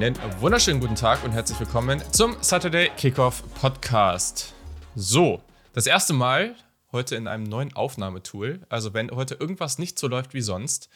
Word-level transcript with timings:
Einen 0.00 0.16
wunderschönen 0.40 0.78
guten 0.78 0.94
Tag 0.94 1.24
und 1.24 1.32
herzlich 1.32 1.58
willkommen 1.58 2.00
zum 2.12 2.36
Saturday 2.40 2.88
Kickoff 2.96 3.42
Podcast. 3.54 4.54
So, 4.94 5.42
das 5.72 5.88
erste 5.88 6.12
Mal 6.12 6.54
heute 6.92 7.16
in 7.16 7.26
einem 7.26 7.42
neuen 7.42 7.74
Aufnahmetool. 7.74 8.60
Also, 8.68 8.94
wenn 8.94 9.10
heute 9.10 9.34
irgendwas 9.34 9.78
nicht 9.78 9.98
so 9.98 10.06
läuft 10.06 10.34
wie 10.34 10.40
sonst, 10.40 10.88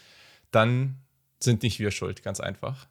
dann 0.53 1.01
sind 1.41 1.65
nicht 1.65 1.81
wir 1.81 1.91
schuld, 1.91 2.23
ganz 2.23 2.39
einfach. 2.39 2.87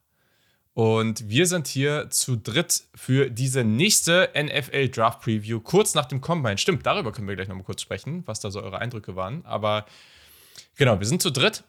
Und 0.74 1.30
wir 1.30 1.48
sind 1.48 1.68
hier 1.68 2.10
zu 2.10 2.36
dritt 2.36 2.84
für 2.94 3.30
diese 3.30 3.64
nächste 3.64 4.32
NFL 4.36 4.90
Draft 4.90 5.22
Preview, 5.22 5.62
kurz 5.62 5.96
nach 5.96 6.08
dem 6.08 6.20
Combine. 6.20 6.58
Stimmt, 6.58 6.86
darüber 6.86 7.14
können 7.14 7.30
wir 7.30 7.38
gleich 7.38 7.48
nochmal 7.48 7.64
kurz 7.64 7.82
sprechen, 7.82 8.24
was 8.26 8.42
da 8.42 8.52
so 8.52 8.62
eure 8.62 8.80
Eindrücke 8.80 9.16
waren. 9.16 9.46
Aber 9.46 9.86
genau, 10.76 11.00
wir 11.00 11.08
sind 11.08 11.22
zu 11.22 11.32
dritt. 11.32 11.64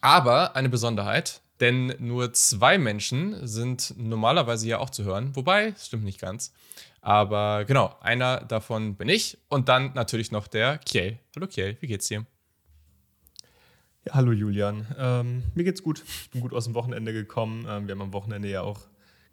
Aber 0.00 0.54
eine 0.54 0.68
Besonderheit, 0.68 1.41
denn 1.62 1.94
nur 2.00 2.32
zwei 2.32 2.76
Menschen 2.76 3.46
sind 3.46 3.94
normalerweise 3.96 4.66
ja 4.66 4.78
auch 4.78 4.90
zu 4.90 5.04
hören. 5.04 5.34
Wobei, 5.36 5.74
stimmt 5.78 6.04
nicht 6.04 6.20
ganz. 6.20 6.52
Aber 7.00 7.64
genau, 7.64 7.96
einer 8.00 8.40
davon 8.40 8.96
bin 8.96 9.08
ich 9.08 9.38
und 9.48 9.68
dann 9.68 9.92
natürlich 9.94 10.32
noch 10.32 10.48
der 10.48 10.78
Kiel. 10.78 11.18
Hallo 11.36 11.46
Kiel, 11.46 11.76
wie 11.80 11.86
geht's 11.86 12.08
dir? 12.08 12.26
Ja, 14.04 14.14
hallo 14.14 14.32
Julian. 14.32 14.86
Ähm, 14.98 15.44
mir 15.54 15.62
geht's 15.62 15.84
gut. 15.84 16.02
Ich 16.04 16.30
bin 16.30 16.40
gut 16.40 16.52
aus 16.52 16.64
dem 16.64 16.74
Wochenende 16.74 17.12
gekommen. 17.12 17.64
Ähm, 17.68 17.86
wir 17.86 17.94
haben 17.94 18.02
am 18.02 18.12
Wochenende 18.12 18.48
ja 18.48 18.62
auch 18.62 18.80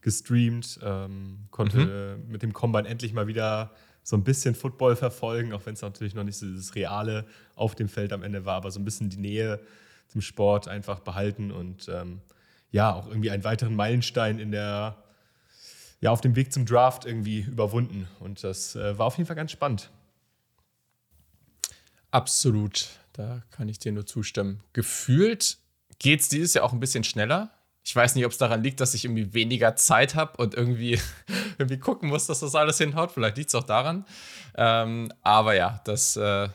gestreamt, 0.01 0.79
ähm, 0.83 1.47
konnte 1.49 2.19
mhm. 2.23 2.31
mit 2.31 2.43
dem 2.43 2.53
Combine 2.53 2.87
endlich 2.87 3.11
mal 3.11 3.25
wieder 3.27 3.73
so 4.03 4.15
ein 4.15 4.23
bisschen 4.23 4.53
Football 4.53 4.95
verfolgen, 4.95 5.51
auch 5.51 5.65
wenn 5.65 5.73
es 5.73 5.81
natürlich 5.81 6.13
noch 6.13 6.23
nicht 6.23 6.37
so 6.37 6.45
das 6.45 6.75
Reale 6.75 7.25
auf 7.55 7.73
dem 7.73 7.89
Feld 7.89 8.13
am 8.13 8.21
Ende 8.21 8.45
war, 8.45 8.55
aber 8.57 8.71
so 8.71 8.79
ein 8.79 8.85
bisschen 8.85 9.09
die 9.09 9.17
Nähe 9.17 9.59
zum 10.09 10.21
Sport 10.21 10.67
einfach 10.67 10.99
behalten 10.99 11.51
und 11.51 11.87
ähm, 11.87 12.21
ja, 12.71 12.93
auch 12.93 13.07
irgendwie 13.07 13.31
einen 13.31 13.43
weiteren 13.43 13.75
Meilenstein 13.75 14.39
in 14.39 14.51
der, 14.51 14.97
ja, 16.01 16.11
auf 16.11 16.21
dem 16.21 16.35
Weg 16.35 16.51
zum 16.51 16.65
Draft 16.65 17.05
irgendwie 17.05 17.41
überwunden. 17.41 18.07
Und 18.19 18.43
das 18.43 18.75
äh, 18.75 18.97
war 18.97 19.07
auf 19.07 19.17
jeden 19.17 19.27
Fall 19.27 19.35
ganz 19.35 19.51
spannend. 19.51 19.89
Absolut. 22.11 22.89
Da 23.13 23.43
kann 23.51 23.69
ich 23.69 23.79
dir 23.79 23.91
nur 23.91 24.05
zustimmen. 24.05 24.63
Gefühlt 24.73 25.57
geht 25.99 26.21
es 26.21 26.29
dieses 26.29 26.53
Jahr 26.53 26.65
auch 26.65 26.73
ein 26.73 26.79
bisschen 26.79 27.03
schneller. 27.03 27.51
Ich 27.83 27.95
weiß 27.95 28.15
nicht, 28.15 28.25
ob 28.25 28.31
es 28.31 28.37
daran 28.37 28.63
liegt, 28.63 28.81
dass 28.81 28.93
ich 28.93 29.05
irgendwie 29.05 29.33
weniger 29.33 29.75
Zeit 29.75 30.15
habe 30.15 30.37
und 30.37 30.53
irgendwie, 30.53 30.99
irgendwie 31.57 31.79
gucken 31.79 32.09
muss, 32.09 32.27
dass 32.27 32.39
das 32.39 32.55
alles 32.55 32.77
hinhaut. 32.77 33.11
Vielleicht 33.11 33.37
liegt 33.37 33.49
es 33.49 33.55
auch 33.55 33.63
daran. 33.63 34.05
Ähm, 34.55 35.11
aber 35.21 35.55
ja, 35.55 35.81
das, 35.85 36.15
äh, 36.15 36.49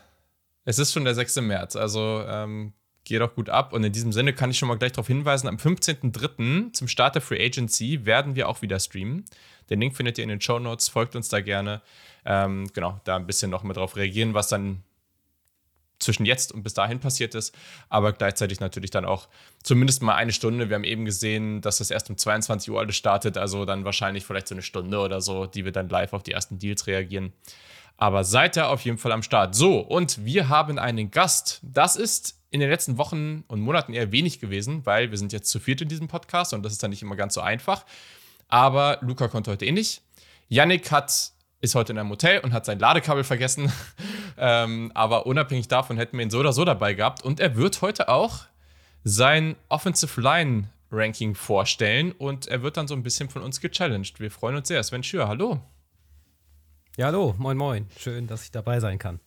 es 0.65 0.79
ist 0.79 0.93
schon 0.93 1.05
der 1.05 1.15
6. 1.15 1.37
März. 1.37 1.75
Also 1.75 2.23
ähm, 2.27 2.73
geht 3.05 3.21
auch 3.21 3.33
gut 3.33 3.49
ab. 3.49 3.71
Und 3.71 3.83
in 3.83 3.93
diesem 3.93 4.11
Sinne 4.11 4.33
kann 4.33 4.51
ich 4.51 4.57
schon 4.57 4.67
mal 4.67 4.77
gleich 4.77 4.91
darauf 4.91 5.07
hinweisen: 5.07 5.47
am 5.47 5.55
15.03. 5.55 6.73
zum 6.73 6.87
Start 6.87 7.15
der 7.15 7.21
Free 7.21 7.43
Agency 7.43 8.05
werden 8.05 8.35
wir 8.35 8.49
auch 8.49 8.61
wieder 8.61 8.79
streamen. 8.79 9.25
Den 9.69 9.79
Link 9.79 9.95
findet 9.95 10.17
ihr 10.17 10.23
in 10.23 10.29
den 10.29 10.41
Show 10.41 10.59
Notes. 10.59 10.89
Folgt 10.89 11.15
uns 11.15 11.29
da 11.29 11.41
gerne. 11.41 11.81
Ähm, 12.25 12.69
genau, 12.73 12.99
da 13.03 13.15
ein 13.15 13.27
bisschen 13.27 13.51
noch 13.51 13.63
mal 13.63 13.73
drauf 13.73 13.95
reagieren, 13.95 14.33
was 14.33 14.49
dann 14.49 14.83
zwischen 15.99 16.25
jetzt 16.25 16.51
und 16.51 16.63
bis 16.63 16.73
dahin 16.73 16.99
passiert 16.99 17.35
ist, 17.35 17.55
aber 17.89 18.13
gleichzeitig 18.13 18.59
natürlich 18.59 18.91
dann 18.91 19.05
auch 19.05 19.27
zumindest 19.63 20.01
mal 20.01 20.15
eine 20.15 20.33
Stunde. 20.33 20.69
Wir 20.69 20.75
haben 20.75 20.83
eben 20.83 21.05
gesehen, 21.05 21.61
dass 21.61 21.77
das 21.77 21.91
erst 21.91 22.09
um 22.09 22.17
22 22.17 22.71
Uhr 22.71 22.79
alles 22.79 22.95
startet, 22.95 23.37
also 23.37 23.65
dann 23.65 23.85
wahrscheinlich 23.85 24.25
vielleicht 24.25 24.47
so 24.47 24.55
eine 24.55 24.61
Stunde 24.61 24.99
oder 24.99 25.21
so, 25.21 25.45
die 25.45 25.65
wir 25.65 25.71
dann 25.71 25.89
live 25.89 26.13
auf 26.13 26.23
die 26.23 26.31
ersten 26.31 26.59
Deals 26.59 26.87
reagieren. 26.87 27.33
Aber 27.97 28.25
seid 28.25 28.57
ihr 28.57 28.69
auf 28.69 28.81
jeden 28.81 28.97
Fall 28.97 29.13
am 29.13 29.23
Start. 29.23 29.55
So, 29.55 29.79
und 29.79 30.25
wir 30.25 30.49
haben 30.49 30.77
einen 30.77 31.11
Gast. 31.11 31.61
Das 31.63 31.95
ist 31.95 32.37
in 32.55 32.61
den 32.61 32.69
letzten 32.69 32.97
Wochen 32.97 33.43
und 33.47 33.61
Monaten 33.61 33.93
eher 33.93 34.11
wenig 34.11 34.39
gewesen, 34.39 34.85
weil 34.85 35.11
wir 35.11 35.17
sind 35.17 35.33
jetzt 35.33 35.49
zu 35.49 35.59
viert 35.59 35.81
in 35.81 35.89
diesem 35.89 36.07
Podcast 36.07 36.53
und 36.53 36.63
das 36.63 36.71
ist 36.71 36.81
dann 36.81 36.89
nicht 36.89 37.01
immer 37.01 37.15
ganz 37.15 37.33
so 37.35 37.41
einfach. 37.41 37.85
Aber 38.47 38.97
Luca 39.01 39.27
konnte 39.27 39.51
heute 39.51 39.65
eh 39.65 39.71
nicht. 39.71 40.01
Yannick 40.47 40.91
hat 40.91 41.31
ist 41.61 41.75
heute 41.75 41.93
in 41.93 41.97
einem 41.97 42.09
Hotel 42.09 42.39
und 42.39 42.53
hat 42.53 42.65
sein 42.65 42.79
Ladekabel 42.79 43.23
vergessen. 43.23 43.71
ähm, 44.37 44.91
aber 44.93 45.25
unabhängig 45.25 45.67
davon 45.67 45.97
hätten 45.97 46.17
wir 46.17 46.23
ihn 46.23 46.29
so 46.29 46.39
oder 46.39 46.53
so 46.53 46.63
dabei 46.63 46.93
gehabt. 46.93 47.23
Und 47.23 47.39
er 47.39 47.55
wird 47.55 47.81
heute 47.81 48.07
auch 48.07 48.45
sein 49.03 49.55
Offensive 49.69 50.21
Line 50.21 50.69
Ranking 50.91 51.35
vorstellen 51.35 52.11
und 52.13 52.47
er 52.47 52.61
wird 52.61 52.77
dann 52.77 52.87
so 52.87 52.93
ein 52.93 53.03
bisschen 53.03 53.29
von 53.29 53.41
uns 53.41 53.59
gechallenged. 53.59 54.19
Wir 54.19 54.31
freuen 54.31 54.55
uns 54.55 54.67
sehr. 54.67 54.81
Sven 54.83 55.03
Schür, 55.03 55.27
hallo. 55.27 55.59
Ja, 56.97 57.07
hallo, 57.07 57.35
moin, 57.37 57.57
moin. 57.57 57.87
Schön, 57.97 58.27
dass 58.27 58.43
ich 58.43 58.51
dabei 58.51 58.79
sein 58.79 58.99
kann. 58.99 59.19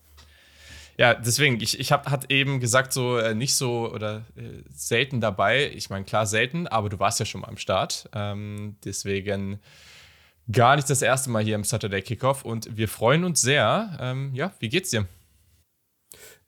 Ja, 0.99 1.15
deswegen, 1.15 1.61
ich, 1.61 1.79
ich 1.79 1.93
habe 1.93 2.11
hat 2.11 2.31
eben 2.31 2.59
gesagt, 2.59 2.93
so 2.93 3.19
äh, 3.19 3.33
nicht 3.33 3.55
so 3.55 3.93
oder 3.93 4.25
äh, 4.37 4.65
selten 4.71 5.21
dabei. 5.21 5.71
Ich 5.71 5.91
meine, 5.91 6.05
klar 6.05 6.27
selten, 6.27 6.67
aber 6.67 6.89
du 6.89 6.99
warst 6.99 7.21
ja 7.21 7.27
schon 7.27 7.43
mal 7.43 7.49
am 7.49 7.57
Start. 7.57 8.11
Ähm, 8.13 8.77
deswegen 8.85 9.61
gar 10.51 10.75
nicht 10.75 10.91
das 10.91 11.01
erste 11.01 11.31
Mal 11.31 11.45
hier 11.45 11.55
im 11.55 11.63
Saturday 11.63 12.03
Kickoff 12.03 12.45
und 12.45 12.77
wir 12.77 12.89
freuen 12.89 13.23
uns 13.23 13.41
sehr. 13.41 13.97
Ähm, 14.01 14.35
ja, 14.35 14.53
wie 14.59 14.69
geht's 14.69 14.91
dir? 14.91 15.07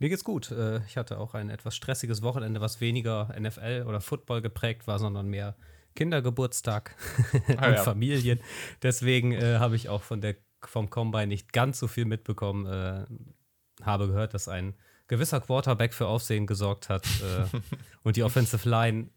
Mir 0.00 0.08
geht's 0.08 0.24
gut. 0.24 0.50
Äh, 0.50 0.80
ich 0.86 0.96
hatte 0.96 1.18
auch 1.18 1.34
ein 1.34 1.48
etwas 1.48 1.76
stressiges 1.76 2.22
Wochenende, 2.22 2.60
was 2.60 2.80
weniger 2.80 3.32
NFL 3.38 3.84
oder 3.86 4.00
Football 4.00 4.42
geprägt 4.42 4.88
war, 4.88 4.98
sondern 4.98 5.28
mehr 5.28 5.54
Kindergeburtstag 5.94 6.96
ah, 7.56 7.68
und 7.68 7.74
ja. 7.74 7.82
Familien. 7.84 8.40
Deswegen 8.82 9.30
äh, 9.30 9.58
habe 9.58 9.76
ich 9.76 9.88
auch 9.88 10.02
von 10.02 10.20
der, 10.20 10.34
vom 10.64 10.90
Combine 10.90 11.28
nicht 11.28 11.52
ganz 11.52 11.78
so 11.78 11.86
viel 11.86 12.04
mitbekommen. 12.04 12.66
Äh, 12.66 13.04
habe 13.84 14.08
gehört, 14.08 14.34
dass 14.34 14.48
ein 14.48 14.74
gewisser 15.08 15.40
Quarterback 15.40 15.92
für 15.92 16.06
Aufsehen 16.06 16.46
gesorgt 16.46 16.88
hat 16.88 17.06
äh, 17.22 17.58
und 18.02 18.16
die 18.16 18.22
Offensive 18.22 18.68
Line 18.68 19.10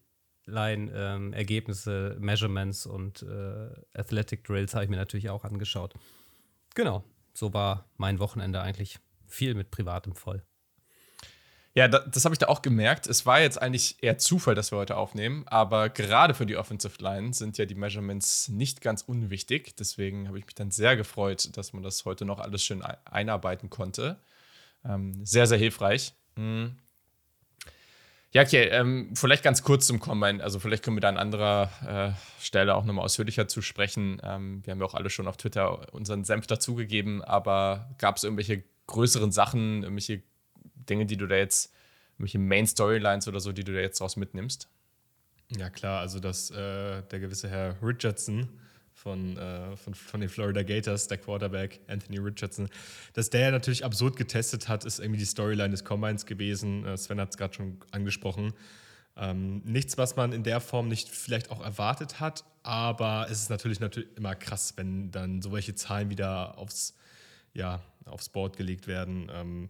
Line-Ergebnisse, 0.45 2.15
ähm, 2.17 2.25
Measurements 2.25 2.85
und 2.85 3.23
äh, 3.23 3.69
Athletic 3.97 4.43
Drills 4.43 4.73
habe 4.73 4.83
ich 4.83 4.89
mir 4.89 4.97
natürlich 4.97 5.29
auch 5.29 5.45
angeschaut. 5.45 5.93
Genau, 6.75 7.03
so 7.33 7.53
war 7.53 7.85
mein 7.95 8.19
Wochenende 8.19 8.61
eigentlich 8.61 8.99
viel 9.25 9.53
mit 9.55 9.71
Privatem 9.71 10.15
voll. 10.15 10.43
Ja, 11.75 11.87
das, 11.87 12.03
das 12.11 12.25
habe 12.25 12.35
ich 12.35 12.39
da 12.39 12.47
auch 12.47 12.61
gemerkt. 12.61 13.07
Es 13.07 13.25
war 13.25 13.39
jetzt 13.39 13.59
eigentlich 13.59 13.97
eher 14.03 14.19
Zufall, 14.19 14.53
dass 14.53 14.71
wir 14.71 14.77
heute 14.77 14.95
aufnehmen, 14.95 15.43
aber 15.47 15.89
gerade 15.89 16.35
für 16.35 16.45
die 16.45 16.57
Offensive 16.57 17.01
Line 17.01 17.33
sind 17.33 17.57
ja 17.57 17.65
die 17.65 17.73
Measurements 17.75 18.49
nicht 18.49 18.81
ganz 18.81 19.01
unwichtig. 19.01 19.75
Deswegen 19.77 20.27
habe 20.27 20.37
ich 20.37 20.45
mich 20.45 20.55
dann 20.55 20.69
sehr 20.69 20.95
gefreut, 20.95 21.57
dass 21.57 21.73
man 21.73 21.81
das 21.81 22.05
heute 22.05 22.25
noch 22.25 22.39
alles 22.39 22.63
schön 22.63 22.83
einarbeiten 22.83 23.71
konnte. 23.71 24.19
Ähm, 24.85 25.25
sehr, 25.25 25.47
sehr 25.47 25.57
hilfreich. 25.57 26.13
Mhm. 26.35 26.77
Ja, 28.33 28.41
okay, 28.41 28.63
ähm, 28.69 29.11
vielleicht 29.15 29.43
ganz 29.43 29.61
kurz 29.61 29.85
zum 29.85 29.99
Combine. 29.99 30.43
Also 30.43 30.59
vielleicht 30.59 30.83
können 30.83 30.97
wir 30.97 31.01
da 31.01 31.09
an 31.09 31.17
anderer 31.17 32.15
äh, 32.17 32.41
Stelle 32.41 32.73
auch 32.73 32.83
nochmal 32.83 33.05
ausführlicher 33.05 33.47
zu 33.47 33.61
sprechen. 33.61 34.19
Ähm, 34.23 34.65
wir 34.65 34.71
haben 34.71 34.79
ja 34.79 34.85
auch 34.85 34.95
alle 34.95 35.11
schon 35.11 35.27
auf 35.27 35.37
Twitter 35.37 35.93
unseren 35.93 36.23
Senf 36.23 36.47
dazugegeben, 36.47 37.23
aber 37.23 37.93
gab 37.99 38.17
es 38.17 38.23
irgendwelche 38.23 38.63
größeren 38.87 39.31
Sachen, 39.31 39.83
irgendwelche 39.83 40.23
Dinge, 40.89 41.05
die 41.05 41.15
du 41.15 41.27
da 41.27 41.35
jetzt, 41.35 41.73
irgendwelche 42.13 42.39
Main-Storylines 42.39 43.27
oder 43.27 43.39
so, 43.39 43.51
die 43.51 43.63
du 43.63 43.71
da 43.71 43.79
jetzt 43.79 44.01
draus 44.01 44.15
mitnimmst? 44.15 44.67
Ja, 45.55 45.69
klar, 45.69 45.99
also 45.99 46.19
dass 46.19 46.49
äh, 46.49 47.03
der 47.03 47.19
gewisse 47.19 47.49
Herr 47.49 47.75
Richardson 47.83 48.49
von, 48.93 49.37
äh, 49.37 49.75
von, 49.75 49.93
von 49.93 50.21
den 50.21 50.29
Florida 50.29 50.63
Gators, 50.63 51.07
der 51.07 51.17
Quarterback 51.17 51.81
Anthony 51.87 52.19
Richardson. 52.19 52.69
Dass 53.13 53.29
der 53.29 53.51
natürlich 53.51 53.83
absurd 53.83 54.15
getestet 54.15 54.67
hat, 54.67 54.85
ist 54.85 54.99
irgendwie 54.99 55.19
die 55.19 55.25
Storyline 55.25 55.71
des 55.71 55.83
Combines 55.83 56.25
gewesen. 56.25 56.85
Äh, 56.85 56.97
Sven 56.97 57.19
hat 57.19 57.31
es 57.31 57.37
gerade 57.37 57.53
schon 57.53 57.77
angesprochen. 57.91 58.53
Ähm, 59.15 59.61
nichts, 59.65 59.97
was 59.97 60.15
man 60.15 60.31
in 60.31 60.43
der 60.43 60.59
Form 60.59 60.87
nicht 60.87 61.09
vielleicht 61.09 61.51
auch 61.51 61.63
erwartet 61.63 62.19
hat, 62.19 62.45
aber 62.63 63.27
es 63.29 63.41
ist 63.41 63.49
natürlich, 63.49 63.79
natürlich 63.79 64.09
immer 64.17 64.35
krass, 64.35 64.73
wenn 64.75 65.11
dann 65.11 65.41
so 65.41 65.51
welche 65.51 65.75
Zahlen 65.75 66.09
wieder 66.09 66.57
aufs, 66.57 66.95
ja, 67.53 67.81
aufs 68.05 68.29
Board 68.29 68.57
gelegt 68.57 68.87
werden. 68.87 69.29
Ähm, 69.31 69.69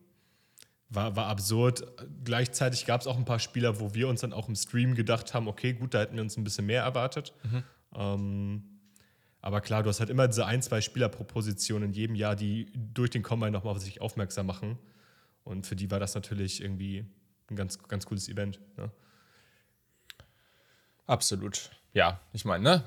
war, 0.89 1.15
war 1.15 1.27
absurd. 1.27 1.83
Gleichzeitig 2.23 2.85
gab 2.85 3.01
es 3.01 3.07
auch 3.07 3.17
ein 3.17 3.25
paar 3.25 3.39
Spieler, 3.39 3.79
wo 3.79 3.93
wir 3.93 4.07
uns 4.07 4.21
dann 4.21 4.31
auch 4.31 4.47
im 4.47 4.55
Stream 4.55 4.95
gedacht 4.95 5.33
haben, 5.33 5.47
okay, 5.47 5.73
gut, 5.73 5.93
da 5.93 6.01
hätten 6.01 6.15
wir 6.15 6.21
uns 6.21 6.37
ein 6.37 6.43
bisschen 6.43 6.65
mehr 6.65 6.83
erwartet. 6.83 7.33
Mhm. 7.43 7.63
Ähm, 7.95 8.63
aber 9.43 9.59
klar, 9.59 9.83
du 9.83 9.89
hast 9.89 9.99
halt 9.99 10.09
immer 10.09 10.29
diese 10.29 10.45
ein, 10.45 10.61
zwei 10.61 10.79
Spieler 10.79 11.09
pro 11.09 11.25
Position 11.25 11.83
in 11.83 11.91
jedem 11.91 12.15
Jahr, 12.15 12.33
die 12.33 12.71
durch 12.73 13.09
den 13.09 13.23
Combine 13.23 13.51
nochmal 13.51 13.75
auf 13.75 13.81
sich 13.81 13.99
aufmerksam 13.99 14.45
machen. 14.45 14.79
Und 15.43 15.67
für 15.67 15.75
die 15.75 15.91
war 15.91 15.99
das 15.99 16.15
natürlich 16.15 16.63
irgendwie 16.63 17.05
ein 17.49 17.57
ganz, 17.57 17.77
ganz 17.89 18.05
cooles 18.05 18.29
Event. 18.29 18.61
Ne? 18.77 18.89
Absolut. 21.07 21.71
Ja, 21.91 22.21
ich 22.31 22.45
meine, 22.45 22.63
ne? 22.63 22.83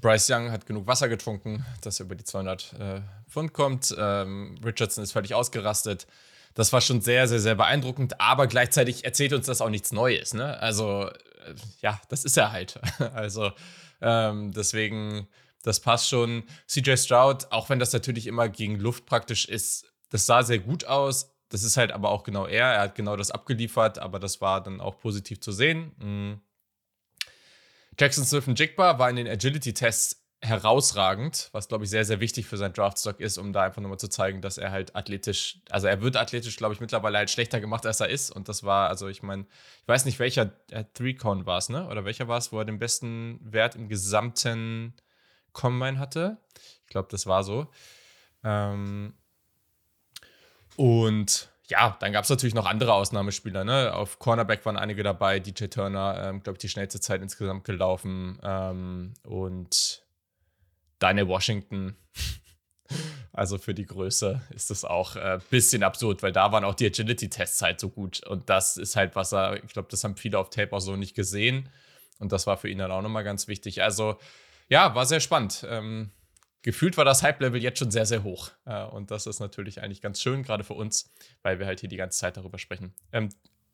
Bryce 0.00 0.30
Young 0.30 0.50
hat 0.50 0.66
genug 0.66 0.88
Wasser 0.88 1.08
getrunken, 1.08 1.64
dass 1.82 2.00
er 2.00 2.06
über 2.06 2.16
die 2.16 2.24
200 2.24 2.72
äh, 2.72 3.00
Pfund 3.28 3.52
kommt. 3.52 3.94
Ähm, 3.96 4.58
Richardson 4.64 5.04
ist 5.04 5.12
völlig 5.12 5.34
ausgerastet. 5.34 6.08
Das 6.54 6.72
war 6.72 6.80
schon 6.80 7.00
sehr, 7.02 7.28
sehr, 7.28 7.38
sehr 7.38 7.54
beeindruckend, 7.54 8.20
aber 8.20 8.48
gleichzeitig 8.48 9.04
erzählt 9.04 9.32
uns 9.32 9.46
das 9.46 9.60
auch 9.60 9.70
nichts 9.70 9.92
Neues. 9.92 10.34
Ne? 10.34 10.58
Also, 10.58 11.06
äh, 11.06 11.54
ja, 11.82 12.00
das 12.08 12.24
ist 12.24 12.36
er 12.36 12.50
halt. 12.50 12.80
also, 13.14 13.52
ähm, 14.00 14.50
deswegen 14.50 15.28
das 15.62 15.80
passt 15.80 16.08
schon. 16.08 16.44
CJ 16.66 16.96
Stroud, 16.96 17.50
auch 17.50 17.68
wenn 17.68 17.78
das 17.78 17.92
natürlich 17.92 18.26
immer 18.26 18.48
gegen 18.48 18.76
Luft 18.76 19.06
praktisch 19.06 19.46
ist, 19.46 19.86
das 20.10 20.26
sah 20.26 20.42
sehr 20.42 20.58
gut 20.58 20.84
aus. 20.84 21.34
Das 21.48 21.62
ist 21.64 21.76
halt 21.76 21.92
aber 21.92 22.10
auch 22.10 22.22
genau 22.22 22.46
er. 22.46 22.66
Er 22.66 22.80
hat 22.82 22.94
genau 22.94 23.16
das 23.16 23.30
abgeliefert, 23.30 23.98
aber 23.98 24.18
das 24.18 24.40
war 24.40 24.62
dann 24.62 24.80
auch 24.80 24.98
positiv 24.98 25.40
zu 25.40 25.52
sehen. 25.52 25.92
Mhm. 25.98 26.40
Jackson 27.98 28.24
Smith 28.24 28.46
und 28.46 28.58
Jigba 28.58 28.98
war 28.98 29.10
in 29.10 29.16
den 29.16 29.28
Agility-Tests 29.28 30.20
herausragend, 30.42 31.50
was 31.52 31.68
glaube 31.68 31.84
ich 31.84 31.90
sehr, 31.90 32.06
sehr 32.06 32.20
wichtig 32.20 32.46
für 32.46 32.56
seinen 32.56 32.72
Draftstock 32.72 33.20
ist, 33.20 33.36
um 33.36 33.52
da 33.52 33.64
einfach 33.64 33.82
nochmal 33.82 33.98
zu 33.98 34.08
zeigen, 34.08 34.40
dass 34.40 34.56
er 34.56 34.70
halt 34.70 34.96
athletisch, 34.96 35.60
also 35.68 35.86
er 35.86 36.00
wird 36.00 36.16
athletisch, 36.16 36.56
glaube 36.56 36.72
ich, 36.72 36.80
mittlerweile 36.80 37.18
halt 37.18 37.30
schlechter 37.30 37.60
gemacht, 37.60 37.84
als 37.84 38.00
er 38.00 38.08
ist. 38.08 38.30
Und 38.30 38.48
das 38.48 38.64
war, 38.64 38.88
also 38.88 39.08
ich 39.08 39.22
meine, 39.22 39.42
ich 39.82 39.88
weiß 39.88 40.06
nicht, 40.06 40.18
welcher 40.18 40.50
äh, 40.70 40.84
Three-Con 40.94 41.44
war 41.44 41.58
es, 41.58 41.68
ne? 41.68 41.86
Oder 41.88 42.06
welcher 42.06 42.26
war 42.26 42.38
es, 42.38 42.52
wo 42.52 42.58
er 42.58 42.64
den 42.64 42.78
besten 42.78 43.38
Wert 43.42 43.76
im 43.76 43.88
gesamten 43.88 44.94
Combine 45.52 45.98
hatte. 45.98 46.38
Ich 46.82 46.88
glaube, 46.88 47.08
das 47.10 47.26
war 47.26 47.44
so. 47.44 47.68
Ähm 48.44 49.14
und 50.76 51.50
ja, 51.68 51.96
dann 52.00 52.12
gab 52.12 52.24
es 52.24 52.30
natürlich 52.30 52.54
noch 52.54 52.66
andere 52.66 52.92
Ausnahmespieler. 52.94 53.64
Ne? 53.64 53.94
Auf 53.94 54.18
Cornerback 54.18 54.66
waren 54.66 54.76
einige 54.76 55.02
dabei. 55.02 55.38
DJ 55.38 55.66
Turner, 55.66 56.20
ähm, 56.28 56.42
glaube 56.42 56.56
ich, 56.56 56.60
die 56.60 56.68
schnellste 56.68 57.00
Zeit 57.00 57.22
insgesamt 57.22 57.64
gelaufen. 57.64 58.38
Ähm, 58.42 59.14
und 59.22 60.02
Daniel 60.98 61.28
Washington. 61.28 61.96
Also 63.32 63.58
für 63.58 63.74
die 63.74 63.86
Größe 63.86 64.42
ist 64.50 64.70
das 64.70 64.84
auch 64.84 65.14
ein 65.14 65.38
äh, 65.38 65.40
bisschen 65.50 65.84
absurd, 65.84 66.24
weil 66.24 66.32
da 66.32 66.50
waren 66.50 66.64
auch 66.64 66.74
die 66.74 66.86
Agility-Tests 66.86 67.62
halt 67.62 67.78
so 67.78 67.88
gut. 67.88 68.26
Und 68.26 68.50
das 68.50 68.76
ist 68.76 68.96
halt, 68.96 69.14
was 69.14 69.32
er, 69.32 69.62
ich 69.62 69.72
glaube, 69.72 69.86
das 69.88 70.02
haben 70.02 70.16
viele 70.16 70.36
auf 70.36 70.50
Tape 70.50 70.72
auch 70.72 70.80
so 70.80 70.96
nicht 70.96 71.14
gesehen. 71.14 71.68
Und 72.18 72.32
das 72.32 72.48
war 72.48 72.56
für 72.56 72.68
ihn 72.68 72.78
dann 72.78 72.90
auch 72.90 73.02
nochmal 73.02 73.22
ganz 73.22 73.46
wichtig. 73.46 73.84
Also, 73.84 74.18
ja, 74.70 74.94
war 74.94 75.04
sehr 75.04 75.20
spannend. 75.20 75.66
Ähm, 75.68 76.10
gefühlt 76.62 76.96
war 76.96 77.04
das 77.04 77.22
Hype-Level 77.22 77.62
jetzt 77.62 77.78
schon 77.78 77.90
sehr, 77.90 78.06
sehr 78.06 78.22
hoch. 78.22 78.50
Äh, 78.64 78.84
und 78.84 79.10
das 79.10 79.26
ist 79.26 79.40
natürlich 79.40 79.82
eigentlich 79.82 80.00
ganz 80.00 80.22
schön, 80.22 80.42
gerade 80.42 80.64
für 80.64 80.74
uns, 80.74 81.12
weil 81.42 81.58
wir 81.58 81.66
halt 81.66 81.80
hier 81.80 81.88
die 81.88 81.96
ganze 81.96 82.18
Zeit 82.18 82.36
darüber 82.36 82.58
sprechen. 82.58 82.94
Ähm, 83.12 83.28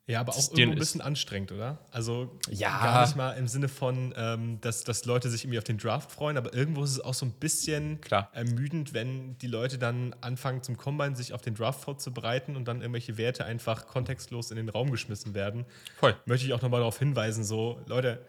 ja, 0.07 0.21
aber 0.21 0.31
auch 0.31 0.51
irgendwo 0.51 0.71
ein 0.71 0.79
bisschen 0.79 1.01
anstrengend, 1.01 1.51
oder? 1.51 1.79
Also 1.91 2.39
ja. 2.49 2.69
gar 2.81 3.05
nicht 3.05 3.17
mal 3.17 3.33
im 3.33 3.49
Sinne 3.49 3.67
von, 3.67 4.13
ähm, 4.15 4.61
dass, 4.61 4.85
dass 4.85 5.03
Leute 5.03 5.29
sich 5.29 5.43
irgendwie 5.43 5.57
auf 5.57 5.65
den 5.65 5.77
Draft 5.77 6.13
freuen, 6.13 6.37
aber 6.37 6.53
irgendwo 6.53 6.85
ist 6.85 6.91
es 6.91 7.01
auch 7.01 7.13
so 7.13 7.25
ein 7.25 7.33
bisschen 7.33 7.99
Klar. 7.99 8.29
ermüdend, 8.31 8.93
wenn 8.93 9.37
die 9.39 9.47
Leute 9.47 9.77
dann 9.77 10.15
anfangen 10.21 10.63
zum 10.63 10.77
Combine 10.77 11.17
sich 11.17 11.33
auf 11.33 11.41
den 11.41 11.55
Draft 11.55 11.81
vorzubereiten 11.81 12.55
und 12.55 12.69
dann 12.69 12.79
irgendwelche 12.79 13.17
Werte 13.17 13.43
einfach 13.43 13.85
kontextlos 13.85 14.49
in 14.49 14.55
den 14.55 14.69
Raum 14.69 14.91
geschmissen 14.91 15.33
werden. 15.33 15.65
Voll. 15.97 16.15
Möchte 16.25 16.45
ich 16.45 16.53
auch 16.53 16.61
nochmal 16.61 16.79
darauf 16.79 16.97
hinweisen, 16.99 17.43
so 17.43 17.81
Leute, 17.85 18.25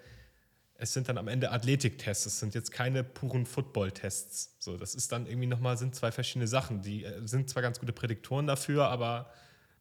es 0.80 0.92
sind 0.92 1.08
dann 1.08 1.18
am 1.18 1.26
Ende 1.26 1.50
Athletiktests, 1.50 2.24
es 2.24 2.38
sind 2.38 2.54
jetzt 2.54 2.70
keine 2.70 3.02
puren 3.02 3.46
Football-Tests. 3.46 4.56
So, 4.60 4.76
das 4.76 4.94
ist 4.94 5.10
dann 5.10 5.26
irgendwie 5.26 5.48
nochmal, 5.48 5.76
sind 5.76 5.94
zwei 5.96 6.12
verschiedene 6.12 6.46
Sachen. 6.46 6.82
Die 6.82 7.04
äh, 7.04 7.26
sind 7.26 7.50
zwar 7.50 7.62
ganz 7.62 7.80
gute 7.80 7.92
Prädiktoren 7.92 8.46
dafür, 8.46 8.86
aber 8.86 9.28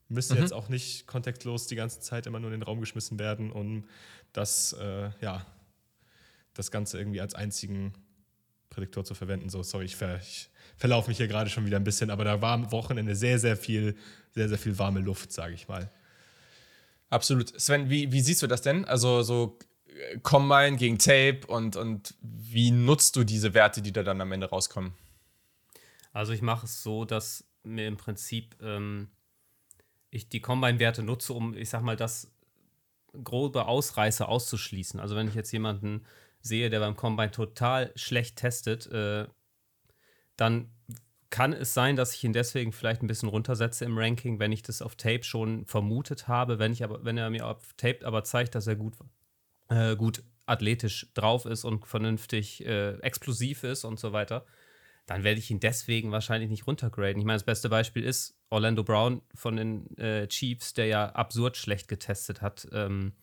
müsste 0.09 0.33
mhm. 0.33 0.41
jetzt 0.41 0.53
auch 0.53 0.69
nicht 0.69 1.05
kontextlos 1.05 1.67
die 1.67 1.75
ganze 1.75 1.99
Zeit 1.99 2.25
immer 2.25 2.39
nur 2.39 2.51
in 2.51 2.59
den 2.59 2.63
Raum 2.63 2.79
geschmissen 2.79 3.19
werden, 3.19 3.51
um 3.51 3.85
das, 4.33 4.73
äh, 4.73 5.11
ja, 5.21 5.45
das 6.55 6.71
Ganze 6.71 6.97
irgendwie 6.97 7.21
als 7.21 7.35
einzigen 7.35 7.93
Prädiktor 8.71 9.05
zu 9.05 9.13
verwenden. 9.13 9.49
So, 9.49 9.61
sorry, 9.61 9.85
ich, 9.85 9.95
ver, 9.95 10.19
ich 10.19 10.49
verlaufe 10.77 11.09
mich 11.09 11.17
hier 11.17 11.27
gerade 11.27 11.51
schon 11.51 11.67
wieder 11.67 11.77
ein 11.77 11.83
bisschen, 11.83 12.09
aber 12.09 12.23
da 12.23 12.41
war 12.41 12.53
am 12.53 12.71
Wochenende 12.71 13.15
sehr, 13.15 13.37
sehr 13.37 13.55
viel, 13.55 13.95
sehr, 14.33 14.49
sehr 14.49 14.57
viel 14.57 14.79
warme 14.79 15.01
Luft, 15.01 15.31
sage 15.31 15.53
ich 15.53 15.67
mal. 15.67 15.91
Absolut. 17.11 17.59
Sven, 17.59 17.87
wie, 17.91 18.11
wie 18.11 18.21
siehst 18.21 18.41
du 18.41 18.47
das 18.47 18.63
denn? 18.63 18.83
Also 18.85 19.21
so 19.21 19.59
Combine 20.23 20.77
gegen 20.77 20.97
Tape 20.99 21.41
und, 21.47 21.75
und 21.75 22.15
wie 22.21 22.71
nutzt 22.71 23.15
du 23.15 23.23
diese 23.23 23.53
Werte, 23.53 23.81
die 23.81 23.91
da 23.91 24.03
dann 24.03 24.21
am 24.21 24.31
Ende 24.31 24.49
rauskommen? 24.49 24.93
Also 26.13 26.33
ich 26.33 26.41
mache 26.41 26.65
es 26.65 26.83
so, 26.83 27.05
dass 27.05 27.45
mir 27.63 27.87
im 27.87 27.97
Prinzip 27.97 28.55
ähm, 28.61 29.09
ich 30.09 30.29
die 30.29 30.41
Combine-Werte 30.41 31.03
nutze, 31.03 31.33
um, 31.33 31.55
ich 31.55 31.69
sag 31.69 31.81
mal, 31.81 31.95
das 31.95 32.31
grobe 33.23 33.65
Ausreißer 33.65 34.27
auszuschließen. 34.27 34.99
Also 34.99 35.15
wenn 35.15 35.27
ich 35.27 35.35
jetzt 35.35 35.51
jemanden 35.51 36.05
sehe, 36.41 36.69
der 36.69 36.79
beim 36.79 36.95
Combine 36.95 37.31
total 37.31 37.91
schlecht 37.95 38.37
testet, 38.37 38.87
äh, 38.87 39.27
dann 40.35 40.69
kann 41.29 41.51
es 41.51 41.73
sein, 41.73 41.95
dass 41.95 42.13
ich 42.13 42.23
ihn 42.23 42.33
deswegen 42.33 42.71
vielleicht 42.71 43.01
ein 43.01 43.07
bisschen 43.07 43.29
runtersetze 43.29 43.83
im 43.85 43.97
Ranking, 43.97 44.39
wenn 44.39 44.51
ich 44.51 44.61
das 44.61 44.81
auf 44.81 44.95
Tape 44.95 45.23
schon 45.23 45.65
vermutet 45.65 46.27
habe, 46.27 46.57
wenn 46.57 46.71
ich 46.71 46.83
aber, 46.83 47.03
wenn 47.03 47.17
er 47.17 47.29
mir 47.29 47.45
auf 47.45 47.73
Tape 47.75 48.05
aber 48.05 48.23
zeigt, 48.23 48.55
dass 48.55 48.67
er 48.67 48.75
gut, 48.75 48.93
äh, 49.69 49.95
gut 49.95 50.23
athletisch 50.45 51.07
drauf 51.13 51.45
ist 51.45 51.65
und 51.65 51.85
vernünftig 51.85 52.65
äh, 52.65 52.97
explosiv 52.99 53.63
ist 53.63 53.83
und 53.83 53.99
so 53.99 54.13
weiter, 54.13 54.45
dann 55.05 55.23
werde 55.23 55.39
ich 55.39 55.51
ihn 55.51 55.59
deswegen 55.59 56.11
wahrscheinlich 56.11 56.49
nicht 56.49 56.67
runtergraden. 56.67 57.17
Ich 57.17 57.25
meine, 57.25 57.37
das 57.37 57.45
beste 57.45 57.69
Beispiel 57.69 58.03
ist 58.03 58.37
Orlando 58.49 58.83
Brown 58.83 59.21
von 59.35 59.55
den 59.55 59.97
äh, 59.97 60.27
Chiefs, 60.27 60.73
der 60.73 60.85
ja 60.87 61.09
absurd 61.09 61.57
schlecht 61.57 61.87
getestet 61.87 62.41
hat 62.41 62.67
ähm, 62.71 63.13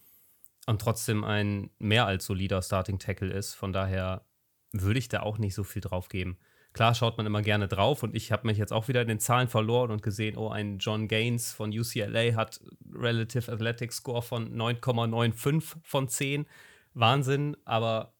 und 0.67 0.81
trotzdem 0.81 1.25
ein 1.25 1.71
mehr 1.79 2.07
als 2.07 2.27
solider 2.27 2.63
Starting 2.63 2.99
Tackle 2.99 3.33
ist. 3.33 3.55
Von 3.55 3.73
daher 3.73 4.25
würde 4.73 4.99
ich 4.99 5.09
da 5.09 5.21
auch 5.21 5.39
nicht 5.39 5.55
so 5.55 5.65
viel 5.65 5.83
drauf 5.83 6.09
geben. 6.09 6.39
Klar 6.75 6.95
schaut 6.95 7.17
man 7.17 7.25
immer 7.25 7.41
gerne 7.41 7.69
drauf 7.69 8.03
und 8.03 8.15
ich 8.15 8.31
habe 8.33 8.47
mich 8.47 8.59
jetzt 8.59 8.73
auch 8.73 8.89
wieder 8.89 9.01
in 9.01 9.09
den 9.09 9.21
Zahlen 9.21 9.49
verloren 9.49 9.91
und 9.91 10.03
gesehen, 10.03 10.37
oh, 10.37 10.51
ein 10.51 10.79
John 10.79 11.09
Gaines 11.09 11.53
von 11.53 11.71
UCLA 11.71 12.35
hat 12.35 12.61
Relative 12.93 13.51
Athletic 13.51 13.93
Score 13.93 14.21
von 14.21 14.55
9,95 14.55 15.77
von 15.83 16.09
10. 16.09 16.47
Wahnsinn, 16.93 17.57
aber 17.65 18.15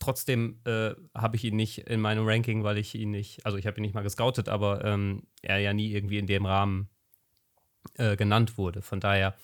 Trotzdem 0.00 0.60
äh, 0.64 0.90
habe 1.14 1.36
ich 1.36 1.44
ihn 1.44 1.56
nicht 1.56 1.78
in 1.78 2.00
meinem 2.00 2.26
Ranking, 2.26 2.64
weil 2.64 2.78
ich 2.78 2.94
ihn 2.94 3.10
nicht, 3.10 3.46
also 3.46 3.56
ich 3.56 3.66
habe 3.66 3.78
ihn 3.78 3.82
nicht 3.82 3.94
mal 3.94 4.02
gescoutet, 4.02 4.48
aber 4.48 4.84
ähm, 4.84 5.22
er 5.40 5.58
ja 5.58 5.72
nie 5.72 5.92
irgendwie 5.92 6.18
in 6.18 6.26
dem 6.26 6.46
Rahmen 6.46 6.88
äh, 7.94 8.16
genannt 8.16 8.58
wurde. 8.58 8.82
Von 8.82 9.00
daher 9.00 9.36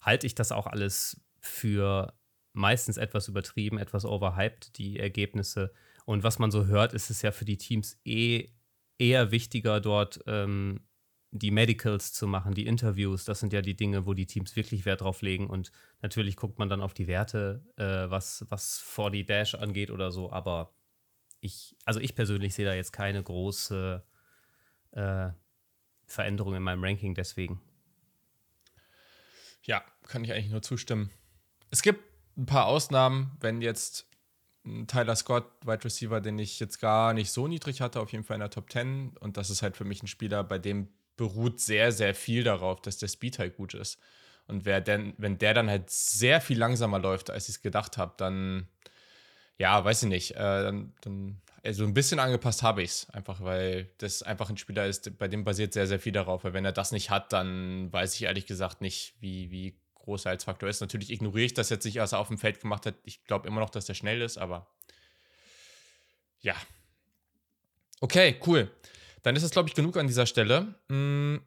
halte 0.00 0.26
ich 0.26 0.34
das 0.34 0.52
auch 0.52 0.66
alles 0.66 1.20
für 1.40 2.14
meistens 2.52 2.96
etwas 2.96 3.28
übertrieben, 3.28 3.78
etwas 3.78 4.04
overhyped, 4.04 4.78
die 4.78 4.98
Ergebnisse. 4.98 5.72
Und 6.08 6.22
was 6.22 6.38
man 6.38 6.50
so 6.50 6.64
hört, 6.64 6.94
ist 6.94 7.10
es 7.10 7.20
ja 7.20 7.32
für 7.32 7.44
die 7.44 7.58
Teams 7.58 8.00
eh 8.06 8.48
eher 8.96 9.30
wichtiger, 9.30 9.78
dort 9.78 10.24
ähm, 10.26 10.80
die 11.32 11.50
Medicals 11.50 12.14
zu 12.14 12.26
machen, 12.26 12.54
die 12.54 12.64
Interviews, 12.64 13.26
das 13.26 13.40
sind 13.40 13.52
ja 13.52 13.60
die 13.60 13.76
Dinge, 13.76 14.06
wo 14.06 14.14
die 14.14 14.24
Teams 14.24 14.56
wirklich 14.56 14.86
Wert 14.86 15.02
drauf 15.02 15.20
legen. 15.20 15.50
Und 15.50 15.70
natürlich 16.00 16.36
guckt 16.36 16.58
man 16.58 16.70
dann 16.70 16.80
auf 16.80 16.94
die 16.94 17.08
Werte, 17.08 17.62
äh, 17.76 18.08
was, 18.08 18.46
was 18.48 18.78
40 18.78 19.26
Dash 19.26 19.54
angeht 19.54 19.90
oder 19.90 20.10
so. 20.10 20.32
Aber 20.32 20.72
ich, 21.40 21.76
also 21.84 22.00
ich 22.00 22.14
persönlich 22.14 22.54
sehe 22.54 22.64
da 22.64 22.72
jetzt 22.72 22.94
keine 22.94 23.22
große 23.22 24.02
äh, 24.92 25.28
Veränderung 26.06 26.54
in 26.54 26.62
meinem 26.62 26.82
Ranking 26.82 27.14
deswegen. 27.14 27.60
Ja, 29.62 29.84
kann 30.04 30.24
ich 30.24 30.32
eigentlich 30.32 30.50
nur 30.50 30.62
zustimmen. 30.62 31.10
Es 31.70 31.82
gibt 31.82 32.02
ein 32.38 32.46
paar 32.46 32.64
Ausnahmen, 32.64 33.36
wenn 33.40 33.60
jetzt 33.60 34.07
Tyler 34.86 35.16
Scott, 35.16 35.44
Wide 35.64 35.84
Receiver, 35.84 36.20
den 36.20 36.38
ich 36.38 36.60
jetzt 36.60 36.78
gar 36.80 37.14
nicht 37.14 37.30
so 37.30 37.48
niedrig 37.48 37.80
hatte, 37.80 38.00
auf 38.00 38.12
jeden 38.12 38.24
Fall 38.24 38.36
in 38.36 38.40
der 38.40 38.50
Top 38.50 38.70
10. 38.70 39.16
Und 39.20 39.36
das 39.36 39.50
ist 39.50 39.62
halt 39.62 39.76
für 39.76 39.84
mich 39.84 40.02
ein 40.02 40.06
Spieler, 40.06 40.44
bei 40.44 40.58
dem 40.58 40.88
beruht 41.16 41.60
sehr, 41.60 41.92
sehr 41.92 42.14
viel 42.14 42.44
darauf, 42.44 42.80
dass 42.80 42.98
der 42.98 43.08
Speed 43.08 43.38
halt 43.38 43.56
gut 43.56 43.74
ist. 43.74 43.98
Und 44.46 44.64
wer 44.64 44.80
denn, 44.80 45.12
wenn 45.18 45.36
der 45.36 45.52
dann 45.52 45.68
halt 45.68 45.90
sehr 45.90 46.40
viel 46.40 46.58
langsamer 46.58 46.98
läuft, 46.98 47.30
als 47.30 47.48
ich 47.48 47.56
es 47.56 47.62
gedacht 47.62 47.98
habe, 47.98 48.14
dann, 48.16 48.66
ja, 49.58 49.84
weiß 49.84 50.04
ich 50.04 50.08
nicht, 50.08 50.30
äh, 50.32 50.62
dann, 50.62 50.94
dann, 51.02 51.42
also 51.62 51.84
ein 51.84 51.92
bisschen 51.92 52.18
angepasst 52.18 52.62
habe 52.62 52.82
ich 52.82 52.90
es. 52.90 53.10
Einfach 53.10 53.42
weil 53.42 53.90
das 53.98 54.22
einfach 54.22 54.48
ein 54.48 54.56
Spieler 54.56 54.86
ist, 54.86 55.18
bei 55.18 55.28
dem 55.28 55.44
basiert 55.44 55.74
sehr, 55.74 55.86
sehr 55.86 56.00
viel 56.00 56.12
darauf. 56.12 56.44
Weil 56.44 56.54
wenn 56.54 56.64
er 56.64 56.72
das 56.72 56.92
nicht 56.92 57.10
hat, 57.10 57.32
dann 57.32 57.92
weiß 57.92 58.14
ich 58.14 58.22
ehrlich 58.22 58.46
gesagt 58.46 58.80
nicht, 58.80 59.14
wie, 59.20 59.50
wie 59.50 59.78
groß 60.08 60.24
er 60.24 60.30
als 60.30 60.44
Faktor 60.44 60.68
ist. 60.68 60.80
Natürlich 60.80 61.10
ignoriere 61.10 61.44
ich 61.44 61.54
das 61.54 61.68
jetzt 61.68 61.84
nicht, 61.84 62.00
als 62.00 62.12
er 62.12 62.18
auf 62.18 62.28
dem 62.28 62.38
Feld 62.38 62.60
gemacht 62.60 62.86
hat. 62.86 62.94
Ich 63.04 63.24
glaube 63.24 63.46
immer 63.46 63.60
noch, 63.60 63.70
dass 63.70 63.88
er 63.88 63.94
schnell 63.94 64.22
ist, 64.22 64.38
aber 64.38 64.66
ja. 66.40 66.54
Okay, 68.00 68.40
cool. 68.46 68.70
Dann 69.22 69.36
ist 69.36 69.42
es, 69.42 69.50
glaube 69.50 69.68
ich, 69.68 69.74
genug 69.74 69.96
an 69.96 70.06
dieser 70.06 70.24
Stelle. 70.24 70.74
Hm. 70.88 71.42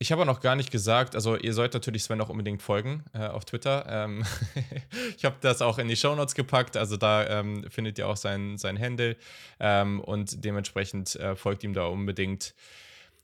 Ich 0.00 0.12
habe 0.12 0.24
noch 0.24 0.38
gar 0.40 0.54
nicht 0.54 0.70
gesagt, 0.70 1.16
also 1.16 1.36
ihr 1.36 1.52
sollt 1.52 1.74
natürlich 1.74 2.04
Sven 2.04 2.20
auch 2.20 2.28
unbedingt 2.28 2.62
folgen 2.62 3.04
äh, 3.12 3.26
auf 3.26 3.44
Twitter. 3.44 3.84
Ähm 3.88 4.24
ich 5.16 5.24
habe 5.24 5.36
das 5.40 5.60
auch 5.60 5.78
in 5.78 5.88
die 5.88 5.96
Shownotes 5.96 6.36
gepackt, 6.36 6.76
also 6.76 6.96
da 6.96 7.26
ähm, 7.26 7.68
findet 7.68 7.98
ihr 7.98 8.06
auch 8.06 8.16
sein, 8.16 8.56
sein 8.58 8.78
Handle 8.78 9.16
ähm, 9.58 9.98
und 10.00 10.44
dementsprechend 10.44 11.16
äh, 11.16 11.34
folgt 11.34 11.64
ihm 11.64 11.74
da 11.74 11.86
unbedingt. 11.86 12.54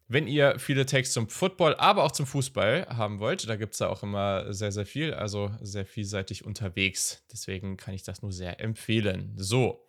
Wenn 0.07 0.27
ihr 0.27 0.59
viele 0.59 0.85
Takes 0.85 1.13
zum 1.13 1.29
Football, 1.31 1.77
aber 1.77 2.05
auch 2.05 2.13
zum 2.13 2.27
Fußball 2.27 2.87
haben 2.89 3.21
wollt, 3.21 3.49
da 3.49 3.57
gibt 3.57 3.73
es 3.73 3.79
da 3.79 3.89
auch 3.89 4.03
immer 4.03 4.53
sehr, 4.53 4.71
sehr 4.71 4.85
viel, 4.85 5.15
also 5.15 5.51
sehr 5.63 5.87
vielseitig 5.87 6.45
unterwegs. 6.45 7.25
Deswegen 7.33 7.77
kann 7.77 7.95
ich 7.95 8.03
das 8.03 8.21
nur 8.21 8.31
sehr 8.33 8.61
empfehlen. 8.61 9.33
So, 9.37 9.85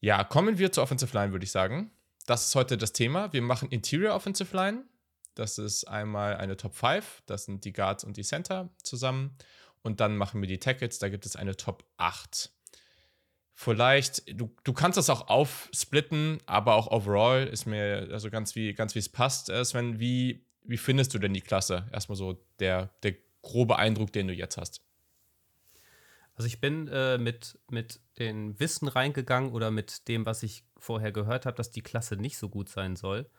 ja, 0.00 0.22
kommen 0.22 0.58
wir 0.58 0.70
zur 0.70 0.82
Offensive 0.82 1.16
Line, 1.16 1.32
würde 1.32 1.44
ich 1.44 1.50
sagen. 1.50 1.90
Das 2.26 2.46
ist 2.46 2.54
heute 2.54 2.76
das 2.76 2.92
Thema. 2.92 3.32
Wir 3.32 3.42
machen 3.42 3.70
Interior 3.70 4.14
Offensive 4.14 4.54
Line. 4.54 4.84
Das 5.34 5.58
ist 5.58 5.84
einmal 5.84 6.36
eine 6.36 6.56
Top 6.56 6.74
5. 6.74 7.22
Das 7.26 7.44
sind 7.44 7.64
die 7.64 7.72
Guards 7.72 8.04
und 8.04 8.16
die 8.16 8.22
Center 8.22 8.70
zusammen. 8.82 9.36
Und 9.82 10.00
dann 10.00 10.16
machen 10.16 10.40
wir 10.40 10.48
die 10.48 10.58
Tackles. 10.58 10.98
Da 10.98 11.08
gibt 11.08 11.26
es 11.26 11.36
eine 11.36 11.56
Top 11.56 11.84
8. 11.96 12.53
Vielleicht, 13.56 14.38
du, 14.38 14.54
du 14.64 14.72
kannst 14.72 14.98
das 14.98 15.08
auch 15.08 15.28
aufsplitten, 15.28 16.38
aber 16.44 16.74
auch 16.74 16.88
overall 16.90 17.46
ist 17.46 17.66
mir, 17.66 18.08
also 18.10 18.28
ganz 18.28 18.56
wie, 18.56 18.74
ganz 18.74 18.96
es 18.96 19.08
passt. 19.08 19.48
Äh, 19.48 19.64
Sven, 19.64 20.00
wie, 20.00 20.44
wie 20.64 20.76
findest 20.76 21.14
du 21.14 21.18
denn 21.18 21.32
die 21.32 21.40
Klasse? 21.40 21.86
Erstmal 21.92 22.16
so 22.16 22.44
der, 22.58 22.90
der 23.04 23.14
grobe 23.42 23.76
Eindruck, 23.76 24.12
den 24.12 24.26
du 24.26 24.34
jetzt 24.34 24.56
hast. 24.56 24.82
Also 26.34 26.48
ich 26.48 26.60
bin 26.60 26.88
äh, 26.88 27.16
mit, 27.16 27.58
mit 27.70 28.00
dem 28.18 28.58
Wissen 28.58 28.88
reingegangen 28.88 29.52
oder 29.52 29.70
mit 29.70 30.08
dem, 30.08 30.26
was 30.26 30.42
ich 30.42 30.64
vorher 30.76 31.12
gehört 31.12 31.46
habe, 31.46 31.56
dass 31.56 31.70
die 31.70 31.82
Klasse 31.82 32.16
nicht 32.16 32.38
so 32.38 32.48
gut 32.48 32.68
sein 32.68 32.96
soll 32.96 33.30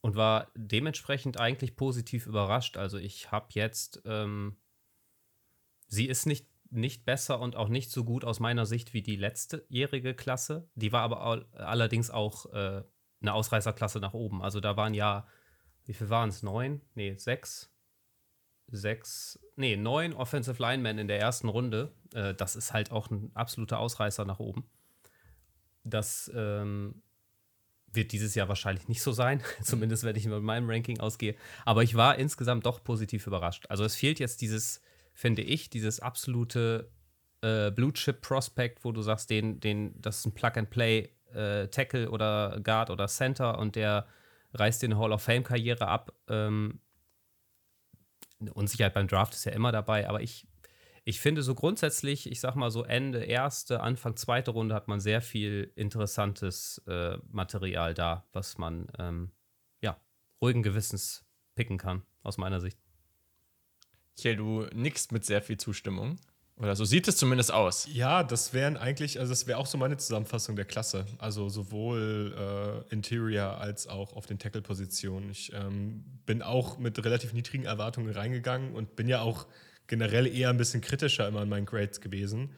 und 0.00 0.16
war 0.16 0.50
dementsprechend 0.56 1.38
eigentlich 1.38 1.76
positiv 1.76 2.26
überrascht. 2.26 2.76
Also 2.76 2.98
ich 2.98 3.30
habe 3.30 3.46
jetzt, 3.50 4.02
ähm, 4.04 4.56
sie 5.86 6.06
ist 6.06 6.26
nicht, 6.26 6.48
nicht 6.72 7.04
besser 7.04 7.40
und 7.40 7.56
auch 7.56 7.68
nicht 7.68 7.90
so 7.90 8.04
gut 8.04 8.24
aus 8.24 8.40
meiner 8.40 8.66
Sicht 8.66 8.94
wie 8.94 9.02
die 9.02 9.16
letztejährige 9.16 10.14
Klasse. 10.14 10.68
Die 10.74 10.92
war 10.92 11.02
aber 11.02 11.20
all, 11.20 11.46
allerdings 11.52 12.10
auch 12.10 12.46
äh, 12.52 12.82
eine 13.20 13.34
Ausreißerklasse 13.34 14.00
nach 14.00 14.14
oben. 14.14 14.42
Also 14.42 14.60
da 14.60 14.76
waren 14.76 14.94
ja, 14.94 15.26
wie 15.84 15.94
viel 15.94 16.10
waren 16.10 16.28
es? 16.28 16.42
Neun? 16.42 16.80
Nee, 16.94 17.14
sechs. 17.16 17.70
Sechs, 18.68 19.38
nee, 19.56 19.76
neun 19.76 20.14
Offensive 20.14 20.60
Linemen 20.60 20.98
in 20.98 21.08
der 21.08 21.20
ersten 21.20 21.48
Runde. 21.48 21.92
Äh, 22.14 22.34
das 22.34 22.56
ist 22.56 22.72
halt 22.72 22.90
auch 22.90 23.10
ein 23.10 23.30
absoluter 23.34 23.78
Ausreißer 23.78 24.24
nach 24.24 24.38
oben. 24.38 24.64
Das 25.84 26.30
ähm, 26.34 27.02
wird 27.92 28.12
dieses 28.12 28.34
Jahr 28.34 28.48
wahrscheinlich 28.48 28.88
nicht 28.88 29.02
so 29.02 29.12
sein, 29.12 29.42
zumindest 29.62 30.04
wenn 30.04 30.16
ich 30.16 30.26
mit 30.26 30.42
meinem 30.42 30.70
Ranking 30.70 31.00
ausgehe. 31.00 31.36
Aber 31.66 31.82
ich 31.82 31.94
war 31.96 32.18
insgesamt 32.18 32.64
doch 32.64 32.82
positiv 32.82 33.26
überrascht. 33.26 33.66
Also 33.68 33.84
es 33.84 33.94
fehlt 33.94 34.18
jetzt 34.18 34.40
dieses, 34.40 34.80
finde 35.14 35.42
ich, 35.42 35.70
dieses 35.70 36.00
absolute 36.00 36.90
äh, 37.42 37.70
Blue 37.70 37.92
Chip 37.92 38.20
Prospect, 38.20 38.84
wo 38.84 38.92
du 38.92 39.02
sagst, 39.02 39.30
den, 39.30 39.60
den, 39.60 40.00
das 40.00 40.20
ist 40.20 40.26
ein 40.26 40.34
Plug-and-Play 40.34 41.10
äh, 41.34 41.68
Tackle 41.68 42.10
oder 42.10 42.60
Guard 42.62 42.90
oder 42.90 43.06
Center 43.08 43.58
und 43.58 43.76
der 43.76 44.06
reißt 44.54 44.82
den 44.82 44.98
Hall 44.98 45.12
of 45.12 45.22
Fame-Karriere 45.22 45.86
ab. 45.86 46.12
Ähm, 46.28 46.80
Unsicherheit 48.54 48.94
beim 48.94 49.06
Draft 49.06 49.34
ist 49.34 49.44
ja 49.44 49.52
immer 49.52 49.72
dabei, 49.72 50.08
aber 50.08 50.20
ich 50.20 50.46
ich 51.04 51.20
finde 51.20 51.42
so 51.42 51.54
grundsätzlich, 51.54 52.30
ich 52.30 52.38
sag 52.38 52.54
mal 52.54 52.70
so 52.70 52.84
Ende 52.84 53.24
erste, 53.24 53.80
Anfang 53.80 54.16
zweite 54.16 54.52
Runde 54.52 54.74
hat 54.74 54.86
man 54.86 55.00
sehr 55.00 55.20
viel 55.20 55.72
interessantes 55.74 56.78
äh, 56.86 57.18
Material 57.28 57.92
da, 57.92 58.24
was 58.32 58.56
man 58.56 58.86
ähm, 58.98 59.32
ja 59.80 60.00
ruhigen 60.40 60.62
Gewissens 60.62 61.24
picken 61.56 61.76
kann, 61.76 62.02
aus 62.22 62.38
meiner 62.38 62.60
Sicht. 62.60 62.81
Kiel, 64.16 64.36
du 64.36 64.66
nickst 64.74 65.12
mit 65.12 65.24
sehr 65.24 65.42
viel 65.42 65.56
Zustimmung. 65.56 66.18
Oder 66.56 66.76
so 66.76 66.84
sieht 66.84 67.08
es 67.08 67.16
zumindest 67.16 67.52
aus. 67.52 67.88
Ja, 67.92 68.22
das 68.22 68.52
wären 68.52 68.76
eigentlich, 68.76 69.18
also 69.18 69.32
das 69.32 69.46
wäre 69.46 69.58
auch 69.58 69.66
so 69.66 69.78
meine 69.78 69.96
Zusammenfassung 69.96 70.54
der 70.54 70.64
Klasse. 70.64 71.06
Also 71.18 71.48
sowohl 71.48 72.84
äh, 72.88 72.92
Interior 72.92 73.58
als 73.58 73.88
auch 73.88 74.12
auf 74.12 74.26
den 74.26 74.38
Tackle-Positionen. 74.38 75.30
Ich 75.30 75.52
ähm, 75.54 76.04
bin 76.24 76.42
auch 76.42 76.78
mit 76.78 77.02
relativ 77.04 77.32
niedrigen 77.32 77.64
Erwartungen 77.64 78.12
reingegangen 78.12 78.74
und 78.74 78.96
bin 78.96 79.08
ja 79.08 79.22
auch 79.22 79.46
generell 79.86 80.26
eher 80.26 80.50
ein 80.50 80.56
bisschen 80.56 80.82
kritischer 80.82 81.26
immer 81.26 81.42
in 81.42 81.48
meinen 81.48 81.66
Grades 81.66 82.00
gewesen. 82.00 82.50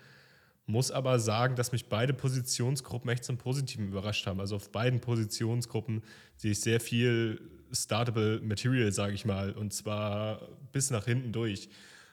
Muss 0.66 0.90
aber 0.90 1.18
sagen, 1.18 1.56
dass 1.56 1.72
mich 1.72 1.88
beide 1.88 2.14
Positionsgruppen 2.14 3.10
echt 3.10 3.24
zum 3.24 3.38
Positiven 3.38 3.88
überrascht 3.88 4.26
haben. 4.26 4.40
Also 4.40 4.56
auf 4.56 4.70
beiden 4.70 5.00
Positionsgruppen 5.00 6.02
sehe 6.36 6.52
ich 6.52 6.60
sehr 6.60 6.80
viel 6.80 7.40
startable 7.74 8.40
Material, 8.40 8.92
sage 8.92 9.14
ich 9.14 9.24
mal, 9.24 9.52
und 9.52 9.72
zwar 9.72 10.40
bis 10.72 10.90
nach 10.90 11.04
hinten 11.04 11.32
durch. 11.32 11.68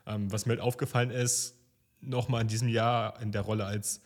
Ähm, 0.05 0.31
was 0.31 0.45
mir 0.45 0.53
halt 0.53 0.61
aufgefallen 0.61 1.11
ist, 1.11 1.55
nochmal 2.01 2.41
in 2.41 2.47
diesem 2.47 2.67
Jahr 2.67 3.21
in 3.21 3.31
der 3.31 3.41
Rolle 3.41 3.65
als 3.65 4.01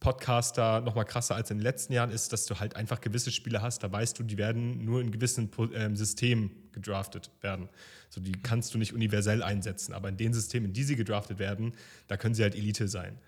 Podcaster 0.00 0.80
nochmal 0.80 1.04
krasser 1.04 1.34
als 1.34 1.50
in 1.50 1.58
den 1.58 1.62
letzten 1.62 1.92
Jahren 1.92 2.10
ist, 2.10 2.32
dass 2.32 2.46
du 2.46 2.58
halt 2.58 2.76
einfach 2.76 3.00
gewisse 3.00 3.30
Spiele 3.30 3.62
hast, 3.62 3.82
da 3.82 3.92
weißt 3.92 4.18
du, 4.18 4.22
die 4.22 4.36
werden 4.36 4.84
nur 4.84 5.00
in 5.00 5.12
gewissen 5.12 5.50
ähm, 5.74 5.96
Systemen 5.96 6.50
gedraftet 6.72 7.30
werden. 7.40 7.68
So, 8.08 8.20
die 8.20 8.32
kannst 8.32 8.74
du 8.74 8.78
nicht 8.78 8.92
universell 8.92 9.42
einsetzen, 9.42 9.92
aber 9.92 10.08
in 10.08 10.16
den 10.16 10.32
Systemen, 10.32 10.66
in 10.66 10.72
die 10.72 10.82
sie 10.82 10.96
gedraftet 10.96 11.38
werden, 11.38 11.74
da 12.08 12.16
können 12.16 12.34
sie 12.34 12.42
halt 12.42 12.56
Elite 12.56 12.88
sein. 12.88 13.18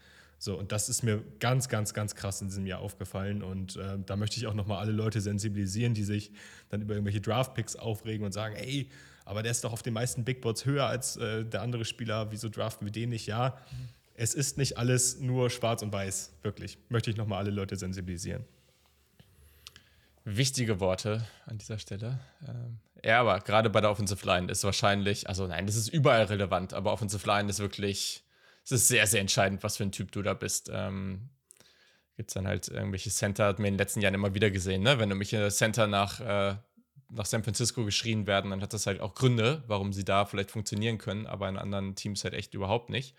So, 0.43 0.59
und 0.59 0.73
das 0.73 0.89
ist 0.89 1.05
mir 1.05 1.23
ganz, 1.39 1.69
ganz, 1.69 1.95
ganz 1.95 2.17
krass 2.17 2.41
in 2.41 2.49
diesem 2.49 2.67
Jahr 2.67 2.81
aufgefallen. 2.81 3.45
Und 3.45 3.77
äh, 3.77 3.99
da 4.05 4.17
möchte 4.17 4.39
ich 4.39 4.49
auch 4.49 4.55
nochmal 4.55 4.79
alle 4.79 4.91
Leute 4.91 5.21
sensibilisieren, 5.21 5.95
die 5.95 6.03
sich 6.03 6.33
dann 6.69 6.83
über 6.83 6.95
irgendwelche 6.95 7.21
Draft-Picks 7.21 7.77
aufregen 7.77 8.27
und 8.27 8.33
sagen, 8.33 8.57
ey, 8.57 8.91
aber 9.25 9.45
der 9.45 9.53
ist 9.53 9.63
doch 9.63 9.73
auf 9.73 9.85
den 9.85 9.95
meisten 9.95 10.25
Big 10.25 10.41
Boards 10.41 10.65
höher 10.65 10.87
als 10.87 11.17
äh, 11.17 11.45
der 11.45 11.63
andere 11.63 11.85
Spieler, 11.85 12.33
wieso 12.33 12.49
draften 12.49 12.85
wir 12.85 12.91
den 12.91 13.11
nicht? 13.11 13.29
Ja. 13.29 13.57
Es 14.15 14.35
ist 14.35 14.59
nicht 14.59 14.79
alles 14.79 15.21
nur 15.21 15.49
schwarz 15.49 15.81
und 15.81 15.93
weiß, 15.93 16.33
wirklich. 16.43 16.77
Möchte 16.89 17.13
ich 17.13 17.17
nochmal 17.17 17.39
alle 17.39 17.53
Leute 17.53 17.77
sensibilisieren. 17.77 18.45
Wichtige 20.25 20.81
Worte 20.81 21.25
an 21.47 21.59
dieser 21.59 21.79
Stelle. 21.79 22.19
Ähm, 22.49 22.79
ja, 23.05 23.21
aber 23.21 23.39
gerade 23.39 23.71
bei 23.71 23.81
der 23.81 23.93
Offensive 23.93 24.27
Line 24.27 24.51
ist 24.51 24.65
wahrscheinlich, 24.65 25.29
also 25.29 25.47
nein, 25.47 25.67
das 25.67 25.77
ist 25.77 25.87
überall 25.87 26.25
relevant, 26.25 26.75
aber 26.75 26.93
Offensive 26.93 27.25
Line 27.29 27.49
ist 27.49 27.61
wirklich, 27.61 28.22
es 28.65 28.73
ist 28.73 28.89
sehr, 28.89 29.07
sehr 29.07 29.21
entscheidend, 29.21 29.63
was 29.63 29.77
für 29.77 29.85
ein 29.85 29.93
Typ 29.93 30.13
du 30.13 30.23
da 30.23 30.35
bist. 30.35 30.71
Ähm, 30.73 31.31
Gibt 32.17 32.31
es 32.31 32.35
dann 32.35 32.47
halt 32.47 32.69
irgendwelche 32.69 33.11
Center, 33.11 33.47
hat 33.47 33.59
mir 33.59 33.69
in 33.69 33.75
den 33.75 33.79
letzten 33.79 34.01
Jahren 34.01 34.15
immer 34.15 34.35
wieder 34.35 34.51
gesehen, 34.51 34.83
ne? 34.83 34.99
Wenn 34.99 35.11
irgendwelche 35.11 35.51
Center 35.51 35.87
nach, 35.87 36.21
äh, 36.21 36.57
nach 37.09 37.27
San 37.27 37.43
Francisco 37.43 37.85
geschrien 37.85 38.27
werden, 38.27 38.51
dann 38.51 38.61
hat 38.61 38.73
das 38.73 38.87
halt 38.87 39.01
auch 39.01 39.15
Gründe, 39.15 39.65
warum 39.67 39.93
sie 39.93 40.05
da 40.05 40.27
vielleicht 40.27 40.51
funktionieren 40.51 40.99
können, 40.99 41.27
aber 41.27 41.49
in 41.49 41.57
anderen 41.57 41.95
Teams 41.97 42.23
halt 42.25 42.35
echt 42.35 42.55
überhaupt 42.55 42.91
nicht. 42.91 43.15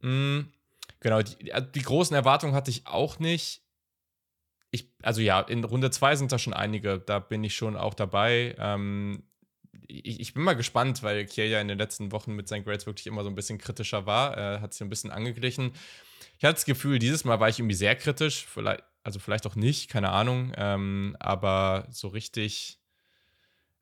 Mhm. 0.00 0.52
Genau, 1.00 1.22
die, 1.22 1.36
die, 1.74 1.82
großen 1.82 2.14
Erwartungen 2.14 2.54
hatte 2.54 2.70
ich 2.70 2.86
auch 2.86 3.18
nicht. 3.18 3.62
Ich, 4.70 4.92
also 5.02 5.20
ja, 5.20 5.40
in 5.40 5.64
Runde 5.64 5.90
2 5.90 6.16
sind 6.16 6.32
da 6.32 6.38
schon 6.38 6.52
einige, 6.52 6.98
da 6.98 7.20
bin 7.20 7.44
ich 7.44 7.54
schon 7.54 7.76
auch 7.76 7.94
dabei. 7.94 8.54
Ähm, 8.58 9.22
ich, 9.86 10.20
ich, 10.20 10.34
bin 10.34 10.42
mal 10.42 10.54
gespannt, 10.54 11.02
weil 11.02 11.24
Kier 11.24 11.46
ja 11.46 11.60
in 11.60 11.68
den 11.68 11.78
letzten 11.78 12.12
Wochen 12.12 12.34
mit 12.34 12.48
seinen 12.48 12.64
Grades 12.64 12.86
wirklich 12.86 13.06
immer 13.06 13.22
so 13.22 13.28
ein 13.28 13.34
bisschen 13.34 13.58
kritischer 13.58 14.06
war, 14.06 14.36
äh, 14.36 14.60
hat 14.60 14.72
sich 14.72 14.82
ein 14.82 14.90
bisschen 14.90 15.10
angeglichen. 15.10 15.72
Ich 16.38 16.44
hatte 16.44 16.54
das 16.54 16.64
Gefühl, 16.64 16.98
dieses 16.98 17.24
Mal 17.24 17.40
war 17.40 17.48
ich 17.48 17.58
irgendwie 17.58 17.74
sehr 17.74 17.96
kritisch, 17.96 18.46
vielleicht, 18.46 18.82
also 19.02 19.18
vielleicht 19.18 19.46
auch 19.46 19.56
nicht, 19.56 19.90
keine 19.90 20.10
Ahnung, 20.10 20.52
ähm, 20.56 21.16
aber 21.18 21.86
so 21.90 22.08
richtig 22.08 22.78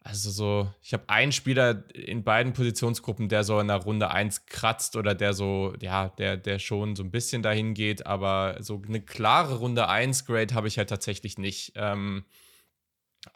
also 0.06 0.30
so, 0.30 0.72
ich 0.82 0.92
habe 0.92 1.08
einen 1.08 1.32
Spieler 1.32 1.82
in 1.92 2.22
beiden 2.22 2.52
Positionsgruppen, 2.52 3.28
der 3.28 3.42
so 3.42 3.58
in 3.58 3.66
der 3.66 3.78
Runde 3.78 4.08
1 4.08 4.46
kratzt 4.46 4.94
oder 4.94 5.16
der 5.16 5.34
so, 5.34 5.74
ja, 5.80 6.10
der, 6.10 6.36
der 6.36 6.60
schon 6.60 6.94
so 6.94 7.02
ein 7.02 7.10
bisschen 7.10 7.42
dahin 7.42 7.74
geht, 7.74 8.06
aber 8.06 8.56
so 8.60 8.80
eine 8.86 9.00
klare 9.00 9.56
Runde 9.56 9.88
1 9.88 10.24
Grade 10.24 10.54
habe 10.54 10.68
ich 10.68 10.78
halt 10.78 10.90
tatsächlich 10.90 11.38
nicht. 11.38 11.72
Ähm, 11.74 12.24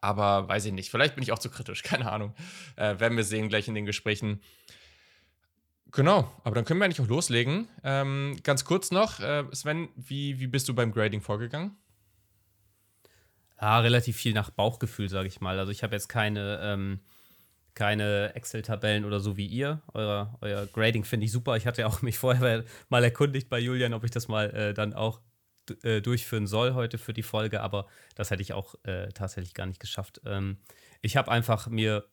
aber 0.00 0.48
weiß 0.48 0.66
ich 0.66 0.72
nicht, 0.72 0.90
vielleicht 0.90 1.14
bin 1.14 1.22
ich 1.22 1.32
auch 1.32 1.38
zu 1.38 1.50
kritisch, 1.50 1.82
keine 1.84 2.10
Ahnung. 2.10 2.34
Äh, 2.76 2.98
werden 3.00 3.16
wir 3.16 3.24
sehen 3.24 3.48
gleich 3.48 3.68
in 3.68 3.74
den 3.74 3.86
Gesprächen. 3.86 4.40
Genau, 5.92 6.30
aber 6.44 6.54
dann 6.54 6.64
können 6.64 6.78
wir 6.78 6.84
eigentlich 6.84 7.00
auch 7.00 7.08
loslegen. 7.08 7.68
Ähm, 7.82 8.36
ganz 8.44 8.64
kurz 8.64 8.90
noch, 8.90 9.18
äh, 9.20 9.44
Sven, 9.52 9.88
wie, 9.96 10.38
wie 10.38 10.46
bist 10.46 10.68
du 10.68 10.74
beim 10.74 10.92
Grading 10.92 11.20
vorgegangen? 11.20 11.76
Ja, 13.60 13.80
relativ 13.80 14.16
viel 14.16 14.32
nach 14.32 14.50
Bauchgefühl, 14.50 15.08
sage 15.08 15.28
ich 15.28 15.40
mal. 15.40 15.58
Also 15.58 15.72
ich 15.72 15.82
habe 15.82 15.94
jetzt 15.94 16.08
keine, 16.08 16.60
ähm, 16.62 17.00
keine 17.74 18.34
Excel-Tabellen 18.34 19.04
oder 19.04 19.20
so 19.20 19.36
wie 19.36 19.46
ihr. 19.46 19.82
Euer, 19.92 20.38
euer 20.40 20.66
Grading 20.66 21.04
finde 21.04 21.26
ich 21.26 21.32
super. 21.32 21.56
Ich 21.56 21.66
hatte 21.66 21.82
ja 21.82 21.88
auch 21.88 22.02
mich 22.02 22.18
vorher 22.18 22.64
mal 22.88 23.04
erkundigt 23.04 23.50
bei 23.50 23.58
Julian, 23.58 23.92
ob 23.92 24.04
ich 24.04 24.10
das 24.10 24.28
mal 24.28 24.50
äh, 24.50 24.74
dann 24.74 24.94
auch 24.94 25.20
äh, 25.82 26.00
durchführen 26.00 26.46
soll 26.46 26.74
heute 26.74 26.98
für 26.98 27.12
die 27.12 27.22
Folge, 27.22 27.60
aber 27.60 27.86
das 28.14 28.30
hätte 28.30 28.42
ich 28.42 28.52
auch 28.52 28.74
äh, 28.84 29.08
tatsächlich 29.08 29.54
gar 29.54 29.66
nicht 29.66 29.80
geschafft. 29.80 30.20
Ähm, 30.24 30.58
ich 31.02 31.16
habe 31.16 31.30
einfach 31.30 31.68
mir 31.68 32.06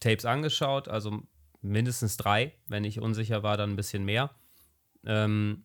Tapes 0.00 0.24
angeschaut, 0.24 0.88
also 0.88 1.22
mindestens 1.60 2.16
drei. 2.16 2.54
Wenn 2.68 2.84
ich 2.84 3.00
unsicher 3.00 3.42
war, 3.42 3.56
dann 3.56 3.70
ein 3.70 3.76
bisschen 3.76 4.04
mehr. 4.04 4.30
Ähm, 5.04 5.64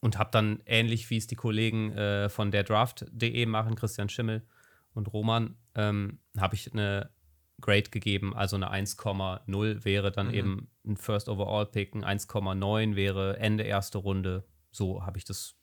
und 0.00 0.18
habe 0.18 0.30
dann 0.30 0.62
ähnlich 0.64 1.10
wie 1.10 1.16
es 1.16 1.26
die 1.26 1.34
Kollegen 1.34 1.92
äh, 1.92 2.28
von 2.28 2.50
der 2.50 2.62
Draft.de 2.62 3.46
machen, 3.46 3.74
Christian 3.74 4.08
Schimmel 4.08 4.46
und 4.94 5.12
Roman, 5.12 5.56
ähm, 5.74 6.20
habe 6.38 6.54
ich 6.54 6.72
eine 6.72 7.10
Grade 7.60 7.90
gegeben, 7.90 8.36
also 8.36 8.54
eine 8.56 8.72
1,0 8.72 9.84
wäre 9.84 10.12
dann 10.12 10.28
mhm. 10.28 10.34
eben 10.34 10.70
ein 10.86 10.96
First 10.96 11.28
Overall 11.28 11.66
Pick, 11.66 11.94
ein 11.94 12.04
1,9 12.04 12.94
wäre 12.94 13.38
Ende 13.38 13.64
erste 13.64 13.98
Runde. 13.98 14.44
So 14.70 15.04
habe 15.04 15.18
ich 15.18 15.24
das 15.24 15.57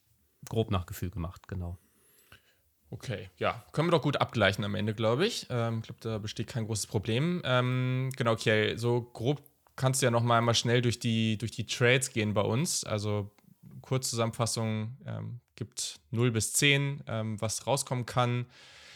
grob 0.49 0.71
nach 0.71 0.85
Gefühl 0.85 1.09
gemacht, 1.09 1.47
genau. 1.47 1.77
Okay, 2.89 3.29
ja, 3.37 3.65
können 3.71 3.87
wir 3.87 3.91
doch 3.91 4.01
gut 4.01 4.17
abgleichen 4.17 4.63
am 4.63 4.75
Ende, 4.75 4.93
glaube 4.93 5.25
ich. 5.25 5.47
Ähm, 5.49 5.79
ich 5.79 5.83
glaube, 5.87 5.99
da 6.01 6.17
besteht 6.17 6.47
kein 6.47 6.65
großes 6.65 6.87
Problem. 6.87 7.41
Ähm, 7.43 8.09
genau, 8.15 8.33
okay, 8.33 8.75
so 8.77 9.01
grob 9.01 9.41
kannst 9.75 10.01
du 10.01 10.05
ja 10.05 10.11
noch 10.11 10.23
mal, 10.23 10.41
mal 10.41 10.53
schnell 10.53 10.81
durch 10.81 10.99
die, 10.99 11.37
durch 11.37 11.51
die 11.51 11.65
Trades 11.65 12.11
gehen 12.11 12.33
bei 12.33 12.41
uns. 12.41 12.83
Also 12.83 13.31
Kurzzusammenfassung 13.81 14.97
ähm, 15.05 15.41
gibt 15.55 15.99
0 16.11 16.31
bis 16.31 16.53
10, 16.53 17.03
ähm, 17.07 17.41
was 17.41 17.67
rauskommen 17.67 18.05
kann. 18.05 18.45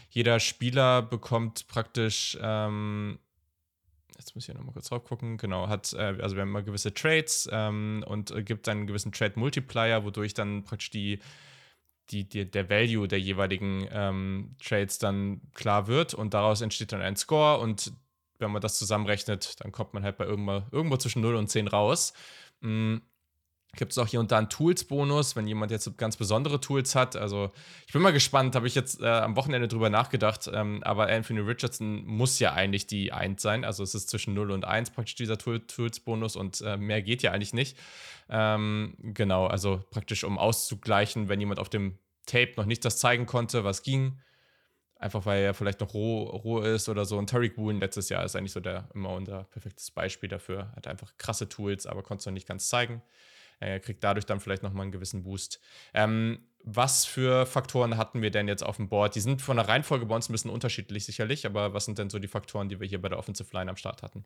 Jeder 0.10 0.40
Spieler 0.40 1.02
bekommt 1.02 1.68
praktisch, 1.68 2.38
ähm, 2.42 3.20
jetzt 4.20 4.36
muss 4.36 4.48
ich 4.48 4.54
nochmal 4.54 4.74
kurz 4.74 4.90
drauf 4.90 5.04
gucken, 5.04 5.38
genau, 5.38 5.68
hat, 5.68 5.94
äh, 5.94 6.18
also 6.22 6.36
wir 6.36 6.42
haben 6.42 6.50
immer 6.50 6.62
gewisse 6.62 6.94
Trades 6.94 7.50
ähm, 7.52 8.04
und 8.08 8.32
äh, 8.32 8.44
gibt 8.44 8.68
einen 8.70 8.86
gewissen 8.86 9.12
Trade-Multiplier, 9.12 10.04
wodurch 10.04 10.34
dann 10.34 10.64
praktisch 10.64 10.92
die, 10.92 11.20
die, 12.12 12.28
die, 12.28 12.50
der 12.50 12.70
Value 12.70 13.08
der 13.08 13.20
jeweiligen 13.20 13.88
ähm, 13.92 14.56
Trades 14.62 15.00
dann 15.00 15.42
klar 15.54 15.88
wird 15.88 16.14
und 16.14 16.34
daraus 16.34 16.62
entsteht 16.62 16.92
dann 16.92 17.02
ein 17.02 17.16
Score 17.16 17.60
und 17.60 17.94
wenn 18.38 18.52
man 18.52 18.62
das 18.62 18.78
zusammenrechnet, 18.78 19.56
dann 19.62 19.72
kommt 19.72 19.94
man 19.94 20.04
halt 20.04 20.18
bei 20.18 20.26
irgendwo, 20.26 20.64
irgendwo 20.72 20.98
zwischen 20.98 21.22
0 21.22 21.36
und 21.36 21.50
10 21.50 21.68
raus. 21.68 22.14
Mhm 22.62 23.02
Gibt 23.76 23.92
es 23.92 24.00
auch 24.00 24.08
hier 24.08 24.20
und 24.20 24.32
da 24.32 24.40
einen 24.40 24.50
Tools-Bonus, 24.50 25.36
wenn 25.36 25.46
jemand 25.46 25.72
jetzt 25.72 25.96
ganz 25.98 26.18
besondere 26.18 26.60
Tools 26.60 26.96
hat. 26.96 27.16
Also 27.16 27.52
ich 27.86 27.94
bin 27.94 28.02
mal 28.02 28.12
gespannt, 28.12 28.56
habe 28.56 28.66
ich 28.66 28.74
jetzt 28.74 29.00
äh, 29.00 29.08
am 29.08 29.36
Wochenende 29.36 29.68
drüber 29.68 29.92
nachgedacht. 29.92 30.50
Ähm, 30.52 30.84
aber 30.84 31.08
Anthony 31.08 31.42
Richardson 31.42 32.04
muss 32.06 32.40
ja 32.40 32.54
eigentlich 32.54 32.88
die 32.88 33.14
1 33.14 33.40
sein. 33.40 33.64
Also 33.64 33.84
es 33.84 33.94
ist 33.94 34.10
zwischen 34.10 34.34
0 34.34 34.52
und 34.52 34.66
1 34.66 34.90
praktisch 34.90 35.16
dieser 35.16 35.38
Tools-Bonus 35.38 36.36
und 36.36 36.62
äh, 36.62 36.78
mehr 36.78 37.04
geht 37.04 37.22
ja 37.22 37.32
eigentlich 37.32 37.54
nicht. 37.54 37.78
Ähm, 38.28 38.96
genau, 39.00 39.46
also 39.46 39.84
praktisch 39.92 40.24
um 40.24 40.40
auszugleichen, 40.40 41.30
wenn 41.30 41.40
jemand 41.40 41.60
auf 41.60 41.70
dem 41.70 42.00
Tape 42.26 42.54
noch 42.58 42.66
nicht 42.66 42.84
das 42.86 42.98
zeigen 42.98 43.28
konnte, 43.28 43.64
was 43.64 43.84
ging. 43.84 44.20
Einfach 44.96 45.26
weil 45.26 45.44
er 45.44 45.54
vielleicht 45.54 45.80
noch 45.80 45.94
roh, 45.94 46.24
roh 46.24 46.60
ist 46.60 46.90
oder 46.90 47.06
so. 47.06 47.18
Und 47.18 47.30
Tariq 47.30 47.58
Woolen 47.58 47.80
letztes 47.80 48.10
Jahr 48.10 48.26
ist 48.26 48.36
eigentlich 48.36 48.52
so 48.52 48.60
der 48.60 48.90
immer 48.94 49.12
unser 49.12 49.46
perfektes 49.46 49.92
Beispiel 49.92 50.28
dafür. 50.28 50.72
Hat 50.76 50.88
einfach 50.88 51.14
krasse 51.18 51.48
Tools, 51.48 51.86
aber 51.86 52.04
konnte 52.04 52.22
es 52.22 52.26
noch 52.26 52.34
nicht 52.34 52.48
ganz 52.48 52.68
zeigen. 52.68 53.02
Er 53.60 53.80
kriegt 53.80 54.04
dadurch 54.04 54.26
dann 54.26 54.40
vielleicht 54.40 54.64
nochmal 54.64 54.84
einen 54.84 54.92
gewissen 54.92 55.24
Boost. 55.24 55.60
Ähm, 55.94 56.40
was 56.64 57.06
für 57.06 57.46
Faktoren 57.46 57.98
hatten 57.98 58.22
wir 58.22 58.32
denn 58.32 58.48
jetzt 58.48 58.64
auf 58.64 58.78
dem 58.78 58.90
Board? 58.90 59.16
Die 59.16 59.22
sind 59.22 59.42
von 59.42 59.58
der 59.58 59.68
Reihenfolge 59.68 60.06
bei 60.06 60.16
uns 60.16 60.30
ein 60.30 60.34
bisschen 60.34 60.52
unterschiedlich 60.52 61.06
sicherlich, 61.06 61.46
aber 61.46 61.74
was 61.74 61.86
sind 61.86 61.98
denn 61.98 62.10
so 62.10 62.20
die 62.20 62.28
Faktoren, 62.28 62.70
die 62.70 62.80
wir 62.80 62.88
hier 62.88 63.02
bei 63.02 63.10
der 63.10 63.18
Offensive 63.18 63.50
Line 63.54 63.70
am 63.70 63.78
Start 63.78 64.04
hatten? 64.04 64.26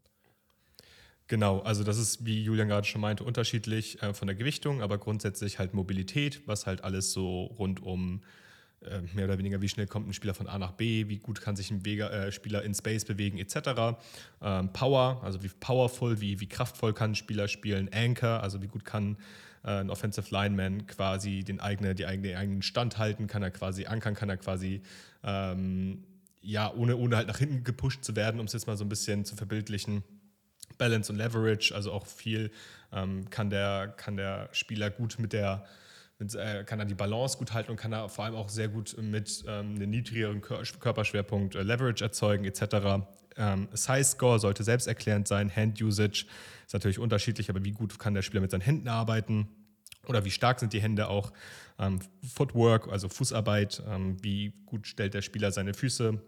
Genau, 1.27 1.59
also 1.61 1.83
das 1.83 1.97
ist, 1.97 2.25
wie 2.25 2.43
Julian 2.43 2.67
gerade 2.67 2.85
schon 2.85 3.01
meinte, 3.01 3.23
unterschiedlich 3.23 4.01
äh, 4.01 4.13
von 4.13 4.27
der 4.27 4.35
Gewichtung, 4.35 4.81
aber 4.81 4.97
grundsätzlich 4.97 5.57
halt 5.57 5.73
Mobilität, 5.73 6.41
was 6.47 6.65
halt 6.65 6.83
alles 6.83 7.13
so 7.13 7.45
rund 7.45 7.81
um 7.81 8.21
äh, 8.21 8.42
mehr 9.13 9.25
oder 9.25 9.37
weniger, 9.37 9.61
wie 9.61 9.69
schnell 9.69 9.87
kommt 9.87 10.07
ein 10.07 10.13
Spieler 10.13 10.33
von 10.33 10.47
A 10.47 10.57
nach 10.57 10.71
B, 10.71 11.07
wie 11.07 11.17
gut 11.17 11.41
kann 11.41 11.55
sich 11.55 11.71
ein 11.71 11.85
Wege, 11.85 12.09
äh, 12.09 12.31
Spieler 12.31 12.63
in 12.63 12.73
Space 12.73 13.05
bewegen, 13.05 13.37
etc. 13.37 13.97
Ähm, 14.41 14.73
Power, 14.73 15.21
also 15.23 15.43
wie 15.43 15.49
powerful, 15.49 16.21
wie, 16.21 16.39
wie 16.39 16.47
kraftvoll 16.47 16.93
kann 16.93 17.11
ein 17.11 17.15
Spieler 17.15 17.47
spielen. 17.47 17.89
Anchor, 17.93 18.41
also 18.41 18.61
wie 18.61 18.67
gut 18.67 18.85
kann 18.85 19.17
äh, 19.63 19.79
ein 19.79 19.89
Offensive 19.89 20.27
Lineman 20.31 20.87
quasi 20.87 21.43
den 21.43 21.59
eigene, 21.59 21.95
die 21.95 22.05
eigene, 22.05 22.29
den 22.29 22.37
eigenen 22.37 22.61
Stand 22.61 22.97
halten, 22.97 23.27
kann 23.27 23.43
er 23.43 23.51
quasi 23.51 23.85
ankern, 23.85 24.15
kann 24.15 24.29
er 24.29 24.37
quasi 24.37 24.81
ähm, 25.23 26.03
ja, 26.41 26.71
ohne, 26.73 26.97
ohne 26.97 27.15
halt 27.15 27.27
nach 27.27 27.37
hinten 27.37 27.63
gepusht 27.63 28.03
zu 28.03 28.15
werden, 28.15 28.39
um 28.39 28.45
es 28.45 28.53
jetzt 28.53 28.67
mal 28.67 28.77
so 28.77 28.83
ein 28.83 28.89
bisschen 28.89 29.25
zu 29.25 29.35
verbildlichen. 29.35 30.03
Balance 30.77 31.11
und 31.11 31.17
Leverage, 31.17 31.73
also 31.73 31.91
auch 31.91 32.05
viel 32.07 32.51
ähm, 32.91 33.29
kann, 33.29 33.49
der, 33.49 33.93
kann 33.95 34.17
der 34.17 34.49
Spieler 34.51 34.89
gut 34.89 35.19
mit 35.19 35.33
der 35.33 35.65
äh, 36.35 36.63
kann 36.65 36.79
er 36.79 36.85
die 36.85 36.93
Balance 36.93 37.37
gut 37.37 37.53
halten 37.53 37.71
und 37.71 37.77
kann 37.77 37.93
er 37.93 38.09
vor 38.09 38.25
allem 38.25 38.35
auch 38.35 38.49
sehr 38.49 38.67
gut 38.67 38.95
mit 38.99 39.43
ähm, 39.47 39.75
einem 39.75 39.89
niedrigeren 39.89 40.41
Körperschwerpunkt 40.41 41.55
äh, 41.55 41.63
Leverage 41.63 42.03
erzeugen 42.03 42.45
etc. 42.45 43.05
Ähm, 43.37 43.67
Size 43.73 44.03
Score 44.03 44.39
sollte 44.39 44.63
selbsterklärend 44.63 45.27
sein. 45.27 45.53
Hand 45.53 45.81
Usage 45.81 46.25
ist 46.65 46.73
natürlich 46.73 46.99
unterschiedlich, 46.99 47.49
aber 47.49 47.63
wie 47.63 47.71
gut 47.71 47.97
kann 47.99 48.13
der 48.13 48.21
Spieler 48.21 48.41
mit 48.41 48.51
seinen 48.51 48.61
Händen 48.61 48.87
arbeiten? 48.87 49.47
Oder 50.07 50.25
wie 50.25 50.31
stark 50.31 50.59
sind 50.59 50.73
die 50.73 50.81
Hände 50.81 51.07
auch? 51.07 51.31
Ähm, 51.79 51.99
Footwork, 52.33 52.89
also 52.91 53.09
Fußarbeit, 53.09 53.81
ähm, 53.87 54.17
wie 54.21 54.53
gut 54.65 54.87
stellt 54.87 55.13
der 55.13 55.21
Spieler 55.21 55.51
seine 55.51 55.73
Füße? 55.73 56.21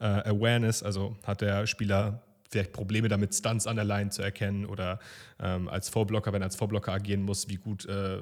Äh, 0.00 0.04
Awareness, 0.04 0.82
also 0.82 1.16
hat 1.24 1.42
der 1.42 1.66
Spieler 1.66 2.22
vielleicht 2.52 2.72
Probleme 2.72 3.08
damit, 3.08 3.34
Stunts 3.34 3.66
an 3.66 3.76
der 3.76 3.84
Line 3.84 4.10
zu 4.10 4.22
erkennen 4.22 4.66
oder 4.66 5.00
ähm, 5.40 5.68
als 5.68 5.88
Vorblocker, 5.88 6.32
wenn 6.32 6.42
er 6.42 6.46
als 6.46 6.56
Vorblocker 6.56 6.92
agieren 6.92 7.22
muss, 7.22 7.48
wie 7.48 7.56
gut, 7.56 7.86
äh, 7.86 8.18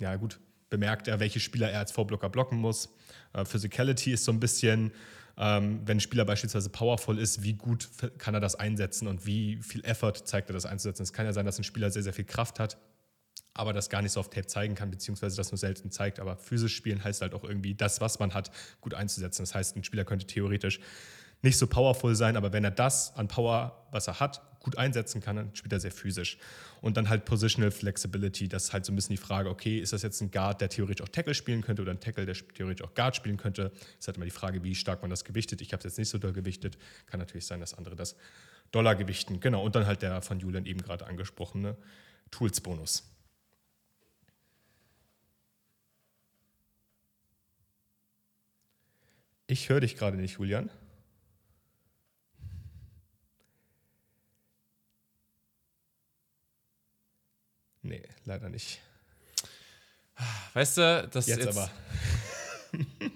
ja, 0.00 0.16
gut 0.16 0.40
bemerkt 0.70 1.06
er, 1.08 1.20
welche 1.20 1.40
Spieler 1.40 1.70
er 1.70 1.80
als 1.80 1.92
Vorblocker 1.92 2.30
blocken 2.30 2.58
muss. 2.58 2.88
Äh, 3.34 3.44
Physicality 3.44 4.12
ist 4.12 4.24
so 4.24 4.32
ein 4.32 4.40
bisschen, 4.40 4.92
ähm, 5.36 5.80
wenn 5.84 5.98
ein 5.98 6.00
Spieler 6.00 6.24
beispielsweise 6.24 6.70
powerful 6.70 7.18
ist, 7.18 7.42
wie 7.42 7.54
gut 7.54 7.88
kann 8.18 8.34
er 8.34 8.40
das 8.40 8.54
einsetzen 8.54 9.06
und 9.06 9.26
wie 9.26 9.58
viel 9.62 9.84
Effort 9.84 10.14
zeigt 10.24 10.48
er 10.48 10.54
das 10.54 10.64
einzusetzen. 10.64 11.02
Es 11.02 11.12
kann 11.12 11.26
ja 11.26 11.32
sein, 11.32 11.44
dass 11.44 11.58
ein 11.58 11.64
Spieler 11.64 11.90
sehr, 11.90 12.02
sehr 12.02 12.14
viel 12.14 12.24
Kraft 12.24 12.58
hat, 12.58 12.78
aber 13.52 13.72
das 13.72 13.90
gar 13.90 14.00
nicht 14.00 14.12
so 14.12 14.20
auf 14.20 14.30
Tape 14.30 14.46
zeigen 14.46 14.74
kann, 14.74 14.90
beziehungsweise 14.90 15.36
das 15.36 15.50
nur 15.50 15.58
selten 15.58 15.90
zeigt. 15.90 16.20
Aber 16.20 16.36
physisch 16.36 16.74
spielen 16.74 17.02
heißt 17.02 17.20
halt 17.20 17.34
auch 17.34 17.44
irgendwie 17.44 17.74
das, 17.74 18.00
was 18.00 18.18
man 18.18 18.32
hat, 18.32 18.50
gut 18.80 18.94
einzusetzen. 18.94 19.42
Das 19.42 19.54
heißt, 19.54 19.76
ein 19.76 19.84
Spieler 19.84 20.04
könnte 20.04 20.26
theoretisch 20.26 20.80
nicht 21.42 21.58
so 21.58 21.66
powerful 21.66 22.14
sein, 22.14 22.36
aber 22.36 22.52
wenn 22.52 22.64
er 22.64 22.70
das 22.70 23.14
an 23.16 23.28
Power, 23.28 23.86
was 23.90 24.06
er 24.06 24.20
hat, 24.20 24.42
gut 24.60 24.76
einsetzen 24.76 25.20
kann, 25.20 25.36
dann 25.36 25.56
spielt 25.56 25.72
er 25.72 25.80
sehr 25.80 25.90
physisch. 25.90 26.38
Und 26.82 26.96
dann 26.96 27.08
halt 27.08 27.24
Positional 27.24 27.70
Flexibility, 27.70 28.48
das 28.48 28.64
ist 28.64 28.72
halt 28.72 28.84
so 28.84 28.92
ein 28.92 28.96
bisschen 28.96 29.16
die 29.16 29.22
Frage, 29.22 29.48
okay, 29.48 29.78
ist 29.78 29.92
das 29.92 30.02
jetzt 30.02 30.20
ein 30.20 30.30
Guard, 30.30 30.60
der 30.60 30.68
theoretisch 30.68 31.02
auch 31.02 31.08
Tackle 31.08 31.34
spielen 31.34 31.62
könnte 31.62 31.82
oder 31.82 31.92
ein 31.92 32.00
Tackle, 32.00 32.26
der 32.26 32.34
theoretisch 32.34 32.86
auch 32.86 32.94
Guard 32.94 33.16
spielen 33.16 33.38
könnte? 33.38 33.72
Ist 33.98 34.06
halt 34.06 34.16
immer 34.16 34.26
die 34.26 34.30
Frage, 34.30 34.62
wie 34.62 34.74
stark 34.74 35.00
man 35.00 35.10
das 35.10 35.24
gewichtet. 35.24 35.60
Ich 35.62 35.72
habe 35.72 35.78
es 35.78 35.84
jetzt 35.84 35.98
nicht 35.98 36.10
so 36.10 36.18
doll 36.18 36.32
gewichtet. 36.32 36.76
Kann 37.06 37.20
natürlich 37.20 37.46
sein, 37.46 37.60
dass 37.60 37.74
andere 37.74 37.96
das 37.96 38.16
Dollar 38.70 38.94
gewichten. 38.94 39.40
Genau, 39.40 39.62
und 39.62 39.74
dann 39.74 39.86
halt 39.86 40.02
der 40.02 40.22
von 40.22 40.40
Julian 40.40 40.66
eben 40.66 40.82
gerade 40.82 41.06
angesprochene 41.06 41.76
Tools-Bonus. 42.30 43.04
Ich 49.46 49.68
höre 49.68 49.80
dich 49.80 49.96
gerade 49.96 50.16
nicht, 50.16 50.38
Julian. 50.38 50.70
Nee, 57.82 58.02
leider 58.30 58.48
nicht. 58.48 58.80
Weißt 60.54 60.78
du, 60.78 61.08
das 61.10 61.26
jetzt, 61.26 61.44
jetzt 61.44 61.56
aber. 61.56 61.70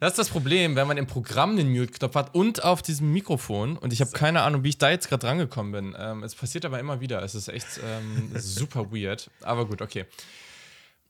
Das 0.00 0.14
ist 0.14 0.18
das 0.18 0.30
Problem, 0.30 0.74
wenn 0.74 0.88
man 0.88 0.96
im 0.96 1.06
Programm 1.06 1.56
den 1.56 1.70
Mute-Knopf 1.70 2.16
hat 2.16 2.34
und 2.34 2.64
auf 2.64 2.82
diesem 2.82 3.12
Mikrofon. 3.12 3.78
Und 3.78 3.92
ich 3.92 4.00
habe 4.00 4.10
keine 4.10 4.42
Ahnung, 4.42 4.64
wie 4.64 4.70
ich 4.70 4.78
da 4.78 4.90
jetzt 4.90 5.08
gerade 5.08 5.28
rangekommen 5.28 5.70
bin. 5.70 5.96
Ähm, 5.96 6.24
es 6.24 6.34
passiert 6.34 6.64
aber 6.64 6.80
immer 6.80 7.00
wieder. 7.00 7.22
Es 7.22 7.36
ist 7.36 7.46
echt 7.46 7.78
ähm, 7.84 8.32
super 8.34 8.90
weird. 8.90 9.30
Aber 9.42 9.64
gut, 9.64 9.80
okay. 9.80 10.06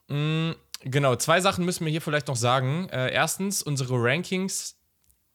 Mhm, 0.09 0.53
genau, 0.81 1.15
zwei 1.15 1.41
Sachen 1.41 1.65
müssen 1.65 1.85
wir 1.85 1.91
hier 1.91 2.01
vielleicht 2.01 2.27
noch 2.27 2.35
sagen. 2.35 2.87
Äh, 2.89 3.11
erstens, 3.11 3.63
unsere 3.63 3.95
Rankings 3.95 4.75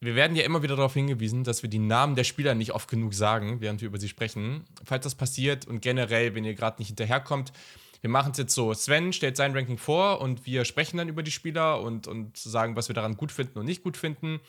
wir 0.01 0.15
werden 0.15 0.37
ja 0.37 0.45
immer 0.45 0.63
wieder 0.63 0.77
darauf 0.77 0.95
hingewiesen, 0.95 1.43
dass 1.43 1.63
wir 1.63 1.71
die 1.71 1.81
Namen 1.81 2.15
der 2.15 2.25
Spieler 2.25 2.55
nicht 2.55 2.73
oft 2.73 2.89
genug 2.89 3.15
sagen, 3.15 3.61
während 3.61 3.81
wir 3.81 3.89
über 3.89 3.99
sie 3.99 4.09
sprechen. 4.09 4.65
Falls 4.85 5.03
das 5.03 5.17
passiert 5.17 5.67
und 5.67 5.81
generell, 5.81 6.35
wenn 6.35 6.45
ihr 6.45 6.55
gerade 6.55 6.79
nicht 6.79 6.89
hinterherkommt, 6.89 7.53
wir 8.01 8.11
machen 8.11 8.33
es 8.33 8.39
jetzt 8.39 8.55
so: 8.55 8.73
Sven 8.75 9.13
stellt 9.13 9.37
sein 9.37 9.53
Ranking 9.55 9.79
vor 9.79 10.21
und 10.21 10.47
wir 10.47 10.65
sprechen 10.65 10.97
dann 10.97 11.09
über 11.09 11.23
die 11.23 11.31
Spieler 11.31 11.81
und, 11.81 12.07
und 12.07 12.37
sagen, 12.37 12.77
was 12.77 12.89
wir 12.89 12.95
daran 12.95 13.17
gut 13.17 13.33
finden 13.33 13.59
und 13.59 13.67
nicht 13.67 13.83
gut 13.83 13.97
finden. 13.97 14.41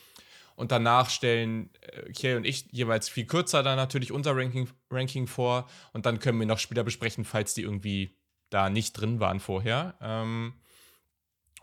Und 0.56 0.74
danach 0.74 1.10
stellen 1.10 1.70
äh, 1.80 2.12
Kiel 2.12 2.36
und 2.36 2.46
ich 2.46 2.68
jeweils 2.72 3.08
viel 3.08 3.26
kürzer 3.26 3.64
dann 3.64 3.78
natürlich 3.78 4.12
unser 4.12 4.36
Ranking, 4.36 4.68
Ranking 4.92 5.26
vor. 5.26 5.70
Und 5.94 6.06
dann 6.06 6.20
können 6.20 6.38
wir 6.38 6.46
noch 6.46 6.60
Spieler 6.60 6.84
besprechen, 6.84 7.24
falls 7.24 7.54
die 7.54 7.62
irgendwie 7.62 8.18
da 8.50 8.70
nicht 8.70 8.92
drin 8.94 9.22
waren 9.22 9.40
vorher. 9.40 9.96
Ähm, 10.02 10.54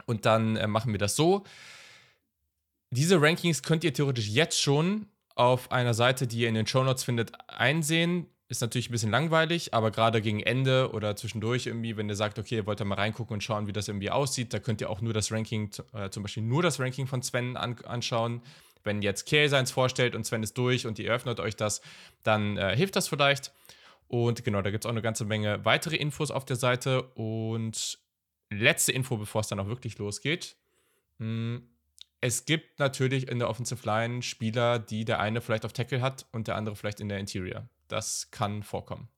und 0.07 0.25
dann 0.25 0.57
äh, 0.57 0.66
machen 0.66 0.92
wir 0.92 0.99
das 0.99 1.14
so. 1.14 1.44
Diese 2.90 3.20
Rankings 3.20 3.62
könnt 3.62 3.85
ihr 3.85 3.92
theoretisch 3.92 4.29
jetzt 4.29 4.61
schon 4.61 5.11
auf 5.35 5.70
einer 5.70 5.92
Seite, 5.92 6.27
die 6.27 6.40
ihr 6.40 6.49
in 6.49 6.55
den 6.55 6.66
Show 6.66 6.83
Notes 6.83 7.05
findet, 7.05 7.33
einsehen. 7.49 8.27
Ist 8.48 8.61
natürlich 8.61 8.88
ein 8.88 8.92
bisschen 8.92 9.11
langweilig, 9.11 9.74
aber 9.74 9.90
gerade 9.90 10.22
gegen 10.22 10.40
Ende 10.40 10.92
oder 10.92 11.16
zwischendurch 11.16 11.66
irgendwie, 11.66 11.96
wenn 11.96 12.09
ihr 12.09 12.14
sagt, 12.14 12.38
okay, 12.38 12.56
ihr 12.56 12.66
wollt 12.66 12.78
da 12.78 12.85
mal 12.85 12.94
reingucken 12.94 13.35
und 13.35 13.42
schauen, 13.42 13.66
wie 13.66 13.72
das 13.72 13.88
irgendwie 13.88 14.11
aussieht, 14.11 14.54
da 14.54 14.61
könnt 14.61 14.80
ihr 14.80 14.88
auch 14.88 15.00
nur 15.00 15.12
das 15.12 15.32
Ranking, 15.32 15.70
äh, 15.92 16.11
zum 16.11 16.22
Beispiel 16.22 16.44
nur 16.44 16.62
das 16.62 16.78
Ranking 16.78 17.09
von 17.09 17.22
Sven 17.22 17.56
an, 17.56 17.76
anschauen. 17.85 18.42
Wenn 18.85 19.02
jetzt 19.02 19.26
Kiel 19.26 19.48
seins 19.48 19.72
vorstellt 19.72 20.14
und 20.14 20.24
Sven 20.24 20.44
ist 20.44 20.56
durch 20.56 20.87
und 20.87 21.00
ihr 21.00 21.12
öffnet 21.12 21.40
euch 21.40 21.56
das, 21.56 21.80
dann 22.22 22.56
äh, 22.56 22.76
hilft 22.76 22.94
das 22.94 23.09
vielleicht. 23.09 23.52
Und 24.06 24.44
genau, 24.44 24.62
da 24.62 24.70
gibt 24.70 24.85
es 24.85 24.87
auch 24.87 24.92
eine 24.92 25.02
ganze 25.02 25.24
Menge 25.24 25.64
weitere 25.64 25.96
Infos 25.96 26.30
auf 26.30 26.44
der 26.44 26.54
Seite. 26.54 27.02
Und 27.14 27.98
letzte 28.50 28.92
Info, 28.92 29.16
bevor 29.16 29.40
es 29.40 29.48
dann 29.48 29.59
auch 29.59 29.66
wirklich 29.66 29.98
losgeht. 29.98 30.54
Hm 31.18 31.68
es 32.20 32.44
gibt 32.44 32.78
natürlich 32.78 33.28
in 33.28 33.38
der 33.38 33.48
Offensive 33.48 33.87
Line 33.87 34.22
Spieler, 34.22 34.78
die 34.78 35.04
der 35.04 35.20
eine 35.20 35.40
vielleicht 35.40 35.64
auf 35.64 35.72
Tackle 35.72 36.00
hat 36.00 36.26
und 36.32 36.48
der 36.48 36.56
andere 36.56 36.76
vielleicht 36.76 37.00
in 37.00 37.09
der 37.09 37.18
Interior. 37.18 37.68
Das 37.88 38.31
kann 38.31 38.62
vorkommen. 38.62 39.09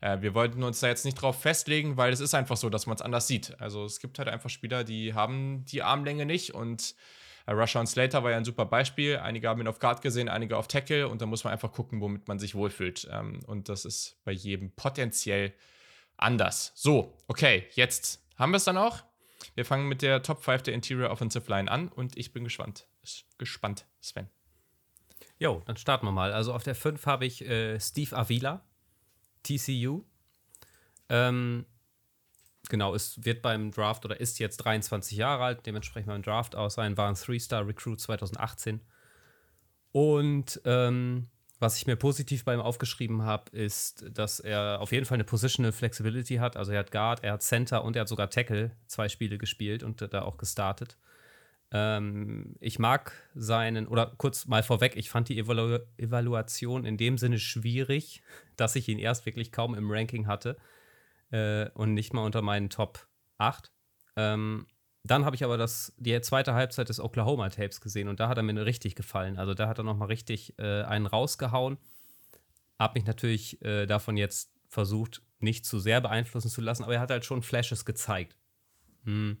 Äh, 0.00 0.20
wir 0.20 0.34
wollten 0.34 0.62
uns 0.62 0.80
da 0.80 0.88
jetzt 0.88 1.04
nicht 1.04 1.14
drauf 1.14 1.40
festlegen, 1.40 1.96
weil 1.96 2.12
es 2.12 2.20
ist 2.20 2.34
einfach 2.34 2.56
so, 2.56 2.70
dass 2.70 2.86
man 2.86 2.96
es 2.96 3.02
anders 3.02 3.26
sieht. 3.26 3.60
Also 3.60 3.84
es 3.84 4.00
gibt 4.00 4.18
halt 4.18 4.28
einfach 4.28 4.50
Spieler, 4.50 4.84
die 4.84 5.14
haben 5.14 5.64
die 5.64 5.82
Armlänge 5.82 6.26
nicht 6.26 6.54
und 6.54 6.94
äh, 7.46 7.52
Russia 7.52 7.80
und 7.80 7.86
Slater 7.86 8.22
war 8.22 8.30
ja 8.30 8.36
ein 8.36 8.44
super 8.44 8.66
Beispiel. 8.66 9.16
Einige 9.18 9.48
haben 9.48 9.60
ihn 9.60 9.68
auf 9.68 9.78
Guard 9.78 10.02
gesehen, 10.02 10.28
einige 10.28 10.56
auf 10.56 10.68
Tackle 10.68 11.08
und 11.08 11.22
da 11.22 11.26
muss 11.26 11.44
man 11.44 11.52
einfach 11.52 11.72
gucken, 11.72 12.00
womit 12.00 12.28
man 12.28 12.38
sich 12.38 12.54
wohlfühlt. 12.54 13.08
Ähm, 13.10 13.40
und 13.46 13.68
das 13.68 13.84
ist 13.84 14.20
bei 14.24 14.32
jedem 14.32 14.72
potenziell 14.72 15.54
anders. 16.16 16.72
So, 16.74 17.16
okay, 17.26 17.66
jetzt 17.72 18.24
haben 18.36 18.52
wir 18.52 18.58
es 18.58 18.64
dann 18.64 18.76
auch. 18.76 19.02
Wir 19.54 19.64
fangen 19.64 19.88
mit 19.88 20.02
der 20.02 20.22
Top 20.22 20.42
5 20.42 20.62
der 20.62 20.74
Interior 20.74 21.10
Offensive 21.10 21.48
Line 21.48 21.70
an 21.70 21.88
und 21.88 22.16
ich 22.16 22.32
bin 22.32 22.44
gespannt. 22.44 22.86
Gespannt, 23.38 23.86
Sven. 24.00 24.28
Jo, 25.38 25.62
dann 25.66 25.76
starten 25.76 26.06
wir 26.06 26.12
mal. 26.12 26.32
Also 26.32 26.52
auf 26.52 26.64
der 26.64 26.74
5 26.74 27.06
habe 27.06 27.26
ich 27.26 27.42
äh, 27.42 27.78
Steve 27.78 28.16
Avila, 28.16 28.64
TCU. 29.44 30.04
Ähm, 31.08 31.64
genau, 32.68 32.94
es 32.94 33.24
wird 33.24 33.42
beim 33.42 33.70
Draft 33.70 34.04
oder 34.04 34.20
ist 34.20 34.38
jetzt 34.38 34.58
23 34.58 35.16
Jahre 35.16 35.44
alt, 35.44 35.66
dementsprechend 35.66 36.08
beim 36.08 36.22
Draft 36.22 36.56
aus 36.56 36.74
sein, 36.74 36.96
war 36.96 37.08
ein 37.08 37.14
Three-Star-Recruit 37.14 38.00
2018. 38.00 38.80
Und 39.92 40.60
ähm, 40.64 41.28
was 41.60 41.76
ich 41.76 41.86
mir 41.86 41.96
positiv 41.96 42.44
bei 42.44 42.54
ihm 42.54 42.60
aufgeschrieben 42.60 43.22
habe, 43.22 43.50
ist, 43.56 44.04
dass 44.10 44.38
er 44.38 44.80
auf 44.80 44.92
jeden 44.92 45.06
Fall 45.06 45.16
eine 45.16 45.24
Positional 45.24 45.72
Flexibility 45.72 46.36
hat. 46.36 46.56
Also 46.56 46.72
er 46.72 46.80
hat 46.80 46.92
Guard, 46.92 47.24
er 47.24 47.32
hat 47.32 47.42
Center 47.42 47.84
und 47.84 47.96
er 47.96 48.02
hat 48.02 48.08
sogar 48.08 48.30
Tackle 48.30 48.72
zwei 48.86 49.08
Spiele 49.08 49.38
gespielt 49.38 49.82
und 49.82 50.00
da 50.00 50.22
auch 50.22 50.36
gestartet. 50.36 50.96
Ähm, 51.70 52.54
ich 52.60 52.78
mag 52.78 53.12
seinen, 53.34 53.86
oder 53.86 54.14
kurz 54.16 54.46
mal 54.46 54.62
vorweg, 54.62 54.96
ich 54.96 55.10
fand 55.10 55.28
die 55.28 55.38
Evalu 55.38 55.78
Evaluation 55.98 56.84
in 56.84 56.96
dem 56.96 57.18
Sinne 57.18 57.38
schwierig, 57.38 58.22
dass 58.56 58.76
ich 58.76 58.88
ihn 58.88 58.98
erst 58.98 59.26
wirklich 59.26 59.52
kaum 59.52 59.74
im 59.74 59.90
Ranking 59.90 60.26
hatte 60.26 60.56
äh, 61.30 61.68
und 61.70 61.94
nicht 61.94 62.14
mal 62.14 62.24
unter 62.24 62.42
meinen 62.42 62.70
Top 62.70 63.06
8. 63.38 63.70
Ähm, 64.16 64.66
dann 65.04 65.24
habe 65.24 65.36
ich 65.36 65.44
aber 65.44 65.56
das, 65.56 65.94
die 65.96 66.20
zweite 66.20 66.54
Halbzeit 66.54 66.88
des 66.88 67.00
Oklahoma 67.00 67.48
Tapes 67.50 67.80
gesehen 67.80 68.08
und 68.08 68.20
da 68.20 68.28
hat 68.28 68.36
er 68.36 68.42
mir 68.42 68.66
richtig 68.66 68.94
gefallen. 68.94 69.38
Also 69.38 69.54
da 69.54 69.68
hat 69.68 69.78
er 69.78 69.84
nochmal 69.84 70.08
richtig 70.08 70.58
äh, 70.58 70.82
einen 70.82 71.06
rausgehauen. 71.06 71.78
Hab 72.78 72.94
mich 72.94 73.06
natürlich 73.06 73.62
äh, 73.62 73.86
davon 73.86 74.16
jetzt 74.16 74.52
versucht, 74.68 75.22
nicht 75.40 75.64
zu 75.64 75.78
sehr 75.78 76.00
beeinflussen 76.00 76.50
zu 76.50 76.60
lassen, 76.60 76.84
aber 76.84 76.94
er 76.94 77.00
hat 77.00 77.10
halt 77.10 77.24
schon 77.24 77.42
Flashes 77.42 77.84
gezeigt. 77.84 78.36
Hm. 79.04 79.38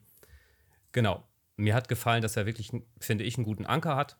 Genau. 0.92 1.27
Mir 1.58 1.74
hat 1.74 1.88
gefallen, 1.88 2.22
dass 2.22 2.36
er 2.36 2.46
wirklich, 2.46 2.70
finde 2.98 3.24
ich, 3.24 3.36
einen 3.36 3.44
guten 3.44 3.66
Anker 3.66 3.96
hat. 3.96 4.18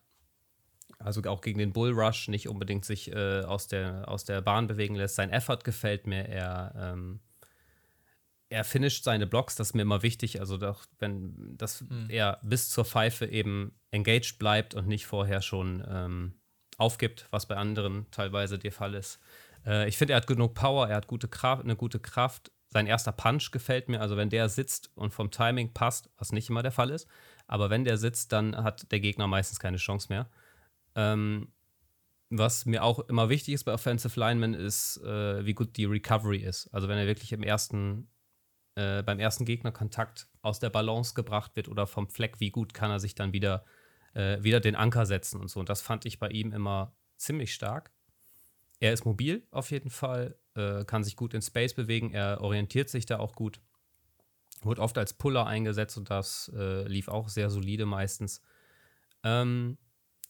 Also 0.99 1.23
auch 1.23 1.41
gegen 1.41 1.59
den 1.59 1.73
Bullrush 1.73 2.27
nicht 2.27 2.47
unbedingt 2.47 2.85
sich 2.85 3.11
äh, 3.11 3.41
aus, 3.41 3.67
der, 3.67 4.07
aus 4.07 4.25
der 4.25 4.41
Bahn 4.41 4.67
bewegen 4.67 4.95
lässt. 4.95 5.15
Sein 5.15 5.31
Effort 5.31 5.63
gefällt 5.63 6.05
mir. 6.05 6.27
Er 6.27 6.73
ähm, 6.75 7.21
er 8.49 8.63
finisht 8.63 9.03
seine 9.03 9.27
Blocks, 9.27 9.55
das 9.55 9.69
ist 9.69 9.73
mir 9.75 9.83
immer 9.83 10.01
wichtig, 10.01 10.39
also 10.39 10.57
doch, 10.57 10.85
wenn 10.97 11.55
dass 11.57 11.81
mhm. 11.81 12.07
er 12.09 12.39
bis 12.41 12.69
zur 12.69 12.83
Pfeife 12.83 13.25
eben 13.27 13.79
engaged 13.91 14.39
bleibt 14.39 14.73
und 14.73 14.87
nicht 14.87 15.05
vorher 15.05 15.41
schon 15.41 15.85
ähm, 15.87 16.33
aufgibt, 16.77 17.27
was 17.29 17.47
bei 17.47 17.55
anderen 17.55 18.07
teilweise 18.11 18.57
der 18.57 18.71
Fall 18.71 18.95
ist. 18.95 19.19
Äh, 19.65 19.87
ich 19.87 19.97
finde, 19.97 20.13
er 20.13 20.17
hat 20.17 20.27
genug 20.27 20.55
Power, 20.55 20.89
er 20.89 20.97
hat 20.97 21.07
gute 21.07 21.27
Kraft, 21.27 21.63
eine 21.63 21.75
gute 21.75 21.99
Kraft. 21.99 22.51
Sein 22.69 22.87
erster 22.87 23.11
Punch 23.11 23.51
gefällt 23.51 23.87
mir, 23.87 24.01
also 24.01 24.17
wenn 24.17 24.29
der 24.29 24.49
sitzt 24.49 24.91
und 24.95 25.13
vom 25.13 25.31
Timing 25.31 25.73
passt, 25.73 26.09
was 26.17 26.31
nicht 26.31 26.49
immer 26.49 26.63
der 26.63 26.71
Fall 26.71 26.89
ist, 26.89 27.07
aber 27.49 27.69
wenn 27.69 27.83
der 27.83 27.97
sitzt, 27.97 28.31
dann 28.31 28.55
hat 28.55 28.91
der 28.91 28.99
Gegner 28.99 29.27
meistens 29.27 29.59
keine 29.59 29.77
Chance 29.77 30.07
mehr. 30.09 30.29
Ähm, 30.95 31.51
was 32.29 32.65
mir 32.65 32.83
auch 32.83 32.99
immer 33.09 33.29
wichtig 33.29 33.55
ist 33.55 33.63
bei 33.63 33.73
Offensive 33.73 34.19
Linemen, 34.19 34.53
ist, 34.53 34.97
äh, 35.03 35.45
wie 35.45 35.53
gut 35.53 35.75
die 35.75 35.85
Recovery 35.85 36.37
ist. 36.37 36.67
Also 36.73 36.87
wenn 36.87 36.97
er 36.97 37.07
wirklich 37.07 37.31
im 37.31 37.43
ersten 37.43 38.07
äh, 38.75 39.03
beim 39.03 39.19
ersten 39.19 39.45
Gegnerkontakt 39.45 40.29
aus 40.41 40.59
der 40.59 40.69
Balance 40.69 41.13
gebracht 41.13 41.55
wird 41.55 41.67
oder 41.67 41.87
vom 41.87 42.07
Fleck, 42.07 42.39
wie 42.39 42.51
gut 42.51 42.73
kann 42.73 42.91
er 42.91 42.99
sich 42.99 43.15
dann 43.15 43.33
wieder, 43.33 43.65
äh, 44.13 44.41
wieder 44.41 44.59
den 44.59 44.75
Anker 44.75 45.05
setzen 45.05 45.41
und 45.41 45.49
so. 45.49 45.59
Und 45.59 45.69
das 45.69 45.81
fand 45.81 46.05
ich 46.05 46.19
bei 46.19 46.29
ihm 46.29 46.53
immer 46.53 46.95
ziemlich 47.17 47.53
stark. 47.53 47.91
Er 48.79 48.93
ist 48.93 49.05
mobil 49.05 49.45
auf 49.51 49.71
jeden 49.71 49.89
Fall, 49.89 50.37
äh, 50.55 50.85
kann 50.85 51.03
sich 51.03 51.15
gut 51.17 51.33
in 51.33 51.41
Space 51.41 51.73
bewegen, 51.73 52.11
er 52.11 52.41
orientiert 52.41 52.89
sich 52.89 53.05
da 53.05 53.19
auch 53.19 53.33
gut. 53.33 53.59
Wurde 54.61 54.81
oft 54.81 54.97
als 54.97 55.13
Puller 55.13 55.47
eingesetzt 55.47 55.97
und 55.97 56.09
das 56.09 56.51
äh, 56.55 56.87
lief 56.87 57.07
auch 57.07 57.29
sehr 57.29 57.49
solide 57.49 57.85
meistens. 57.85 58.41
Ähm, 59.23 59.77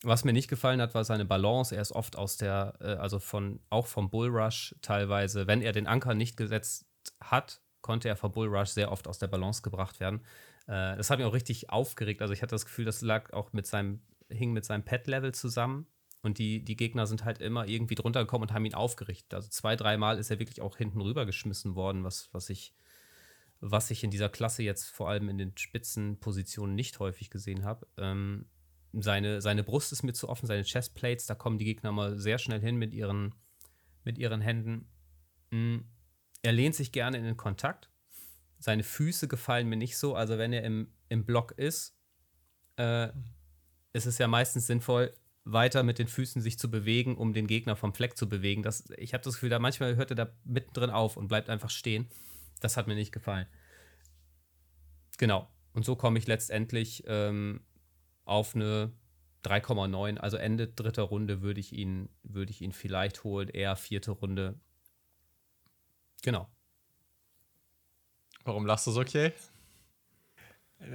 was 0.04 0.24
mir 0.24 0.34
nicht 0.34 0.48
gefallen 0.48 0.82
hat, 0.82 0.94
war 0.94 1.04
seine 1.04 1.26
Balance. 1.26 1.76
Er 1.76 1.82
ist 1.82 1.92
oft 1.92 2.18
aus 2.18 2.38
der, 2.38 2.76
äh, 2.80 2.94
also 2.94 3.20
von, 3.20 3.60
auch 3.70 3.88
vom 3.88 4.10
Bullrush 4.10 4.76
teilweise, 4.82 5.48
wenn 5.48 5.62
er 5.62 5.72
den 5.72 5.88
Anker 5.88 6.14
nicht 6.14 6.38
gesetzt 6.38 6.86
hat, 7.20 7.62
konnte 7.82 8.08
er 8.08 8.16
vor 8.16 8.32
Bullrush 8.32 8.70
sehr 8.70 8.92
oft 8.92 9.08
aus 9.08 9.20
der 9.20 9.28
Balance 9.28 9.62
gebracht 9.62 10.00
werden. 10.00 10.22
Äh, 10.68 10.96
das 10.96 11.10
hat 11.10 11.20
mich 11.20 11.28
auch 11.28 11.34
richtig 11.34 11.70
aufgeregt. 11.70 12.22
Also 12.22 12.34
ich 12.34 12.42
hatte 12.42 12.56
das 12.56 12.66
Gefühl, 12.66 12.86
das 12.86 13.02
lag 13.02 13.34
auch 13.34 13.52
mit 13.52 13.68
seinem, 13.68 14.02
hing 14.30 14.54
mit 14.54 14.66
seinem 14.66 14.84
Pet-Level 14.84 15.34
zusammen. 15.34 15.88
Und 16.22 16.38
die, 16.38 16.64
die 16.64 16.76
Gegner 16.76 17.08
sind 17.08 17.24
halt 17.24 17.40
immer 17.40 17.68
irgendwie 17.68 17.96
drunter 17.96 18.22
gekommen 18.22 18.44
und 18.44 18.54
haben 18.54 18.66
ihn 18.66 18.74
aufgerichtet. 18.74 19.34
Also 19.34 19.50
zwei, 19.50 19.76
dreimal 19.76 20.18
ist 20.18 20.30
er 20.30 20.40
wirklich 20.40 20.62
auch 20.62 20.76
hinten 20.78 21.02
rüber 21.02 21.26
geschmissen 21.26 21.76
worden, 21.76 22.04
was, 22.04 22.30
was 22.34 22.50
ich, 22.50 22.74
was 23.60 23.92
ich 23.92 24.04
in 24.04 24.12
dieser 24.12 24.30
Klasse 24.30 24.64
jetzt 24.64 24.90
vor 24.90 25.10
allem 25.10 25.30
in 25.30 25.38
den 25.38 25.58
Spitzenpositionen 25.58 26.76
nicht 26.76 27.00
häufig 27.00 27.30
gesehen 27.30 27.66
habe. 27.66 27.88
Ähm, 27.98 28.46
seine, 28.94 29.42
seine 29.42 29.64
Brust 29.64 29.92
ist 29.92 30.04
mir 30.04 30.14
zu 30.14 30.30
offen, 30.30 30.48
seine 30.48 30.64
Chestplates, 30.64 31.26
da 31.26 31.36
kommen 31.36 31.60
die 31.60 31.66
Gegner 31.66 31.92
mal 31.92 32.18
sehr 32.18 32.40
schnell 32.40 32.60
hin 32.60 32.78
mit 32.78 32.94
ihren, 32.94 33.36
mit 34.04 34.18
ihren 34.18 34.42
Händen. 34.42 34.90
Mhm 35.52 35.86
er 36.42 36.52
lehnt 36.52 36.76
sich 36.76 36.92
gerne 36.92 37.18
in 37.18 37.24
den 37.24 37.38
Kontakt. 37.38 37.90
Seine 38.60 38.84
Füße 38.84 39.28
gefallen 39.28 39.68
mir 39.68 39.78
nicht 39.78 39.98
so. 39.98 40.16
Also 40.16 40.38
wenn 40.38 40.54
er 40.54 40.64
im, 40.64 40.92
im 41.10 41.26
Block 41.26 41.54
ist, 41.54 41.98
äh, 42.78 43.10
ist 43.94 44.06
es 44.06 44.18
ja 44.18 44.28
meistens 44.28 44.68
sinnvoll, 44.68 45.14
weiter 45.46 45.84
mit 45.84 46.00
den 46.00 46.08
Füßen 46.08 46.42
sich 46.42 46.60
zu 46.60 46.70
bewegen, 46.70 47.18
um 47.18 47.34
den 47.34 47.48
Gegner 47.48 47.76
vom 47.76 47.94
Fleck 47.94 48.18
zu 48.18 48.30
bewegen. 48.30 48.64
Das, 48.64 48.90
ich 48.98 49.14
habe 49.14 49.24
das 49.24 49.36
Gefühl, 49.36 49.50
da 49.50 49.60
manchmal 49.60 49.96
hört 49.96 50.12
er 50.12 50.16
da 50.16 50.34
mittendrin 50.44 50.90
auf 50.90 51.18
und 51.18 51.28
bleibt 51.28 51.50
einfach 51.50 51.70
stehen. 51.70 52.08
Das 52.60 52.78
hat 52.78 52.88
mir 52.88 52.96
nicht 52.96 53.12
gefallen. 53.12 53.48
Genau. 55.18 55.50
Und 55.74 55.86
so 55.86 55.96
komme 55.96 56.20
ich 56.20 56.28
letztendlich 56.28 57.04
ähm, 57.08 57.62
auf 58.26 58.56
eine 58.56 58.92
3,9. 59.46 60.18
Also 60.18 60.38
Ende 60.38 60.68
dritter 60.68 61.04
Runde 61.04 61.42
würde 61.42 61.60
ich 61.60 61.74
ihn, 61.74 62.10
würde 62.24 62.52
ich 62.52 62.62
ihn 62.62 62.74
vielleicht 62.74 63.24
holen, 63.24 63.50
eher 63.50 63.76
vierte 63.76 64.12
Runde. 64.12 64.60
Genau. 66.22 66.50
Warum 68.44 68.66
lachst 68.66 68.88
du 68.88 68.92
so, 68.92 69.02
okay? 69.02 69.34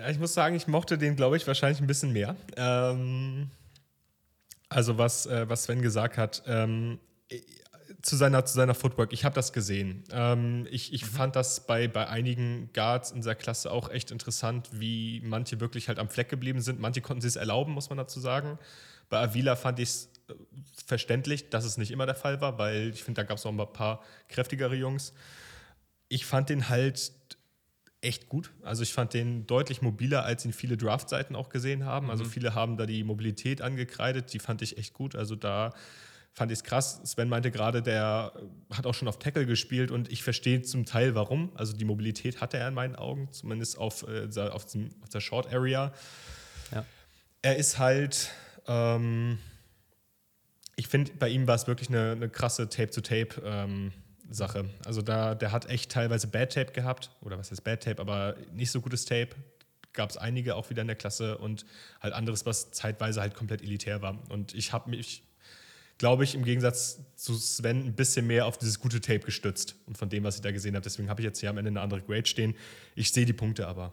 Ich 0.09 0.19
muss 0.19 0.33
sagen, 0.33 0.57
ich 0.57 0.67
mochte 0.67 0.97
den, 0.97 1.15
glaube 1.15 1.37
ich, 1.37 1.47
wahrscheinlich 1.47 1.81
ein 1.81 1.87
bisschen 1.87 2.13
mehr. 2.13 2.37
Ähm, 2.57 3.51
also 4.69 4.97
was, 4.99 5.27
äh, 5.27 5.49
was 5.49 5.65
Sven 5.65 5.83
gesagt 5.83 6.17
hat, 6.17 6.43
ähm, 6.47 6.99
zu 8.05 8.17
seiner, 8.17 8.45
zu 8.45 8.55
seiner 8.55 8.75
Footwork, 8.75 9.15
ich 9.15 9.25
habe 9.25 9.35
das 9.35 9.55
gesehen. 9.55 10.05
Ähm, 10.13 10.69
ich 10.71 10.93
ich 10.93 11.03
mhm. 11.03 11.07
fand 11.07 11.37
das 11.37 11.67
bei, 11.67 11.89
bei 11.89 12.07
einigen 12.07 12.69
Guards 12.75 13.11
in 13.11 13.23
der 13.23 13.35
Klasse 13.35 13.71
auch 13.71 13.89
echt 13.89 14.11
interessant, 14.11 14.69
wie 14.73 15.23
manche 15.25 15.59
wirklich 15.59 15.89
halt 15.89 15.99
am 15.99 16.11
Fleck 16.11 16.29
geblieben 16.29 16.61
sind. 16.61 16.81
Manche 16.81 17.01
konnten 17.01 17.23
sich 17.23 17.31
es 17.31 17.37
erlauben, 17.37 17.73
muss 17.73 17.89
man 17.89 17.97
dazu 17.97 18.21
sagen. 18.21 18.59
Bei 19.09 19.21
Avila 19.21 19.57
fand 19.57 19.79
ich 19.79 19.89
es 19.89 20.11
verständlich, 20.87 21.49
dass 21.49 21.65
es 21.65 21.79
nicht 21.79 21.91
immer 21.91 22.05
der 22.05 22.15
Fall 22.15 22.43
war, 22.43 22.59
weil 22.59 22.91
ich 22.91 23.03
finde, 23.03 23.23
da 23.23 23.27
gab 23.27 23.39
es 23.39 23.47
auch 23.47 23.53
ein 23.53 23.73
paar 23.73 24.03
kräftigere 24.29 24.75
Jungs. 24.75 25.15
Ich 26.09 26.27
fand 26.27 26.51
den 26.51 26.69
halt 26.69 27.13
echt 28.03 28.29
gut. 28.29 28.53
Also 28.63 28.83
ich 28.83 28.93
fand 28.93 29.15
den 29.15 29.47
deutlich 29.47 29.81
mobiler, 29.81 30.25
als 30.25 30.45
ihn 30.45 30.53
viele 30.53 30.77
Draftseiten 30.77 31.35
auch 31.35 31.49
gesehen 31.49 31.87
haben. 31.87 32.11
Also 32.11 32.25
mhm. 32.25 32.29
viele 32.29 32.55
haben 32.55 32.77
da 32.77 32.85
die 32.85 33.03
Mobilität 33.03 33.63
angekreidet, 33.63 34.35
die 34.35 34.41
fand 34.41 34.61
ich 34.61 34.77
echt 34.77 34.93
gut. 34.93 35.17
Also 35.17 35.37
da 35.37 35.73
fand 36.35 36.51
ich 36.51 36.59
es 36.59 36.65
krass. 36.65 37.01
Sven 37.05 37.29
meinte 37.29 37.51
gerade, 37.51 37.81
der 37.81 38.33
hat 38.71 38.87
auch 38.87 38.95
schon 38.95 39.09
auf 39.09 39.19
Tackle 39.19 39.47
gespielt 39.47 39.91
und 39.91 40.13
ich 40.13 40.23
verstehe 40.23 40.63
zum 40.63 40.85
Teil 40.85 41.15
warum. 41.15 41.53
Also 41.55 41.75
die 41.75 41.85
Mobilität 41.85 42.41
hatte 42.41 42.59
er 42.59 42.69
in 42.69 42.75
meinen 42.75 42.97
Augen, 42.97 43.29
zumindest 43.33 43.79
auf, 43.79 44.07
äh, 44.07 44.29
auf, 44.41 44.67
dem, 44.67 44.91
auf 45.03 45.09
der 45.09 45.21
Short 45.21 45.53
Area. 45.53 45.93
Ja. 46.73 46.85
Er 47.43 47.57
ist 47.57 47.79
halt 47.79 48.31
ähm, 48.67 49.39
ich 50.77 50.89
finde, 50.89 51.13
bei 51.19 51.29
ihm 51.29 51.47
war 51.47 51.55
es 51.55 51.67
wirklich 51.67 51.89
eine, 51.89 52.13
eine 52.13 52.29
krasse 52.29 52.69
Tape-to-Tape-Sache. 52.69 54.59
Ähm, 54.59 54.71
also 54.85 55.03
da, 55.03 55.35
der 55.35 55.53
hat 55.53 55.69
echt 55.69 55.91
teilweise 55.93 56.27
Bad 56.27 56.53
Tape 56.53 56.73
gehabt, 56.73 57.11
oder 57.21 57.39
was 57.39 57.51
heißt 57.51 57.65
Bad 57.65 57.83
Tape, 57.83 58.01
aber 58.01 58.37
nicht 58.53 58.71
so 58.71 58.81
gutes 58.81 59.05
Tape. 59.05 59.31
Gab 59.93 60.11
es 60.11 60.17
einige 60.17 60.57
auch 60.57 60.71
wieder 60.71 60.83
in 60.83 60.89
der 60.89 60.97
Klasse 60.97 61.39
und 61.39 61.65
halt 62.01 62.15
anderes, 62.15 62.45
was 62.47 62.73
zeitweise 62.73 63.21
halt 63.21 63.35
komplett 63.35 63.63
elitär 63.63 64.03
war. 64.03 64.19
Und 64.31 64.55
ich 64.55 64.73
habe 64.73 64.91
mich, 64.91 65.23
glaube 65.99 66.25
ich, 66.25 66.35
im 66.35 66.45
Gegensatz 66.45 67.01
zu 67.15 67.35
Sven 67.35 67.85
ein 67.85 67.95
bisschen 67.95 68.27
mehr 68.27 68.47
auf 68.47 68.59
dieses 68.59 68.81
gute 68.81 69.01
Tape 69.01 69.21
gestützt 69.21 69.77
und 69.87 69.97
von 69.97 70.09
dem, 70.09 70.25
was 70.25 70.37
ich 70.37 70.43
da 70.43 70.51
gesehen 70.51 70.75
habe. 70.75 70.83
Deswegen 70.83 71.09
habe 71.09 71.21
ich 71.21 71.25
jetzt 71.25 71.41
hier 71.41 71.51
am 71.51 71.59
Ende 71.59 71.71
eine 71.71 71.81
andere 71.81 72.03
Grade 72.03 72.27
stehen. 72.27 72.55
Ich 72.95 73.13
sehe 73.13 73.27
die 73.27 73.33
Punkte 73.33 73.67
aber. 73.67 73.93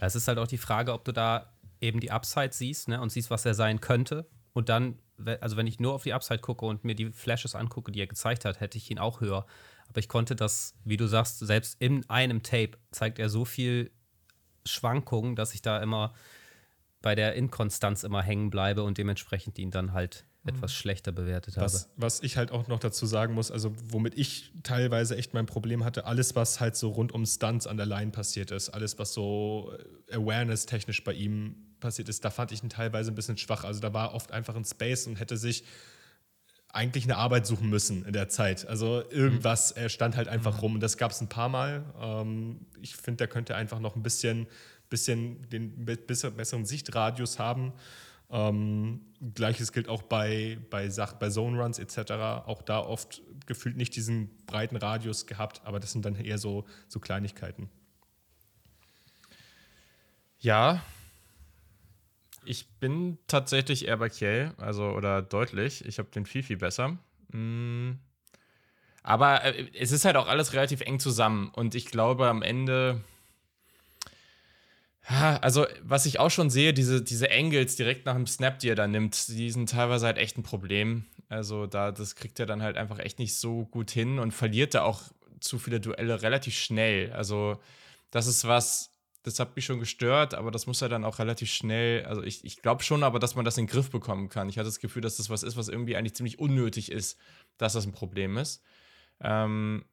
Es 0.00 0.14
ist 0.14 0.28
halt 0.28 0.38
auch 0.38 0.46
die 0.46 0.58
Frage, 0.58 0.92
ob 0.92 1.04
du 1.04 1.12
da 1.12 1.52
eben 1.80 2.00
die 2.00 2.10
Upside 2.10 2.50
siehst 2.52 2.88
ne, 2.88 3.00
und 3.00 3.10
siehst, 3.10 3.30
was 3.30 3.44
er 3.44 3.54
sein 3.54 3.80
könnte 3.80 4.26
und 4.52 4.68
dann 4.68 4.98
also 5.40 5.56
wenn 5.56 5.66
ich 5.66 5.80
nur 5.80 5.94
auf 5.94 6.04
die 6.04 6.12
Upside 6.12 6.40
gucke 6.40 6.64
und 6.66 6.84
mir 6.84 6.94
die 6.94 7.10
Flashes 7.10 7.54
angucke, 7.54 7.92
die 7.92 8.00
er 8.00 8.06
gezeigt 8.06 8.44
hat, 8.44 8.60
hätte 8.60 8.78
ich 8.78 8.90
ihn 8.90 8.98
auch 8.98 9.20
höher. 9.20 9.46
Aber 9.88 9.98
ich 9.98 10.08
konnte 10.08 10.36
das, 10.36 10.74
wie 10.84 10.96
du 10.96 11.06
sagst, 11.06 11.38
selbst 11.38 11.80
in 11.80 12.08
einem 12.08 12.42
Tape 12.42 12.72
zeigt 12.90 13.18
er 13.18 13.28
so 13.28 13.44
viel 13.44 13.90
Schwankungen, 14.66 15.34
dass 15.34 15.54
ich 15.54 15.62
da 15.62 15.82
immer 15.82 16.14
bei 17.00 17.14
der 17.14 17.34
Inkonstanz 17.34 18.04
immer 18.04 18.22
hängen 18.22 18.50
bleibe 18.50 18.82
und 18.82 18.98
dementsprechend 18.98 19.58
ihn 19.58 19.70
dann 19.70 19.92
halt. 19.92 20.24
Etwas 20.44 20.72
schlechter 20.72 21.12
bewertet 21.12 21.56
was, 21.56 21.82
habe. 21.82 21.92
Was 21.96 22.22
ich 22.22 22.36
halt 22.36 22.50
auch 22.52 22.68
noch 22.68 22.78
dazu 22.78 23.06
sagen 23.06 23.34
muss, 23.34 23.50
also 23.50 23.74
womit 23.88 24.16
ich 24.16 24.52
teilweise 24.62 25.16
echt 25.16 25.34
mein 25.34 25.46
Problem 25.46 25.84
hatte, 25.84 26.06
alles, 26.06 26.36
was 26.36 26.60
halt 26.60 26.76
so 26.76 26.90
rund 26.90 27.12
um 27.12 27.26
Stunts 27.26 27.66
an 27.66 27.76
der 27.76 27.86
Line 27.86 28.10
passiert 28.10 28.50
ist, 28.50 28.70
alles, 28.70 28.98
was 28.98 29.12
so 29.12 29.72
Awareness-technisch 30.10 31.04
bei 31.04 31.12
ihm 31.12 31.56
passiert 31.80 32.08
ist, 32.08 32.24
da 32.24 32.30
fand 32.30 32.52
ich 32.52 32.62
ihn 32.62 32.70
teilweise 32.70 33.12
ein 33.12 33.14
bisschen 33.14 33.36
schwach. 33.36 33.64
Also 33.64 33.80
da 33.80 33.92
war 33.92 34.14
oft 34.14 34.32
einfach 34.32 34.56
ein 34.56 34.64
Space 34.64 35.06
und 35.06 35.16
hätte 35.16 35.36
sich 35.36 35.64
eigentlich 36.70 37.04
eine 37.04 37.16
Arbeit 37.16 37.46
suchen 37.46 37.70
müssen 37.70 38.04
in 38.04 38.12
der 38.12 38.28
Zeit. 38.28 38.66
Also 38.66 39.02
irgendwas, 39.10 39.72
er 39.72 39.88
stand 39.88 40.16
halt 40.16 40.28
einfach 40.28 40.54
mhm. 40.54 40.60
rum. 40.60 40.74
Und 40.74 40.80
das 40.80 40.96
gab 40.96 41.12
es 41.12 41.20
ein 41.20 41.28
paar 41.28 41.48
Mal. 41.48 41.84
Ähm, 42.00 42.66
ich 42.80 42.96
finde, 42.96 43.18
der 43.18 43.28
könnte 43.28 43.54
einfach 43.56 43.80
noch 43.80 43.96
ein 43.96 44.02
bisschen, 44.02 44.46
bisschen 44.90 45.48
den 45.48 45.84
besseren 45.84 46.64
Sichtradius 46.64 47.38
haben. 47.38 47.72
Ähm, 48.30 49.00
Gleiches 49.34 49.72
gilt 49.72 49.88
auch 49.88 50.02
bei, 50.02 50.58
bei, 50.70 50.88
Sach 50.90 51.14
bei 51.14 51.30
Zone 51.30 51.60
Runs 51.60 51.78
etc. 51.78 52.12
Auch 52.46 52.62
da 52.62 52.80
oft 52.80 53.22
gefühlt 53.46 53.76
nicht 53.76 53.96
diesen 53.96 54.30
breiten 54.46 54.76
Radius 54.76 55.26
gehabt, 55.26 55.62
aber 55.64 55.80
das 55.80 55.92
sind 55.92 56.04
dann 56.04 56.14
eher 56.14 56.38
so, 56.38 56.66
so 56.88 57.00
Kleinigkeiten. 57.00 57.70
Ja, 60.40 60.82
ich 62.44 62.66
bin 62.78 63.18
tatsächlich 63.26 63.88
eher 63.88 63.96
bei 63.98 64.08
Kiel, 64.08 64.52
also 64.56 64.84
oder 64.90 65.20
deutlich. 65.20 65.84
Ich 65.84 65.98
habe 65.98 66.08
den 66.10 66.24
viel, 66.24 66.42
viel 66.42 66.56
besser. 66.56 66.96
Mm. 67.30 67.92
Aber 69.02 69.44
äh, 69.44 69.66
es 69.74 69.92
ist 69.92 70.04
halt 70.04 70.16
auch 70.16 70.28
alles 70.28 70.52
relativ 70.52 70.80
eng 70.80 70.98
zusammen 70.98 71.50
und 71.54 71.74
ich 71.74 71.86
glaube 71.86 72.26
am 72.28 72.42
Ende 72.42 73.02
also, 75.08 75.66
was 75.82 76.04
ich 76.06 76.20
auch 76.20 76.30
schon 76.30 76.50
sehe, 76.50 76.74
diese, 76.74 77.02
diese 77.02 77.30
Angles 77.30 77.76
direkt 77.76 78.04
nach 78.04 78.14
dem 78.14 78.26
Snap, 78.26 78.58
die 78.58 78.68
er 78.68 78.74
da 78.74 78.86
nimmt, 78.86 79.28
die 79.28 79.50
sind 79.50 79.70
teilweise 79.70 80.06
halt 80.06 80.18
echt 80.18 80.36
ein 80.36 80.42
Problem. 80.42 81.06
Also, 81.28 81.66
da, 81.66 81.92
das 81.92 82.14
kriegt 82.14 82.38
er 82.40 82.46
dann 82.46 82.62
halt 82.62 82.76
einfach 82.76 82.98
echt 82.98 83.18
nicht 83.18 83.36
so 83.36 83.64
gut 83.64 83.90
hin 83.90 84.18
und 84.18 84.32
verliert 84.32 84.74
da 84.74 84.82
auch 84.82 85.02
zu 85.40 85.58
viele 85.58 85.80
Duelle 85.80 86.20
relativ 86.20 86.54
schnell. 86.54 87.10
Also, 87.12 87.58
das 88.10 88.26
ist 88.26 88.46
was, 88.46 88.90
das 89.22 89.40
hat 89.40 89.56
mich 89.56 89.64
schon 89.64 89.80
gestört, 89.80 90.34
aber 90.34 90.50
das 90.50 90.66
muss 90.66 90.82
er 90.82 90.90
dann 90.90 91.04
auch 91.04 91.18
relativ 91.18 91.50
schnell. 91.50 92.04
Also, 92.04 92.22
ich, 92.22 92.44
ich 92.44 92.60
glaube 92.60 92.82
schon, 92.82 93.02
aber 93.02 93.18
dass 93.18 93.34
man 93.34 93.46
das 93.46 93.56
in 93.56 93.64
den 93.64 93.70
Griff 93.70 93.90
bekommen 93.90 94.28
kann. 94.28 94.50
Ich 94.50 94.58
hatte 94.58 94.68
das 94.68 94.80
Gefühl, 94.80 95.02
dass 95.02 95.16
das 95.16 95.30
was 95.30 95.42
ist, 95.42 95.56
was 95.56 95.68
irgendwie 95.68 95.96
eigentlich 95.96 96.14
ziemlich 96.14 96.38
unnötig 96.38 96.92
ist, 96.92 97.18
dass 97.56 97.72
das 97.72 97.86
ein 97.86 97.92
Problem 97.92 98.36
ist. 98.36 98.62
Ähm, 99.20 99.84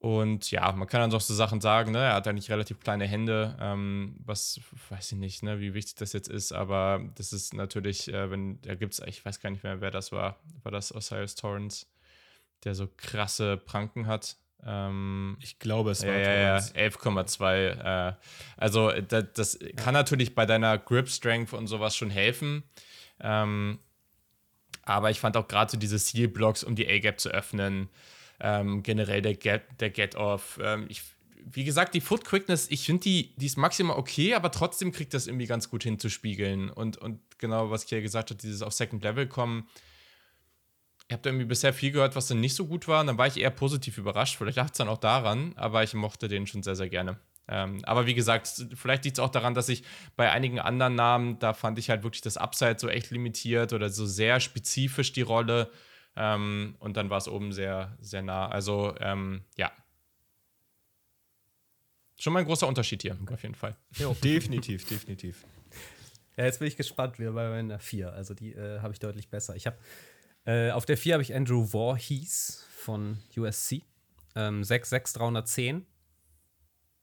und 0.00 0.50
ja, 0.52 0.70
man 0.72 0.86
kann 0.86 1.00
dann 1.00 1.10
doch 1.10 1.20
so 1.20 1.34
Sachen 1.34 1.60
sagen, 1.60 1.90
ne? 1.90 1.98
er 1.98 2.14
hat 2.14 2.28
eigentlich 2.28 2.50
relativ 2.50 2.78
kleine 2.78 3.06
Hände, 3.06 3.56
ähm, 3.60 4.16
was 4.24 4.60
weiß 4.90 5.12
ich 5.12 5.18
nicht, 5.18 5.42
ne, 5.42 5.58
wie 5.58 5.74
wichtig 5.74 5.96
das 5.96 6.12
jetzt 6.12 6.28
ist, 6.28 6.52
aber 6.52 7.00
das 7.16 7.32
ist 7.32 7.52
natürlich, 7.52 8.12
äh, 8.12 8.30
wenn, 8.30 8.60
da 8.62 8.76
gibt 8.76 8.94
es, 8.94 9.00
ich 9.06 9.24
weiß 9.24 9.40
gar 9.40 9.50
nicht 9.50 9.64
mehr, 9.64 9.80
wer 9.80 9.90
das 9.90 10.12
war, 10.12 10.38
war 10.62 10.70
das 10.70 10.94
Osiris 10.94 11.34
Torrance, 11.34 11.86
der 12.62 12.76
so 12.76 12.88
krasse 12.96 13.56
Pranken 13.56 14.06
hat. 14.06 14.36
Ähm, 14.64 15.36
ich 15.40 15.58
glaube, 15.58 15.90
es 15.90 16.06
war 16.06 16.12
ja, 16.12 16.32
ja, 16.32 16.56
ja 16.56 16.58
11,2. 16.58 18.08
Äh, 18.10 18.14
also 18.56 18.92
das, 18.92 19.24
das 19.34 19.58
ja. 19.60 19.72
kann 19.72 19.94
natürlich 19.94 20.34
bei 20.34 20.46
deiner 20.46 20.78
Grip 20.78 21.08
Strength 21.08 21.54
und 21.54 21.66
sowas 21.66 21.96
schon 21.96 22.10
helfen. 22.10 22.62
Ähm, 23.20 23.78
aber 24.82 25.10
ich 25.10 25.20
fand 25.20 25.36
auch 25.36 25.48
gerade 25.48 25.70
so 25.70 25.76
diese 25.76 25.98
Seal-Blocks, 25.98 26.64
um 26.64 26.74
die 26.74 26.88
A-Gap 26.88 27.20
zu 27.20 27.30
öffnen, 27.30 27.88
ähm, 28.40 28.82
generell 28.82 29.22
der 29.22 29.34
Get, 29.34 29.62
der 29.80 29.90
Get 29.90 30.14
Off. 30.14 30.58
Ähm, 30.62 30.86
ich, 30.88 31.02
wie 31.44 31.64
gesagt, 31.64 31.94
die 31.94 32.00
Foot 32.00 32.24
Quickness, 32.24 32.70
ich 32.70 32.86
finde 32.86 33.02
die, 33.02 33.34
die 33.36 33.46
ist 33.46 33.56
maximal 33.56 33.96
okay, 33.96 34.34
aber 34.34 34.50
trotzdem 34.50 34.92
kriegt 34.92 35.14
das 35.14 35.26
irgendwie 35.26 35.46
ganz 35.46 35.70
gut 35.70 35.82
hinzuspiegeln. 35.82 36.70
Und, 36.70 36.96
und 36.98 37.20
genau, 37.38 37.70
was 37.70 37.86
Kiel 37.86 38.02
gesagt 38.02 38.30
hat, 38.30 38.42
dieses 38.42 38.62
auf 38.62 38.72
Second 38.72 39.02
Level 39.02 39.26
kommen. 39.26 39.68
Ich 41.08 41.14
habe 41.14 41.22
da 41.22 41.30
irgendwie 41.30 41.46
bisher 41.46 41.72
viel 41.72 41.90
gehört, 41.90 42.16
was 42.16 42.26
dann 42.26 42.40
nicht 42.40 42.54
so 42.54 42.66
gut 42.66 42.86
war. 42.86 43.00
Und 43.00 43.06
dann 43.06 43.18
war 43.18 43.26
ich 43.26 43.38
eher 43.38 43.50
positiv 43.50 43.96
überrascht. 43.96 44.36
Vielleicht 44.36 44.58
lag 44.58 44.66
es 44.66 44.76
dann 44.76 44.88
auch 44.88 44.98
daran, 44.98 45.54
aber 45.56 45.82
ich 45.82 45.94
mochte 45.94 46.28
den 46.28 46.46
schon 46.46 46.62
sehr, 46.62 46.76
sehr 46.76 46.90
gerne. 46.90 47.18
Ähm, 47.48 47.80
aber 47.84 48.06
wie 48.06 48.14
gesagt, 48.14 48.66
vielleicht 48.74 49.04
liegt 49.04 49.16
es 49.16 49.24
auch 49.24 49.30
daran, 49.30 49.54
dass 49.54 49.70
ich 49.70 49.82
bei 50.16 50.30
einigen 50.30 50.60
anderen 50.60 50.94
Namen, 50.94 51.38
da 51.38 51.54
fand 51.54 51.78
ich 51.78 51.88
halt 51.88 52.02
wirklich 52.02 52.20
das 52.20 52.36
Upside 52.36 52.76
so 52.78 52.88
echt 52.88 53.10
limitiert 53.10 53.72
oder 53.72 53.88
so 53.88 54.04
sehr 54.04 54.38
spezifisch 54.40 55.12
die 55.12 55.22
Rolle. 55.22 55.70
Ähm, 56.20 56.74
und 56.80 56.96
dann 56.96 57.10
war 57.10 57.18
es 57.18 57.28
oben 57.28 57.52
sehr, 57.52 57.96
sehr 58.00 58.22
nah. 58.22 58.48
Also 58.48 58.94
ähm, 58.98 59.44
ja. 59.56 59.70
Schon 62.18 62.32
mal 62.32 62.40
ein 62.40 62.44
großer 62.46 62.66
Unterschied 62.66 63.02
hier, 63.02 63.16
auf 63.30 63.42
jeden 63.42 63.54
Fall. 63.54 63.76
Jo, 63.96 64.14
definitiv, 64.24 64.84
definitiv. 64.84 65.44
Ja, 66.36 66.44
jetzt 66.44 66.58
bin 66.58 66.66
ich 66.66 66.76
gespannt, 66.76 67.20
wieder 67.20 67.30
bei 67.32 67.48
meiner 67.48 67.78
4. 67.78 68.12
Also 68.12 68.34
die 68.34 68.52
äh, 68.52 68.80
habe 68.80 68.92
ich 68.92 68.98
deutlich 68.98 69.30
besser. 69.30 69.54
Ich 69.54 69.66
habe 69.68 69.78
äh, 70.44 70.72
auf 70.72 70.86
der 70.86 70.98
4 70.98 71.14
habe 71.14 71.22
ich 71.22 71.32
Andrew 71.34 71.66
Voorhees 71.66 72.66
von 72.70 73.18
USC. 73.36 73.84
Ähm, 74.34 74.64
66310. 74.64 75.86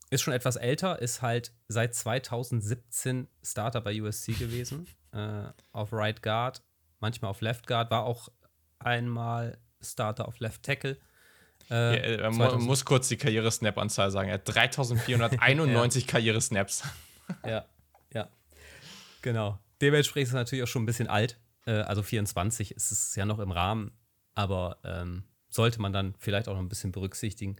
Ist 0.10 0.22
schon 0.22 0.34
etwas 0.34 0.58
älter, 0.58 1.02
ist 1.02 1.22
halt 1.22 1.54
seit 1.70 1.96
2017 1.96 3.28
Starter 3.42 3.80
bei 3.80 4.02
USC 4.02 4.34
gewesen. 4.34 4.88
äh, 5.14 5.46
auf 5.72 5.94
Right 5.94 6.22
Guard, 6.22 6.62
manchmal 7.00 7.32
auf 7.32 7.40
Left 7.40 7.66
Guard, 7.66 7.90
war 7.90 8.04
auch 8.04 8.30
einmal 8.80 9.58
Starter 9.82 10.28
auf 10.28 10.40
Left 10.40 10.64
Tackle. 10.64 10.98
Äh, 11.70 12.22
ja, 12.22 12.32
man 12.32 12.62
muss 12.62 12.86
kurz 12.86 13.08
die 13.08 13.18
Karriere-Snap-Anzahl 13.18 14.12
sagen. 14.12 14.30
Er 14.30 14.36
hat 14.36 14.48
3491 14.48 16.04
ja. 16.04 16.08
Karriere-Snaps. 16.12 16.84
ja, 17.46 17.66
ja. 18.14 18.30
Genau. 19.22 19.60
Dementsprechend 19.82 20.28
ist 20.28 20.34
er 20.34 20.40
natürlich 20.40 20.64
auch 20.64 20.68
schon 20.68 20.84
ein 20.84 20.86
bisschen 20.86 21.08
alt. 21.08 21.40
Äh, 21.66 21.72
also 21.72 22.04
24 22.04 22.72
ist 22.72 22.92
es 22.92 23.16
ja 23.16 23.26
noch 23.26 23.40
im 23.40 23.52
Rahmen, 23.52 23.92
aber 24.36 24.80
ähm, 24.84 25.24
sollte 25.50 25.82
man 25.82 25.94
dann 25.94 26.16
vielleicht 26.20 26.48
auch 26.48 26.54
noch 26.54 26.62
ein 26.62 26.70
bisschen 26.70 26.92
berücksichtigen. 26.92 27.56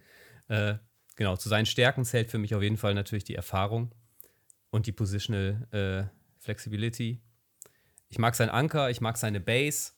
Äh, 0.48 0.76
genau, 1.16 1.36
zu 1.38 1.50
seinen 1.50 1.66
Stärken 1.66 2.06
zählt 2.06 2.30
für 2.30 2.38
mich 2.38 2.54
auf 2.56 2.62
jeden 2.62 2.78
Fall 2.78 2.94
natürlich 2.94 3.24
die 3.24 3.36
Erfahrung 3.36 3.94
und 4.70 4.86
die 4.86 4.92
Positional 4.92 5.68
äh, 5.72 6.16
Flexibility. 6.40 7.22
Ich 8.10 8.20
mag 8.20 8.36
seinen 8.36 8.50
Anker, 8.50 8.90
ich 8.90 9.02
mag 9.02 9.18
seine 9.18 9.40
Base. 9.40 9.94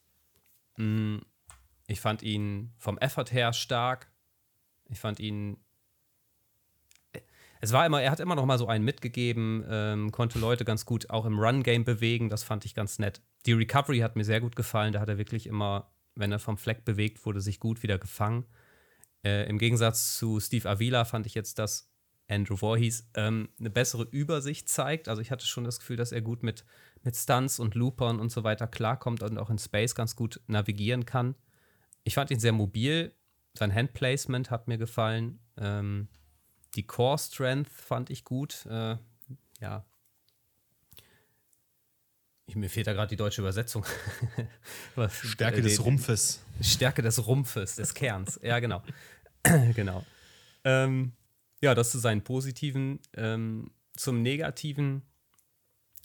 Mm, 0.78 1.18
ich 1.86 2.00
fand 2.00 2.22
ihn 2.22 2.72
vom 2.78 2.98
Effort 2.98 3.30
her 3.30 3.52
stark. 3.52 4.10
Ich 4.88 4.98
fand 4.98 5.20
ihn. 5.20 5.58
Es 7.60 7.72
war 7.72 7.84
immer, 7.84 8.00
er 8.00 8.12
hat 8.12 8.20
immer 8.20 8.36
noch 8.36 8.46
mal 8.46 8.58
so 8.58 8.68
einen 8.68 8.84
mitgegeben, 8.84 9.64
ähm, 9.68 10.12
konnte 10.12 10.38
Leute 10.38 10.64
ganz 10.64 10.86
gut 10.86 11.10
auch 11.10 11.24
im 11.24 11.40
Run-Game 11.40 11.84
bewegen. 11.84 12.28
Das 12.28 12.44
fand 12.44 12.64
ich 12.64 12.74
ganz 12.74 13.00
nett. 13.00 13.20
Die 13.46 13.52
Recovery 13.52 13.98
hat 13.98 14.14
mir 14.14 14.24
sehr 14.24 14.40
gut 14.40 14.54
gefallen. 14.54 14.92
Da 14.92 15.00
hat 15.00 15.08
er 15.08 15.18
wirklich 15.18 15.48
immer, 15.48 15.90
wenn 16.14 16.30
er 16.30 16.38
vom 16.38 16.56
Fleck 16.56 16.84
bewegt 16.84 17.26
wurde, 17.26 17.40
sich 17.40 17.58
gut 17.58 17.82
wieder 17.82 17.98
gefangen. 17.98 18.46
Äh, 19.24 19.48
Im 19.48 19.58
Gegensatz 19.58 20.16
zu 20.16 20.38
Steve 20.38 20.68
Avila 20.68 21.04
fand 21.04 21.26
ich 21.26 21.34
jetzt, 21.34 21.58
dass 21.58 21.90
Andrew 22.28 22.56
Voorhees 22.56 23.10
ähm, 23.14 23.48
eine 23.58 23.70
bessere 23.70 24.04
Übersicht 24.04 24.68
zeigt. 24.68 25.08
Also 25.08 25.20
ich 25.20 25.30
hatte 25.30 25.46
schon 25.46 25.64
das 25.64 25.80
Gefühl, 25.80 25.96
dass 25.96 26.12
er 26.12 26.20
gut 26.20 26.42
mit 26.42 26.64
mit 27.02 27.16
Stunts 27.16 27.58
und 27.58 27.74
Loopern 27.74 28.20
und 28.20 28.30
so 28.30 28.44
weiter 28.44 28.66
klarkommt 28.66 29.22
und 29.22 29.38
auch 29.38 29.50
in 29.50 29.58
Space 29.58 29.94
ganz 29.94 30.16
gut 30.16 30.40
navigieren 30.46 31.06
kann. 31.06 31.34
Ich 32.04 32.14
fand 32.14 32.30
ihn 32.30 32.40
sehr 32.40 32.52
mobil. 32.52 33.14
Sein 33.54 33.74
Handplacement 33.74 34.50
hat 34.50 34.68
mir 34.68 34.78
gefallen. 34.78 35.40
Ähm, 35.56 36.08
die 36.74 36.86
Core 36.86 37.18
Strength 37.18 37.70
fand 37.70 38.10
ich 38.10 38.24
gut. 38.24 38.66
Äh, 38.66 38.96
ja. 39.60 39.84
Ich, 42.46 42.56
mir 42.56 42.70
fehlt 42.70 42.86
da 42.86 42.94
gerade 42.94 43.08
die 43.08 43.16
deutsche 43.16 43.42
Übersetzung. 43.42 43.84
Was, 44.94 45.18
Stärke 45.18 45.58
äh, 45.58 45.62
des 45.62 45.84
Rumpfes. 45.84 46.42
Stärke 46.60 47.02
des 47.02 47.26
Rumpfes, 47.26 47.76
des 47.76 47.92
Kerns. 47.94 48.40
ja, 48.42 48.58
genau. 48.58 48.82
genau. 49.74 50.04
Ähm, 50.64 51.12
ja, 51.60 51.74
das 51.74 51.90
zu 51.90 51.98
seinen 51.98 52.22
positiven. 52.22 53.00
Ähm, 53.14 53.70
zum 53.96 54.22
negativen 54.22 55.02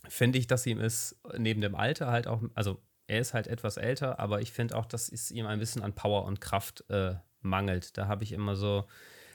finde 0.08 0.40
ich, 0.40 0.48
dass 0.48 0.66
ihm 0.66 0.80
es 0.80 1.20
neben 1.38 1.62
dem 1.62 1.76
Alter 1.76 2.08
halt 2.08 2.28
auch, 2.28 2.42
also 2.54 2.82
er 3.08 3.20
ist 3.20 3.34
halt 3.34 3.48
etwas 3.48 3.78
älter, 3.78 4.20
aber 4.20 4.42
ich 4.42 4.52
finde 4.52 4.78
auch, 4.78 4.86
dass 4.86 5.10
es 5.10 5.32
ihm 5.32 5.46
ein 5.46 5.60
bisschen 5.60 5.82
an 5.82 5.94
Power 5.94 6.26
und 6.26 6.42
Kraft 6.42 6.84
äh, 6.90 7.16
mangelt. 7.42 7.98
Da 7.98 8.08
habe 8.08 8.24
ich 8.24 8.32
immer 8.32 8.56
so, 8.56 8.86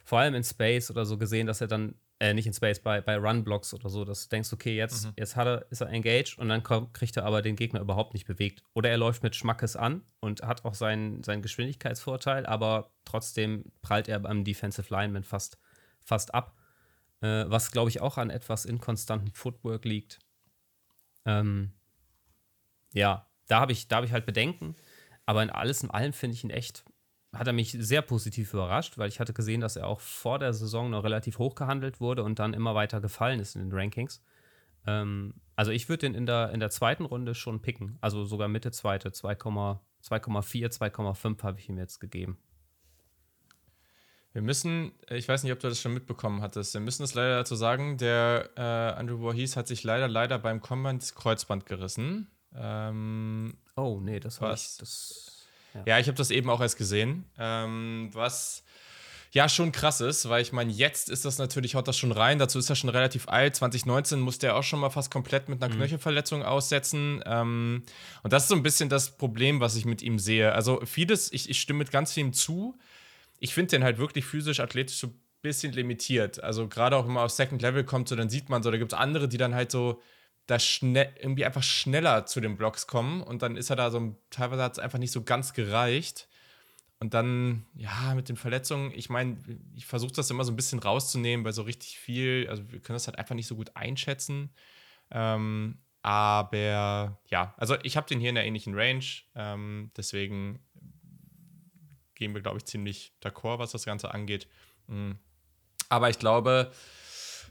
vor 0.05 0.19
allem 0.19 0.35
in 0.35 0.45
Space 0.45 0.91
oder 0.91 1.05
so 1.05 1.19
gesehen, 1.19 1.47
dass 1.47 1.61
er 1.61 1.67
dann, 1.67 1.95
äh, 2.19 2.35
nicht 2.35 2.47
in 2.47 2.55
Space, 2.55 2.81
bei, 2.81 3.01
bei 3.01 3.17
Run-Blocks 3.17 3.75
oder 3.75 3.91
so, 3.91 4.05
dass 4.05 4.25
du 4.25 4.29
denkst, 4.31 4.53
okay, 4.53 4.75
jetzt, 4.75 5.07
mhm. 5.07 5.13
jetzt 5.17 5.37
hat 5.37 5.47
er, 5.47 5.67
ist 5.71 5.83
er 5.83 5.91
engaged 5.91 6.39
und 6.39 6.49
dann 6.49 6.63
kommt, 6.63 6.95
kriegt 6.95 7.17
er 7.17 7.25
aber 7.25 7.43
den 7.43 7.57
Gegner 7.57 7.81
überhaupt 7.81 8.15
nicht 8.15 8.27
bewegt. 8.27 8.63
Oder 8.75 8.91
er 8.91 8.97
läuft 8.97 9.23
mit 9.23 9.37
Schmackes 9.37 9.77
an 9.77 10.03
und 10.21 10.43
hat 10.43 10.65
auch 10.65 10.75
seinen, 10.75 11.23
seinen 11.23 11.43
Geschwindigkeitsvorteil, 11.43 12.47
aber 12.47 12.91
trotzdem 13.05 13.65
prallt 13.83 14.09
er 14.09 14.19
beim 14.21 14.45
Defensive 14.45 14.93
Lineman 14.93 15.25
fast, 15.25 15.59
fast 16.03 16.35
ab. 16.35 16.57
Äh, 17.21 17.45
was, 17.49 17.71
glaube 17.71 17.91
ich, 17.91 18.01
auch 18.01 18.17
an 18.17 18.31
etwas 18.31 18.65
inkonstantem 18.65 19.33
Footwork 19.35 19.85
liegt. 19.85 20.21
Ähm, 21.29 21.73
ja, 22.95 23.27
da 23.47 23.61
habe 23.61 23.73
ich, 23.73 23.87
hab 23.93 24.05
ich 24.05 24.13
halt 24.13 24.27
Bedenken. 24.27 24.75
Aber 25.27 25.43
in 25.43 25.51
alles 25.51 25.83
in 25.83 25.91
allem 25.91 26.15
finde 26.15 26.35
ich 26.35 26.43
ihn 26.43 26.51
echt, 26.51 26.85
hat 27.35 27.47
er 27.47 27.53
mich 27.53 27.73
sehr 27.73 28.01
positiv 28.01 28.55
überrascht, 28.55 28.97
weil 28.97 29.09
ich 29.09 29.21
hatte 29.21 29.35
gesehen, 29.35 29.61
dass 29.61 29.77
er 29.77 29.87
auch 29.87 30.01
vor 30.01 30.39
der 30.39 30.55
Saison 30.55 30.89
noch 30.89 31.05
relativ 31.05 31.39
hoch 31.39 31.55
gehandelt 31.55 32.01
wurde 32.01 32.25
und 32.25 32.39
dann 32.39 32.55
immer 32.55 32.75
weiter 32.75 33.03
gefallen 33.03 33.39
ist 33.39 33.55
in 33.55 33.61
den 33.61 33.79
Rankings. 33.79 34.23
Ähm, 34.87 35.35
also 35.55 35.71
ich 35.71 35.91
würde 35.91 36.07
den 36.07 36.15
in 36.15 36.25
der, 36.25 36.51
in 36.53 36.61
der 36.61 36.71
zweiten 36.71 37.05
Runde 37.05 37.35
schon 37.35 37.61
picken. 37.61 37.99
Also 38.01 38.25
sogar 38.25 38.49
Mitte 38.49 38.71
zweite, 38.71 39.11
2,4, 39.11 39.81
2,5 40.03 41.43
habe 41.43 41.59
ich 41.59 41.69
ihm 41.69 41.77
jetzt 41.77 41.99
gegeben. 41.99 42.39
Wir 44.39 44.43
müssen, 44.43 44.93
ich 45.11 45.27
weiß 45.27 45.43
nicht, 45.43 45.53
ob 45.53 45.59
du 45.59 45.69
das 45.69 45.81
schon 45.81 45.93
mitbekommen 45.93 46.43
hattest, 46.43 46.73
wir 46.73 46.81
müssen 46.81 47.03
es 47.03 47.15
leider 47.15 47.39
dazu 47.39 47.57
sagen, 47.57 47.99
der 47.99 48.51
äh, 48.57 48.61
Andrew 48.61 49.19
Voorhees 49.19 49.57
hat 49.57 49.67
sich 49.67 49.83
leider, 49.83 50.07
leider 50.07 50.39
beim 50.39 50.61
Combine 50.61 51.01
das 51.01 51.17
Kreuzband 51.17 51.67
gerissen. 51.67 52.31
Ähm, 52.55 53.55
oh, 53.75 53.99
nee, 54.01 54.21
das 54.21 54.41
war 54.41 54.55
ich, 54.55 54.77
das, 54.79 55.49
ja. 55.75 55.83
ja 55.87 55.99
ich 55.99 56.07
habe 56.07 56.17
das 56.17 56.31
eben 56.31 56.51
auch 56.51 56.61
erst 56.61 56.79
gesehen. 56.79 57.25
Ähm, 57.37 58.11
was 58.13 58.63
ja 59.33 59.49
schon 59.49 59.73
krass 59.73 60.01
ist, 60.01 60.29
weil 60.29 60.41
ich 60.41 60.53
meine, 60.53 60.71
jetzt 60.71 61.11
ist 61.11 61.25
das 61.25 61.39
natürlich, 61.39 61.75
haut 61.75 61.89
das 61.89 61.99
schon 61.99 62.13
rein, 62.13 62.39
dazu 62.39 62.61
ist 62.61 62.71
er 62.71 62.77
schon 62.77 62.91
relativ 62.91 63.27
alt. 63.27 63.57
2019 63.57 64.21
musste 64.21 64.47
er 64.47 64.57
auch 64.57 64.63
schon 64.63 64.79
mal 64.79 64.91
fast 64.91 65.11
komplett 65.11 65.49
mit 65.49 65.61
einer 65.61 65.75
mhm. 65.75 65.79
Knöchelverletzung 65.79 66.45
aussetzen. 66.45 67.25
Ähm, 67.27 67.83
und 68.23 68.33
das 68.33 68.45
ist 68.45 68.51
so 68.51 68.55
ein 68.55 68.63
bisschen 68.63 68.89
das 68.89 69.17
Problem, 69.17 69.59
was 69.59 69.75
ich 69.75 69.85
mit 69.85 70.01
ihm 70.01 70.21
sehe. 70.21 70.53
Also 70.53 70.81
vieles, 70.87 71.33
ich, 71.33 71.51
ich 71.51 71.61
stimme 71.61 71.79
mit 71.79 71.91
ganz 71.91 72.13
vielem 72.13 72.33
zu. 72.33 72.79
Ich 73.39 73.55
finde 73.55 73.71
den 73.71 73.85
halt 73.85 73.99
wirklich 73.99 74.25
physisch, 74.25 74.61
athletisch 74.61 74.99
so 74.99 75.09
ein 75.09 75.21
bisschen 75.43 75.73
limitiert. 75.73 76.43
Also 76.43 76.69
gerade 76.69 76.97
auch 76.97 77.07
wenn 77.07 77.13
man 77.13 77.25
auf 77.25 77.31
Second 77.31 77.63
Level 77.63 77.85
kommt, 77.85 78.09
so 78.09 78.17
dann 78.17 78.31
sieht 78.31 78.49
man 78.49 78.63
so, 78.63 78.71
da 78.71 78.77
gibt 78.77 78.93
es 78.93 78.99
andere, 78.99 79.29
die 79.29 79.39
dann 79.39 79.55
halt 79.55 79.71
so 79.71 80.01
da 80.47 80.59
schnell, 80.59 81.13
irgendwie 81.21 81.45
einfach 81.45 81.63
schneller 81.63 82.27
zu 82.27 82.41
den 82.41 82.57
Blocks 82.57 82.87
kommen 82.87 83.23
und 83.23 83.43
dann 83.43 83.57
ist 83.57 83.71
er 83.71 83.77
da 83.77 83.91
so, 83.91 84.17
teilweise 84.31 84.63
hat 84.63 84.73
es 84.73 84.79
einfach 84.79 84.99
nicht 84.99 85.13
so 85.13 85.23
ganz 85.23 85.53
gereicht. 85.53 86.29
Und 87.01 87.15
dann, 87.15 87.65
ja, 87.77 88.15
mit 88.15 88.29
den 88.29 88.37
Verletzungen, 88.37 88.93
ich 88.93 89.09
meine, 89.09 89.37
ich 89.77 89.87
versuche 89.87 90.13
das 90.13 90.31
immer 90.31 90.45
so 90.45 90.51
ein 90.51 90.57
bisschen 90.57 90.81
rauszunehmen, 90.81 91.45
weil 91.45 91.53
so 91.53 91.63
richtig 91.63 91.99
viel, 91.99 92.47
also 92.49 92.73
wir 92.73 92.81
können 92.81 92.97
das 92.97 93.07
halt 93.07 93.19
einfach 93.19 93.37
nicht 93.37 93.47
so 93.47 93.55
gut 93.55 93.71
einschätzen. 93.77 94.51
Ähm, 95.13 95.79
aber 96.03 97.21
ja, 97.27 97.55
also 97.57 97.77
ich 97.83 97.97
habe 97.97 98.09
den 98.09 98.19
hier 98.19 98.31
in 98.31 98.35
der 98.35 98.47
ähnlichen 98.47 98.75
Range, 98.75 99.05
ähm, 99.35 99.91
deswegen 99.97 100.61
gehen 102.19 102.35
wir, 102.35 102.43
glaube 102.43 102.59
ich, 102.59 102.65
ziemlich 102.65 103.13
d'accord, 103.23 103.59
was 103.59 103.73
das 103.73 103.85
Ganze 103.85 104.13
angeht. 104.13 104.49
Mhm. 104.87 105.19
Aber 105.89 106.11
ich 106.11 106.19
glaube, 106.19 106.73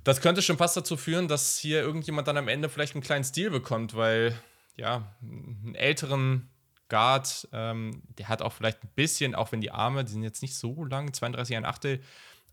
das 0.03 0.21
könnte 0.21 0.41
schon 0.41 0.57
fast 0.57 0.77
dazu 0.77 0.95
führen, 0.95 1.27
dass 1.27 1.57
hier 1.57 1.81
irgendjemand 1.81 2.27
dann 2.27 2.37
am 2.37 2.47
Ende 2.47 2.69
vielleicht 2.69 2.95
einen 2.95 3.03
kleinen 3.03 3.23
Stil 3.23 3.49
bekommt, 3.49 3.95
weil 3.95 4.39
ja, 4.75 5.15
einen 5.21 5.75
älteren 5.75 6.49
Guard, 6.89 7.47
ähm, 7.51 8.03
der 8.17 8.29
hat 8.29 8.41
auch 8.41 8.53
vielleicht 8.53 8.83
ein 8.83 8.91
bisschen, 8.95 9.35
auch 9.35 9.51
wenn 9.51 9.61
die 9.61 9.71
Arme, 9.71 10.05
die 10.05 10.11
sind 10.11 10.23
jetzt 10.23 10.41
nicht 10.41 10.55
so 10.55 10.85
lang, 10.85 11.13
32 11.13 11.57
ein 11.57 11.65
Achtel, 11.65 12.01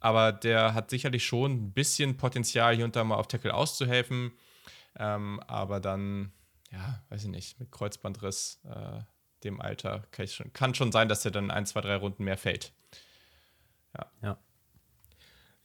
aber 0.00 0.32
der 0.32 0.74
hat 0.74 0.90
sicherlich 0.90 1.24
schon 1.24 1.52
ein 1.52 1.72
bisschen 1.72 2.16
Potenzial, 2.16 2.74
hier 2.74 2.84
und 2.84 2.96
da 2.96 3.04
mal 3.04 3.16
auf 3.16 3.28
Tackle 3.28 3.54
auszuhelfen. 3.54 4.32
Ähm, 4.96 5.40
aber 5.46 5.80
dann, 5.80 6.32
ja, 6.70 7.02
weiß 7.08 7.24
ich 7.24 7.30
nicht, 7.30 7.58
mit 7.58 7.70
Kreuzbandriss, 7.72 8.60
äh, 8.64 9.00
dem 9.44 9.60
Alter, 9.60 10.04
kann, 10.10 10.28
schon, 10.28 10.52
kann 10.52 10.74
schon 10.74 10.92
sein, 10.92 11.08
dass 11.08 11.24
er 11.24 11.30
dann 11.30 11.50
ein, 11.50 11.66
zwei, 11.66 11.80
drei 11.80 11.96
Runden 11.96 12.24
mehr 12.24 12.38
fällt. 12.38 12.72
Ja. 13.96 14.10
Ja, 14.22 14.38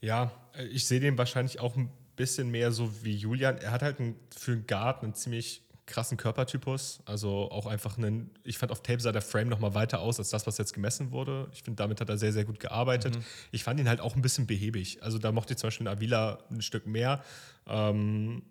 ja 0.00 0.30
ich 0.70 0.86
sehe 0.86 1.00
den 1.00 1.18
wahrscheinlich 1.18 1.60
auch 1.60 1.76
ein 1.76 1.90
bisschen 2.16 2.50
mehr 2.50 2.70
so 2.70 3.04
wie 3.04 3.16
Julian. 3.16 3.58
Er 3.58 3.70
hat 3.70 3.82
halt 3.82 3.98
ein, 3.98 4.14
für 4.36 4.52
einen 4.52 4.66
Guard 4.66 5.02
einen 5.02 5.14
ziemlich 5.14 5.62
krassen 5.90 6.16
Körpertypus. 6.16 7.00
Also 7.04 7.50
auch 7.50 7.66
einfach 7.66 7.98
einen, 7.98 8.30
ich 8.44 8.58
fand 8.58 8.72
auf 8.72 8.82
Tape 8.82 9.00
sah 9.00 9.12
der 9.12 9.22
Frame 9.22 9.48
nochmal 9.48 9.74
weiter 9.74 10.00
aus 10.00 10.18
als 10.18 10.30
das, 10.30 10.46
was 10.46 10.56
jetzt 10.56 10.72
gemessen 10.72 11.10
wurde. 11.10 11.48
Ich 11.52 11.62
finde, 11.62 11.76
damit 11.76 12.00
hat 12.00 12.08
er 12.08 12.16
sehr, 12.16 12.32
sehr 12.32 12.44
gut 12.44 12.60
gearbeitet. 12.60 13.16
Mhm. 13.16 13.24
Ich 13.50 13.64
fand 13.64 13.78
ihn 13.80 13.88
halt 13.88 14.00
auch 14.00 14.16
ein 14.16 14.22
bisschen 14.22 14.46
behäbig. 14.46 15.02
Also 15.02 15.18
da 15.18 15.32
mochte 15.32 15.52
ich 15.52 15.58
zum 15.58 15.68
Beispiel 15.68 15.86
in 15.86 15.92
Avila 15.92 16.38
ein 16.50 16.62
Stück 16.62 16.86
mehr. 16.86 17.22
Ähm, 17.66 18.42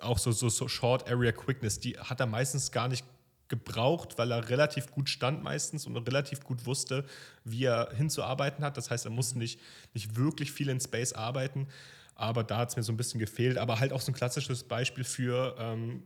auch 0.00 0.18
so, 0.18 0.32
so, 0.32 0.48
so 0.48 0.68
Short 0.68 1.08
Area 1.08 1.32
Quickness, 1.32 1.80
die 1.80 1.98
hat 1.98 2.20
er 2.20 2.26
meistens 2.26 2.70
gar 2.70 2.88
nicht 2.88 3.04
gebraucht, 3.50 4.16
weil 4.16 4.30
er 4.30 4.48
relativ 4.48 4.90
gut 4.90 5.10
stand 5.10 5.42
meistens 5.42 5.86
und 5.86 5.96
relativ 5.96 6.42
gut 6.42 6.64
wusste, 6.64 7.04
wie 7.44 7.64
er 7.64 7.90
hinzuarbeiten 7.94 8.64
hat. 8.64 8.78
Das 8.78 8.90
heißt, 8.90 9.04
er 9.04 9.10
musste 9.10 9.38
nicht, 9.38 9.60
nicht 9.92 10.16
wirklich 10.16 10.52
viel 10.52 10.70
in 10.70 10.80
Space 10.80 11.12
arbeiten. 11.12 11.68
Aber 12.14 12.44
da 12.44 12.56
hat 12.58 12.70
es 12.70 12.76
mir 12.76 12.82
so 12.82 12.92
ein 12.92 12.96
bisschen 12.96 13.20
gefehlt. 13.20 13.58
Aber 13.58 13.80
halt 13.80 13.92
auch 13.92 14.00
so 14.00 14.12
ein 14.12 14.14
klassisches 14.14 14.64
Beispiel 14.64 15.04
für, 15.04 15.56
ähm, 15.58 16.02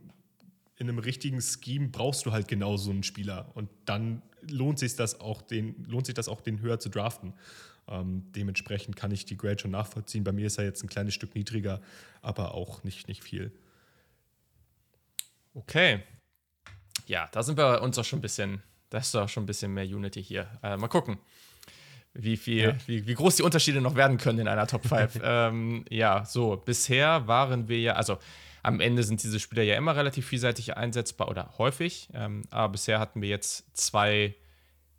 in 0.77 0.89
einem 0.89 0.99
richtigen 0.99 1.41
Scheme 1.41 1.87
brauchst 1.87 2.25
du 2.25 2.33
halt 2.33 2.49
genau 2.49 2.75
so 2.75 2.91
einen 2.91 3.03
Spieler. 3.03 3.49
Und 3.53 3.69
dann 3.85 4.21
lohnt 4.49 4.79
sich 4.79 4.95
das 4.95 5.21
auch, 5.21 5.41
den, 5.41 5.85
lohnt 5.85 6.05
sich 6.05 6.15
das 6.15 6.27
auch, 6.27 6.41
den 6.41 6.59
höher 6.59 6.79
zu 6.79 6.89
draften. 6.89 7.33
Ähm, 7.87 8.23
dementsprechend 8.35 8.95
kann 8.95 9.11
ich 9.11 9.25
die 9.25 9.37
Grade 9.37 9.59
schon 9.59 9.71
nachvollziehen. 9.71 10.23
Bei 10.23 10.31
mir 10.31 10.47
ist 10.47 10.57
er 10.57 10.65
jetzt 10.65 10.83
ein 10.83 10.89
kleines 10.89 11.13
Stück 11.13 11.35
niedriger, 11.35 11.81
aber 12.21 12.53
auch 12.53 12.83
nicht, 12.83 13.07
nicht 13.07 13.23
viel. 13.23 13.51
Okay. 15.53 16.03
Ja, 17.07 17.27
da 17.31 17.43
sind 17.43 17.57
wir 17.57 17.81
uns 17.81 17.97
auch 17.97 18.05
schon 18.05 18.19
ein 18.19 18.21
bisschen, 18.21 18.61
da 18.89 18.99
ist 18.99 19.13
doch 19.13 19.29
schon 19.29 19.43
ein 19.43 19.47
bisschen 19.47 19.73
mehr 19.73 19.85
Unity 19.85 20.23
hier. 20.23 20.47
Äh, 20.63 20.77
mal 20.77 20.87
gucken, 20.87 21.17
wie 22.13 22.37
viel, 22.37 22.63
ja. 22.63 22.75
wie, 22.87 23.05
wie 23.05 23.13
groß 23.13 23.37
die 23.37 23.43
Unterschiede 23.43 23.81
noch 23.81 23.95
werden 23.95 24.17
können 24.17 24.39
in 24.39 24.47
einer 24.47 24.67
Top 24.67 24.87
5. 24.87 25.19
ähm, 25.23 25.85
ja, 25.89 26.25
so, 26.25 26.55
bisher 26.57 27.27
waren 27.27 27.67
wir 27.67 27.79
ja, 27.79 27.93
also 27.93 28.17
am 28.63 28.79
Ende 28.79 29.03
sind 29.03 29.21
diese 29.21 29.39
Spieler 29.39 29.61
ja 29.61 29.75
immer 29.75 29.95
relativ 29.95 30.25
vielseitig 30.25 30.75
einsetzbar 30.75 31.29
oder 31.29 31.53
häufig. 31.59 32.09
Ähm, 32.13 32.41
aber 32.49 32.71
bisher 32.71 32.99
hatten 32.99 33.21
wir 33.21 33.29
jetzt 33.29 33.77
zwei, 33.77 34.33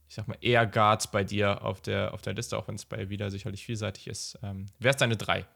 ich 0.09 0.15
sag 0.15 0.29
mal, 0.29 0.39
eher 0.41 0.67
Guards 0.67 1.11
bei 1.11 1.25
dir 1.25 1.63
auf 1.63 1.81
der, 1.81 2.15
auf 2.15 2.23
der 2.23 2.35
Liste, 2.35 2.57
auch 2.57 2.69
wenn 2.69 2.77
es 2.77 2.85
bei 2.85 3.09
wieder 3.09 3.29
sicherlich 3.31 3.65
vielseitig 3.65 4.07
ist. 4.07 4.39
Ähm, 4.45 4.67
wer 4.79 4.91
ist 4.91 5.01
deine 5.01 5.17
drei? 5.17 5.47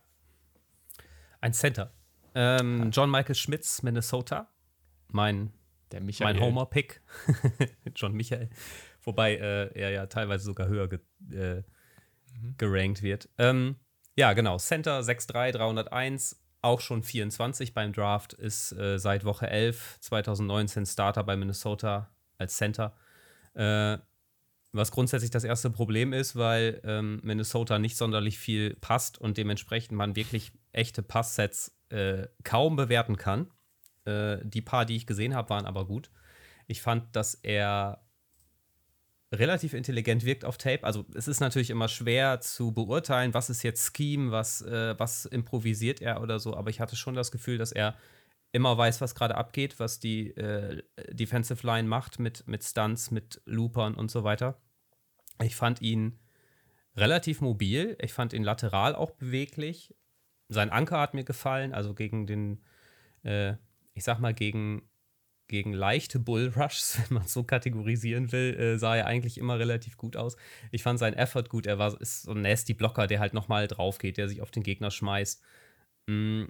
Ein 1.40 1.52
Center. 1.52 1.92
Ähm, 2.34 2.90
John 2.90 3.10
Michael 3.10 3.36
Schmitz, 3.36 3.82
Minnesota. 3.82 4.48
Mein, 5.12 5.52
mein 6.20 6.40
Homer-Pick. 6.40 7.00
John 7.96 8.14
Michael. 8.14 8.50
Wobei 9.03 9.37
äh, 9.37 9.79
er 9.79 9.90
ja 9.90 10.07
teilweise 10.07 10.44
sogar 10.44 10.68
höher 10.68 10.88
ge 10.88 11.00
äh, 11.33 11.62
mhm. 12.38 12.55
gerankt 12.59 13.03
wird. 13.03 13.29
Ähm, 13.38 13.76
ja, 14.16 14.33
genau. 14.33 14.59
Center 14.59 15.00
6'3, 15.00 15.53
301 15.53 16.40
auch 16.62 16.81
schon 16.81 17.03
24 17.03 17.72
beim 17.72 17.92
Draft, 17.92 18.35
ist 18.35 18.72
äh, 18.72 18.98
seit 18.98 19.24
Woche 19.24 19.48
11 19.48 19.98
2019 20.00 20.87
Starter 20.87 21.24
bei 21.24 21.37
Minnesota 21.37 22.11
als 22.37 22.57
Center. 22.57 22.94
Äh, 23.55 23.98
was 24.72 24.92
grundsätzlich 24.92 25.31
das 25.31 25.44
erste 25.44 25.70
Problem 25.70 26.12
ist, 26.12 26.37
weil 26.37 26.81
ähm, 26.85 27.20
Minnesota 27.24 27.79
nicht 27.79 27.96
sonderlich 27.96 28.38
viel 28.38 28.76
passt 28.76 29.18
und 29.18 29.37
dementsprechend 29.37 29.96
man 29.96 30.14
wirklich 30.14 30.53
echte 30.72 31.03
Passsets 31.03 31.76
äh, 31.88 32.29
kaum 32.44 32.76
bewerten 32.76 33.16
kann. 33.16 33.50
Äh, 34.11 34.40
die 34.44 34.62
paar, 34.62 34.85
die 34.85 34.96
ich 34.96 35.07
gesehen 35.07 35.35
habe, 35.35 35.51
waren 35.51 35.66
aber 35.66 35.87
gut. 35.87 36.11
Ich 36.66 36.83
fand, 36.83 37.14
dass 37.16 37.35
er 37.35 38.03
relativ 39.33 39.75
intelligent 39.75 40.25
wirkt 40.25 40.44
auf 40.44 40.59
Tape. 40.59 40.85
Also 40.85 41.05
es 41.14 41.29
ist 41.29 41.40
natürlich 41.40 41.70
immer 41.70 41.88
schwer 41.88 42.40
zu 42.40 42.73
beurteilen, 42.73 43.33
was 43.33 43.51
ist 43.51 43.62
jetzt 43.62 43.96
Scheme, 43.96 44.33
was, 44.33 44.62
äh, 44.62 44.99
was 44.99 45.25
improvisiert 45.25 46.03
er 46.03 46.20
oder 46.20 46.38
so, 46.40 46.57
aber 46.57 46.70
ich 46.70 46.81
hatte 46.81 46.96
schon 46.96 47.14
das 47.14 47.31
Gefühl, 47.31 47.59
dass 47.59 47.73
er 47.73 47.96
immer 48.53 48.77
weiß, 48.77 49.01
was 49.01 49.14
gerade 49.14 49.37
abgeht, 49.37 49.79
was 49.79 50.01
die 50.01 50.31
äh, 50.37 50.83
Defensive 51.11 51.64
Line 51.64 51.87
macht 51.87 52.18
mit, 52.18 52.49
mit 52.49 52.64
Stunts, 52.64 53.12
mit 53.12 53.40
Loopern 53.44 53.94
und 53.94 54.11
so 54.11 54.25
weiter. 54.25 54.61
Ich 55.40 55.55
fand 55.55 55.81
ihn 55.81 56.18
relativ 56.96 57.40
mobil, 57.40 57.96
ich 58.01 58.12
fand 58.12 58.33
ihn 58.33 58.42
lateral 58.42 58.96
auch 58.96 59.12
beweglich. 59.12 59.94
Sein 60.49 60.70
Anker 60.70 60.99
hat 60.99 61.14
mir 61.14 61.23
gefallen, 61.23 61.73
also 61.73 61.94
gegen 61.94 62.27
den, 62.27 62.64
äh, 63.23 63.55
ich 63.94 64.05
sag 64.05 64.18
mal, 64.20 64.35
gegen 64.35 64.83
gegen 65.50 65.72
leichte 65.72 66.18
Bullrushs, 66.20 66.98
wenn 67.09 67.16
man 67.16 67.24
es 67.24 67.33
so 67.33 67.44
kategorisieren 67.44 68.33
will, 68.33 68.55
äh, 68.55 68.79
sah 68.79 68.96
er 68.96 69.07
eigentlich 69.07 69.37
immer 69.37 69.59
relativ 69.59 69.98
gut 69.98 70.16
aus. 70.16 70.37
Ich 70.70 70.83
fand 70.83 70.98
seinen 70.98 71.14
Effort 71.14 71.48
gut. 71.48 71.66
Er 71.66 71.79
war 71.79 72.00
ist 72.00 72.22
so 72.22 72.31
ein 72.31 72.40
nasty 72.40 72.72
Blocker, 72.72 73.07
der 73.07 73.18
halt 73.20 73.35
nochmal 73.35 73.66
drauf 73.66 73.98
geht, 73.98 74.16
der 74.16 74.29
sich 74.29 74.40
auf 74.40 74.50
den 74.50 74.62
Gegner 74.62 74.90
schmeißt. 74.90 75.42
Mm, 76.07 76.44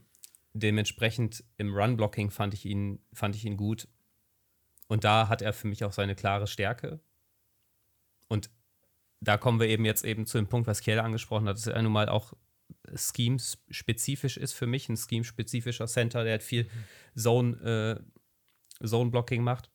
dementsprechend 0.53 1.45
im 1.57 1.75
Run-Blocking 1.75 2.31
fand 2.31 2.55
ich 2.55 2.67
ihn, 2.67 3.01
fand 3.13 3.35
ich 3.35 3.45
ihn 3.45 3.57
gut. 3.57 3.89
Und 4.87 5.05
da 5.05 5.29
hat 5.29 5.41
er 5.43 5.53
für 5.53 5.67
mich 5.67 5.85
auch 5.85 5.93
seine 5.93 6.15
klare 6.15 6.47
Stärke. 6.47 7.01
Und 8.29 8.51
da 9.21 9.39
kommen 9.39 9.61
wir 9.61 9.69
eben 9.69 9.85
jetzt 9.85 10.05
eben 10.05 10.27
zu 10.27 10.39
dem 10.39 10.49
Punkt, 10.49 10.67
was 10.67 10.83
Kiel 10.83 10.99
angesprochen 10.99 11.49
hat, 11.49 11.57
dass 11.57 11.67
er 11.67 11.83
nun 11.83 11.93
mal 11.93 12.09
auch 12.09 12.35
Schemes-spezifisch 12.95 14.37
ist 14.37 14.53
für 14.53 14.67
mich, 14.67 14.89
ein 14.89 14.97
Scheme-spezifischer 14.97 15.87
Center, 15.87 16.25
der 16.25 16.35
hat 16.35 16.43
viel 16.43 16.69
Zone- 17.17 18.01
äh, 18.81 18.87
Zone-Blocking 18.87 19.43
macht. 19.43 19.71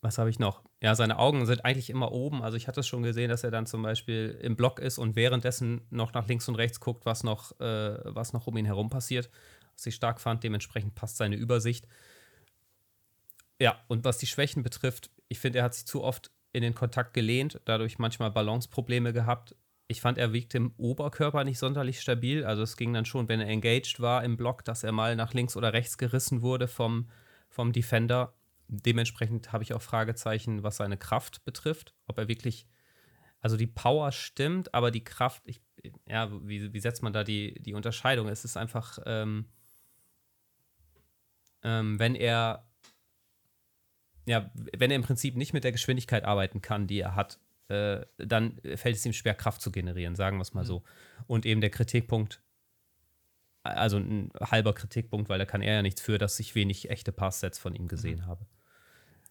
Was 0.00 0.18
habe 0.18 0.30
ich 0.30 0.38
noch? 0.38 0.62
Ja, 0.80 0.94
seine 0.94 1.18
Augen 1.18 1.46
sind 1.46 1.64
eigentlich 1.64 1.90
immer 1.90 2.12
oben. 2.12 2.42
Also 2.42 2.56
ich 2.56 2.68
hatte 2.68 2.80
es 2.80 2.86
schon 2.86 3.02
gesehen, 3.02 3.28
dass 3.28 3.44
er 3.44 3.50
dann 3.50 3.66
zum 3.66 3.82
Beispiel 3.82 4.38
im 4.42 4.54
Block 4.54 4.78
ist 4.78 4.98
und 4.98 5.16
währenddessen 5.16 5.80
noch 5.90 6.12
nach 6.12 6.28
links 6.28 6.48
und 6.48 6.54
rechts 6.54 6.80
guckt, 6.80 7.06
was 7.06 7.24
noch, 7.24 7.58
äh, 7.60 7.98
was 8.14 8.32
noch 8.32 8.46
um 8.46 8.56
ihn 8.56 8.66
herum 8.66 8.88
passiert. 8.88 9.30
Was 9.74 9.86
ich 9.86 9.94
stark 9.94 10.20
fand, 10.20 10.44
dementsprechend 10.44 10.94
passt 10.94 11.16
seine 11.16 11.36
Übersicht. 11.36 11.86
Ja, 13.58 13.82
und 13.88 14.04
was 14.04 14.18
die 14.18 14.26
Schwächen 14.26 14.62
betrifft, 14.62 15.10
ich 15.28 15.38
finde, 15.38 15.58
er 15.58 15.64
hat 15.64 15.74
sich 15.74 15.86
zu 15.86 16.02
oft 16.02 16.30
in 16.52 16.62
den 16.62 16.74
Kontakt 16.74 17.12
gelehnt, 17.12 17.60
dadurch 17.64 17.98
manchmal 17.98 18.30
Balanceprobleme 18.30 19.12
gehabt. 19.12 19.56
Ich 19.88 20.00
fand, 20.00 20.18
er 20.18 20.32
wiegte 20.32 20.56
im 20.56 20.72
Oberkörper 20.76 21.44
nicht 21.44 21.58
sonderlich 21.58 22.00
stabil. 22.00 22.44
Also 22.44 22.62
es 22.62 22.76
ging 22.76 22.92
dann 22.92 23.04
schon, 23.04 23.28
wenn 23.28 23.40
er 23.40 23.46
engaged 23.46 24.00
war 24.00 24.24
im 24.24 24.36
Block, 24.36 24.64
dass 24.64 24.82
er 24.82 24.92
mal 24.92 25.14
nach 25.14 25.32
links 25.32 25.56
oder 25.56 25.72
rechts 25.72 25.96
gerissen 25.96 26.42
wurde 26.42 26.66
vom, 26.66 27.08
vom 27.48 27.72
Defender. 27.72 28.34
Dementsprechend 28.68 29.52
habe 29.52 29.62
ich 29.62 29.74
auch 29.74 29.82
Fragezeichen, 29.82 30.64
was 30.64 30.78
seine 30.78 30.96
Kraft 30.96 31.44
betrifft. 31.44 31.94
Ob 32.08 32.18
er 32.18 32.26
wirklich, 32.26 32.66
also 33.40 33.56
die 33.56 33.68
Power 33.68 34.10
stimmt, 34.10 34.74
aber 34.74 34.90
die 34.90 35.04
Kraft, 35.04 35.42
ich, 35.46 35.60
ja, 36.08 36.30
wie, 36.42 36.72
wie 36.72 36.80
setzt 36.80 37.04
man 37.04 37.12
da 37.12 37.22
die, 37.22 37.54
die 37.62 37.74
Unterscheidung? 37.74 38.26
Es 38.26 38.44
ist 38.44 38.56
einfach, 38.56 38.98
ähm, 39.06 39.46
ähm, 41.62 41.98
wenn 42.00 42.16
er, 42.16 42.68
ja, 44.24 44.50
wenn 44.54 44.90
er 44.90 44.96
im 44.96 45.02
Prinzip 45.02 45.36
nicht 45.36 45.52
mit 45.52 45.62
der 45.62 45.70
Geschwindigkeit 45.70 46.24
arbeiten 46.24 46.60
kann, 46.60 46.88
die 46.88 46.98
er 46.98 47.14
hat, 47.14 47.38
äh, 47.68 48.04
dann 48.18 48.60
fällt 48.76 48.96
es 48.96 49.06
ihm 49.06 49.12
schwer, 49.12 49.34
Kraft 49.34 49.60
zu 49.60 49.72
generieren, 49.72 50.14
sagen 50.14 50.38
wir 50.38 50.42
es 50.42 50.54
mal 50.54 50.62
mhm. 50.62 50.66
so. 50.66 50.82
Und 51.26 51.46
eben 51.46 51.60
der 51.60 51.70
Kritikpunkt, 51.70 52.40
also 53.62 53.96
ein 53.96 54.30
halber 54.40 54.72
Kritikpunkt, 54.72 55.28
weil 55.28 55.38
da 55.38 55.44
kann 55.44 55.62
er 55.62 55.74
ja 55.74 55.82
nichts 55.82 56.00
für, 56.00 56.18
dass 56.18 56.38
ich 56.38 56.54
wenig 56.54 56.90
echte 56.90 57.12
Passsets 57.12 57.58
von 57.58 57.74
ihm 57.74 57.88
gesehen 57.88 58.20
mhm. 58.20 58.26
habe. 58.26 58.46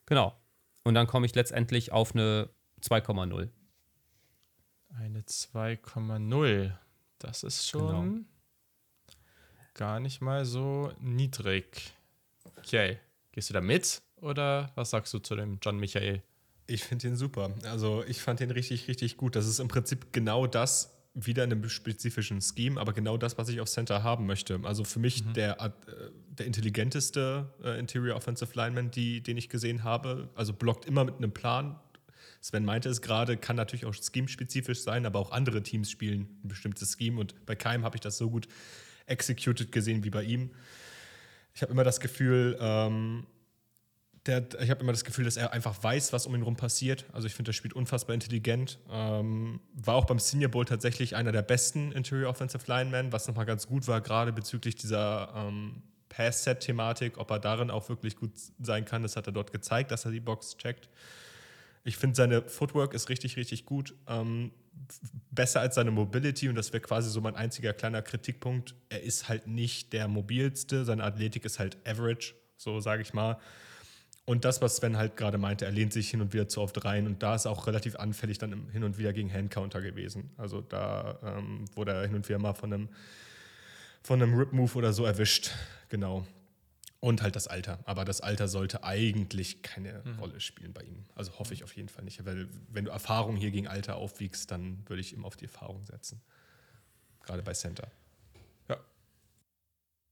Genau. 0.06 0.36
Und 0.84 0.94
dann 0.94 1.08
komme 1.08 1.26
ich 1.26 1.34
letztendlich 1.34 1.92
auf 1.92 2.14
eine 2.14 2.50
2,0. 2.82 3.50
Eine 4.90 5.22
2,0. 5.22 6.78
Das 7.18 7.44
ist 7.44 7.68
schon 7.68 8.28
genau. 9.08 9.16
gar 9.74 10.00
nicht 10.00 10.22
mal 10.22 10.46
so 10.46 10.92
niedrig. 11.00 11.94
Okay. 12.58 13.00
Gehst 13.32 13.50
du 13.50 13.54
da 13.54 13.62
mit 13.62 14.02
oder 14.18 14.72
was 14.76 14.92
sagst 14.92 15.14
du 15.14 15.20
zu 15.20 15.36
dem 15.36 15.60
John 15.62 15.78
Michael? 15.78 16.22
Ich 16.68 16.84
finde 16.84 17.08
ihn 17.08 17.16
super. 17.16 17.54
Also 17.70 18.04
ich 18.08 18.22
fand 18.22 18.42
ihn 18.42 18.52
richtig, 18.52 18.88
richtig 18.88 19.18
gut. 19.18 19.36
Das 19.36 19.48
ist 19.48 19.60
im 19.60 19.68
Prinzip 19.68 20.12
genau 20.12 20.48
das, 20.48 20.96
wieder 21.16 21.46
in 21.46 21.52
einem 21.52 21.70
spezifischen 21.70 22.42
Scheme, 22.42 22.80
aber 22.80 22.92
genau 22.92 23.16
das, 23.16 23.38
was 23.38 23.48
ich 23.48 23.62
auf 23.62 23.70
Center 23.70 24.04
haben 24.04 24.26
möchte. 24.26 24.60
Also 24.64 24.84
für 24.84 25.00
mich 25.00 25.24
mhm. 25.24 25.34
der, 25.34 25.62
äh, 25.62 25.70
der 26.28 26.46
intelligenteste 26.46 27.54
äh, 27.64 27.80
Interior 27.80 28.18
Offensive 28.18 28.52
Lineman, 28.54 28.92
die, 28.92 29.22
den 29.22 29.38
ich 29.38 29.48
gesehen 29.48 29.84
habe. 29.84 30.30
Also 30.36 30.52
blockt 30.52 30.86
immer 30.86 31.06
mit 31.06 31.16
einem 31.16 31.32
Plan. 31.32 31.80
Sven 32.42 32.66
meinte 32.66 32.90
es 32.90 33.02
gerade, 33.02 33.38
kann 33.38 33.56
natürlich 33.56 33.86
auch 33.86 33.94
scheme-spezifisch 33.94 34.82
sein, 34.82 35.06
aber 35.06 35.20
auch 35.20 35.32
andere 35.32 35.64
Teams 35.64 35.90
spielen 35.90 36.28
ein 36.44 36.50
bestimmtes 36.50 36.96
Scheme 36.98 37.20
und 37.20 37.46
bei 37.46 37.56
keinem 37.56 37.86
habe 37.86 37.96
ich 37.96 38.02
das 38.02 38.18
so 38.18 38.30
gut 38.30 38.48
executed 39.08 39.72
gesehen 39.72 40.04
wie 40.04 40.10
bei 40.10 40.24
ihm. 40.24 40.52
Ich 41.54 41.62
habe 41.62 41.72
immer 41.72 41.86
das 41.86 42.00
Gefühl, 42.02 42.58
ähm, 42.60 43.26
der, 44.26 44.44
ich 44.60 44.70
habe 44.70 44.82
immer 44.82 44.92
das 44.92 45.04
Gefühl, 45.04 45.26
dass 45.26 45.38
er 45.38 45.54
einfach 45.54 45.84
weiß, 45.84 46.12
was 46.12 46.26
um 46.26 46.34
ihn 46.34 46.40
herum 46.40 46.56
passiert. 46.56 47.06
Also 47.14 47.28
ich 47.28 47.36
finde, 47.36 47.52
er 47.52 47.54
spielt 47.54 47.74
unfassbar 47.74 48.14
intelligent. 48.14 48.80
Ähm, 48.92 49.60
war 49.74 49.96
auch 49.96 50.06
beim 50.06 50.20
Senior 50.20 50.50
Bowl 50.50 50.66
tatsächlich 50.66 51.16
einer 51.16 51.32
der 51.32 51.44
besten 51.44 51.92
Interior 51.92 52.30
Offensive 52.30 52.64
Linemen, 52.68 53.12
was 53.12 53.28
nochmal 53.28 53.46
ganz 53.46 53.68
gut 53.68 53.88
war, 53.88 54.02
gerade 54.02 54.34
bezüglich 54.34 54.76
dieser 54.76 55.32
ähm, 55.36 55.84
Pass-Set-Thematik, 56.10 57.18
ob 57.18 57.30
er 57.30 57.40
darin 57.40 57.70
auch 57.70 57.88
wirklich 57.90 58.16
gut 58.16 58.32
sein 58.60 58.86
kann. 58.86 59.04
Das 59.04 59.16
hat 59.16 59.28
er 59.28 59.34
dort 59.34 59.52
gezeigt, 59.52 59.92
dass 59.92 60.06
er 60.06 60.12
die 60.12 60.20
Box 60.20 60.58
checkt. 60.58 60.90
Ich 61.84 61.98
finde, 61.98 62.16
seine 62.16 62.42
Footwork 62.42 62.96
ist 62.96 63.10
richtig, 63.10 63.38
richtig 63.38 63.66
gut. 63.66 63.94
Ähm, 64.08 64.52
besser 65.30 65.62
als 65.62 65.76
seine 65.76 65.92
Mobility 65.92 66.50
und 66.50 66.56
das 66.56 66.74
wäre 66.74 66.82
quasi 66.82 67.10
so 67.12 67.22
mein 67.22 67.36
einziger 67.36 67.74
kleiner 67.74 68.02
Kritikpunkt. 68.02 68.74
Er 68.90 69.04
ist 69.04 69.30
halt 69.30 69.46
nicht 69.46 69.94
der 69.94 70.08
mobilste, 70.08 70.84
seine 70.84 71.04
Athletik 71.04 71.46
ist 71.46 71.60
halt 71.60 71.78
average, 71.88 72.34
so 72.58 72.80
sage 72.80 73.04
ich 73.04 73.14
mal. 73.14 73.38
Und 74.26 74.44
das, 74.44 74.60
was 74.62 74.78
Sven 74.78 74.98
halt 74.98 75.18
gerade 75.18 75.38
meinte, 75.38 75.66
er 75.66 75.72
lehnt 75.72 75.94
sich 75.94 76.10
hin 76.10 76.20
und 76.20 76.34
wieder 76.34 76.48
zu 76.48 76.60
oft 76.62 76.84
rein 76.84 77.06
und 77.06 77.22
da 77.22 77.36
ist 77.36 77.46
auch 77.46 77.68
relativ 77.68 77.96
anfällig 77.96 78.40
dann 78.40 78.70
hin 78.72 78.84
und 78.84 78.98
wieder 78.98 79.14
gegen 79.14 79.32
Handcounter 79.32 79.82
gewesen. 79.82 80.32
Also 80.38 80.62
da 80.62 81.20
ähm, 81.24 81.66
wurde 81.76 81.94
er 81.94 82.02
hin 82.08 82.16
und 82.16 82.28
wieder 82.28 82.40
mal 82.40 82.54
von 82.54 82.74
einem, 82.74 82.90
von 84.02 84.22
einem 84.22 84.36
Rip-Move 84.36 84.74
oder 84.76 84.94
so 84.94 85.06
erwischt. 85.06 85.52
Genau. 85.90 86.26
Und 87.02 87.22
halt 87.22 87.36
das 87.36 87.48
Alter. 87.48 87.78
Aber 87.86 88.04
das 88.04 88.22
Alter 88.22 88.48
sollte 88.48 88.84
eigentlich 88.84 89.62
keine 89.62 90.02
mhm. 90.04 90.18
Rolle 90.18 90.40
spielen 90.40 90.74
bei 90.74 90.82
ihm. 90.82 91.06
Also 91.14 91.38
hoffe 91.38 91.54
ich 91.54 91.64
auf 91.64 91.76
jeden 91.76 91.90
Fall 91.90 92.04
nicht. 92.04 92.26
Weil 92.26 92.48
wenn 92.70 92.86
du 92.86 92.92
Erfahrung 92.92 93.36
hier 93.36 93.52
gegen 93.52 93.68
Alter 93.68 93.98
aufwiegst, 93.98 94.50
dann 94.50 94.82
würde 94.88 95.02
ich 95.02 95.14
ihm 95.14 95.24
auf 95.24 95.36
die 95.36 95.46
Erfahrung 95.46 95.86
setzen. 95.86 96.20
Gerade 97.24 97.44
bei 97.44 97.54
Center. 97.54 97.92
Ja. 98.68 98.78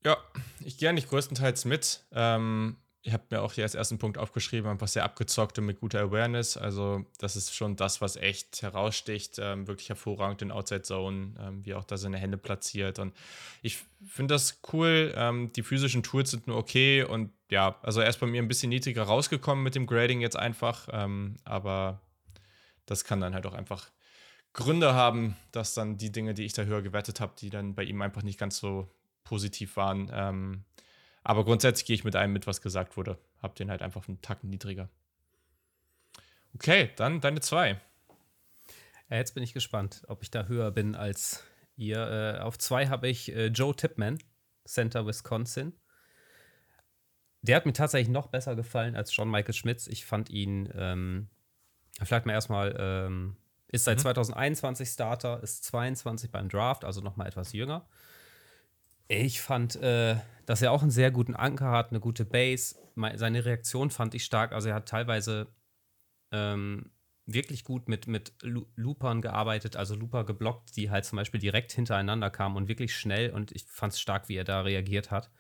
Ja, 0.06 0.18
ich 0.60 0.78
gehe 0.78 0.94
nicht 0.94 1.10
größtenteils 1.10 1.66
mit. 1.66 2.04
Ähm, 2.12 2.78
ich 3.06 3.12
habe 3.12 3.24
mir 3.30 3.42
auch 3.42 3.52
hier 3.52 3.66
als 3.66 3.76
ersten 3.76 3.98
Punkt 4.00 4.18
aufgeschrieben, 4.18 4.70
einfach 4.70 4.88
sehr 4.88 5.04
abgezockt 5.04 5.60
und 5.60 5.66
mit 5.66 5.82
guter 5.82 6.00
Awareness. 6.00 6.56
Also, 6.56 7.06
das 7.20 7.36
ist 7.36 7.54
schon 7.54 7.76
das, 7.76 8.00
was 8.00 8.16
echt 8.16 8.62
heraussticht. 8.62 9.40
Ähm, 9.40 9.68
wirklich 9.68 9.90
hervorragend 9.90 10.42
in 10.42 10.52
Outside 10.52 10.84
Zone, 10.84 11.34
ähm, 11.38 11.66
wie 11.66 11.74
auch 11.74 11.84
da 11.84 11.98
seine 11.98 12.18
Hände 12.18 12.38
platziert. 12.38 13.00
Und 13.00 13.14
ich 13.62 13.80
finde 14.08 14.36
das 14.36 14.62
cool. 14.72 15.14
Ähm, 15.18 15.52
die 15.52 15.64
physischen 15.64 16.02
Tools 16.02 16.32
sind 16.32 16.48
nur 16.48 16.56
okay. 16.56 17.04
Und 17.04 17.32
ja, 17.50 17.78
also 17.82 18.00
er 18.00 18.08
ist 18.08 18.22
bei 18.22 18.26
mir 18.26 18.42
ein 18.42 18.48
bisschen 18.48 18.70
niedriger 18.70 19.04
rausgekommen 19.04 19.66
mit 19.66 19.76
dem 19.76 19.86
Grading 19.86 20.22
jetzt 20.22 20.38
einfach. 20.38 20.88
Ähm, 20.90 21.36
aber 21.44 22.00
das 22.86 23.04
kann 23.04 23.20
dann 23.20 23.34
halt 23.34 23.46
auch 23.46 23.54
einfach 23.54 23.92
Gründe 24.54 24.94
haben, 24.94 25.36
dass 25.52 25.74
dann 25.74 25.98
die 25.98 26.12
Dinge, 26.12 26.34
die 26.34 26.46
ich 26.46 26.54
da 26.54 26.64
höher 26.64 26.82
gewertet 26.82 27.20
habe, 27.20 27.34
die 27.38 27.50
dann 27.50 27.76
bei 27.76 27.84
ihm 27.84 28.02
einfach 28.02 28.24
nicht 28.24 28.40
ganz 28.40 28.60
so 28.60 28.88
positiv 29.26 29.76
waren, 29.76 30.10
ähm, 30.14 30.64
aber 31.24 31.46
grundsätzlich 31.46 31.86
gehe 31.86 31.96
ich 31.96 32.04
mit 32.04 32.16
einem 32.16 32.34
mit, 32.34 32.48
was 32.48 32.62
gesagt 32.62 32.98
wurde. 32.98 33.18
Hab 33.42 33.56
den 33.56 33.70
halt 33.70 33.82
einfach 33.82 34.08
einen 34.08 34.22
Tacken 34.22 34.50
niedriger. 34.50 34.90
Okay, 36.56 36.92
dann 36.96 37.22
deine 37.22 37.42
zwei. 37.42 37.80
Ja, 39.10 39.18
jetzt 39.18 39.34
bin 39.34 39.44
ich 39.44 39.54
gespannt, 39.54 40.04
ob 40.08 40.22
ich 40.22 40.32
da 40.32 40.46
höher 40.46 40.72
bin 40.72 40.96
als 40.96 41.44
ihr. 41.76 42.38
Äh, 42.38 42.40
auf 42.42 42.58
zwei 42.58 42.88
habe 42.88 43.08
ich 43.08 43.34
äh, 43.34 43.48
Joe 43.48 43.76
Tipman, 43.76 44.20
Center 44.66 45.06
Wisconsin. 45.06 45.74
Der 47.42 47.58
hat 47.58 47.66
mir 47.66 47.74
tatsächlich 47.74 48.10
noch 48.10 48.28
besser 48.28 48.56
gefallen 48.56 48.96
als 48.96 49.16
John 49.16 49.30
Michael 49.30 49.54
Schmitz. 49.54 49.88
Ich 49.88 50.06
fand 50.06 50.30
ihn, 50.30 50.70
ähm, 50.76 51.30
vielleicht 52.02 52.26
mal 52.26 52.34
erstmal, 52.34 52.76
ähm, 52.80 53.36
ist 53.68 53.84
seit 53.84 53.98
mhm. 53.98 54.04
2021 54.04 54.88
Starter, 54.88 55.44
ist 55.44 55.64
22 55.66 56.32
beim 56.32 56.48
Draft, 56.48 56.86
also 56.86 57.02
noch 57.02 57.18
mal 57.18 57.28
etwas 57.28 57.52
jünger. 57.52 57.86
Ich 59.08 59.42
fand, 59.42 59.76
äh, 59.78 60.18
dass 60.46 60.62
er 60.62 60.72
auch 60.72 60.82
einen 60.82 60.92
sehr 60.92 61.12
guten 61.12 61.36
Anker 61.36 61.72
hat, 61.72 61.92
eine 61.92 62.00
gute 62.00 62.26
Base. 62.26 62.76
Seine 63.16 63.46
Reaktion 63.46 63.90
fand 63.90 64.14
ich 64.16 64.24
stark. 64.24 64.52
Also 64.52 64.70
er 64.70 64.76
hat 64.76 64.88
teilweise 64.88 65.48
ähm, 66.32 66.92
wirklich 67.26 67.64
gut 67.64 67.88
mit, 67.88 68.08
mit 68.08 68.34
Loopern 68.42 69.22
gearbeitet, 69.22 69.76
also 69.76 69.96
Looper 69.96 70.26
geblockt, 70.26 70.76
die 70.76 70.90
halt 70.90 71.06
zum 71.06 71.18
Beispiel 71.18 71.40
direkt 71.40 71.72
hintereinander 71.72 72.30
kamen 72.30 72.58
und 72.58 72.68
wirklich 72.68 72.96
schnell. 72.96 73.32
Und 73.32 73.52
ich 73.52 73.66
fand 73.66 73.94
es 73.94 74.00
stark, 74.00 74.30
wie 74.30 74.36
er 74.36 74.44
da 74.44 74.62
reagiert 74.62 75.12
hat. 75.12 75.32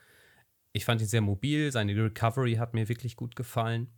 Ich 0.71 0.85
fand 0.85 1.01
ihn 1.01 1.07
sehr 1.07 1.21
mobil. 1.21 1.71
Seine 1.71 1.95
Recovery 1.95 2.55
hat 2.55 2.73
mir 2.73 2.89
wirklich 2.89 3.15
gut 3.15 3.35
gefallen. 3.35 3.91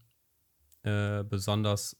Äh, 0.84 1.24
besonders 1.24 1.98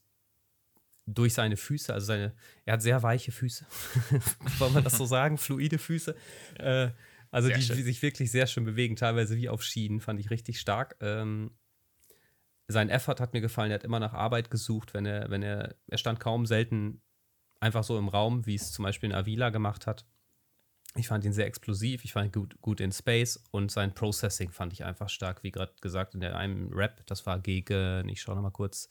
durch 1.06 1.34
seine 1.34 1.56
Füße, 1.56 1.92
also 1.94 2.06
seine, 2.06 2.34
er 2.64 2.74
hat 2.74 2.82
sehr 2.82 3.02
weiche 3.02 3.30
Füße, 3.30 3.64
soll 4.58 4.70
man 4.70 4.82
das 4.82 4.96
so 4.96 5.06
sagen, 5.06 5.38
fluide 5.38 5.78
Füße. 5.78 6.16
Ja. 6.58 6.84
Äh, 6.84 6.90
also 7.30 7.48
die, 7.48 7.54
die, 7.54 7.82
sich 7.82 8.02
wirklich 8.02 8.30
sehr 8.30 8.46
schön 8.46 8.64
bewegen, 8.64 8.96
teilweise 8.96 9.36
wie 9.36 9.48
auf 9.48 9.62
Schienen, 9.62 10.00
fand 10.00 10.20
ich 10.20 10.30
richtig 10.30 10.60
stark. 10.60 10.96
Ähm, 11.00 11.50
sein 12.68 12.90
Effort 12.90 13.20
hat 13.20 13.32
mir 13.32 13.40
gefallen, 13.40 13.70
er 13.70 13.76
hat 13.76 13.84
immer 13.84 14.00
nach 14.00 14.12
Arbeit 14.12 14.50
gesucht, 14.50 14.94
wenn 14.94 15.06
er, 15.06 15.30
wenn 15.30 15.42
er, 15.42 15.76
er 15.86 15.98
stand 15.98 16.20
kaum 16.20 16.46
selten 16.46 17.02
einfach 17.60 17.84
so 17.84 17.98
im 17.98 18.08
Raum, 18.08 18.46
wie 18.46 18.54
es 18.54 18.72
zum 18.72 18.84
Beispiel 18.84 19.10
in 19.10 19.16
Avila 19.16 19.50
gemacht 19.50 19.86
hat. 19.86 20.04
Ich 20.94 21.08
fand 21.08 21.24
ihn 21.24 21.32
sehr 21.32 21.46
explosiv, 21.46 22.04
ich 22.04 22.12
fand 22.12 22.28
ihn 22.28 22.32
gut, 22.32 22.60
gut 22.60 22.80
in 22.80 22.92
Space 22.92 23.44
und 23.50 23.70
sein 23.70 23.94
Processing 23.94 24.50
fand 24.50 24.72
ich 24.72 24.84
einfach 24.84 25.10
stark, 25.10 25.42
wie 25.42 25.50
gerade 25.50 25.74
gesagt, 25.80 26.14
in 26.14 26.20
der 26.20 26.36
einem 26.36 26.72
Rap, 26.72 27.06
das 27.06 27.26
war 27.26 27.38
gegen, 27.38 28.08
ich 28.08 28.20
schaue 28.20 28.34
nochmal 28.34 28.52
kurz, 28.52 28.88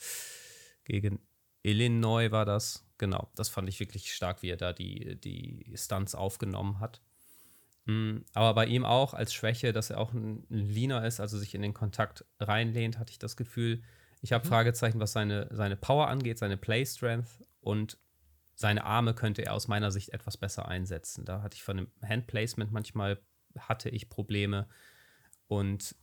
gegen 0.84 1.20
Illinois 1.64 2.32
war 2.32 2.46
das. 2.46 2.86
Genau, 2.98 3.30
das 3.36 3.50
fand 3.50 3.68
ich 3.68 3.80
wirklich 3.80 4.14
stark, 4.14 4.44
wie 4.44 4.50
er 4.50 4.58
da 4.58 4.72
die, 4.72 5.20
die 5.20 5.74
Stunts 5.76 6.14
aufgenommen 6.14 6.80
hat. 6.80 7.02
Mm, 7.86 8.20
aber 8.34 8.54
bei 8.54 8.66
ihm 8.66 8.86
auch 8.86 9.14
als 9.14 9.34
Schwäche, 9.34 9.74
dass 9.74 9.90
er 9.90 10.00
auch 10.00 10.14
ein 10.14 10.46
Leaner 10.50 11.06
ist, 11.06 11.20
also 11.20 11.38
sich 11.38 11.54
in 11.56 11.62
den 11.62 11.74
Kontakt 11.74 12.26
reinlehnt, 12.40 12.98
hatte 13.00 13.12
ich 13.12 13.20
das 13.20 13.38
Gefühl. 13.38 13.82
Ich 14.22 14.34
habe 14.34 14.44
mhm. 14.46 14.50
Fragezeichen, 14.50 15.00
was 15.00 15.12
seine, 15.12 15.48
seine 15.52 15.76
Power 15.76 16.08
angeht, 16.08 16.40
seine 16.40 16.58
Play 16.58 16.86
Strength 16.86 17.30
und 17.62 17.98
seine 18.56 18.86
Arme 18.86 19.14
könnte 19.14 19.44
er 19.46 19.54
aus 19.54 19.68
meiner 19.68 19.92
Sicht 19.92 20.10
etwas 20.10 20.38
besser 20.38 20.68
einsetzen. 20.68 21.26
Da 21.26 21.42
hatte 21.42 21.56
ich 21.56 21.64
von 21.64 21.78
dem 21.78 21.92
Handplacement 22.02 22.72
manchmal 22.72 23.20
hatte 23.58 23.90
ich 23.90 24.10
Probleme 24.10 24.68
und 25.48 25.96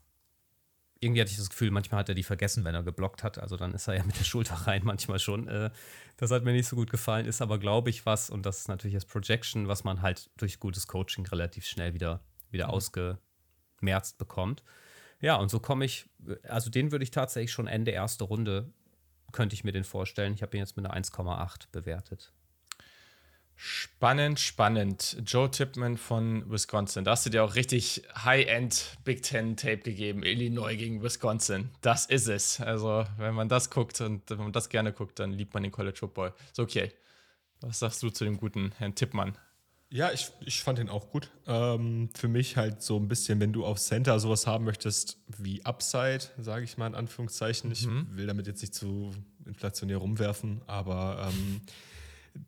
irgendwie 1.02 1.20
hatte 1.20 1.32
ich 1.32 1.36
das 1.36 1.50
Gefühl, 1.50 1.72
manchmal 1.72 2.00
hat 2.00 2.08
er 2.08 2.14
die 2.14 2.22
vergessen, 2.22 2.64
wenn 2.64 2.74
er 2.74 2.84
geblockt 2.84 3.24
hat. 3.24 3.38
Also 3.38 3.56
dann 3.56 3.74
ist 3.74 3.88
er 3.88 3.96
ja 3.96 4.04
mit 4.04 4.18
der 4.18 4.24
Schulter 4.24 4.54
rein, 4.66 4.82
manchmal 4.84 5.18
schon. 5.18 5.48
Äh, 5.48 5.70
das 6.16 6.30
hat 6.30 6.44
mir 6.44 6.52
nicht 6.52 6.68
so 6.68 6.76
gut 6.76 6.90
gefallen, 6.90 7.26
ist 7.26 7.42
aber, 7.42 7.58
glaube 7.58 7.90
ich, 7.90 8.06
was, 8.06 8.30
und 8.30 8.46
das 8.46 8.60
ist 8.60 8.68
natürlich 8.68 8.94
das 8.94 9.04
Projection, 9.04 9.66
was 9.66 9.82
man 9.82 10.00
halt 10.00 10.30
durch 10.36 10.60
gutes 10.60 10.86
Coaching 10.86 11.26
relativ 11.26 11.66
schnell 11.66 11.92
wieder, 11.92 12.20
wieder 12.50 12.68
mhm. 12.68 12.74
ausgemerzt 12.74 14.18
bekommt. 14.18 14.62
Ja, 15.20 15.36
und 15.36 15.50
so 15.50 15.58
komme 15.58 15.84
ich, 15.84 16.08
also 16.48 16.70
den 16.70 16.92
würde 16.92 17.02
ich 17.02 17.10
tatsächlich 17.10 17.52
schon 17.52 17.66
Ende 17.66 17.90
erste 17.90 18.24
Runde, 18.24 18.72
könnte 19.32 19.54
ich 19.54 19.64
mir 19.64 19.72
den 19.72 19.84
vorstellen. 19.84 20.34
Ich 20.34 20.42
habe 20.42 20.56
ihn 20.56 20.60
jetzt 20.60 20.76
mit 20.76 20.86
einer 20.86 20.94
1,8 20.96 21.68
bewertet. 21.72 22.32
Spannend, 23.54 24.40
spannend. 24.40 25.18
Joe 25.24 25.50
Tipman 25.50 25.96
von 25.96 26.50
Wisconsin. 26.50 27.04
Da 27.04 27.12
hast 27.12 27.26
du 27.26 27.30
dir 27.30 27.44
auch 27.44 27.54
richtig 27.54 28.02
High-End 28.24 28.98
Big 29.04 29.22
Ten 29.22 29.56
Tape 29.56 29.78
gegeben. 29.78 30.24
Illinois 30.24 30.76
gegen 30.76 31.02
Wisconsin. 31.02 31.70
Das 31.80 32.06
ist 32.06 32.28
es. 32.28 32.60
Also, 32.60 33.04
wenn 33.18 33.34
man 33.34 33.48
das 33.48 33.70
guckt 33.70 34.00
und 34.00 34.28
wenn 34.28 34.38
man 34.38 34.52
das 34.52 34.68
gerne 34.68 34.92
guckt, 34.92 35.18
dann 35.18 35.32
liebt 35.32 35.54
man 35.54 35.62
den 35.62 35.72
College 35.72 35.98
Football. 35.98 36.34
So, 36.52 36.64
okay. 36.64 36.92
Was 37.60 37.78
sagst 37.78 38.02
du 38.02 38.10
zu 38.10 38.24
dem 38.24 38.38
guten 38.38 38.72
Herrn 38.78 38.96
Tippmann? 38.96 39.38
Ja, 39.92 40.10
ich, 40.10 40.32
ich 40.40 40.62
fand 40.62 40.78
den 40.78 40.88
auch 40.88 41.10
gut. 41.10 41.30
Ähm, 41.46 42.08
für 42.14 42.26
mich 42.26 42.56
halt 42.56 42.82
so 42.82 42.96
ein 42.96 43.08
bisschen, 43.08 43.40
wenn 43.40 43.52
du 43.52 43.66
auf 43.66 43.78
Center 43.78 44.18
sowas 44.18 44.46
haben 44.46 44.64
möchtest 44.64 45.18
wie 45.28 45.62
Upside, 45.66 46.22
sage 46.38 46.64
ich 46.64 46.78
mal 46.78 46.86
in 46.86 46.94
Anführungszeichen. 46.94 47.70
Ich 47.70 47.86
mhm. 47.86 48.08
will 48.16 48.26
damit 48.26 48.46
jetzt 48.46 48.62
nicht 48.62 48.74
zu 48.74 49.12
inflationär 49.44 49.98
rumwerfen, 49.98 50.62
aber 50.66 51.28
ähm, 51.28 51.60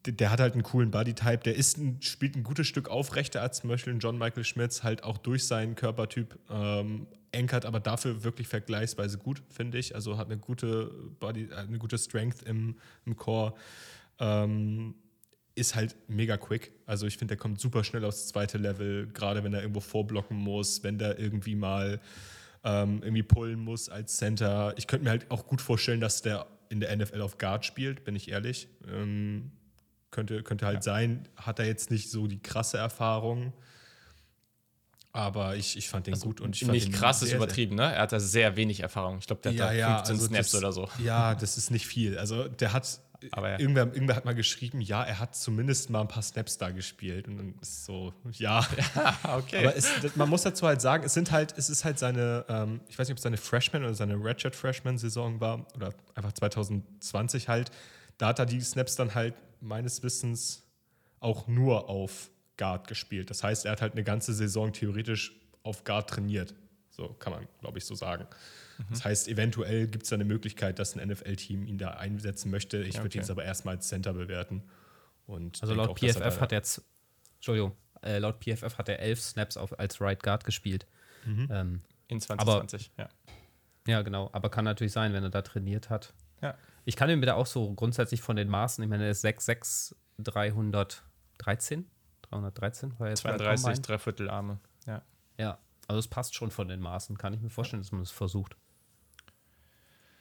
der, 0.07 0.31
hat 0.31 0.41
halt 0.41 0.55
einen 0.55 0.63
coolen 0.63 0.91
Bodytype. 0.91 1.39
Der 1.39 1.57
ist 1.57 1.79
ein, 1.79 2.01
spielt 2.01 2.37
ein 2.37 2.43
gutes 2.43 2.67
Stück 2.67 2.89
aufrechter 2.89 3.43
als 3.43 3.61
zum 3.61 3.71
Beispiel 3.71 3.97
John 3.99 4.19
Michael 4.19 4.45
Schmitz, 4.45 4.83
halt 4.83 5.05
auch 5.05 5.19
durch 5.19 5.47
seinen 5.47 5.75
Körpertyp. 5.75 6.39
Ähm, 6.51 7.07
ankert 7.35 7.67
aber 7.67 7.81
dafür 7.81 8.23
wirklich 8.25 8.49
vergleichsweise 8.49 9.19
gut, 9.19 9.43
finde 9.49 9.79
ich. 9.79 9.95
Also 9.95 10.17
hat 10.19 10.27
eine 10.27 10.39
gute 10.39 10.87
Body, 11.21 11.49
äh, 11.51 11.55
eine 11.55 11.79
gute 11.79 11.99
Strength 11.99 12.43
im, 12.43 12.77
im 13.05 13.17
Core. 13.17 13.55
Ähm, 14.19 14.95
ist 15.55 15.75
halt 15.75 15.97
mega 16.09 16.37
quick. 16.37 16.73
Also 16.87 17.07
ich 17.07 17.17
finde, 17.17 17.33
der 17.35 17.41
kommt 17.41 17.61
super 17.61 17.85
schnell 17.85 18.05
aufs 18.05 18.29
zweite 18.29 18.59
Level, 18.59 19.09
gerade 19.13 19.45
wenn 19.45 19.55
er 19.55 19.61
irgendwo 19.61 19.81
vorblocken 19.81 20.37
muss, 20.37 20.83
wenn 20.83 20.99
der 20.99 21.19
irgendwie 21.19 21.55
mal 21.55 22.01
ähm, 22.65 23.01
irgendwie 23.03 23.23
pullen 23.23 23.61
muss 23.61 23.89
als 23.89 24.17
Center. 24.17 24.75
Ich 24.77 24.87
könnte 24.87 25.05
mir 25.05 25.11
halt 25.11 25.31
auch 25.31 25.47
gut 25.47 25.61
vorstellen, 25.61 26.01
dass 26.01 26.23
der 26.23 26.47
in 26.71 26.81
der 26.81 26.97
NFL 26.97 27.21
auf 27.21 27.39
Guard 27.39 27.65
spielt, 27.65 28.05
bin 28.05 28.17
ich 28.17 28.31
ehrlich. 28.31 28.69
Ähm, 28.89 29.53
könnte, 30.15 30.43
könnte 30.43 30.65
halt 30.65 30.77
ja. 30.77 30.83
sein. 30.83 31.29
Hat 31.37 31.59
er 31.59 31.67
jetzt 31.67 31.91
nicht 31.91 32.11
so 32.11 32.27
die 32.27 32.41
krasse 32.41 32.79
Erfahrung. 32.79 33.53
Aber 35.13 35.55
ich, 35.55 35.77
ich 35.77 35.89
fand 35.89 36.07
den 36.07 36.15
also 36.15 36.27
gut 36.27 36.41
und 36.41 36.57
ich 36.57 36.63
fand 36.63 36.73
Nicht 36.73 36.93
krass 36.93 37.23
ist 37.23 37.33
übertrieben, 37.33 37.77
ne? 37.77 37.95
Er 37.95 38.03
hat 38.03 38.13
da 38.13 38.19
sehr 38.19 38.57
wenig 38.57 38.81
Erfahrung. 38.81 39.19
Ich 39.19 39.27
glaube, 39.27 39.43
der 39.43 39.53
ja, 39.53 39.65
hat 39.65 39.71
da 39.71 39.75
ja, 39.75 39.97
15 39.99 40.15
also 40.15 40.27
Snaps 40.27 40.51
das, 40.51 40.61
oder 40.61 40.73
so. 40.73 40.89
Ja, 41.05 41.35
das 41.37 41.57
ist 41.57 41.71
nicht 41.71 41.87
viel. 41.87 42.19
Also 42.19 42.49
der 42.49 42.73
hat 42.73 43.01
aber 43.31 43.51
ja. 43.51 43.59
irgendwer, 43.59 43.87
irgendwer 43.87 44.17
hat 44.17 44.25
mal 44.25 44.35
geschrieben, 44.35 44.81
ja, 44.81 45.03
er 45.03 45.19
hat 45.19 45.35
zumindest 45.37 45.89
mal 45.91 46.01
ein 46.01 46.09
paar 46.09 46.23
Snaps 46.23 46.59
da 46.59 46.71
gespielt. 46.71 47.29
Und 47.29 47.39
dann 47.39 47.55
ist 47.61 47.85
so, 47.85 48.13
ja. 48.33 48.67
ja 48.95 49.37
okay. 49.37 49.59
Aber 49.59 49.77
es, 49.77 49.89
man 50.17 50.29
muss 50.29 50.43
dazu 50.43 50.67
halt 50.67 50.81
sagen, 50.81 51.05
es 51.05 51.15
sind 51.15 51.31
halt, 51.31 51.57
es 51.57 51.71
ist 51.71 51.85
halt 51.85 51.99
seine, 51.99 52.45
ähm, 52.49 52.81
ich 52.89 52.99
weiß 52.99 53.09
nicht, 53.09 53.15
ob 53.15 53.19
es 53.19 53.23
seine 53.23 53.37
Freshman 53.37 53.85
oder 53.85 53.95
seine 53.95 54.17
Redshirt 54.17 54.57
Freshman-Saison 54.57 55.41
war 55.41 55.67
oder 55.75 55.95
einfach 56.15 56.33
2020 56.33 57.49
halt. 57.49 57.71
Da 58.19 58.29
hat 58.29 58.39
er 58.39 58.47
die 58.47 58.61
Snaps 58.61 58.97
dann 58.97 59.15
halt 59.15 59.35
meines 59.65 60.03
Wissens 60.03 60.63
auch 61.21 61.49
nur 61.49 61.89
auf 61.89 62.31
Guard 62.57 62.87
gespielt. 62.87 63.31
Das 63.31 63.43
heißt, 63.43 63.65
er 63.65 63.73
hat 63.73 63.83
halt 63.83 63.93
eine 63.93 64.05
ganze 64.05 64.33
Saison 64.33 64.73
theoretisch 64.73 65.33
auf 65.63 65.85
Guard 65.85 66.11
trainiert. 66.11 66.55
So 66.91 67.09
kann 67.09 67.33
man, 67.33 67.49
glaube 67.61 67.79
ich, 67.79 67.85
so 67.85 67.95
sagen. 67.95 68.27
Mhm. 68.79 68.85
Das 68.91 69.05
heißt, 69.05 69.29
eventuell 69.29 69.89
gibt 69.89 70.05
es 70.05 70.11
da 70.11 70.15
eine 70.15 70.25
Möglichkeit, 70.25 70.79
dass 70.79 70.97
ein 70.97 71.09
NFL-Team 71.09 71.67
ihn 71.67 71.79
da 71.79 71.91
einsetzen 71.91 72.51
möchte. 72.51 72.83
Ich 72.83 72.97
ja, 72.97 73.03
würde 73.03 73.17
ihn 73.17 73.21
jetzt 73.21 73.31
aber 73.31 73.45
erstmal 73.45 73.77
als 73.77 73.89
Center 73.89 74.13
bewerten. 74.13 74.63
Und 75.27 75.61
also 75.63 75.75
laut 75.75 75.91
auch, 75.91 75.99
PFF 75.99 76.41
hat 76.41 76.53
er 76.53 76.59
jetzt, 76.59 76.83
Entschuldigung, 77.37 77.73
äh, 78.03 78.19
laut 78.19 78.39
PFF 78.41 78.79
hat 78.79 78.89
er 78.89 79.01
elf 79.01 79.21
Snaps 79.21 79.57
auf, 79.57 79.77
als 79.79 80.01
Right 80.01 80.23
Guard 80.23 80.45
gespielt. 80.45 80.87
Mhm. 81.25 81.49
Ähm, 81.51 81.81
In 82.09 82.21
2020, 82.21 82.93
aber, 82.97 83.09
ja. 83.09 83.15
Ja, 83.87 84.03
genau. 84.03 84.31
Aber 84.33 84.51
kann 84.51 84.65
natürlich 84.65 84.93
sein, 84.93 85.13
wenn 85.13 85.23
er 85.25 85.31
da 85.31 85.43
trainiert 85.43 85.91
hat. 85.91 86.15
Ja. 86.41 86.55
Ich 86.85 86.97
kann 86.97 87.09
ihm 87.11 87.23
wieder 87.23 87.37
auch 87.37 87.47
so 87.47 87.73
grundsätzlich 87.75 88.21
von 88.21 88.37
den 88.37 88.49
Maßen, 88.49 88.85
ich 88.85 88.91
meine, 88.91 89.05
er 89.05 89.11
ist 89.11 89.25
6'6, 89.25 89.95
313. 90.19 91.87
313 92.23 92.99
war 92.99 93.09
jetzt 93.09 93.21
32, 93.21 93.83
Dreiviertel 93.83 94.31
Arme. 94.31 94.59
Ja. 94.87 95.03
Ja, 95.39 95.59
also 95.89 95.99
es 95.99 96.09
passt 96.09 96.35
schon 96.35 96.51
von 96.51 96.69
den 96.69 96.81
Maßen. 96.81 97.19
Kann 97.19 97.33
ich 97.35 97.41
mir 97.41 97.51
vorstellen, 97.51 97.83
dass 97.83 97.93
man 97.93 98.01
das 98.01 98.11
versucht. 98.11 98.57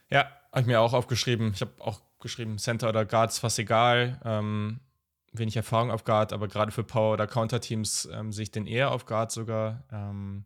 Ja, 0.09 0.29
habe 0.51 0.61
ich 0.61 0.67
mir 0.67 0.79
auch 0.81 0.93
aufgeschrieben. 0.93 1.51
Ich 1.53 1.61
habe 1.61 1.71
auch 1.79 2.01
geschrieben, 2.19 2.57
Center 2.57 2.89
oder 2.89 3.05
Guard 3.05 3.31
ist 3.31 3.39
fast 3.39 3.59
egal. 3.59 4.19
Ähm, 4.23 4.79
wenig 5.31 5.55
Erfahrung 5.55 5.91
auf 5.91 6.03
Guard, 6.03 6.33
aber 6.33 6.47
gerade 6.47 6.71
für 6.71 6.83
Power- 6.83 7.13
oder 7.13 7.27
Counter-Teams 7.27 8.09
ähm, 8.13 8.31
sehe 8.31 8.43
ich 8.43 8.51
den 8.51 8.67
eher 8.67 8.91
auf 8.91 9.05
Guard 9.05 9.31
sogar. 9.31 9.83
Ähm, 9.91 10.45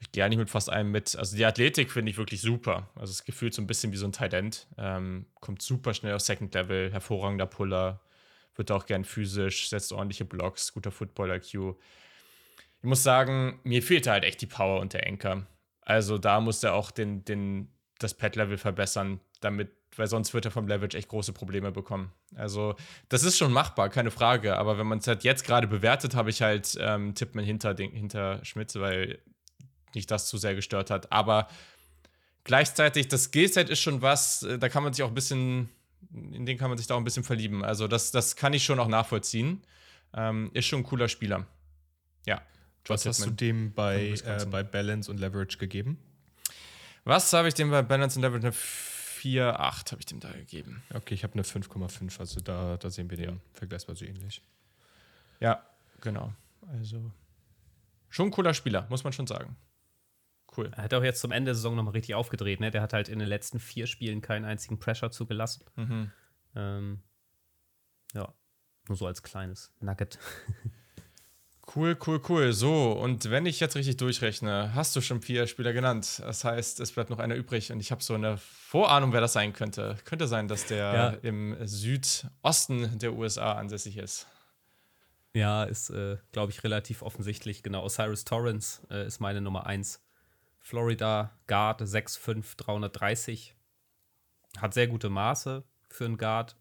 ich 0.00 0.12
gehe 0.12 0.24
eigentlich 0.24 0.38
mit 0.38 0.50
fast 0.50 0.70
einem 0.70 0.90
mit. 0.90 1.14
Also 1.14 1.36
die 1.36 1.44
Athletik 1.44 1.92
finde 1.92 2.10
ich 2.10 2.16
wirklich 2.16 2.40
super. 2.40 2.88
Also 2.94 3.10
es 3.10 3.24
gefühlt 3.24 3.52
so 3.52 3.60
ein 3.60 3.66
bisschen 3.66 3.92
wie 3.92 3.98
so 3.98 4.06
ein 4.06 4.32
End. 4.32 4.66
Ähm, 4.78 5.26
kommt 5.40 5.60
super 5.62 5.92
schnell 5.92 6.14
auf 6.14 6.22
Second 6.22 6.54
Level, 6.54 6.90
hervorragender 6.90 7.46
Puller, 7.46 8.00
wird 8.56 8.70
auch 8.70 8.86
gern 8.86 9.04
physisch, 9.04 9.68
setzt 9.68 9.92
ordentliche 9.92 10.24
Blocks, 10.24 10.72
guter 10.72 10.90
Football-IQ. 10.90 11.76
Ich 12.82 12.84
muss 12.84 13.02
sagen, 13.02 13.60
mir 13.62 13.82
fehlte 13.82 14.10
halt 14.10 14.24
echt 14.24 14.40
die 14.40 14.46
Power 14.46 14.80
und 14.80 14.94
der 14.94 15.06
Anker. 15.06 15.46
Also 15.82 16.16
da 16.16 16.40
muss 16.40 16.62
er 16.64 16.74
auch 16.74 16.90
den, 16.90 17.24
den, 17.26 17.68
das 17.98 18.14
Pad-Level 18.14 18.56
verbessern, 18.56 19.20
damit, 19.40 19.70
weil 19.96 20.06
sonst 20.06 20.32
wird 20.32 20.46
er 20.46 20.50
vom 20.50 20.66
Leverage 20.66 20.96
echt 20.96 21.08
große 21.08 21.34
Probleme 21.34 21.72
bekommen. 21.72 22.10
Also 22.36 22.74
das 23.10 23.22
ist 23.22 23.36
schon 23.36 23.52
machbar, 23.52 23.90
keine 23.90 24.10
Frage. 24.10 24.56
Aber 24.56 24.78
wenn 24.78 24.86
man 24.86 24.98
es 24.98 25.06
halt 25.06 25.24
jetzt 25.24 25.44
gerade 25.44 25.66
bewertet, 25.66 26.14
habe 26.14 26.30
ich 26.30 26.40
halt 26.40 26.78
ähm, 26.80 27.14
Tippmann 27.14 27.44
hinter, 27.44 27.76
hinter 27.76 28.42
Schmitz, 28.46 28.76
weil 28.76 29.18
nicht 29.94 30.10
das 30.10 30.28
zu 30.28 30.38
sehr 30.38 30.54
gestört 30.54 30.90
hat. 30.90 31.12
Aber 31.12 31.48
gleichzeitig, 32.44 33.08
das 33.08 33.24
Skillset 33.24 33.68
ist 33.68 33.80
schon 33.80 34.02
was, 34.02 34.42
äh, 34.42 34.58
da 34.58 34.68
kann 34.68 34.82
man 34.82 34.92
sich 34.92 35.02
auch 35.02 35.08
ein 35.08 35.14
bisschen, 35.14 35.68
in 36.12 36.46
den 36.46 36.58
kann 36.58 36.68
man 36.68 36.78
sich 36.78 36.86
da 36.86 36.94
auch 36.94 36.98
ein 36.98 37.04
bisschen 37.04 37.24
verlieben. 37.24 37.64
Also 37.64 37.88
das, 37.88 38.10
das 38.10 38.36
kann 38.36 38.52
ich 38.52 38.64
schon 38.64 38.78
auch 38.78 38.88
nachvollziehen. 38.88 39.62
Ähm, 40.12 40.50
ist 40.54 40.66
schon 40.66 40.80
ein 40.80 40.84
cooler 40.84 41.08
Spieler. 41.08 41.46
Ja. 42.26 42.42
Was 42.86 43.06
hast 43.06 43.24
du 43.24 43.30
dem 43.30 43.72
bei, 43.72 44.14
äh, 44.24 44.46
bei 44.46 44.62
Balance 44.62 45.10
und 45.10 45.18
Leverage 45.18 45.58
gegeben? 45.58 45.98
Was 47.04 47.32
habe 47.32 47.48
ich 47.48 47.54
dem 47.54 47.70
bei 47.70 47.82
Balance 47.82 48.18
und 48.18 48.22
Leverage? 48.22 48.46
Eine 48.46 48.54
4,8 48.54 49.92
habe 49.92 50.00
ich 50.00 50.06
dem 50.06 50.20
da 50.20 50.30
gegeben. 50.32 50.82
Okay, 50.94 51.14
ich 51.14 51.22
habe 51.24 51.34
eine 51.34 51.42
5,5. 51.42 52.18
Also 52.18 52.40
da, 52.40 52.76
da 52.76 52.90
sehen 52.90 53.10
wir 53.10 53.16
den 53.16 53.30
ja. 53.30 53.36
vergleichsweise 53.52 54.06
ähnlich. 54.06 54.42
Ja, 55.40 55.62
genau. 56.00 56.32
Also 56.72 57.10
schon 58.08 58.28
ein 58.28 58.30
cooler 58.30 58.54
Spieler, 58.54 58.86
muss 58.88 59.04
man 59.04 59.12
schon 59.12 59.26
sagen. 59.26 59.56
Cool. 60.56 60.70
Er 60.76 60.84
hat 60.84 60.94
auch 60.94 61.04
jetzt 61.04 61.20
zum 61.20 61.32
Ende 61.32 61.50
der 61.50 61.54
Saison 61.54 61.76
nochmal 61.76 61.92
richtig 61.92 62.14
aufgedreht. 62.14 62.60
Ne? 62.60 62.70
Der 62.70 62.82
hat 62.82 62.92
halt 62.92 63.08
in 63.08 63.18
den 63.18 63.28
letzten 63.28 63.60
vier 63.60 63.86
Spielen 63.86 64.20
keinen 64.20 64.44
einzigen 64.44 64.78
Pressure 64.78 65.10
zugelassen. 65.10 65.64
Mhm. 65.76 66.10
Ähm, 66.56 67.02
ja, 68.14 68.32
nur 68.88 68.96
so 68.96 69.06
als 69.06 69.22
kleines 69.22 69.72
Nugget. 69.80 70.18
Cool, 71.76 71.96
cool, 72.04 72.20
cool. 72.28 72.52
So, 72.52 72.92
und 72.92 73.30
wenn 73.30 73.46
ich 73.46 73.60
jetzt 73.60 73.76
richtig 73.76 73.96
durchrechne, 73.96 74.74
hast 74.74 74.96
du 74.96 75.00
schon 75.00 75.22
vier 75.22 75.46
Spieler 75.46 75.72
genannt. 75.72 76.20
Das 76.24 76.42
heißt, 76.42 76.80
es 76.80 76.90
bleibt 76.90 77.10
noch 77.10 77.20
einer 77.20 77.36
übrig 77.36 77.70
und 77.70 77.78
ich 77.78 77.92
habe 77.92 78.02
so 78.02 78.14
eine 78.14 78.38
Vorahnung, 78.38 79.12
wer 79.12 79.20
das 79.20 79.34
sein 79.34 79.52
könnte. 79.52 79.96
Könnte 80.04 80.26
sein, 80.26 80.48
dass 80.48 80.66
der 80.66 80.76
ja. 80.78 81.08
im 81.22 81.56
Südosten 81.64 82.98
der 82.98 83.12
USA 83.12 83.52
ansässig 83.52 83.98
ist. 83.98 84.26
Ja, 85.32 85.62
ist, 85.62 85.90
äh, 85.90 86.16
glaube 86.32 86.50
ich, 86.50 86.64
relativ 86.64 87.02
offensichtlich. 87.02 87.62
Genau, 87.62 87.84
Osiris 87.84 88.24
Torrance 88.24 88.80
äh, 88.90 89.06
ist 89.06 89.20
meine 89.20 89.40
Nummer 89.40 89.64
1. 89.66 90.02
Florida 90.60 91.36
Guard 91.46 91.82
6'5, 91.82 92.56
330. 92.56 93.56
Hat 94.58 94.74
sehr 94.74 94.88
gute 94.88 95.08
Maße 95.08 95.64
für 95.88 96.04
einen 96.04 96.18
Guard. 96.18 96.56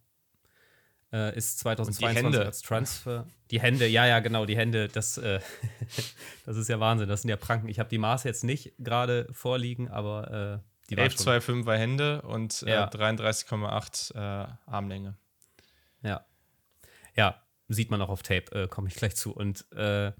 Äh, 1.11 1.35
ist 1.35 1.59
2022 1.59 2.39
als 2.39 2.61
Transfer. 2.61 3.25
Die 3.49 3.59
Hände, 3.59 3.87
ja, 3.87 4.05
ja, 4.05 4.19
genau, 4.19 4.45
die 4.45 4.55
Hände, 4.55 4.87
das, 4.87 5.17
äh, 5.17 5.39
das 6.45 6.55
ist 6.55 6.69
ja 6.69 6.79
Wahnsinn. 6.79 7.09
Das 7.09 7.23
sind 7.23 7.29
ja 7.29 7.35
Pranken. 7.35 7.67
Ich 7.67 7.79
habe 7.79 7.89
die 7.89 7.97
Maße 7.97 8.27
jetzt 8.27 8.43
nicht 8.43 8.73
gerade 8.77 9.27
vorliegen, 9.31 9.89
aber 9.89 10.61
äh, 10.63 10.69
die 10.89 10.97
11,25er 10.97 11.77
Hände 11.77 12.21
und 12.23 12.63
äh, 12.63 12.71
ja. 12.71 12.89
33,8 12.89 14.15
äh, 14.15 14.47
Armlänge. 14.65 15.17
Ja. 16.03 16.25
Ja, 17.15 17.41
sieht 17.67 17.91
man 17.91 18.01
auch 18.01 18.09
auf 18.09 18.23
Tape, 18.23 18.51
äh, 18.51 18.67
komme 18.67 18.87
ich 18.87 18.95
gleich 18.95 19.15
zu. 19.15 19.33
Und 19.33 19.71
äh, 19.71 20.11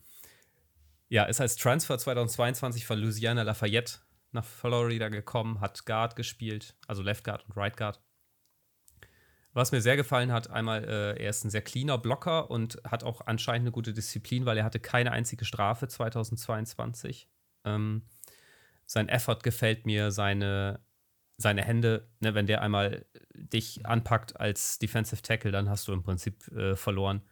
ja, 1.10 1.24
ist 1.26 1.41
als 1.41 1.55
Transfer 1.55 1.97
2022 1.97 2.86
von 2.86 2.99
Louisiana 2.99 3.43
Lafayette 3.43 3.99
nach 4.32 4.45
Florida 4.45 5.10
gekommen, 5.10 5.60
hat 5.60 5.86
Guard 5.86 6.16
gespielt, 6.16 6.76
also 6.88 7.01
Left 7.01 7.24
Guard 7.24 7.45
und 7.45 7.57
Right 7.57 7.76
Guard. 7.76 7.99
Was 9.53 9.72
mir 9.72 9.82
sehr 9.82 9.95
gefallen 9.95 10.32
hat, 10.32 10.51
einmal, 10.51 10.84
äh, 10.84 11.22
er 11.22 11.30
ist 11.32 11.43
ein 11.43 11.49
sehr 11.49 11.64
cleaner 11.64 11.97
Blocker 11.97 12.51
und 12.51 12.80
hat 12.84 13.03
auch 13.03 13.22
anscheinend 13.26 13.64
eine 13.64 13.72
gute 13.72 13.93
Disziplin, 13.93 14.45
weil 14.45 14.57
er 14.57 14.64
hatte 14.64 14.80
keine 14.80 15.12
einzige 15.12 15.43
Strafe 15.43 15.88
2022. 15.88 17.28
Ähm, 17.66 18.03
sein 18.86 19.10
Effort 19.10 19.39
gefällt 19.41 19.88
mir, 19.88 20.12
seine, 20.12 20.80
seine 21.38 21.64
Hände, 21.64 22.07
ne, 22.20 22.36
wenn 22.36 22.45
der 22.45 22.62
einmal 22.62 23.05
dich 23.34 23.86
anpackt 23.88 24.39
als 24.39 24.78
Defensive 24.78 25.24
Tackle, 25.24 25.51
dann 25.51 25.70
hast 25.70 25.88
du 25.88 25.93
im 25.93 26.03
Prinzip 26.03 26.47
äh, 26.49 26.76
verloren. 26.76 27.24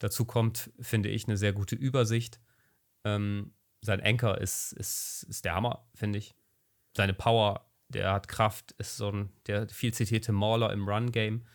Dazu 0.00 0.24
kommt, 0.24 0.72
finde 0.80 1.08
ich, 1.08 1.28
eine 1.28 1.36
sehr 1.36 1.52
gute 1.52 1.76
Übersicht. 1.76 2.40
Ähm, 3.04 3.54
sein 3.80 4.02
Anker 4.02 4.40
ist, 4.40 4.72
ist, 4.72 5.26
ist 5.28 5.44
der 5.44 5.54
Hammer, 5.54 5.86
finde 5.94 6.18
ich. 6.18 6.34
Seine 6.96 7.14
Power, 7.14 7.70
der 7.88 8.12
hat 8.12 8.28
Kraft, 8.28 8.72
ist 8.72 8.96
so 8.96 9.10
ein, 9.10 9.32
der 9.46 9.68
viel 9.68 9.94
zitierte 9.94 10.32
Mauler 10.32 10.72
im 10.72 10.88
Run-Game. 10.88 11.46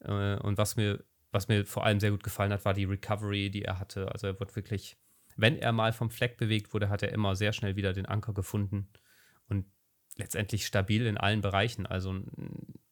Äh, 0.00 0.36
und 0.36 0.58
was 0.58 0.76
mir, 0.76 1.04
was 1.30 1.48
mir 1.48 1.66
vor 1.66 1.84
allem 1.84 2.00
sehr 2.00 2.10
gut 2.10 2.22
gefallen 2.22 2.52
hat, 2.52 2.64
war 2.64 2.74
die 2.74 2.84
Recovery, 2.84 3.50
die 3.50 3.64
er 3.64 3.78
hatte. 3.78 4.10
Also 4.12 4.28
er 4.28 4.40
wird 4.40 4.56
wirklich, 4.56 4.96
wenn 5.36 5.58
er 5.58 5.72
mal 5.72 5.92
vom 5.92 6.10
Fleck 6.10 6.36
bewegt 6.36 6.72
wurde, 6.72 6.88
hat 6.88 7.02
er 7.02 7.12
immer 7.12 7.36
sehr 7.36 7.52
schnell 7.52 7.76
wieder 7.76 7.92
den 7.92 8.06
Anker 8.06 8.32
gefunden 8.32 8.88
und 9.48 9.66
letztendlich 10.16 10.66
stabil 10.66 11.06
in 11.06 11.18
allen 11.18 11.40
Bereichen. 11.40 11.86
Also 11.86 12.20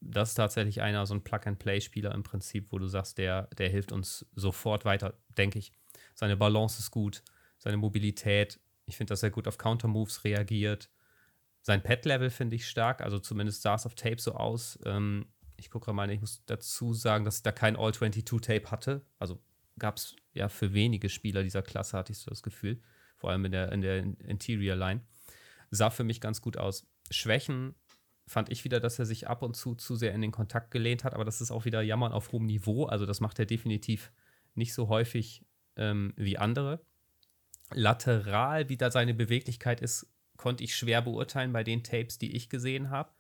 das 0.01 0.31
ist 0.31 0.35
tatsächlich 0.35 0.83
einer, 0.83 1.07
so 1.07 1.15
ein 1.15 1.25
Plug-and-Play-Spieler 1.25 2.13
im 2.13 2.25
Prinzip, 2.25 2.73
wo 2.73 2.79
du 2.79 2.89
sagst, 2.89 3.19
der, 3.19 3.47
der 3.59 3.69
hilft 3.69 3.93
uns 3.93 4.27
sofort 4.35 4.85
weiter, 4.85 5.15
denke 5.39 5.59
ich. 5.59 5.73
Seine 6.15 6.37
Balance 6.37 6.81
ist 6.81 6.91
gut, 6.91 7.23
seine 7.63 7.77
Mobilität. 7.77 8.59
Ich 8.87 8.97
finde, 8.97 9.13
dass 9.13 9.23
er 9.23 9.31
gut 9.31 9.47
auf 9.47 9.57
Counter-Moves 9.57 10.25
reagiert. 10.25 10.91
Sein 11.61 11.83
Pet-Level 11.83 12.31
finde 12.31 12.57
ich 12.57 12.69
stark, 12.69 13.01
also 13.01 13.21
zumindest 13.21 13.63
sah 13.63 13.77
es 13.77 13.87
auf 13.87 13.95
Tape 13.95 14.21
so 14.21 14.33
aus. 14.33 14.81
Ähm, 14.85 15.27
ich 15.57 15.71
gucke 15.71 15.93
mal, 15.93 16.11
ich 16.11 16.21
muss 16.21 16.43
dazu 16.47 16.93
sagen, 16.93 17.25
dass 17.25 17.37
ich 17.37 17.43
da 17.45 17.53
kein 17.53 17.77
All-22-Tape 17.77 18.73
hatte. 18.73 19.07
Also 19.21 19.41
gab 19.79 19.99
es 19.99 20.17
ja 20.33 20.49
für 20.49 20.75
wenige 20.75 21.09
Spieler 21.09 21.45
dieser 21.45 21.63
Klasse, 21.63 21.97
hatte 21.97 22.11
ich 22.11 22.19
so 22.19 22.31
das 22.31 22.43
Gefühl. 22.43 22.83
Vor 23.17 23.31
allem 23.31 23.45
in 23.45 23.53
der, 23.53 23.71
in 23.71 23.81
der 23.81 23.99
Interior 23.99 24.75
Line. 24.75 25.03
Sah 25.71 25.91
für 25.91 26.03
mich 26.03 26.21
ganz 26.21 26.43
gut 26.43 26.57
aus. 26.57 26.91
Schwächen 27.13 27.77
fand 28.27 28.51
ich 28.51 28.65
wieder, 28.65 28.81
dass 28.81 28.99
er 28.99 29.07
sich 29.07 29.29
ab 29.29 29.43
und 29.43 29.55
zu 29.55 29.77
zu 29.77 29.95
sehr 29.95 30.13
in 30.15 30.21
den 30.21 30.33
Kontakt 30.33 30.73
gelehnt 30.73 31.05
hat, 31.05 31.15
aber 31.15 31.25
das 31.25 31.41
ist 31.41 31.53
auch 31.53 31.65
wieder 31.65 31.81
Jammern 31.81 32.13
auf 32.13 32.33
hohem 32.33 32.47
Niveau. 32.47 32.87
Also 32.87 33.07
das 33.07 33.21
macht 33.21 33.39
er 33.39 33.47
definitiv 33.47 34.11
nicht 34.55 34.75
so 34.75 34.89
häufig 34.89 35.47
ähm, 35.77 36.13
wie 36.17 36.39
andere. 36.39 36.85
Lateral, 37.75 38.69
wie 38.69 38.77
da 38.77 38.91
seine 38.91 39.15
Beweglichkeit 39.15 39.81
ist, 39.81 40.07
konnte 40.37 40.65
ich 40.65 40.75
schwer 40.75 41.03
beurteilen 41.03 41.53
bei 41.53 41.65
den 41.65 41.85
Tapes, 41.85 42.19
die 42.19 42.35
ich 42.35 42.49
gesehen 42.49 42.91
habe. 42.91 43.11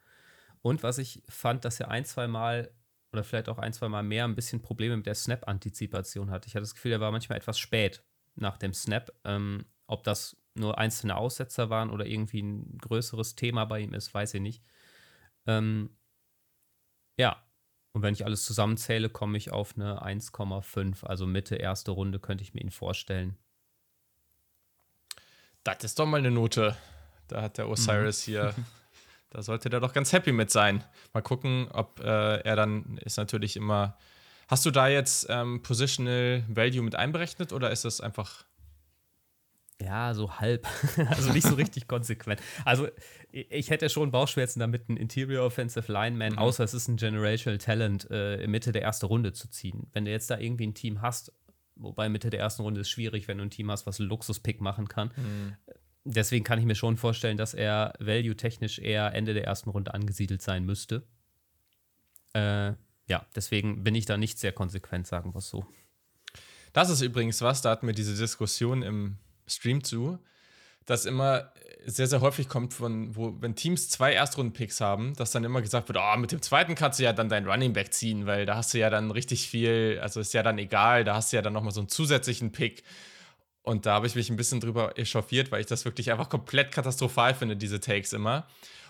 Und 0.62 0.82
was 0.82 0.98
ich 0.98 1.22
fand, 1.28 1.64
dass 1.64 1.80
er 1.80 1.90
ein, 1.90 2.04
zwei 2.04 2.28
Mal 2.28 2.72
oder 3.12 3.24
vielleicht 3.24 3.48
auch 3.48 3.58
ein, 3.58 3.72
zwei 3.72 3.88
Mal 3.88 4.02
mehr 4.02 4.24
ein 4.24 4.34
bisschen 4.34 4.62
Probleme 4.62 4.96
mit 4.96 5.06
der 5.06 5.14
Snap-Antizipation 5.14 6.30
hat. 6.30 6.46
Ich 6.46 6.54
hatte 6.54 6.62
das 6.62 6.74
Gefühl, 6.74 6.92
er 6.92 7.00
war 7.00 7.12
manchmal 7.12 7.38
etwas 7.38 7.58
spät 7.58 8.04
nach 8.34 8.56
dem 8.56 8.72
Snap. 8.72 9.12
Ähm, 9.24 9.66
ob 9.86 10.02
das 10.04 10.36
nur 10.54 10.78
einzelne 10.78 11.16
Aussetzer 11.16 11.70
waren 11.70 11.90
oder 11.90 12.06
irgendwie 12.06 12.42
ein 12.42 12.78
größeres 12.78 13.34
Thema 13.34 13.64
bei 13.66 13.80
ihm 13.80 13.94
ist, 13.94 14.14
weiß 14.14 14.34
ich 14.34 14.40
nicht. 14.40 14.64
Ähm, 15.46 15.96
ja, 17.18 17.44
und 17.92 18.02
wenn 18.02 18.14
ich 18.14 18.24
alles 18.24 18.44
zusammenzähle, 18.44 19.10
komme 19.10 19.36
ich 19.36 19.50
auf 19.50 19.76
eine 19.76 20.02
1,5. 20.02 21.04
Also 21.04 21.26
Mitte 21.26 21.56
erste 21.56 21.90
Runde 21.90 22.18
könnte 22.18 22.42
ich 22.42 22.54
mir 22.54 22.62
ihn 22.62 22.70
vorstellen. 22.70 23.36
Das 25.64 25.84
ist 25.84 25.98
doch 25.98 26.06
mal 26.06 26.18
eine 26.18 26.30
Note. 26.30 26.76
Da 27.28 27.42
hat 27.42 27.58
der 27.58 27.68
Osiris 27.68 28.26
mhm. 28.26 28.30
hier, 28.30 28.54
da 29.30 29.42
sollte 29.42 29.70
der 29.70 29.80
doch 29.80 29.92
ganz 29.92 30.12
happy 30.12 30.32
mit 30.32 30.50
sein. 30.50 30.84
Mal 31.12 31.22
gucken, 31.22 31.68
ob 31.72 32.00
äh, 32.00 32.38
er 32.38 32.56
dann 32.56 32.98
ist 32.98 33.16
natürlich 33.16 33.56
immer. 33.56 33.96
Hast 34.48 34.66
du 34.66 34.70
da 34.70 34.88
jetzt 34.88 35.26
ähm, 35.30 35.62
Positional 35.62 36.44
Value 36.48 36.82
mit 36.82 36.94
einberechnet 36.94 37.52
oder 37.52 37.70
ist 37.70 37.84
das 37.84 38.00
einfach 38.00 38.44
ja, 39.82 40.14
so 40.14 40.38
halb. 40.38 40.66
also 41.08 41.32
nicht 41.32 41.46
so 41.46 41.54
richtig 41.54 41.88
konsequent. 41.88 42.40
Also 42.64 42.88
ich 43.30 43.70
hätte 43.70 43.88
schon 43.88 44.10
Bauchschmerzen 44.10 44.60
damit, 44.60 44.88
einen 44.88 44.96
Interior 44.96 45.44
Offensive 45.44 45.90
Lineman, 45.90 46.32
mhm. 46.32 46.38
außer 46.38 46.62
es 46.62 46.74
ist 46.74 46.88
ein 46.88 46.96
Generational 46.96 47.58
Talent, 47.58 48.06
äh, 48.10 48.46
Mitte 48.46 48.72
der 48.72 48.82
ersten 48.82 49.06
Runde 49.06 49.32
zu 49.32 49.48
ziehen. 49.50 49.88
Wenn 49.92 50.04
du 50.04 50.10
jetzt 50.10 50.30
da 50.30 50.38
irgendwie 50.38 50.66
ein 50.66 50.74
Team 50.74 51.02
hast, 51.02 51.32
wobei 51.82 52.08
Mitte 52.08 52.30
der 52.30 52.40
ersten 52.40 52.62
Runde 52.62 52.80
ist 52.80 52.90
schwierig, 52.90 53.28
wenn 53.28 53.38
du 53.38 53.44
ein 53.44 53.50
Team 53.50 53.70
hast, 53.70 53.86
was 53.86 53.98
Luxus-Pick 53.98 54.60
machen 54.60 54.88
kann. 54.88 55.10
Mhm. 55.16 55.56
Deswegen 56.04 56.44
kann 56.44 56.58
ich 56.58 56.64
mir 56.64 56.74
schon 56.74 56.96
vorstellen, 56.96 57.36
dass 57.36 57.54
er 57.54 57.94
value-technisch 58.00 58.78
eher 58.78 59.14
Ende 59.14 59.34
der 59.34 59.44
ersten 59.44 59.70
Runde 59.70 59.94
angesiedelt 59.94 60.42
sein 60.42 60.64
müsste. 60.64 61.06
Äh, 62.34 62.72
ja, 63.08 63.26
deswegen 63.36 63.84
bin 63.84 63.94
ich 63.94 64.06
da 64.06 64.16
nicht 64.16 64.38
sehr 64.38 64.52
konsequent, 64.52 65.06
sagen 65.06 65.34
wir 65.34 65.38
es 65.38 65.48
so. 65.48 65.66
Das 66.72 66.88
ist 66.88 67.02
übrigens 67.02 67.40
was, 67.42 67.62
da 67.62 67.70
hatten 67.70 67.86
wir 67.86 67.94
diese 67.94 68.16
Diskussion 68.16 68.82
im 68.82 69.18
Stream 69.46 69.84
zu, 69.84 70.18
dass 70.86 71.04
immer 71.04 71.52
sehr, 71.84 72.06
sehr 72.06 72.20
häufig 72.20 72.48
kommt 72.48 72.74
von, 72.74 73.14
wo, 73.16 73.34
wenn 73.40 73.54
Teams 73.54 73.88
zwei 73.88 74.12
Erstrunden-Picks 74.12 74.80
haben, 74.80 75.14
dass 75.14 75.32
dann 75.32 75.44
immer 75.44 75.62
gesagt 75.62 75.88
wird, 75.88 75.98
oh, 76.00 76.16
mit 76.16 76.32
dem 76.32 76.42
zweiten 76.42 76.74
kannst 76.74 76.98
du 76.98 77.04
ja 77.04 77.12
dann 77.12 77.28
deinen 77.28 77.48
Running 77.48 77.72
Back 77.72 77.92
ziehen, 77.92 78.26
weil 78.26 78.46
da 78.46 78.56
hast 78.56 78.72
du 78.74 78.78
ja 78.78 78.90
dann 78.90 79.10
richtig 79.10 79.48
viel, 79.48 79.98
also 80.00 80.20
ist 80.20 80.34
ja 80.34 80.42
dann 80.42 80.58
egal, 80.58 81.04
da 81.04 81.14
hast 81.14 81.32
du 81.32 81.36
ja 81.36 81.42
dann 81.42 81.52
nochmal 81.52 81.72
so 81.72 81.80
einen 81.80 81.88
zusätzlichen 81.88 82.52
Pick. 82.52 82.84
Und 83.62 83.86
da 83.86 83.94
habe 83.94 84.06
ich 84.06 84.14
mich 84.14 84.28
ein 84.28 84.36
bisschen 84.36 84.60
drüber 84.60 84.98
echauffiert, 84.98 85.52
weil 85.52 85.60
ich 85.60 85.66
das 85.66 85.84
wirklich 85.84 86.10
einfach 86.10 86.28
komplett 86.28 86.72
katastrophal 86.72 87.34
finde, 87.34 87.56
diese 87.56 87.80
Takes 87.80 88.12
immer. 88.12 88.46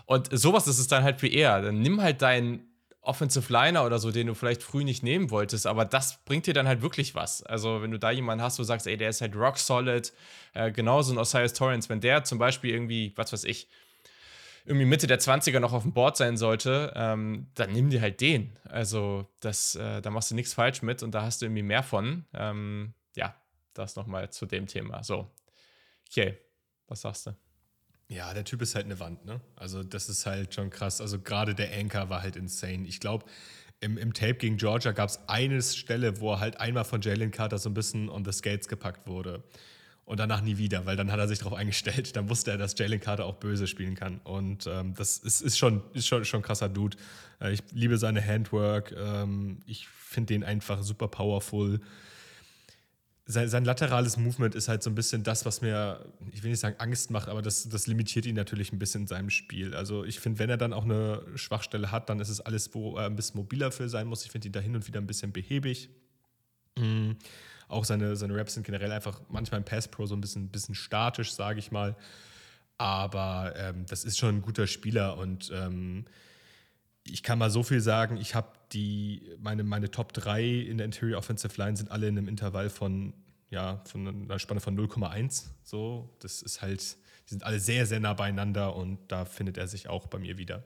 Und 0.07 0.29
sowas 0.33 0.67
ist 0.67 0.79
es 0.79 0.89
dann 0.89 1.05
halt 1.05 1.23
wie 1.23 1.33
eher. 1.33 1.61
Dann 1.61 1.81
nimm 1.81 2.01
halt 2.01 2.23
deinen 2.23 2.72
Offensive 3.03 3.53
Liner 3.53 3.85
oder 3.85 3.99
so, 3.99 4.13
den 4.13 4.29
du 4.29 4.35
vielleicht 4.35 4.63
früh 4.63 4.85
nicht 4.85 5.03
nehmen 5.03 5.31
wolltest, 5.31 5.67
aber 5.67 5.85
das 5.85 6.25
bringt 6.25 6.47
dir 6.47 6.55
dann 6.55 6.69
halt 6.69 6.83
wirklich 6.83 7.17
was. 7.17 7.43
Also, 7.43 7.83
wenn 7.83 7.91
du 7.91 7.99
da 7.99 8.13
jemanden 8.13 8.45
hast, 8.45 8.59
wo 8.59 8.63
du 8.63 8.67
sagst, 8.67 8.87
ey, 8.87 8.97
der 8.97 9.11
ist 9.11 9.21
halt 9.21 9.35
rock 9.35 9.59
solid, 9.59 10.13
äh, 10.55 10.71
genauso 10.71 11.13
ein 11.13 11.19
Osiris 11.19 11.53
Torrance, 11.53 11.89
wenn 11.89 12.01
der 12.01 12.23
zum 12.23 12.39
Beispiel 12.39 12.71
irgendwie, 12.71 13.13
was 13.17 13.33
weiß 13.33 13.45
ich, 13.45 13.69
irgendwie 14.65 14.87
Mitte 14.87 15.09
der 15.09 15.19
20er 15.19 15.59
noch 15.59 15.73
auf 15.73 15.83
dem 15.83 15.93
Board 15.93 16.17
sein 16.17 16.37
sollte, 16.37 16.93
ähm, 16.95 17.49
dann 17.55 17.73
nimm 17.73 17.91
dir 17.91 18.01
halt 18.01 18.21
den. 18.21 18.57
Also, 18.65 19.29
das, 19.41 19.75
äh, 19.75 20.01
da 20.01 20.11
machst 20.11 20.31
du 20.31 20.37
nichts 20.37 20.55
falsch 20.55 20.83
mit 20.83 21.03
und 21.03 21.13
da 21.13 21.23
hast 21.23 21.43
du 21.43 21.47
irgendwie 21.47 21.63
mehr 21.65 21.83
von. 21.83 22.25
Ähm, 22.33 22.95
ja, 23.17 23.35
das 23.75 23.97
nochmal 23.97 24.31
zu 24.31 24.47
dem 24.47 24.69
Thema. 24.69 25.03
So, 25.03 25.29
okay, 26.09 26.39
was 26.87 27.01
sagst 27.01 27.27
du? 27.27 27.35
Ja, 28.15 28.35
der 28.35 28.45
Typ 28.45 28.61
ist 28.61 28.75
halt 28.75 28.85
eine 28.85 29.01
Wand, 29.01 29.25
ne? 29.25 29.41
Also, 29.57 29.83
das 29.83 30.09
ist 30.09 30.27
halt 30.27 30.55
schon 30.55 30.69
krass. 30.69 31.01
Also, 31.01 31.19
gerade 31.19 31.55
der 31.55 31.73
Anchor 31.73 32.11
war 32.11 32.23
halt 32.23 32.37
insane. 32.37 32.87
Ich 32.87 33.01
glaube, 33.01 33.25
im, 33.81 33.97
im 33.97 34.13
Tape 34.13 34.35
gegen 34.35 34.59
Georgia 34.59 34.93
gab 34.93 35.09
es 35.09 35.19
eine 35.29 35.63
Stelle, 35.63 36.21
wo 36.21 36.33
er 36.33 36.41
halt 36.41 36.61
einmal 36.61 36.85
von 36.85 37.01
Jalen 37.01 37.31
Carter 37.31 37.59
so 37.59 37.71
ein 37.71 37.75
bisschen 37.75 38.11
on 38.11 38.25
the 38.25 38.33
skates 38.33 38.69
gepackt 38.69 39.07
wurde. 39.07 39.43
Und 40.05 40.21
danach 40.21 40.43
nie 40.43 40.59
wieder, 40.59 40.85
weil 40.85 40.97
dann 40.97 41.11
hat 41.11 41.21
er 41.21 41.29
sich 41.29 41.39
darauf 41.39 41.55
eingestellt. 41.55 42.15
Dann 42.17 42.29
wusste 42.29 42.51
er, 42.51 42.59
dass 42.59 42.77
Jalen 42.77 43.01
Carter 43.01 43.25
auch 43.25 43.37
böse 43.37 43.67
spielen 43.67 43.95
kann. 43.95 44.21
Und 44.25 44.67
ähm, 44.67 44.95
das 44.95 45.19
ist, 45.19 45.41
ist, 45.41 45.57
schon, 45.57 45.81
ist 45.95 46.07
schon, 46.07 46.25
schon 46.25 46.41
ein 46.41 46.43
krasser 46.43 46.69
Dude. 46.69 46.97
Äh, 47.41 47.53
ich 47.53 47.63
liebe 47.71 47.97
seine 47.97 48.23
Handwork. 48.25 48.93
Ähm, 48.93 49.61
ich 49.65 49.89
finde 49.89 50.35
den 50.35 50.45
einfach 50.45 50.83
super 50.83 51.09
powerful 51.09 51.81
sein, 53.33 53.49
sein, 53.49 53.65
laterales 53.65 54.17
Movement 54.17 54.55
ist 54.55 54.69
halt 54.69 54.83
so 54.83 54.91
ein 54.91 54.95
bisschen 54.95 55.23
das, 55.23 55.45
was 55.45 55.61
mir, 55.61 56.05
ich 56.31 56.43
will 56.43 56.51
nicht 56.51 56.61
sagen 56.61 56.77
Angst 56.79 57.11
macht, 57.11 57.29
aber 57.29 57.43
das, 57.43 57.69
das 57.69 57.87
limitiert 57.87 58.27
ihn 58.27 58.37
natürlich 58.37 58.73
ein 58.73 58.79
bisschen 58.79 59.03
in 59.03 59.07
seinem 59.07 59.31
Spiel. 59.31 59.75
Also 59.75 60.05
ich 60.05 60.21
finde, 60.21 60.39
wenn 60.39 60.51
er 60.51 60.57
dann 60.57 60.73
auch 60.73 60.85
eine 60.85 61.23
Schwachstelle 61.35 61.91
hat, 61.91 62.09
dann 62.09 62.21
ist 62.21 62.29
es 62.29 62.41
alles, 62.41 62.75
wo 62.75 62.97
er 62.97 63.07
ein 63.07 63.17
bisschen 63.17 63.39
mobiler 63.39 63.73
für 63.73 63.89
sein 63.89 64.07
muss. 64.07 64.25
Ich 64.25 64.31
finde 64.31 64.49
ihn 64.49 64.53
da 64.53 64.61
hin 64.61 64.75
und 64.77 64.87
wieder 64.87 65.01
ein 65.01 65.07
bisschen 65.07 65.33
behäbig. 65.33 65.91
Mhm. 66.79 67.17
Auch 67.69 67.85
seine, 67.85 68.17
seine 68.17 68.37
Raps 68.37 68.55
sind 68.55 68.65
generell 68.65 68.93
einfach 68.93 69.21
manchmal 69.29 69.61
im 69.61 69.65
Pass 69.65 69.89
Pro 69.89 70.07
so 70.07 70.15
ein 70.15 70.21
bisschen, 70.21 70.49
bisschen 70.49 70.75
statisch, 70.75 71.33
sage 71.33 71.59
ich 71.59 71.73
mal. 71.73 71.97
Aber 72.79 73.55
ähm, 73.57 73.87
das 73.89 74.05
ist 74.05 74.19
schon 74.19 74.37
ein 74.37 74.43
guter 74.43 74.67
Spieler 74.67 75.17
und 75.17 75.51
ähm, 75.55 76.05
ich 77.05 77.23
kann 77.23 77.39
mal 77.39 77.51
so 77.51 77.63
viel 77.63 77.81
sagen, 77.81 78.17
ich 78.17 78.35
habe 78.35 78.49
die, 78.73 79.23
meine, 79.41 79.65
meine 79.65 79.91
Top 79.91 80.13
3 80.13 80.45
in 80.45 80.79
der 80.79 80.85
Interior 80.85 81.19
Offensive 81.19 81.55
Line 81.57 81.77
sind 81.77 81.91
alle 81.91 82.09
in 82.09 82.17
einem 82.17 82.29
Intervall 82.29 82.71
von, 82.71 83.13
ja, 83.53 83.83
von 83.85 84.09
einer 84.09 84.39
Spanne 84.39 84.61
von 84.61 84.77
0,1. 84.77 85.51
So, 85.63 86.09
das 86.21 86.41
ist 86.41 86.63
halt, 86.63 86.97
die 87.27 87.31
sind 87.31 87.45
alle 87.45 87.61
sehr, 87.61 87.85
sehr 87.85 88.01
nah 88.01 88.15
beieinander 88.15 88.75
und 88.75 88.99
da 89.13 89.27
findet 89.27 89.59
er 89.59 89.69
sich 89.69 89.89
auch 89.89 90.07
bei 90.07 90.19
mir 90.19 90.39
wieder. 90.39 90.65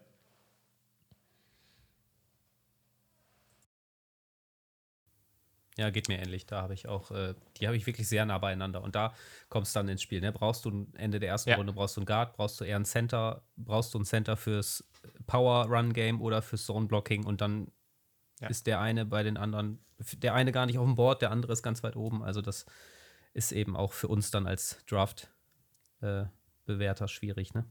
Ja, 5.77 5.91
geht 5.91 6.09
mir 6.09 6.19
ähnlich. 6.19 6.47
Da 6.47 6.63
habe 6.63 6.75
ich 6.75 6.89
auch, 6.89 7.11
äh, 7.11 7.35
die 7.59 7.67
habe 7.67 7.77
ich 7.77 7.87
wirklich 7.87 8.09
sehr 8.09 8.25
nah 8.25 8.39
beieinander. 8.39 8.83
Und 8.83 8.95
da 8.95 9.13
kommst 9.51 9.75
du 9.75 9.81
dann 9.81 9.89
ins 9.89 10.01
Spiel. 10.01 10.21
Ne? 10.21 10.33
Brauchst 10.33 10.65
du 10.65 10.87
Ende 10.95 11.21
der 11.21 11.29
ersten 11.29 11.51
ja. 11.51 11.57
Runde, 11.57 11.75
brauchst 11.75 11.97
du 11.97 12.01
einen 12.01 12.07
Guard, 12.07 12.35
brauchst 12.37 12.59
du 12.61 12.65
eher 12.65 12.77
einen 12.77 12.87
Center, 12.87 13.43
brauchst 13.57 13.93
du 13.93 13.99
einen 13.99 14.07
Center 14.07 14.37
fürs 14.39 14.89
Power-Run-Game 15.27 16.23
oder 16.23 16.41
fürs 16.41 16.65
Zone-Blocking 16.65 17.27
und 17.27 17.43
dann 17.43 17.73
ja. 18.41 18.49
ist 18.49 18.67
der 18.67 18.81
eine 18.81 19.05
bei 19.05 19.23
den 19.23 19.37
anderen, 19.37 19.79
der 20.19 20.35
eine 20.35 20.53
gar 20.53 20.65
nicht 20.67 20.79
auf 20.79 20.87
dem 20.87 20.95
Board, 20.95 21.21
der 21.23 21.31
andere 21.31 21.53
ist 21.53 21.63
ganz 21.63 21.83
weit 21.83 21.97
oben. 21.97 22.23
Also 22.23 22.43
das 22.43 22.67
ist 23.35 23.53
eben 23.53 23.77
auch 23.77 23.93
für 23.93 24.09
uns 24.09 24.31
dann 24.31 24.47
als 24.47 24.79
Draft-Bewerter 24.87 27.05
äh, 27.05 27.09
schwierig, 27.09 27.53
ne? 27.55 27.67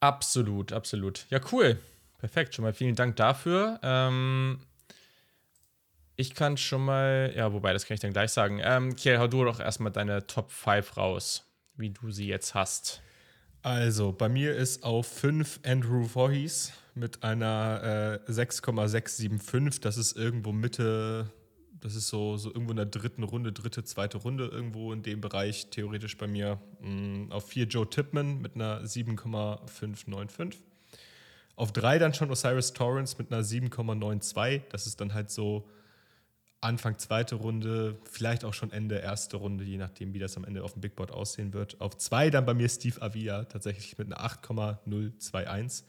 Absolut, 0.00 0.72
absolut. 0.72 1.26
Ja, 1.30 1.40
cool. 1.52 1.78
Perfekt. 2.18 2.54
Schon 2.54 2.64
mal 2.64 2.74
vielen 2.74 2.94
Dank 2.94 3.16
dafür. 3.16 3.80
Ähm 3.82 4.60
ich 6.16 6.34
kann 6.34 6.56
schon 6.56 6.84
mal, 6.84 7.32
ja, 7.34 7.52
wobei, 7.52 7.72
das 7.72 7.86
kann 7.86 7.96
ich 7.96 8.00
dann 8.00 8.12
gleich 8.12 8.30
sagen. 8.30 8.60
Ähm, 8.62 8.94
Kiel, 8.94 9.18
hau 9.18 9.26
du 9.26 9.44
doch 9.44 9.60
erstmal 9.60 9.92
deine 9.92 10.26
Top 10.26 10.50
5 10.50 10.96
raus, 10.96 11.44
wie 11.74 11.90
du 11.90 12.10
sie 12.10 12.26
jetzt 12.26 12.54
hast. 12.54 13.02
Also, 13.62 14.12
bei 14.12 14.28
mir 14.28 14.54
ist 14.54 14.84
auf 14.84 15.06
5 15.06 15.60
Andrew 15.64 16.06
Voorhees 16.06 16.72
mit 16.94 17.22
einer 17.22 18.20
äh, 18.26 18.32
6,675. 18.32 19.80
Das 19.80 19.96
ist 19.96 20.16
irgendwo 20.16 20.52
Mitte, 20.52 21.30
das 21.80 21.94
ist 21.94 22.08
so, 22.08 22.36
so 22.36 22.50
irgendwo 22.50 22.70
in 22.70 22.76
der 22.76 22.86
dritten 22.86 23.22
Runde, 23.22 23.52
dritte, 23.52 23.84
zweite 23.84 24.18
Runde, 24.18 24.46
irgendwo 24.46 24.92
in 24.92 25.02
dem 25.02 25.20
Bereich 25.20 25.70
theoretisch 25.70 26.16
bei 26.16 26.26
mir. 26.26 26.60
Mhm, 26.80 27.30
auf 27.30 27.48
4 27.48 27.66
Joe 27.66 27.88
Tipman 27.88 28.40
mit 28.40 28.54
einer 28.54 28.86
7,595. 28.86 30.62
Auf 31.56 31.72
3 31.72 31.98
dann 31.98 32.14
schon 32.14 32.30
Osiris 32.30 32.72
Torrance 32.72 33.16
mit 33.18 33.32
einer 33.32 33.42
7,92. 33.42 34.62
Das 34.70 34.86
ist 34.86 35.00
dann 35.00 35.14
halt 35.14 35.30
so 35.30 35.68
Anfang 36.64 36.98
zweite 36.98 37.34
Runde, 37.34 37.98
vielleicht 38.10 38.44
auch 38.44 38.54
schon 38.54 38.72
Ende 38.72 38.96
erste 38.96 39.36
Runde, 39.36 39.64
je 39.64 39.76
nachdem, 39.76 40.14
wie 40.14 40.18
das 40.18 40.36
am 40.38 40.44
Ende 40.44 40.64
auf 40.64 40.72
dem 40.72 40.80
Big 40.80 40.96
Board 40.96 41.12
aussehen 41.12 41.52
wird. 41.52 41.78
Auf 41.80 41.98
zwei 41.98 42.30
dann 42.30 42.46
bei 42.46 42.54
mir 42.54 42.68
Steve 42.70 43.02
Avila, 43.02 43.44
tatsächlich 43.44 43.98
mit 43.98 44.06
einer 44.06 44.20
8,021. 44.24 45.86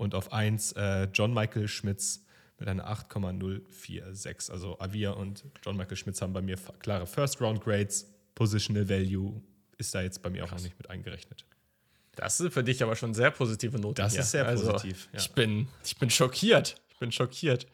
Und 0.00 0.14
auf 0.14 0.32
eins 0.32 0.72
äh, 0.72 1.08
John 1.12 1.34
Michael 1.34 1.68
Schmitz 1.68 2.24
mit 2.58 2.70
einer 2.70 2.86
8,046. 2.86 4.50
Also 4.50 4.80
Avia 4.80 5.10
und 5.10 5.44
John 5.62 5.76
Michael 5.76 5.98
Schmitz 5.98 6.22
haben 6.22 6.32
bei 6.32 6.40
mir 6.40 6.56
klare 6.78 7.06
First-Round-Grades. 7.06 8.10
Positional 8.34 8.88
Value 8.88 9.42
ist 9.76 9.94
da 9.94 10.00
jetzt 10.00 10.22
bei 10.22 10.30
mir 10.30 10.38
Krass. 10.38 10.52
auch 10.52 10.56
noch 10.56 10.62
nicht 10.62 10.78
mit 10.78 10.88
eingerechnet. 10.88 11.44
Das 12.16 12.40
ist 12.40 12.54
für 12.54 12.64
dich 12.64 12.82
aber 12.82 12.96
schon 12.96 13.12
sehr 13.12 13.30
positive 13.30 13.78
Note. 13.78 14.00
Das 14.00 14.12
hier. 14.12 14.22
ist 14.22 14.30
sehr 14.30 14.46
also, 14.46 14.72
positiv. 14.72 15.10
Ja. 15.12 15.18
Ich, 15.18 15.32
bin, 15.32 15.68
ich 15.84 15.98
bin 15.98 16.08
schockiert. 16.08 16.76
Ich 16.88 16.96
bin 16.96 17.12
schockiert. 17.12 17.66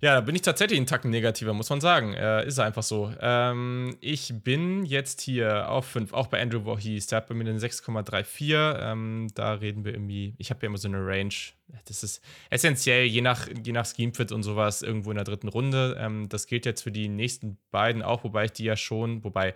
Ja, 0.00 0.14
da 0.14 0.20
bin 0.20 0.36
ich 0.36 0.42
tatsächlich 0.42 0.78
einen 0.78 0.86
Tacken 0.86 1.10
negativer, 1.10 1.52
muss 1.54 1.70
man 1.70 1.80
sagen. 1.80 2.14
Äh, 2.14 2.46
ist 2.46 2.60
einfach 2.60 2.84
so. 2.84 3.12
Ähm, 3.20 3.96
ich 4.00 4.32
bin 4.32 4.84
jetzt 4.84 5.20
hier 5.20 5.68
auf 5.68 5.86
5, 5.86 6.12
auch 6.12 6.28
bei 6.28 6.40
Andrew 6.40 6.62
Voorhees. 6.62 7.08
Der 7.08 7.16
hat 7.16 7.26
bei 7.26 7.34
mir 7.34 7.48
eine 7.48 7.58
6,34. 7.58 8.78
Ähm, 8.80 9.26
da 9.34 9.54
reden 9.54 9.84
wir 9.84 9.92
irgendwie, 9.92 10.34
ich 10.38 10.50
habe 10.50 10.60
ja 10.62 10.68
immer 10.68 10.78
so 10.78 10.86
eine 10.86 11.04
Range. 11.04 11.34
Das 11.86 12.04
ist 12.04 12.22
essentiell, 12.48 13.06
je 13.06 13.22
nach, 13.22 13.48
je 13.48 13.72
nach 13.72 13.86
Schemefit 13.86 14.30
und 14.30 14.44
sowas, 14.44 14.82
irgendwo 14.82 15.10
in 15.10 15.16
der 15.16 15.24
dritten 15.24 15.48
Runde. 15.48 15.96
Ähm, 15.98 16.28
das 16.28 16.46
gilt 16.46 16.64
jetzt 16.64 16.82
für 16.82 16.92
die 16.92 17.08
nächsten 17.08 17.58
beiden 17.72 18.02
auch, 18.02 18.22
wobei 18.22 18.44
ich 18.44 18.52
die 18.52 18.64
ja 18.64 18.76
schon, 18.76 19.24
wobei 19.24 19.54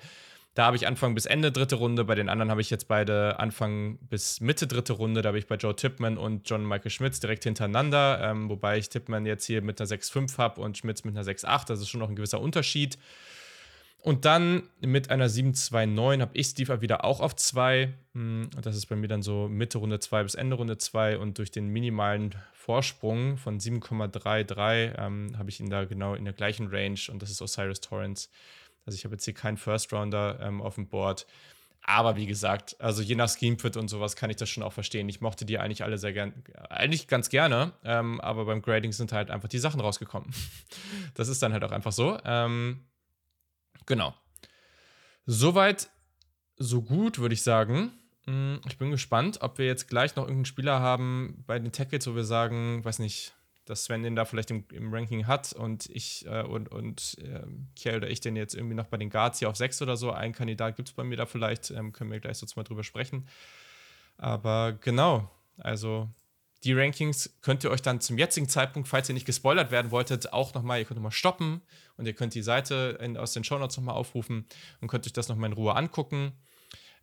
da 0.54 0.66
habe 0.66 0.76
ich 0.76 0.86
Anfang 0.86 1.14
bis 1.14 1.24
Ende 1.24 1.50
dritte 1.50 1.76
Runde. 1.76 2.04
Bei 2.04 2.14
den 2.14 2.28
anderen 2.28 2.50
habe 2.50 2.60
ich 2.60 2.68
jetzt 2.68 2.86
beide 2.86 3.38
Anfang 3.38 3.96
bis 4.02 4.40
Mitte 4.40 4.66
dritte 4.66 4.92
Runde. 4.92 5.22
Da 5.22 5.28
habe 5.28 5.38
ich 5.38 5.46
bei 5.46 5.54
Joe 5.56 5.74
Tippmann 5.74 6.18
und 6.18 6.48
John 6.48 6.66
Michael 6.66 6.90
Schmitz 6.90 7.20
direkt 7.20 7.44
hintereinander. 7.44 8.20
Ähm, 8.22 8.50
wobei 8.50 8.76
ich 8.76 8.90
Tippmann 8.90 9.24
jetzt 9.24 9.46
hier 9.46 9.62
mit 9.62 9.80
einer 9.80 9.88
6,5 9.88 10.36
habe 10.36 10.60
und 10.60 10.76
Schmitz 10.76 11.04
mit 11.04 11.16
einer 11.16 11.24
6,8. 11.24 11.68
Das 11.68 11.80
ist 11.80 11.88
schon 11.88 12.00
noch 12.00 12.10
ein 12.10 12.16
gewisser 12.16 12.40
Unterschied. 12.40 12.98
Und 14.02 14.24
dann 14.26 14.64
mit 14.80 15.10
einer 15.10 15.28
7,29 15.28 16.20
habe 16.20 16.36
ich 16.36 16.48
Steve 16.48 16.82
wieder 16.82 17.04
auch 17.04 17.20
auf 17.20 17.34
2. 17.34 17.94
Hm, 18.14 18.50
das 18.60 18.76
ist 18.76 18.86
bei 18.86 18.96
mir 18.96 19.08
dann 19.08 19.22
so 19.22 19.48
Mitte 19.48 19.78
Runde 19.78 20.00
2 20.00 20.22
bis 20.24 20.34
Ende 20.34 20.56
Runde 20.56 20.76
2. 20.76 21.16
Und 21.16 21.38
durch 21.38 21.50
den 21.50 21.68
minimalen 21.68 22.34
Vorsprung 22.52 23.38
von 23.38 23.58
7,33 23.58 24.98
ähm, 24.98 25.38
habe 25.38 25.48
ich 25.48 25.60
ihn 25.60 25.70
da 25.70 25.84
genau 25.84 26.14
in 26.14 26.24
der 26.24 26.34
gleichen 26.34 26.66
Range. 26.66 27.00
Und 27.10 27.22
das 27.22 27.30
ist 27.30 27.40
Osiris 27.40 27.80
Torrance. 27.80 28.28
Also 28.84 28.96
ich 28.96 29.04
habe 29.04 29.14
jetzt 29.14 29.24
hier 29.24 29.34
keinen 29.34 29.56
First 29.56 29.92
Rounder 29.92 30.38
ähm, 30.40 30.60
auf 30.60 30.76
dem 30.76 30.88
Board. 30.88 31.26
Aber 31.84 32.14
wie 32.16 32.26
gesagt, 32.26 32.76
also 32.80 33.02
je 33.02 33.16
nach 33.16 33.28
Schemefit 33.28 33.76
und 33.76 33.88
sowas 33.88 34.14
kann 34.14 34.30
ich 34.30 34.36
das 34.36 34.48
schon 34.48 34.62
auch 34.62 34.72
verstehen. 34.72 35.08
Ich 35.08 35.20
mochte 35.20 35.44
die 35.44 35.58
eigentlich 35.58 35.82
alle 35.82 35.98
sehr 35.98 36.12
gern, 36.12 36.32
eigentlich 36.70 37.08
ganz 37.08 37.28
gerne, 37.28 37.72
ähm, 37.82 38.20
aber 38.20 38.44
beim 38.44 38.62
Grading 38.62 38.92
sind 38.92 39.12
halt 39.12 39.30
einfach 39.30 39.48
die 39.48 39.58
Sachen 39.58 39.80
rausgekommen. 39.80 40.32
das 41.14 41.28
ist 41.28 41.42
dann 41.42 41.52
halt 41.52 41.64
auch 41.64 41.72
einfach 41.72 41.90
so. 41.90 42.18
Ähm, 42.24 42.84
genau. 43.84 44.14
Soweit, 45.26 45.90
so 46.56 46.82
gut, 46.82 47.18
würde 47.18 47.34
ich 47.34 47.42
sagen. 47.42 47.92
Hm, 48.26 48.60
ich 48.68 48.78
bin 48.78 48.92
gespannt, 48.92 49.38
ob 49.40 49.58
wir 49.58 49.66
jetzt 49.66 49.88
gleich 49.88 50.14
noch 50.14 50.24
irgendeinen 50.24 50.44
Spieler 50.44 50.78
haben 50.78 51.42
bei 51.48 51.58
den 51.58 51.72
Tackles, 51.72 52.06
wo 52.06 52.14
wir 52.14 52.24
sagen, 52.24 52.84
weiß 52.84 53.00
nicht, 53.00 53.34
dass 53.64 53.84
Sven 53.84 54.02
den 54.02 54.16
da 54.16 54.24
vielleicht 54.24 54.50
im, 54.50 54.64
im 54.72 54.92
Ranking 54.92 55.26
hat 55.26 55.52
und 55.52 55.86
ich 55.90 56.26
äh, 56.26 56.42
und, 56.42 56.70
und 56.70 57.16
äh, 57.20 57.46
Kiel 57.76 57.96
oder 57.96 58.10
ich 58.10 58.20
den 58.20 58.36
jetzt 58.36 58.54
irgendwie 58.54 58.74
noch 58.74 58.86
bei 58.86 58.96
den 58.96 59.10
Guards 59.10 59.38
hier 59.38 59.48
auf 59.48 59.56
6 59.56 59.82
oder 59.82 59.96
so. 59.96 60.10
Ein 60.10 60.32
Kandidat 60.32 60.76
gibt 60.76 60.88
es 60.88 60.94
bei 60.94 61.04
mir 61.04 61.16
da 61.16 61.26
vielleicht, 61.26 61.70
ähm, 61.70 61.92
können 61.92 62.10
wir 62.10 62.20
gleich 62.20 62.38
so 62.38 62.46
mal 62.56 62.64
drüber 62.64 62.84
sprechen. 62.84 63.28
Aber 64.18 64.72
genau, 64.72 65.30
also 65.58 66.08
die 66.64 66.72
Rankings 66.72 67.36
könnt 67.40 67.64
ihr 67.64 67.70
euch 67.70 67.82
dann 67.82 68.00
zum 68.00 68.18
jetzigen 68.18 68.48
Zeitpunkt, 68.48 68.88
falls 68.88 69.08
ihr 69.08 69.14
nicht 69.14 69.26
gespoilert 69.26 69.70
werden 69.70 69.90
wolltet, 69.90 70.32
auch 70.32 70.54
nochmal, 70.54 70.78
ihr 70.78 70.84
könnt 70.84 70.96
nochmal 70.96 71.12
stoppen 71.12 71.60
und 71.96 72.06
ihr 72.06 72.12
könnt 72.12 72.34
die 72.34 72.42
Seite 72.42 72.98
in, 73.00 73.16
aus 73.16 73.32
den 73.32 73.42
Shownotes 73.42 73.76
nochmal 73.76 73.96
aufrufen 73.96 74.46
und 74.80 74.88
könnt 74.88 75.06
euch 75.06 75.12
das 75.12 75.28
nochmal 75.28 75.50
in 75.50 75.54
Ruhe 75.54 75.74
angucken. 75.74 76.32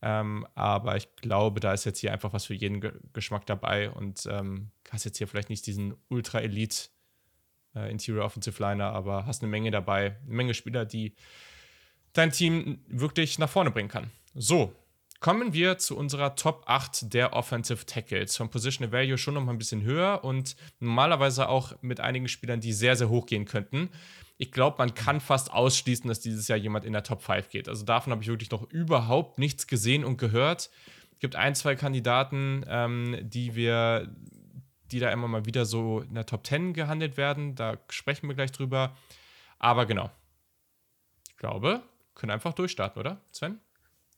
Ähm, 0.01 0.47
aber 0.55 0.95
ich 0.95 1.13
glaube, 1.17 1.59
da 1.59 1.73
ist 1.73 1.85
jetzt 1.85 1.99
hier 1.99 2.13
einfach 2.13 2.31
was 2.31 2.45
für 2.45 2.53
jeden 2.53 2.79
Ge 2.79 2.93
Geschmack 3.13 3.45
dabei 3.45 3.89
und 3.89 4.25
ähm, 4.31 4.71
hast 4.89 5.05
jetzt 5.05 5.17
hier 5.17 5.27
vielleicht 5.27 5.49
nicht 5.49 5.65
diesen 5.65 5.95
Ultra-Elite 6.07 6.89
äh, 7.75 7.91
Interior 7.91 8.25
Offensive 8.25 8.61
Liner, 8.61 8.91
aber 8.93 9.25
hast 9.25 9.41
eine 9.41 9.49
Menge 9.49 9.71
dabei, 9.71 10.17
eine 10.25 10.35
Menge 10.35 10.53
Spieler, 10.53 10.85
die 10.85 11.15
dein 12.13 12.31
Team 12.31 12.79
wirklich 12.87 13.39
nach 13.39 13.49
vorne 13.49 13.71
bringen 13.71 13.89
kann. 13.89 14.09
So, 14.33 14.73
kommen 15.19 15.53
wir 15.53 15.77
zu 15.77 15.97
unserer 15.97 16.35
Top 16.35 16.63
8 16.67 17.13
der 17.13 17.33
Offensive 17.33 17.85
Tackles. 17.85 18.37
Von 18.37 18.49
Positional 18.49 18.93
Value 18.93 19.17
schon 19.17 19.33
noch 19.33 19.43
mal 19.43 19.51
ein 19.51 19.57
bisschen 19.57 19.83
höher 19.83 20.23
und 20.23 20.55
normalerweise 20.79 21.49
auch 21.49 21.73
mit 21.81 21.99
einigen 21.99 22.29
Spielern, 22.29 22.61
die 22.61 22.73
sehr, 22.73 22.95
sehr 22.95 23.09
hoch 23.09 23.25
gehen 23.25 23.45
könnten 23.45 23.89
ich 24.41 24.53
glaube, 24.53 24.77
man 24.77 24.95
kann 24.95 25.19
fast 25.19 25.51
ausschließen, 25.51 26.07
dass 26.07 26.21
dieses 26.21 26.47
Jahr 26.47 26.57
jemand 26.57 26.85
in 26.85 26.93
der 26.93 27.03
Top 27.03 27.21
5 27.21 27.49
geht. 27.49 27.67
Also 27.67 27.83
davon 27.83 28.11
habe 28.11 28.23
ich 28.23 28.29
wirklich 28.29 28.49
noch 28.49 28.71
überhaupt 28.71 29.37
nichts 29.37 29.67
gesehen 29.67 30.05
und 30.05 30.17
gehört. 30.17 30.69
Es 31.11 31.19
gibt 31.19 31.35
ein, 31.35 31.55
zwei 31.55 31.75
Kandidaten, 31.75 32.63
ähm, 32.69 33.17
die 33.21 33.55
wir, 33.55 34.07
die 34.91 34.99
da 34.99 35.11
immer 35.11 35.27
mal 35.27 35.45
wieder 35.45 35.65
so 35.65 35.99
in 35.99 36.13
der 36.13 36.25
Top 36.25 36.47
10 36.47 36.71
gehandelt 36.71 37.17
werden. 37.17 37.55
Da 37.55 37.79
sprechen 37.89 38.29
wir 38.29 38.35
gleich 38.35 38.53
drüber. 38.53 38.95
Aber 39.59 39.85
genau. 39.85 40.09
Ich 41.27 41.35
glaube, 41.35 41.81
können 42.15 42.31
einfach 42.31 42.53
durchstarten, 42.53 42.97
oder, 42.97 43.19
Sven? 43.33 43.59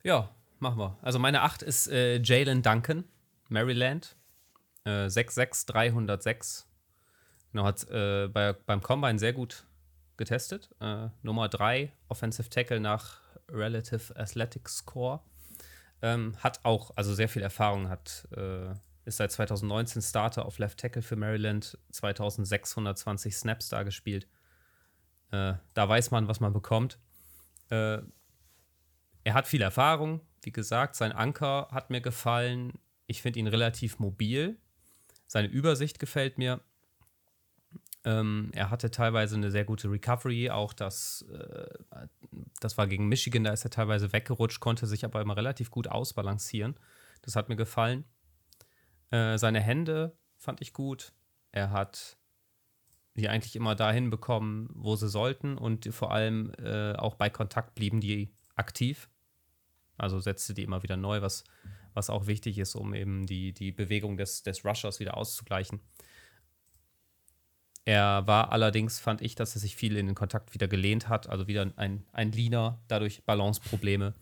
Ja, 0.03 0.29
machen 0.59 0.77
wir. 0.77 0.99
Also 1.01 1.17
meine 1.17 1.41
8 1.41 1.63
ist 1.63 1.87
äh, 1.87 2.21
Jalen 2.21 2.61
Duncan, 2.61 3.05
Maryland. 3.49 4.15
Äh, 4.83 5.09
66306. 5.09 6.67
Genau, 7.53 7.63
hat 7.65 7.89
äh, 7.89 8.27
bei, 8.27 8.53
beim 8.53 8.81
Combine 8.83 9.17
sehr 9.17 9.33
gut 9.33 9.65
getestet. 10.21 10.69
Äh, 10.79 11.07
Nummer 11.23 11.49
3 11.49 11.91
Offensive 12.07 12.47
Tackle 12.47 12.79
nach 12.79 13.21
Relative 13.49 14.15
Athletic 14.15 14.69
Score. 14.69 15.21
Ähm, 16.03 16.35
hat 16.37 16.59
auch, 16.63 16.91
also 16.95 17.15
sehr 17.15 17.27
viel 17.27 17.41
Erfahrung, 17.41 17.89
hat, 17.89 18.27
äh, 18.37 18.69
ist 19.05 19.17
seit 19.17 19.31
2019 19.31 20.03
Starter 20.03 20.45
auf 20.45 20.59
Left 20.59 20.79
Tackle 20.79 21.01
für 21.01 21.15
Maryland, 21.15 21.75
2620 21.91 23.35
Snaps 23.35 23.69
da 23.69 23.81
gespielt. 23.81 24.27
Äh, 25.31 25.55
da 25.73 25.89
weiß 25.89 26.11
man, 26.11 26.27
was 26.27 26.39
man 26.39 26.53
bekommt. 26.53 26.99
Äh, 27.71 27.97
er 29.23 29.33
hat 29.33 29.47
viel 29.47 29.61
Erfahrung, 29.63 30.21
wie 30.43 30.51
gesagt, 30.51 30.95
sein 30.95 31.11
Anker 31.11 31.67
hat 31.71 31.89
mir 31.89 32.01
gefallen. 32.01 32.73
Ich 33.07 33.23
finde 33.23 33.39
ihn 33.39 33.47
relativ 33.47 33.97
mobil. 33.97 34.59
Seine 35.25 35.47
Übersicht 35.47 35.97
gefällt 35.97 36.37
mir. 36.37 36.61
Ähm, 38.03 38.49
er 38.53 38.71
hatte 38.71 38.89
teilweise 38.89 39.35
eine 39.35 39.51
sehr 39.51 39.63
gute 39.63 39.89
Recovery, 39.89 40.49
auch 40.49 40.73
das, 40.73 41.23
äh, 41.31 41.67
das 42.59 42.77
war 42.77 42.87
gegen 42.87 43.07
Michigan, 43.07 43.43
da 43.43 43.53
ist 43.53 43.63
er 43.63 43.69
teilweise 43.69 44.11
weggerutscht, 44.11 44.59
konnte 44.59 44.87
sich 44.87 45.05
aber 45.05 45.21
immer 45.21 45.37
relativ 45.37 45.69
gut 45.69 45.87
ausbalancieren. 45.87 46.75
Das 47.21 47.35
hat 47.35 47.49
mir 47.49 47.55
gefallen. 47.55 48.05
Äh, 49.11 49.37
seine 49.37 49.59
Hände 49.59 50.15
fand 50.37 50.61
ich 50.61 50.73
gut. 50.73 51.13
Er 51.51 51.71
hat 51.71 52.17
die 53.15 53.29
eigentlich 53.29 53.55
immer 53.55 53.75
dahin 53.75 54.09
bekommen, 54.09 54.69
wo 54.73 54.95
sie 54.95 55.09
sollten 55.09 55.57
und 55.57 55.93
vor 55.93 56.11
allem 56.11 56.53
äh, 56.63 56.93
auch 56.93 57.15
bei 57.15 57.29
Kontakt 57.29 57.75
blieben 57.75 57.99
die 57.99 58.33
aktiv. 58.55 59.09
Also 59.97 60.19
setzte 60.19 60.53
die 60.53 60.63
immer 60.63 60.81
wieder 60.81 60.97
neu, 60.97 61.21
was, 61.21 61.43
was 61.93 62.09
auch 62.09 62.25
wichtig 62.25 62.57
ist, 62.57 62.73
um 62.75 62.93
eben 62.93 63.25
die, 63.27 63.53
die 63.53 63.71
Bewegung 63.71 64.17
des, 64.17 64.43
des 64.43 64.65
Rushers 64.65 64.99
wieder 64.99 65.17
auszugleichen. 65.17 65.81
Er 67.85 68.27
war 68.27 68.51
allerdings, 68.51 68.99
fand 68.99 69.21
ich, 69.21 69.35
dass 69.35 69.55
er 69.55 69.61
sich 69.61 69.75
viel 69.75 69.97
in 69.97 70.05
den 70.05 70.15
Kontakt 70.15 70.53
wieder 70.53 70.67
gelehnt 70.67 71.09
hat, 71.09 71.27
also 71.27 71.47
wieder 71.47 71.71
ein, 71.75 72.05
ein 72.11 72.31
Leaner, 72.31 72.79
dadurch 72.87 73.23
Balanceprobleme. 73.23 74.13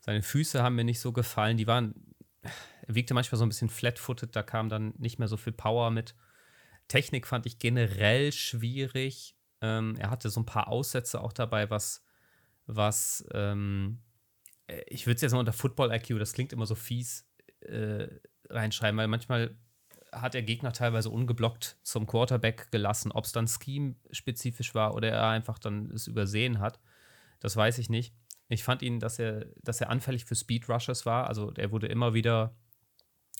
Seine 0.00 0.22
Füße 0.22 0.62
haben 0.62 0.76
mir 0.76 0.84
nicht 0.84 1.00
so 1.00 1.12
gefallen, 1.12 1.56
die 1.56 1.66
waren, 1.66 1.94
er 2.42 2.94
wiegte 2.94 3.14
manchmal 3.14 3.38
so 3.38 3.44
ein 3.44 3.48
bisschen 3.48 3.70
flat-footed, 3.70 4.34
da 4.34 4.42
kam 4.42 4.68
dann 4.68 4.94
nicht 4.98 5.18
mehr 5.18 5.28
so 5.28 5.36
viel 5.36 5.52
Power 5.52 5.90
mit. 5.90 6.14
Technik 6.88 7.26
fand 7.26 7.46
ich 7.46 7.58
generell 7.58 8.32
schwierig. 8.32 9.36
Ähm, 9.60 9.96
er 9.98 10.10
hatte 10.10 10.30
so 10.30 10.40
ein 10.40 10.46
paar 10.46 10.68
Aussätze 10.68 11.20
auch 11.20 11.32
dabei, 11.32 11.70
was, 11.70 12.04
was, 12.66 13.24
ähm, 13.32 14.00
ich 14.86 15.06
würde 15.06 15.16
es 15.16 15.22
jetzt 15.22 15.32
mal 15.32 15.40
unter 15.40 15.52
Football 15.52 15.92
IQ, 15.92 16.18
das 16.18 16.32
klingt 16.32 16.52
immer 16.52 16.66
so 16.66 16.74
fies, 16.74 17.28
äh, 17.60 18.08
reinschreiben, 18.48 18.98
weil 18.98 19.08
manchmal 19.08 19.56
hat 20.12 20.34
der 20.34 20.42
Gegner 20.42 20.72
teilweise 20.72 21.10
ungeblockt 21.10 21.78
zum 21.82 22.06
Quarterback 22.06 22.70
gelassen. 22.70 23.12
Ob 23.12 23.24
es 23.24 23.32
dann 23.32 23.48
Scheme-spezifisch 23.48 24.74
war 24.74 24.94
oder 24.94 25.10
er 25.10 25.28
einfach 25.28 25.58
dann 25.58 25.90
es 25.90 26.06
übersehen 26.06 26.60
hat, 26.60 26.78
das 27.40 27.56
weiß 27.56 27.78
ich 27.78 27.88
nicht. 27.88 28.14
Ich 28.48 28.62
fand 28.62 28.82
ihn, 28.82 29.00
dass 29.00 29.18
er, 29.18 29.46
dass 29.62 29.80
er 29.80 29.90
anfällig 29.90 30.26
für 30.26 30.34
Speed 30.34 30.68
Rushers 30.68 31.06
war. 31.06 31.26
Also 31.26 31.52
er 31.56 31.72
wurde 31.72 31.86
immer 31.86 32.12
wieder 32.12 32.54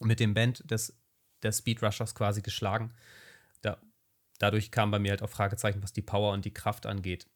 mit 0.01 0.19
dem 0.19 0.35
Band 0.35 0.69
des, 0.71 0.99
des 1.43 1.59
Speed 1.59 1.83
Rushers 1.83 2.15
quasi 2.15 2.41
geschlagen. 2.41 2.95
Da, 3.61 3.79
dadurch 4.39 4.71
kam 4.71 4.91
bei 4.91 4.99
mir 4.99 5.11
halt 5.11 5.23
auch 5.23 5.29
Fragezeichen, 5.29 5.83
was 5.83 5.93
die 5.93 6.03
Power 6.03 6.33
und 6.33 6.45
die 6.47 6.55
Kraft 6.55 6.87
angeht. 6.87 7.29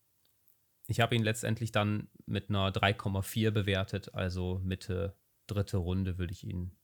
Ich 0.88 1.00
habe 1.00 1.14
ihn 1.14 1.22
letztendlich 1.22 1.72
dann 1.72 2.08
mit 2.24 2.48
einer 2.48 2.70
3,4 2.70 3.50
bewertet, 3.50 4.14
also 4.14 4.60
Mitte 4.64 5.16
dritte 5.46 5.76
Runde 5.76 6.18
würde 6.18 6.32
ich 6.32 6.44
ihn 6.44 6.76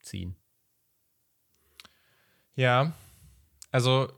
ziehen. 0.00 0.36
Ja, 2.56 2.92
also, 3.70 4.10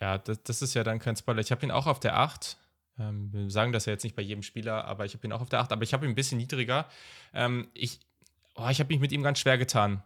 ja, 0.00 0.18
das, 0.18 0.42
das, 0.42 0.62
ist 0.62 0.74
ja 0.74 0.84
dann 0.84 0.98
kein 0.98 1.16
Spoiler. 1.16 1.40
Ich 1.40 1.50
habe 1.50 1.64
ihn 1.66 1.70
auch 1.70 1.86
auf 1.86 2.00
der 2.00 2.18
8. 2.18 2.56
Ähm, 2.98 3.32
wir 3.32 3.50
sagen 3.50 3.72
das 3.72 3.86
ja 3.86 3.92
jetzt 3.92 4.04
nicht 4.04 4.16
bei 4.16 4.22
jedem 4.22 4.42
Spieler, 4.42 4.84
aber 4.84 5.04
ich 5.04 5.14
habe 5.14 5.26
ihn 5.26 5.32
auch 5.32 5.40
auf 5.40 5.48
der 5.48 5.60
8, 5.60 5.72
aber 5.72 5.82
ich 5.82 5.92
habe 5.92 6.06
ihn 6.06 6.12
ein 6.12 6.14
bisschen 6.14 6.38
niedriger. 6.38 6.86
Ähm, 7.34 7.68
ich 7.74 8.00
oh, 8.54 8.68
ich 8.70 8.80
habe 8.80 8.88
mich 8.88 9.00
mit 9.00 9.12
ihm 9.12 9.22
ganz 9.22 9.38
schwer 9.38 9.58
getan. 9.58 10.02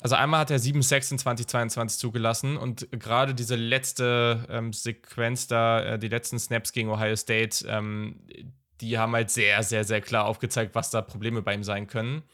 also 0.00 0.16
einmal 0.16 0.40
hat 0.40 0.50
er 0.50 0.58
7 0.58 0.82
6 0.82 1.12
in 1.12 1.18
2022 1.18 1.98
zugelassen 1.98 2.56
und 2.56 2.88
gerade 2.92 3.34
diese 3.34 3.56
letzte 3.56 4.46
ähm, 4.50 4.72
Sequenz 4.72 5.46
da, 5.46 5.82
äh, 5.82 5.98
die 5.98 6.08
letzten 6.08 6.38
Snaps 6.38 6.72
gegen 6.72 6.90
Ohio 6.90 7.16
State, 7.16 7.66
ähm, 7.68 8.20
die 8.80 8.98
haben 8.98 9.14
halt 9.14 9.30
sehr, 9.30 9.62
sehr, 9.62 9.84
sehr 9.84 10.00
klar 10.00 10.26
aufgezeigt, 10.26 10.74
was 10.74 10.90
da 10.90 11.02
Probleme 11.02 11.42
bei 11.42 11.54
ihm 11.54 11.62
sein 11.62 11.86
können. 11.86 12.24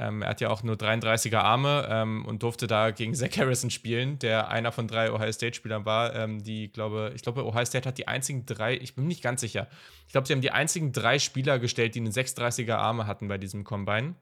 Ähm, 0.00 0.22
er 0.22 0.28
hat 0.28 0.40
ja 0.40 0.48
auch 0.48 0.62
nur 0.62 0.76
33er 0.76 1.38
Arme 1.38 1.88
ähm, 1.90 2.24
und 2.24 2.44
durfte 2.44 2.68
da 2.68 2.92
gegen 2.92 3.14
Zach 3.14 3.36
Harrison 3.36 3.68
spielen, 3.68 4.18
der 4.20 4.48
einer 4.48 4.70
von 4.70 4.86
drei 4.86 5.12
Ohio 5.12 5.32
State-Spielern 5.32 5.84
war. 5.84 6.14
Ähm, 6.14 6.44
die, 6.44 6.70
glaube, 6.70 7.12
ich 7.16 7.22
glaube, 7.22 7.44
Ohio 7.44 7.64
State 7.64 7.88
hat 7.88 7.98
die 7.98 8.06
einzigen 8.06 8.46
drei, 8.46 8.76
ich 8.76 8.94
bin 8.94 9.08
nicht 9.08 9.22
ganz 9.22 9.40
sicher. 9.40 9.66
Ich 10.06 10.12
glaube, 10.12 10.28
sie 10.28 10.34
haben 10.34 10.40
die 10.40 10.52
einzigen 10.52 10.92
drei 10.92 11.18
Spieler 11.18 11.58
gestellt, 11.58 11.96
die 11.96 12.00
einen 12.00 12.12
36er 12.12 12.76
Arme 12.76 13.08
hatten 13.08 13.26
bei 13.26 13.38
diesem 13.38 13.64
Combine. 13.64 14.14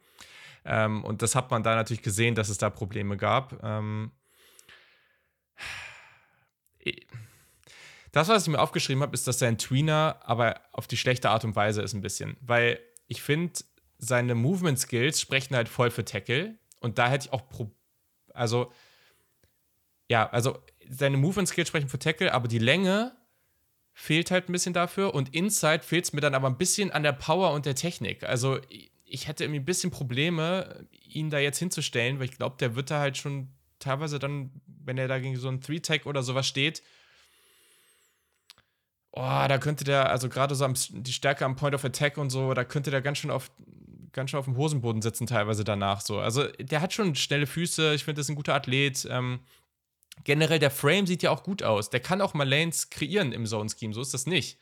Ähm, 0.64 1.04
und 1.04 1.20
das 1.20 1.34
hat 1.34 1.50
man 1.50 1.62
da 1.62 1.74
natürlich 1.74 2.02
gesehen, 2.02 2.34
dass 2.34 2.48
es 2.48 2.56
da 2.56 2.70
Probleme 2.70 3.18
gab. 3.18 3.62
Ähm, 3.62 4.12
das, 8.12 8.28
was 8.28 8.44
ich 8.44 8.48
mir 8.48 8.60
aufgeschrieben 8.60 9.02
habe, 9.02 9.12
ist, 9.12 9.28
dass 9.28 9.38
sein 9.38 9.58
Tweener 9.58 10.20
aber 10.24 10.58
auf 10.72 10.86
die 10.86 10.96
schlechte 10.96 11.28
Art 11.28 11.44
und 11.44 11.54
Weise 11.54 11.82
ist 11.82 11.92
ein 11.92 12.00
bisschen. 12.00 12.38
Weil 12.40 12.78
ich 13.08 13.20
finde, 13.20 13.52
seine 13.98 14.34
Movement 14.34 14.78
Skills 14.78 15.20
sprechen 15.20 15.56
halt 15.56 15.68
voll 15.68 15.90
für 15.90 16.04
Tackle. 16.04 16.58
Und 16.80 16.98
da 16.98 17.08
hätte 17.08 17.26
ich 17.26 17.32
auch. 17.32 17.48
Pro 17.48 17.70
also, 18.34 18.70
ja, 20.08 20.28
also 20.28 20.58
seine 20.88 21.16
Movement 21.16 21.48
Skills 21.48 21.68
sprechen 21.68 21.88
für 21.88 21.98
Tackle, 21.98 22.34
aber 22.34 22.48
die 22.48 22.58
Länge 22.58 23.16
fehlt 23.94 24.30
halt 24.30 24.48
ein 24.48 24.52
bisschen 24.52 24.74
dafür. 24.74 25.14
Und 25.14 25.34
Inside 25.34 25.82
fehlt 25.82 26.04
es 26.04 26.12
mir 26.12 26.20
dann 26.20 26.34
aber 26.34 26.48
ein 26.48 26.58
bisschen 26.58 26.90
an 26.92 27.02
der 27.02 27.12
Power 27.12 27.52
und 27.52 27.64
der 27.64 27.74
Technik. 27.74 28.24
Also, 28.24 28.60
ich 29.04 29.28
hätte 29.28 29.44
irgendwie 29.44 29.60
ein 29.60 29.64
bisschen 29.64 29.90
Probleme, 29.90 30.86
ihn 30.90 31.30
da 31.30 31.38
jetzt 31.38 31.58
hinzustellen, 31.58 32.18
weil 32.18 32.26
ich 32.26 32.36
glaube, 32.36 32.56
der 32.58 32.74
wird 32.76 32.90
da 32.90 33.00
halt 33.00 33.16
schon 33.16 33.48
teilweise 33.78 34.18
dann, 34.18 34.50
wenn 34.66 34.98
er 34.98 35.08
da 35.08 35.18
gegen 35.18 35.36
so 35.36 35.48
einen 35.48 35.60
Three-Tag 35.60 36.06
oder 36.06 36.22
sowas 36.22 36.46
steht, 36.46 36.82
oh, 39.16 39.44
da 39.48 39.58
könnte 39.58 39.84
der, 39.84 40.10
also 40.10 40.28
gerade 40.28 40.54
so 40.54 40.64
am, 40.64 40.74
die 40.90 41.12
Stärke 41.12 41.44
am 41.44 41.56
Point 41.56 41.74
of 41.74 41.84
Attack 41.84 42.18
und 42.18 42.30
so, 42.30 42.52
da 42.54 42.64
könnte 42.64 42.90
der 42.90 43.00
ganz 43.00 43.18
schön 43.18 43.30
auf, 43.30 43.50
ganz 44.16 44.30
schön 44.30 44.40
auf 44.40 44.46
dem 44.46 44.56
Hosenboden 44.56 45.02
sitzen, 45.02 45.26
teilweise 45.26 45.62
danach 45.62 46.00
so. 46.00 46.18
Also 46.18 46.44
der 46.58 46.80
hat 46.80 46.92
schon 46.92 47.14
schnelle 47.14 47.46
Füße, 47.46 47.94
ich 47.94 48.04
finde, 48.04 48.18
das 48.18 48.26
ist 48.26 48.30
ein 48.30 48.36
guter 48.36 48.54
Athlet. 48.54 49.06
Ähm, 49.08 49.40
generell, 50.24 50.58
der 50.58 50.70
Frame 50.70 51.06
sieht 51.06 51.22
ja 51.22 51.30
auch 51.30 51.44
gut 51.44 51.62
aus. 51.62 51.90
Der 51.90 52.00
kann 52.00 52.20
auch 52.20 52.34
mal 52.34 52.48
Lanes 52.48 52.90
kreieren 52.90 53.32
im 53.32 53.46
Zone-Scheme, 53.46 53.94
so 53.94 54.00
ist 54.00 54.14
das 54.14 54.26
nicht. 54.26 54.58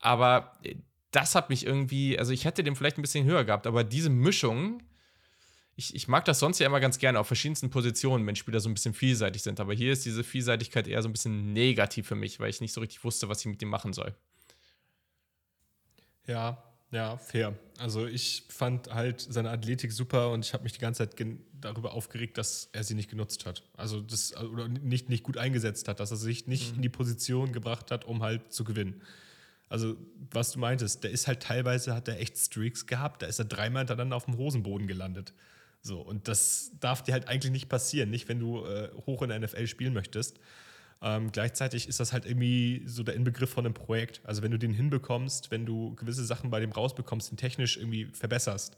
Aber 0.00 0.58
äh, 0.64 0.76
das 1.12 1.34
hat 1.34 1.50
mich 1.50 1.64
irgendwie, 1.64 2.18
also 2.18 2.32
ich 2.32 2.44
hätte 2.44 2.64
den 2.64 2.74
vielleicht 2.74 2.98
ein 2.98 3.02
bisschen 3.02 3.24
höher 3.24 3.44
gehabt, 3.44 3.66
aber 3.66 3.84
diese 3.84 4.10
Mischung, 4.10 4.82
ich, 5.76 5.94
ich 5.94 6.08
mag 6.08 6.24
das 6.24 6.38
sonst 6.38 6.58
ja 6.58 6.66
immer 6.66 6.80
ganz 6.80 6.98
gerne 6.98 7.20
auf 7.20 7.26
verschiedensten 7.26 7.70
Positionen, 7.70 8.26
wenn 8.26 8.34
Spieler 8.34 8.60
so 8.60 8.68
ein 8.68 8.74
bisschen 8.74 8.94
vielseitig 8.94 9.42
sind. 9.42 9.60
Aber 9.60 9.74
hier 9.74 9.92
ist 9.92 10.06
diese 10.06 10.24
Vielseitigkeit 10.24 10.88
eher 10.88 11.02
so 11.02 11.08
ein 11.08 11.12
bisschen 11.12 11.52
negativ 11.52 12.08
für 12.08 12.14
mich, 12.14 12.40
weil 12.40 12.50
ich 12.50 12.62
nicht 12.62 12.72
so 12.72 12.80
richtig 12.80 13.04
wusste, 13.04 13.28
was 13.28 13.40
ich 13.40 13.46
mit 13.46 13.60
dem 13.60 13.68
machen 13.68 13.92
soll. 13.92 14.14
Ja, 16.26 16.62
ja, 16.92 17.16
fair. 17.16 17.54
Also 17.78 18.06
ich 18.06 18.44
fand 18.48 18.92
halt 18.94 19.20
seine 19.20 19.50
Athletik 19.50 19.92
super 19.92 20.30
und 20.30 20.44
ich 20.44 20.54
habe 20.54 20.62
mich 20.62 20.72
die 20.72 20.78
ganze 20.78 21.08
Zeit 21.08 21.26
darüber 21.60 21.92
aufgeregt, 21.94 22.38
dass 22.38 22.68
er 22.72 22.84
sie 22.84 22.94
nicht 22.94 23.10
genutzt 23.10 23.44
hat. 23.44 23.64
Also 23.76 24.00
das 24.00 24.36
oder 24.36 24.68
nicht, 24.68 25.08
nicht 25.08 25.24
gut 25.24 25.36
eingesetzt 25.36 25.88
hat, 25.88 26.00
dass 26.00 26.10
er 26.10 26.16
sich 26.16 26.46
nicht 26.46 26.70
mhm. 26.70 26.76
in 26.76 26.82
die 26.82 26.88
Position 26.88 27.52
gebracht 27.52 27.90
hat, 27.90 28.04
um 28.04 28.22
halt 28.22 28.52
zu 28.52 28.64
gewinnen. 28.64 29.02
Also, 29.68 29.96
was 30.30 30.52
du 30.52 30.60
meintest, 30.60 31.02
der 31.02 31.10
ist 31.10 31.26
halt 31.26 31.42
teilweise, 31.42 31.94
hat 31.94 32.06
er 32.06 32.20
echt 32.20 32.38
Streaks 32.38 32.86
gehabt, 32.86 33.22
da 33.22 33.26
ist 33.26 33.40
er 33.40 33.46
dreimal 33.46 33.80
hintereinander 33.80 34.16
auf 34.16 34.26
dem 34.26 34.36
Hosenboden 34.36 34.86
gelandet. 34.86 35.32
So, 35.82 36.00
und 36.00 36.28
das 36.28 36.70
darf 36.80 37.02
dir 37.02 37.12
halt 37.12 37.28
eigentlich 37.28 37.52
nicht 37.52 37.68
passieren, 37.68 38.10
nicht 38.10 38.28
wenn 38.28 38.38
du 38.38 38.64
äh, 38.64 38.90
hoch 39.06 39.22
in 39.22 39.28
der 39.28 39.40
NFL 39.40 39.66
spielen 39.66 39.92
möchtest. 39.92 40.38
Ähm, 41.02 41.30
gleichzeitig 41.30 41.88
ist 41.88 42.00
das 42.00 42.12
halt 42.12 42.24
irgendwie 42.24 42.82
so 42.86 43.02
der 43.02 43.14
Inbegriff 43.14 43.50
von 43.50 43.64
einem 43.66 43.74
Projekt. 43.74 44.20
Also, 44.24 44.42
wenn 44.42 44.50
du 44.50 44.58
den 44.58 44.72
hinbekommst, 44.72 45.50
wenn 45.50 45.66
du 45.66 45.94
gewisse 45.94 46.24
Sachen 46.24 46.50
bei 46.50 46.60
dem 46.60 46.72
rausbekommst, 46.72 47.30
den 47.30 47.36
technisch 47.36 47.76
irgendwie 47.76 48.06
verbesserst, 48.06 48.76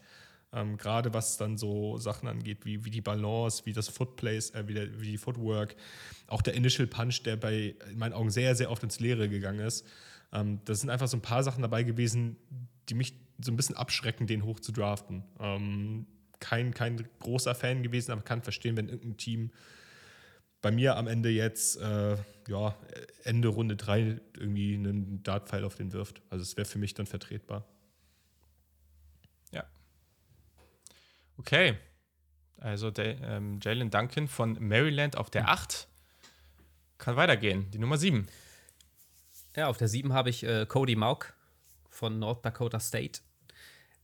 ähm, 0.51 0.77
gerade 0.77 1.13
was 1.13 1.37
dann 1.37 1.57
so 1.57 1.97
Sachen 1.97 2.27
angeht, 2.27 2.65
wie, 2.65 2.83
wie 2.83 2.89
die 2.89 3.01
Balance, 3.01 3.65
wie 3.65 3.73
das 3.73 3.87
Footplace, 3.87 4.51
äh, 4.51 4.67
wie, 4.67 4.73
der, 4.73 4.99
wie 4.99 5.11
die 5.11 5.17
Footwork, 5.17 5.75
auch 6.27 6.41
der 6.41 6.55
Initial 6.55 6.87
Punch, 6.87 7.23
der 7.23 7.37
bei 7.37 7.75
in 7.89 7.97
meinen 7.97 8.13
Augen 8.13 8.31
sehr, 8.31 8.55
sehr 8.55 8.71
oft 8.71 8.83
ins 8.83 8.99
Leere 8.99 9.29
gegangen 9.29 9.59
ist. 9.59 9.85
Ähm, 10.33 10.59
das 10.65 10.81
sind 10.81 10.89
einfach 10.89 11.07
so 11.07 11.17
ein 11.17 11.21
paar 11.21 11.43
Sachen 11.43 11.61
dabei 11.61 11.83
gewesen, 11.83 12.37
die 12.89 12.95
mich 12.95 13.13
so 13.39 13.51
ein 13.51 13.57
bisschen 13.57 13.75
abschrecken, 13.75 14.27
den 14.27 14.43
hoch 14.43 14.59
zu 14.59 14.71
draften. 14.71 15.23
Ähm, 15.39 16.07
kein, 16.39 16.73
kein 16.73 17.07
großer 17.19 17.53
Fan 17.53 17.83
gewesen, 17.83 18.11
aber 18.11 18.21
kann 18.21 18.41
verstehen, 18.41 18.75
wenn 18.75 18.89
irgendein 18.89 19.17
Team 19.17 19.51
bei 20.61 20.71
mir 20.71 20.97
am 20.97 21.07
Ende 21.07 21.29
jetzt, 21.29 21.77
äh, 21.77 22.17
ja, 22.47 22.75
Ende 23.23 23.47
Runde 23.47 23.75
3 23.75 24.19
irgendwie 24.37 24.75
einen 24.75 25.23
Dartpfeil 25.23 25.63
auf 25.63 25.75
den 25.75 25.93
wirft. 25.93 26.21
Also 26.29 26.43
es 26.43 26.57
wäre 26.57 26.65
für 26.65 26.79
mich 26.79 26.93
dann 26.93 27.05
vertretbar. 27.05 27.65
Ja. 29.51 29.63
Okay. 31.37 31.77
Also 32.57 32.91
der, 32.91 33.21
ähm, 33.21 33.59
Jalen 33.61 33.89
Duncan 33.89 34.27
von 34.27 34.57
Maryland 34.59 35.15
auf 35.15 35.29
der 35.29 35.49
8 35.49 35.87
kann 36.97 37.15
weitergehen. 37.15 37.71
Die 37.71 37.79
Nummer 37.79 37.97
7. 37.97 38.27
Ja, 39.55 39.67
auf 39.67 39.77
der 39.77 39.87
7 39.87 40.13
habe 40.13 40.29
ich 40.29 40.43
äh, 40.43 40.65
Cody 40.65 40.95
Mauk 40.95 41.33
von 41.89 42.19
North 42.19 42.45
Dakota 42.45 42.79
State. 42.79 43.21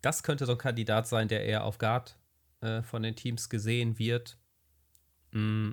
Das 0.02 0.24
könnte 0.24 0.46
so 0.46 0.54
ein 0.54 0.58
Kandidat 0.58 1.08
sein, 1.08 1.28
der 1.28 1.44
eher 1.46 1.66
auf 1.66 1.78
Guard 1.78 2.18
äh, 2.62 2.82
von 2.82 3.04
den 3.04 3.16
Teams 3.16 3.50
gesehen 3.50 4.00
wird. 4.00 4.38
Mm. 5.32 5.72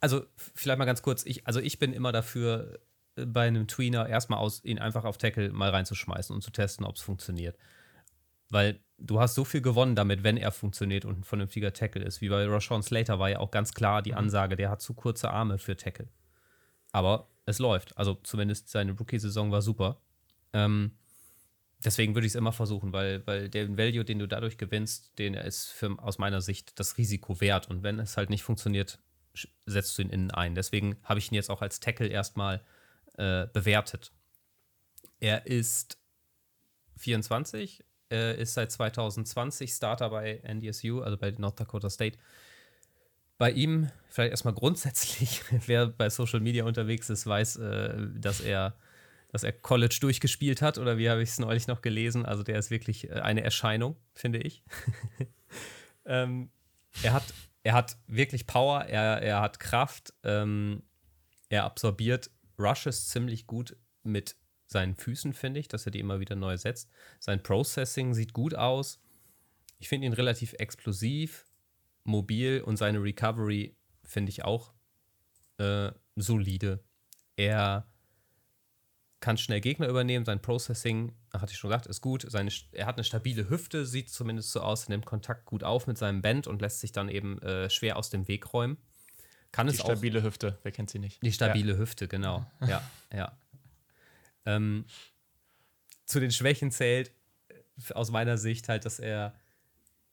Also, 0.00 0.26
vielleicht 0.36 0.78
mal 0.78 0.84
ganz 0.84 1.02
kurz, 1.02 1.24
ich, 1.26 1.46
also 1.46 1.60
ich 1.60 1.78
bin 1.78 1.92
immer 1.92 2.12
dafür, 2.12 2.78
äh, 3.16 3.26
bei 3.26 3.46
einem 3.46 3.68
Tweener 3.68 4.08
erstmal 4.08 4.38
aus, 4.38 4.64
ihn 4.64 4.78
einfach 4.78 5.04
auf 5.04 5.18
Tackle 5.18 5.50
mal 5.50 5.70
reinzuschmeißen 5.70 6.34
und 6.34 6.42
zu 6.42 6.50
testen, 6.50 6.84
ob 6.84 6.96
es 6.96 7.02
funktioniert. 7.02 7.56
Weil 8.50 8.80
du 8.98 9.20
hast 9.20 9.34
so 9.34 9.44
viel 9.44 9.62
gewonnen 9.62 9.94
damit, 9.96 10.22
wenn 10.22 10.36
er 10.36 10.52
funktioniert 10.52 11.04
und 11.04 11.20
ein 11.20 11.24
vernünftiger 11.24 11.72
Tackle 11.72 12.04
ist. 12.04 12.20
Wie 12.20 12.28
bei 12.28 12.46
Rashawn 12.46 12.82
Slater 12.82 13.18
war 13.18 13.30
ja 13.30 13.38
auch 13.38 13.50
ganz 13.50 13.74
klar 13.74 14.02
die 14.02 14.12
mhm. 14.12 14.18
Ansage, 14.18 14.56
der 14.56 14.70
hat 14.70 14.82
zu 14.82 14.94
kurze 14.94 15.30
Arme 15.30 15.58
für 15.58 15.76
Tackle. 15.76 16.08
Aber 16.92 17.28
es 17.46 17.58
läuft. 17.58 17.96
Also 17.98 18.14
zumindest 18.22 18.68
seine 18.68 18.92
Rookie-Saison 18.92 19.50
war 19.50 19.62
super. 19.62 20.00
Ähm, 20.52 20.92
deswegen 21.84 22.14
würde 22.14 22.26
ich 22.26 22.32
es 22.32 22.36
immer 22.36 22.52
versuchen, 22.52 22.92
weil, 22.92 23.26
weil 23.26 23.48
der 23.48 23.76
Value, 23.76 24.04
den 24.04 24.18
du 24.18 24.28
dadurch 24.28 24.56
gewinnst, 24.58 25.18
den 25.18 25.34
ist 25.34 25.68
für, 25.68 25.98
aus 25.98 26.18
meiner 26.18 26.40
Sicht 26.40 26.78
das 26.78 26.96
Risiko 26.98 27.40
wert. 27.40 27.68
Und 27.68 27.82
wenn 27.82 27.98
es 27.98 28.16
halt 28.16 28.30
nicht 28.30 28.42
funktioniert, 28.42 28.98
setzt 29.66 29.96
du 29.98 30.02
ihn 30.02 30.10
innen 30.10 30.30
ein. 30.30 30.54
Deswegen 30.54 30.96
habe 31.02 31.18
ich 31.18 31.30
ihn 31.30 31.34
jetzt 31.34 31.50
auch 31.50 31.62
als 31.62 31.80
Tackle 31.80 32.06
erstmal 32.06 32.64
äh, 33.16 33.46
bewertet. 33.52 34.12
Er 35.20 35.46
ist 35.46 35.98
24, 36.96 37.84
äh, 38.10 38.40
ist 38.40 38.54
seit 38.54 38.72
2020 38.72 39.72
Starter 39.72 40.10
bei 40.10 40.40
NDSU, 40.42 41.00
also 41.00 41.16
bei 41.16 41.30
North 41.32 41.60
Dakota 41.60 41.90
State 41.90 42.18
bei 43.38 43.50
ihm, 43.50 43.90
vielleicht 44.08 44.30
erstmal 44.30 44.54
grundsätzlich, 44.54 45.42
wer 45.66 45.86
bei 45.86 46.08
Social 46.10 46.40
Media 46.40 46.64
unterwegs 46.64 47.10
ist, 47.10 47.26
weiß, 47.26 47.56
äh, 47.56 47.94
dass 48.16 48.40
er 48.40 48.76
dass 49.34 49.42
er 49.42 49.50
College 49.50 49.98
durchgespielt 50.00 50.62
hat 50.62 50.78
oder 50.78 50.96
wie 50.96 51.10
habe 51.10 51.20
ich 51.20 51.30
es 51.30 51.40
neulich 51.40 51.66
noch 51.66 51.82
gelesen. 51.82 52.24
Also 52.24 52.44
der 52.44 52.56
ist 52.56 52.70
wirklich 52.70 53.10
äh, 53.10 53.14
eine 53.14 53.42
Erscheinung, 53.42 53.96
finde 54.14 54.38
ich. 54.38 54.62
ähm, 56.04 56.50
er, 57.02 57.14
hat, 57.14 57.24
er 57.64 57.72
hat 57.72 57.96
wirklich 58.06 58.46
Power, 58.46 58.84
er, 58.84 59.22
er 59.22 59.40
hat 59.40 59.58
Kraft, 59.58 60.14
ähm, 60.22 60.82
er 61.48 61.64
absorbiert 61.64 62.30
Rushes 62.58 63.08
ziemlich 63.08 63.46
gut 63.46 63.76
mit 64.02 64.36
seinen 64.66 64.94
Füßen, 64.94 65.32
finde 65.32 65.60
ich, 65.60 65.68
dass 65.68 65.86
er 65.86 65.92
die 65.92 66.00
immer 66.00 66.20
wieder 66.20 66.36
neu 66.36 66.56
setzt. 66.56 66.90
Sein 67.20 67.42
Processing 67.42 68.14
sieht 68.14 68.34
gut 68.34 68.54
aus. 68.54 69.00
Ich 69.78 69.88
finde 69.88 70.06
ihn 70.06 70.12
relativ 70.12 70.54
explosiv 70.58 71.46
mobil 72.04 72.60
und 72.60 72.76
seine 72.76 73.02
Recovery 73.02 73.76
finde 74.04 74.30
ich 74.30 74.44
auch 74.44 74.74
äh, 75.58 75.90
solide. 76.16 76.84
Er 77.36 77.86
kann 79.24 79.38
schnell 79.38 79.62
Gegner 79.62 79.88
übernehmen, 79.88 80.26
sein 80.26 80.42
Processing, 80.42 81.14
hatte 81.32 81.50
ich 81.50 81.56
schon 81.56 81.70
gesagt, 81.70 81.86
ist 81.86 82.02
gut. 82.02 82.26
Seine, 82.28 82.50
er 82.72 82.84
hat 82.84 82.96
eine 82.96 83.04
stabile 83.04 83.48
Hüfte, 83.48 83.86
sieht 83.86 84.10
zumindest 84.10 84.52
so 84.52 84.60
aus, 84.60 84.90
nimmt 84.90 85.06
Kontakt 85.06 85.46
gut 85.46 85.64
auf 85.64 85.86
mit 85.86 85.96
seinem 85.96 86.20
Band 86.20 86.46
und 86.46 86.60
lässt 86.60 86.80
sich 86.80 86.92
dann 86.92 87.08
eben 87.08 87.40
äh, 87.40 87.70
schwer 87.70 87.96
aus 87.96 88.10
dem 88.10 88.28
Weg 88.28 88.52
räumen. 88.52 88.76
Kann 89.50 89.66
die 89.66 89.72
stabile 89.72 90.20
auch, 90.20 90.24
Hüfte, 90.24 90.58
wer 90.62 90.72
kennt 90.72 90.90
sie 90.90 90.98
nicht? 90.98 91.22
Die 91.22 91.32
stabile 91.32 91.72
ja. 91.72 91.78
Hüfte, 91.78 92.06
genau. 92.06 92.44
ja, 92.68 92.82
ja. 93.14 93.32
Ähm, 94.44 94.84
zu 96.04 96.20
den 96.20 96.30
Schwächen 96.30 96.70
zählt 96.70 97.10
äh, 97.48 97.94
aus 97.94 98.10
meiner 98.10 98.36
Sicht 98.36 98.68
halt, 98.68 98.84
dass 98.84 98.98
er 98.98 99.32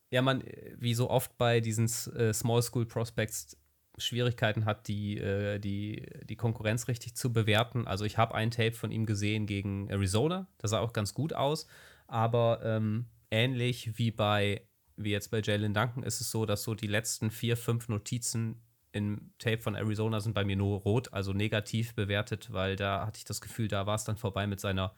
ja, 0.09 0.21
man, 0.21 0.41
wie 0.77 0.93
so 0.93 1.09
oft 1.09 1.37
bei 1.37 1.59
diesen 1.59 1.85
äh, 2.15 2.33
Small 2.33 2.61
School 2.61 2.85
Prospects 2.85 3.57
Schwierigkeiten 4.03 4.65
hat, 4.65 4.87
die, 4.87 5.17
äh, 5.17 5.59
die, 5.59 6.05
die 6.23 6.35
Konkurrenz 6.35 6.87
richtig 6.87 7.15
zu 7.15 7.31
bewerten. 7.33 7.87
Also 7.87 8.05
ich 8.05 8.17
habe 8.17 8.35
ein 8.35 8.51
Tape 8.51 8.73
von 8.73 8.91
ihm 8.91 9.05
gesehen 9.05 9.45
gegen 9.45 9.89
Arizona, 9.89 10.47
das 10.57 10.71
sah 10.71 10.79
auch 10.79 10.93
ganz 10.93 11.13
gut 11.13 11.33
aus, 11.33 11.67
aber 12.07 12.61
ähm, 12.63 13.05
ähnlich 13.29 13.97
wie 13.97 14.11
bei 14.11 14.61
wie 15.03 15.11
jetzt 15.11 15.31
bei 15.31 15.41
Jalen 15.41 15.73
Duncan, 15.73 16.03
ist 16.03 16.21
es 16.21 16.31
so, 16.31 16.45
dass 16.45 16.63
so 16.63 16.75
die 16.75 16.87
letzten 16.87 17.31
vier, 17.31 17.57
fünf 17.57 17.89
Notizen 17.89 18.61
im 18.91 19.31
Tape 19.39 19.61
von 19.61 19.75
Arizona 19.75 20.19
sind 20.19 20.33
bei 20.33 20.43
mir 20.43 20.55
nur 20.55 20.79
rot, 20.81 21.13
also 21.13 21.33
negativ 21.33 21.95
bewertet, 21.95 22.51
weil 22.51 22.75
da 22.75 23.05
hatte 23.05 23.17
ich 23.17 23.25
das 23.25 23.41
Gefühl, 23.41 23.67
da 23.67 23.85
war 23.85 23.95
es 23.95 24.03
dann 24.03 24.17
vorbei 24.17 24.47
mit 24.47 24.59
seiner, 24.59 24.93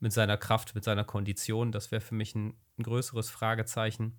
mit 0.00 0.12
seiner 0.12 0.36
Kraft, 0.36 0.74
mit 0.74 0.82
seiner 0.82 1.04
Kondition. 1.04 1.70
Das 1.70 1.92
wäre 1.92 2.00
für 2.00 2.14
mich 2.14 2.34
ein, 2.34 2.54
ein, 2.78 2.82
größeres 2.82 3.30
Fragezeichen. 3.30 4.18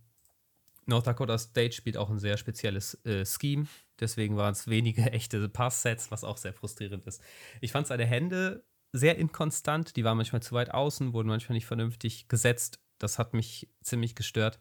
North 0.86 1.08
Dakota 1.08 1.38
State 1.38 1.74
spielt 1.74 1.98
auch 1.98 2.10
ein 2.10 2.20
sehr 2.20 2.38
spezielles 2.38 2.96
äh, 3.06 3.26
Scheme, 3.26 3.68
deswegen 4.00 4.38
waren 4.38 4.52
es 4.52 4.68
wenige 4.68 5.02
echte 5.12 5.48
Passsets, 5.50 6.12
was 6.12 6.24
auch 6.24 6.38
sehr 6.38 6.54
frustrierend 6.54 7.06
ist. 7.06 7.22
Ich 7.62 7.72
fand 7.72 7.88
seine 7.88 8.06
Hände 8.06 8.64
sehr 8.92 9.18
inkonstant, 9.18 9.96
die 9.96 10.04
waren 10.04 10.18
manchmal 10.18 10.44
zu 10.44 10.54
weit 10.54 10.72
außen, 10.72 11.14
wurden 11.14 11.28
manchmal 11.28 11.56
nicht 11.56 11.66
vernünftig 11.66 12.28
gesetzt. 12.28 12.80
Das 13.00 13.18
hat 13.18 13.34
mich 13.34 13.70
ziemlich 13.82 14.16
gestört. 14.16 14.60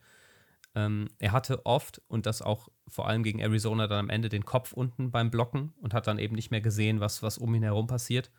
Ähm, 0.75 1.09
er 1.19 1.33
hatte 1.33 1.67
oft 1.67 2.01
und 2.09 2.25
das 2.25 2.41
auch 2.41 2.69
vor 2.89 3.07
allem 3.07 3.23
gegen 3.23 3.41
Arizona 3.41 3.87
dann 3.89 3.99
am 3.99 4.11
Ende 4.11 4.31
den 4.31 4.45
Kopf 4.45 4.73
unten 4.73 5.11
beim 5.11 5.31
Blocken 5.31 5.75
und 5.81 5.93
hat 5.93 6.07
dann 6.07 6.19
eben 6.19 6.35
nicht 6.35 6.51
mehr 6.51 6.63
gesehen, 6.63 7.01
was, 7.01 7.23
was 7.23 7.37
um 7.37 7.55
ihn 7.55 7.63
herum 7.63 7.87
passiert. 7.87 8.31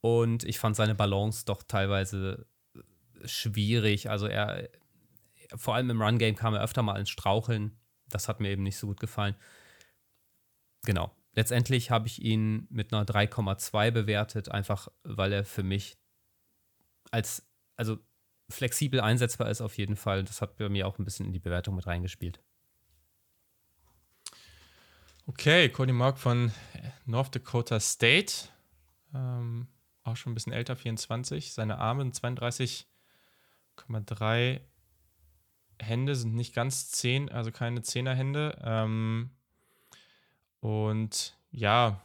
Und 0.00 0.44
ich 0.44 0.58
fand 0.58 0.76
seine 0.76 0.94
Balance 0.94 1.44
doch 1.44 1.62
teilweise 1.62 2.46
schwierig. 3.24 4.08
Also 4.08 4.26
er, 4.26 4.70
vor 5.56 5.74
allem 5.74 5.90
im 5.90 6.02
Run-Game 6.02 6.36
kam 6.36 6.54
er 6.54 6.62
öfter 6.62 6.82
mal 6.82 6.98
ins 6.98 7.10
Straucheln. 7.10 7.78
Das 8.08 8.28
hat 8.28 8.40
mir 8.40 8.50
eben 8.50 8.62
nicht 8.62 8.78
so 8.78 8.86
gut 8.86 9.00
gefallen. 9.00 9.34
Genau. 10.84 11.14
Letztendlich 11.32 11.90
habe 11.90 12.08
ich 12.08 12.22
ihn 12.22 12.66
mit 12.70 12.92
einer 12.92 13.04
3,2 13.04 13.90
bewertet, 13.90 14.50
einfach 14.50 14.88
weil 15.04 15.32
er 15.32 15.44
für 15.44 15.62
mich 15.62 15.98
als, 17.10 17.46
also 17.76 17.98
flexibel 18.50 19.00
einsetzbar 19.00 19.50
ist 19.50 19.60
auf 19.60 19.76
jeden 19.76 19.96
Fall. 19.96 20.24
Das 20.24 20.40
hat 20.40 20.56
bei 20.56 20.68
mir 20.68 20.86
auch 20.86 20.98
ein 20.98 21.04
bisschen 21.04 21.26
in 21.26 21.32
die 21.32 21.38
Bewertung 21.38 21.76
mit 21.76 21.86
reingespielt. 21.86 22.40
Okay, 25.26 25.68
Cody 25.68 25.92
Mark 25.92 26.18
von 26.18 26.52
North 27.04 27.34
Dakota 27.34 27.78
State. 27.80 28.48
Ähm, 29.14 29.68
auch 30.02 30.16
schon 30.16 30.32
ein 30.32 30.34
bisschen 30.34 30.54
älter, 30.54 30.74
24. 30.74 31.52
Seine 31.52 31.78
Arme 31.78 32.02
sind 32.02 32.16
32,3 32.16 34.60
Hände, 35.80 36.14
sind 36.14 36.34
nicht 36.34 36.54
ganz 36.54 36.90
10, 36.90 37.30
also 37.30 37.50
keine 37.50 37.80
10er 37.80 38.14
Hände. 38.14 38.58
Ähm, 38.64 39.30
und 40.60 41.36
ja, 41.50 42.00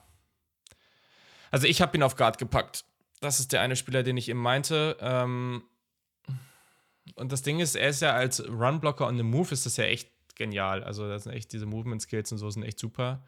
also 1.53 1.67
ich 1.67 1.84
habe 1.84 1.95
ihn 1.95 2.01
auf 2.01 2.15
Guard 2.15 2.39
gepackt. 2.39 2.84
Das 3.21 3.39
ist 3.39 3.53
der 3.53 3.61
eine 3.61 3.76
Spieler, 3.76 4.01
den 4.01 4.17
ich 4.17 4.28
eben 4.28 4.39
meinte. 4.39 4.97
Ähm, 4.99 5.61
und 7.13 7.32
das 7.32 7.43
Ding 7.43 7.59
ist, 7.59 7.76
er 7.76 7.89
ist 7.89 8.01
ja 8.01 8.13
als 8.13 8.43
Runblocker 8.49 9.05
on 9.05 9.17
the 9.17 9.24
Move 9.24 9.51
ist 9.51 9.67
das 9.67 9.78
ja 9.78 9.84
echt 9.84 10.09
genial. 10.34 10.84
Also, 10.84 11.07
das 11.07 11.26
sind 11.26 11.34
echt 11.34 11.53
diese 11.53 11.67
Movement 11.67 12.01
Skills 12.01 12.32
und 12.32 12.39
so 12.39 12.49
sind 12.49 12.63
echt 12.63 12.80
super. 12.80 13.24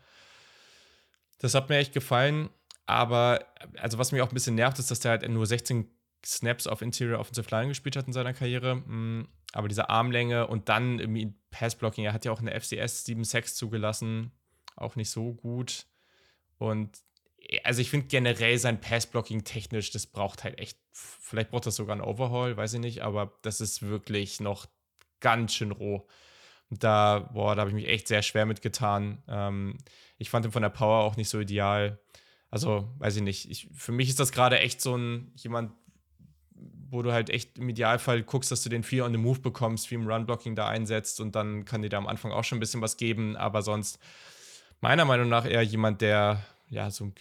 Das 1.37 1.53
hat 1.53 1.69
mir 1.69 1.77
echt 1.77 1.93
gefallen. 1.93 2.49
Aber, 2.87 3.45
also, 3.77 3.99
was 3.99 4.11
mich 4.11 4.23
auch 4.23 4.29
ein 4.29 4.33
bisschen 4.33 4.55
nervt, 4.55 4.79
ist, 4.79 4.89
dass 4.89 5.01
der 5.01 5.11
halt 5.11 5.29
nur 5.29 5.45
16 5.45 5.87
Snaps 6.25 6.65
auf 6.65 6.81
Interior 6.81 7.19
Offensive 7.19 7.47
Line 7.51 7.67
gespielt 7.67 7.95
hat 7.95 8.07
in 8.07 8.13
seiner 8.13 8.33
Karriere. 8.33 8.77
Mm, 8.77 9.27
aber 9.55 9.67
diese 9.69 9.89
Armlänge 9.89 10.47
und 10.47 10.69
dann 10.69 10.99
irgendwie 10.99 11.33
Passblocking, 11.49 12.03
er 12.03 12.13
hat 12.13 12.25
ja 12.25 12.31
auch 12.31 12.41
eine 12.41 12.59
FCS 12.59 13.05
7-6 13.05 13.55
zugelassen. 13.55 14.31
Auch 14.75 14.97
nicht 14.97 15.09
so 15.09 15.33
gut. 15.33 15.85
Und 16.57 16.99
also 17.63 17.81
ich 17.81 17.89
finde 17.89 18.07
generell 18.07 18.57
sein 18.57 18.81
Passblocking 18.81 19.45
technisch, 19.45 19.91
das 19.91 20.07
braucht 20.07 20.43
halt 20.43 20.59
echt, 20.59 20.77
vielleicht 20.91 21.51
braucht 21.51 21.65
das 21.65 21.77
sogar 21.77 21.95
ein 21.95 22.01
Overhaul, 22.01 22.57
weiß 22.57 22.73
ich 22.73 22.79
nicht, 22.81 23.01
aber 23.01 23.37
das 23.43 23.61
ist 23.61 23.81
wirklich 23.81 24.39
noch 24.41 24.65
ganz 25.21 25.53
schön 25.53 25.71
roh. 25.71 26.05
Da, 26.69 27.29
boah, 27.33 27.55
da 27.55 27.61
habe 27.61 27.69
ich 27.69 27.75
mich 27.75 27.87
echt 27.87 28.07
sehr 28.07 28.23
schwer 28.23 28.45
mitgetan. 28.45 29.23
Ähm, 29.27 29.77
ich 30.17 30.29
fand 30.29 30.45
ihn 30.45 30.51
von 30.51 30.63
der 30.63 30.69
Power 30.69 31.03
auch 31.03 31.15
nicht 31.15 31.29
so 31.29 31.39
ideal. 31.39 31.99
Also, 32.49 32.89
weiß 32.97 33.17
ich 33.17 33.21
nicht. 33.21 33.49
Ich, 33.49 33.69
für 33.73 33.91
mich 33.91 34.09
ist 34.09 34.19
das 34.19 34.31
gerade 34.31 34.59
echt 34.59 34.81
so 34.81 34.97
ein 34.97 35.31
jemand, 35.35 35.71
wo 36.89 37.01
du 37.01 37.11
halt 37.11 37.29
echt 37.29 37.57
im 37.57 37.69
Idealfall 37.69 38.23
guckst, 38.23 38.51
dass 38.51 38.63
du 38.63 38.69
den 38.69 38.83
Fear 38.83 39.05
on 39.05 39.11
the 39.11 39.17
Move 39.17 39.39
bekommst, 39.39 39.89
wie 39.91 39.95
im 39.95 40.07
Run-Blocking 40.07 40.55
da 40.55 40.67
einsetzt 40.67 41.19
und 41.19 41.35
dann 41.35 41.65
kann 41.65 41.81
dir 41.81 41.89
da 41.89 41.97
am 41.97 42.07
Anfang 42.07 42.31
auch 42.31 42.43
schon 42.43 42.57
ein 42.57 42.59
bisschen 42.61 42.81
was 42.81 42.97
geben, 42.97 43.35
aber 43.35 43.61
sonst 43.61 43.99
meiner 44.81 45.05
Meinung 45.05 45.29
nach 45.29 45.45
eher 45.45 45.63
jemand, 45.63 46.01
der 46.01 46.43
ja, 46.69 46.89
so 46.89 47.11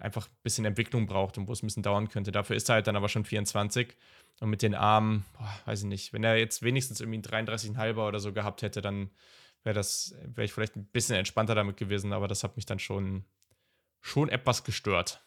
einfach 0.00 0.26
ein 0.26 0.36
bisschen 0.42 0.64
Entwicklung 0.64 1.06
braucht 1.06 1.38
und 1.38 1.46
wo 1.48 1.52
es 1.52 1.62
ein 1.62 1.66
bisschen 1.66 1.82
dauern 1.82 2.08
könnte. 2.08 2.32
Dafür 2.32 2.56
ist 2.56 2.68
er 2.68 2.76
halt 2.76 2.86
dann 2.86 2.96
aber 2.96 3.08
schon 3.08 3.24
24. 3.24 3.96
Und 4.40 4.50
mit 4.50 4.62
den 4.62 4.74
Armen, 4.74 5.24
boah, 5.36 5.60
weiß 5.66 5.80
ich 5.80 5.86
nicht, 5.86 6.12
wenn 6.12 6.24
er 6.24 6.36
jetzt 6.36 6.62
wenigstens 6.62 7.00
irgendwie 7.00 7.28
einen 7.28 7.48
33,5er 7.48 8.06
oder 8.06 8.20
so 8.20 8.32
gehabt 8.32 8.62
hätte, 8.62 8.80
dann 8.80 9.10
wäre 9.64 9.74
das, 9.74 10.14
wäre 10.22 10.44
ich 10.44 10.52
vielleicht 10.52 10.76
ein 10.76 10.86
bisschen 10.86 11.16
entspannter 11.16 11.54
damit 11.54 11.76
gewesen, 11.76 12.12
aber 12.12 12.28
das 12.28 12.44
hat 12.44 12.56
mich 12.56 12.66
dann 12.66 12.78
schon, 12.78 13.24
schon 14.00 14.28
etwas 14.28 14.62
gestört. 14.62 15.20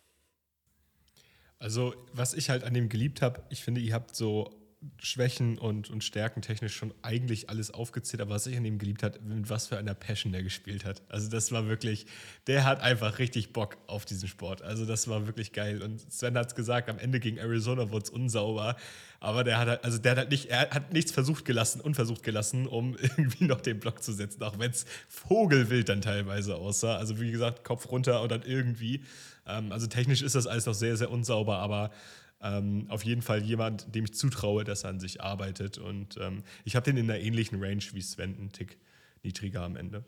Also, 1.61 1.93
was 2.11 2.33
ich 2.33 2.49
halt 2.49 2.63
an 2.63 2.73
dem 2.73 2.89
geliebt 2.89 3.21
habe, 3.21 3.43
ich 3.49 3.63
finde, 3.63 3.81
ihr 3.81 3.93
habt 3.93 4.15
so 4.15 4.49
Schwächen 4.97 5.59
und, 5.59 5.91
und 5.91 6.03
Stärken 6.03 6.41
technisch 6.41 6.75
schon 6.75 6.91
eigentlich 7.03 7.51
alles 7.51 7.71
aufgezählt, 7.71 8.19
aber 8.19 8.33
was 8.33 8.47
ich 8.47 8.57
an 8.57 8.65
ihm 8.65 8.79
geliebt 8.79 9.03
hat, 9.03 9.21
mit 9.21 9.47
was 9.47 9.67
für 9.67 9.77
einer 9.77 9.93
Passion 9.93 10.31
der 10.31 10.41
gespielt 10.41 10.85
hat. 10.85 11.03
Also 11.07 11.29
das 11.29 11.51
war 11.51 11.67
wirklich, 11.67 12.07
der 12.47 12.65
hat 12.65 12.81
einfach 12.81 13.19
richtig 13.19 13.53
Bock 13.53 13.77
auf 13.85 14.05
diesen 14.05 14.27
Sport. 14.27 14.63
Also 14.63 14.87
das 14.87 15.07
war 15.07 15.27
wirklich 15.27 15.53
geil. 15.53 15.83
Und 15.83 16.11
Sven 16.11 16.35
hat 16.35 16.47
es 16.47 16.55
gesagt, 16.55 16.89
am 16.89 16.97
Ende 16.97 17.19
gegen 17.19 17.37
Arizona 17.37 17.91
wurde 17.91 18.05
es 18.05 18.09
unsauber, 18.09 18.75
aber 19.19 19.43
der 19.43 19.59
hat 19.59 19.67
halt, 19.67 19.83
also 19.83 19.99
der 19.99 20.13
hat 20.13 20.17
halt 20.17 20.31
nicht, 20.31 20.47
er 20.47 20.71
hat 20.71 20.91
nichts 20.93 21.11
versucht 21.11 21.45
gelassen, 21.45 21.79
unversucht 21.79 22.23
gelassen, 22.23 22.65
um 22.65 22.97
irgendwie 22.99 23.45
noch 23.45 23.61
den 23.61 23.79
Block 23.79 24.01
zu 24.01 24.13
setzen, 24.13 24.41
auch 24.41 24.57
wenn 24.57 24.71
es 24.71 24.87
vogelwild 25.09 25.89
dann 25.89 26.01
teilweise 26.01 26.55
aussah. 26.55 26.97
Also 26.97 27.19
wie 27.19 27.29
gesagt, 27.29 27.63
Kopf 27.63 27.91
runter 27.91 28.23
und 28.23 28.31
dann 28.31 28.41
irgendwie. 28.41 29.03
Ähm, 29.45 29.71
also 29.71 29.87
technisch 29.87 30.21
ist 30.21 30.35
das 30.35 30.47
alles 30.47 30.65
noch 30.65 30.73
sehr, 30.73 30.97
sehr 30.97 31.11
unsauber, 31.11 31.57
aber 31.57 31.91
ähm, 32.41 32.85
auf 32.89 33.03
jeden 33.03 33.21
Fall 33.21 33.41
jemand, 33.43 33.93
dem 33.93 34.05
ich 34.05 34.13
zutraue, 34.13 34.63
dass 34.63 34.83
er 34.83 34.89
an 34.91 34.99
sich 34.99 35.21
arbeitet. 35.21 35.77
Und 35.77 36.17
ähm, 36.17 36.43
ich 36.63 36.75
habe 36.75 36.83
den 36.83 36.97
in 36.97 37.09
einer 37.09 37.19
ähnlichen 37.19 37.63
Range 37.63 37.83
wie 37.93 38.01
Sven, 38.01 38.35
einen 38.35 38.51
Tick 38.51 38.77
niedriger 39.23 39.61
am 39.61 39.75
Ende. 39.75 40.03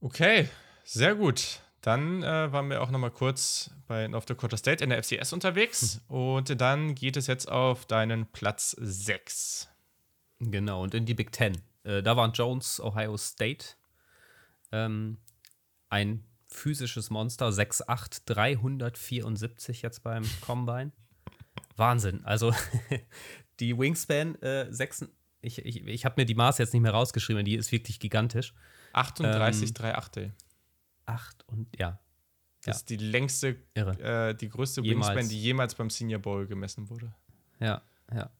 Okay, 0.00 0.48
sehr 0.84 1.14
gut. 1.14 1.60
Dann 1.80 2.22
äh, 2.22 2.50
waren 2.52 2.70
wir 2.70 2.82
auch 2.82 2.90
noch 2.90 2.98
mal 2.98 3.10
kurz 3.10 3.70
bei 3.86 4.08
North 4.08 4.28
Dakota 4.28 4.56
State 4.56 4.82
in 4.82 4.90
der 4.90 5.02
FCS 5.02 5.32
unterwegs. 5.32 6.00
Hm. 6.08 6.16
Und 6.16 6.60
dann 6.60 6.94
geht 6.94 7.16
es 7.16 7.26
jetzt 7.26 7.50
auf 7.50 7.86
deinen 7.86 8.26
Platz 8.26 8.74
6. 8.78 9.68
Genau, 10.40 10.82
und 10.82 10.94
in 10.94 11.06
die 11.06 11.14
Big 11.14 11.30
Ten. 11.32 11.58
Äh, 11.84 12.02
da 12.02 12.16
waren 12.16 12.32
Jones, 12.32 12.80
Ohio 12.80 13.16
State. 13.16 13.66
Ähm, 14.72 15.18
ein 15.94 16.24
physisches 16.48 17.08
Monster, 17.10 17.50
6'8, 17.50 18.22
374 18.26 19.82
jetzt 19.82 20.02
beim 20.02 20.24
Combine. 20.40 20.90
Wahnsinn. 21.76 22.24
Also 22.24 22.52
die 23.60 23.78
Wingspan, 23.78 24.34
äh, 24.42 24.66
6, 24.72 25.06
ich, 25.40 25.64
ich, 25.64 25.86
ich 25.86 26.04
habe 26.04 26.20
mir 26.20 26.26
die 26.26 26.34
Maß 26.34 26.58
jetzt 26.58 26.72
nicht 26.72 26.82
mehr 26.82 26.90
rausgeschrieben, 26.90 27.44
die 27.44 27.54
ist 27.54 27.70
wirklich 27.70 28.00
gigantisch. 28.00 28.54
38, 28.92 29.68
ähm, 29.68 29.74
3 29.74 29.94
Achtel. 29.94 30.34
8 31.06 31.44
und 31.46 31.68
ja. 31.78 32.00
Das 32.62 32.66
ja. 32.66 32.72
ist 32.72 32.90
die 32.90 32.96
längste, 32.96 33.56
äh, 33.74 34.34
die 34.34 34.48
größte 34.48 34.80
jemals. 34.80 35.10
Wingspan, 35.10 35.28
die 35.28 35.40
jemals 35.40 35.76
beim 35.76 35.90
Senior 35.90 36.20
Bowl 36.20 36.46
gemessen 36.48 36.90
wurde. 36.90 37.14
Ja, 37.60 37.82
ja. 38.12 38.30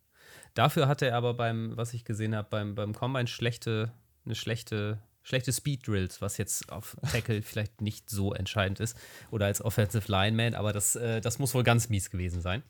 Dafür 0.55 0.89
hatte 0.89 1.07
er 1.07 1.17
aber 1.17 1.35
beim, 1.35 1.77
was 1.77 1.95
ich 1.95 2.05
gesehen 2.05 2.35
habe, 2.35 2.49
beim, 2.51 2.75
beim 2.75 2.95
Combine 2.95 3.29
schlechte, 3.29 3.93
eine 4.25 4.35
schlechte 4.35 5.01
schlechte 5.25 5.53
Speed 5.53 5.89
Drills, 5.89 6.22
was 6.22 6.37
jetzt 6.37 6.70
auf 6.70 6.97
Tackle 7.11 7.43
vielleicht 7.43 7.81
nicht 7.81 8.09
so 8.09 8.33
entscheidend 8.33 8.79
ist. 8.79 8.97
Oder 9.31 9.47
als 9.47 9.64
Offensive 9.64 10.11
Lineman, 10.11 10.55
aber 10.55 10.72
das, 10.72 10.95
äh, 10.95 11.20
das 11.20 11.41
muss 11.41 11.55
wohl 11.55 11.64
ganz 11.64 11.89
mies 11.89 12.11
gewesen 12.11 12.41
sein. 12.41 12.62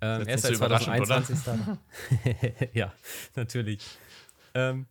Ähm, 0.00 0.26
er 0.26 0.34
ist 0.34 0.42
seit 0.42 0.56
2021 0.56 1.38
da. 1.44 1.78
ja, 2.72 2.92
natürlich. 3.36 3.86
Ähm, 4.54 4.86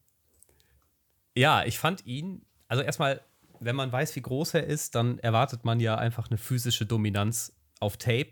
ja, 1.35 1.65
ich 1.65 1.79
fand 1.79 2.05
ihn, 2.05 2.45
also 2.67 2.83
erstmal, 2.83 3.21
wenn 3.59 3.75
man 3.75 3.91
weiß, 3.91 4.15
wie 4.15 4.21
groß 4.21 4.53
er 4.53 4.65
ist, 4.65 4.93
dann 4.93 5.17
erwartet 5.19 5.65
man 5.65 5.79
ja 5.79 5.95
einfach 5.95 6.29
eine 6.29 6.37
physische 6.37 6.85
Dominanz 6.85 7.53
auf 7.79 7.97
Tape. 7.97 8.29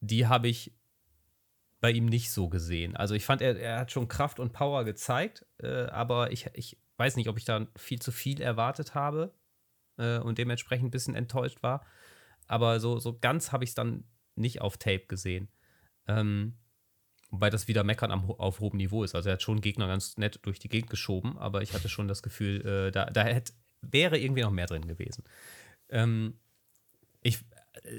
Die 0.00 0.26
habe 0.26 0.48
ich 0.48 0.72
bei 1.80 1.90
ihm 1.90 2.06
nicht 2.06 2.30
so 2.30 2.48
gesehen. 2.50 2.94
Also 2.94 3.14
ich 3.14 3.24
fand, 3.24 3.40
er, 3.40 3.58
er 3.58 3.80
hat 3.80 3.90
schon 3.90 4.08
Kraft 4.08 4.38
und 4.38 4.52
Power 4.52 4.84
gezeigt, 4.84 5.46
äh, 5.62 5.84
aber 5.86 6.30
ich, 6.30 6.50
ich 6.52 6.76
weiß 6.96 7.16
nicht, 7.16 7.28
ob 7.28 7.38
ich 7.38 7.44
da 7.44 7.66
viel 7.76 8.00
zu 8.00 8.12
viel 8.12 8.40
erwartet 8.40 8.94
habe 8.94 9.34
äh, 9.96 10.18
und 10.18 10.38
dementsprechend 10.38 10.88
ein 10.88 10.90
bisschen 10.90 11.14
enttäuscht 11.14 11.62
war. 11.62 11.84
Aber 12.46 12.80
so, 12.80 12.98
so 12.98 13.18
ganz 13.18 13.52
habe 13.52 13.64
ich 13.64 13.70
es 13.70 13.74
dann 13.74 14.04
nicht 14.36 14.60
auf 14.60 14.76
Tape 14.76 15.06
gesehen. 15.06 15.48
Ähm, 16.06 16.54
wobei 17.30 17.50
das 17.50 17.68
wieder 17.68 17.84
Meckern 17.84 18.10
am, 18.10 18.30
auf 18.30 18.60
hohem 18.60 18.76
Niveau 18.76 19.04
ist. 19.04 19.14
Also 19.14 19.28
er 19.28 19.34
hat 19.34 19.42
schon 19.42 19.60
Gegner 19.60 19.86
ganz 19.86 20.16
nett 20.18 20.40
durch 20.42 20.58
die 20.58 20.68
Gegend 20.68 20.90
geschoben, 20.90 21.38
aber 21.38 21.62
ich 21.62 21.72
hatte 21.72 21.88
schon 21.88 22.08
das 22.08 22.22
Gefühl, 22.22 22.66
äh, 22.66 22.90
da, 22.90 23.06
da 23.06 23.24
hätte, 23.24 23.52
wäre 23.82 24.18
irgendwie 24.18 24.42
noch 24.42 24.50
mehr 24.50 24.66
drin 24.66 24.86
gewesen. 24.86 25.24
Ähm, 25.88 26.38
ich, 27.22 27.40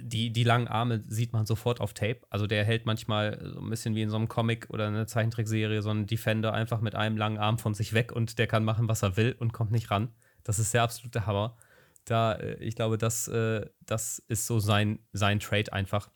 die, 0.01 0.32
die 0.32 0.43
langen 0.43 0.67
Arme 0.67 1.03
sieht 1.07 1.34
man 1.34 1.45
sofort 1.45 1.82
auf 1.82 1.93
Tape. 1.93 2.21
Also 2.30 2.47
der 2.47 2.63
hält 2.63 2.86
manchmal 2.86 3.39
so 3.43 3.59
ein 3.59 3.69
bisschen 3.69 3.95
wie 3.95 4.01
in 4.01 4.09
so 4.09 4.15
einem 4.15 4.28
Comic 4.28 4.69
oder 4.69 4.88
einer 4.88 5.07
Zeichentrickserie 5.07 5.82
so 5.82 5.89
einen 5.89 6.07
Defender 6.07 6.53
einfach 6.53 6.82
mit 6.82 6.95
einem 6.95 7.17
langen 7.17 7.38
Arm 7.38 7.59
von 7.59 7.73
sich 7.73 7.93
weg 7.93 8.11
und 8.11 8.39
der 8.39 8.47
kann 8.47 8.63
machen, 8.63 8.88
was 8.88 9.03
er 9.03 9.17
will 9.17 9.36
und 9.38 9.53
kommt 9.53 9.71
nicht 9.71 9.91
ran. 9.91 10.13
Das 10.43 10.59
ist 10.59 10.73
der 10.73 10.84
absolute 10.84 11.26
Hammer. 11.26 11.57
Da, 12.05 12.34
äh, 12.34 12.55
ich 12.63 12.76
glaube, 12.76 12.97
das, 12.97 13.28
äh, 13.28 13.67
das 13.82 14.19
ist 14.28 14.47
so 14.47 14.59
sein, 14.59 14.99
sein 15.11 15.39
Trade 15.39 15.73
einfach. 15.73 16.09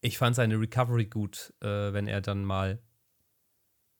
Ich 0.00 0.18
fand 0.18 0.34
seine 0.34 0.58
Recovery 0.58 1.06
gut, 1.06 1.52
äh, 1.60 1.92
wenn 1.92 2.08
er 2.08 2.20
dann 2.20 2.44
mal 2.44 2.80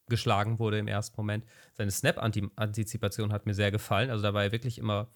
geschlagen 0.09 0.59
wurde 0.59 0.78
im 0.78 0.88
ersten 0.88 1.16
Moment. 1.16 1.44
Seine 1.74 1.90
Snap-Antizipation 1.92 3.32
hat 3.32 3.46
mir 3.46 3.55
sehr 3.55 3.70
gefallen. 3.70 4.11
Also 4.11 4.22
da 4.22 4.34
war 4.34 4.42
er 4.42 4.53
wirklich 4.53 4.78
immer 4.78 5.09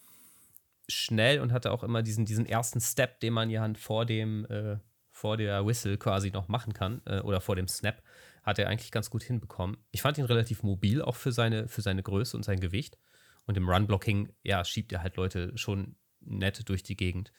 schnell 0.89 1.41
und 1.41 1.53
hatte 1.53 1.73
auch 1.73 1.83
immer 1.83 2.03
diesen, 2.03 2.25
diesen 2.25 2.47
ersten 2.47 2.81
Step, 2.81 3.21
den 3.21 3.33
man 3.33 3.51
ja 3.51 3.67
vor 3.75 4.07
dem, 4.07 4.45
äh, 4.47 4.79
vor 5.11 5.37
der 5.37 5.67
Whistle 5.67 5.97
quasi 5.97 6.31
noch 6.31 6.49
machen 6.49 6.73
kann 6.73 7.01
äh, 7.07 7.21
oder 7.21 7.41
vor 7.41 7.57
dem 7.57 7.69
Snap, 7.69 8.03
hat 8.43 8.59
er 8.59 8.69
eigentlich 8.69 8.91
ganz 8.91 9.11
gut 9.11 9.23
hinbekommen. 9.23 9.79
Ich 9.91 10.03
fand 10.03 10.19
ihn 10.19 10.25
relativ 10.25 10.63
mobil, 10.63 11.01
auch 11.01 11.17
für 11.17 11.33
seine, 11.33 11.69
für 11.69 11.83
seine 11.83 12.03
Größe 12.03 12.37
und 12.37 12.43
sein 12.43 12.61
Gewicht. 12.61 12.99
Und 13.47 13.57
im 13.57 13.69
Run-Blocking, 13.69 14.33
ja, 14.43 14.65
schiebt 14.65 14.93
er 14.93 15.03
halt 15.03 15.17
Leute 15.17 15.57
schon 15.57 15.97
nett 16.21 16.69
durch 16.69 16.83
die 16.83 16.97
Gegend. 16.97 17.33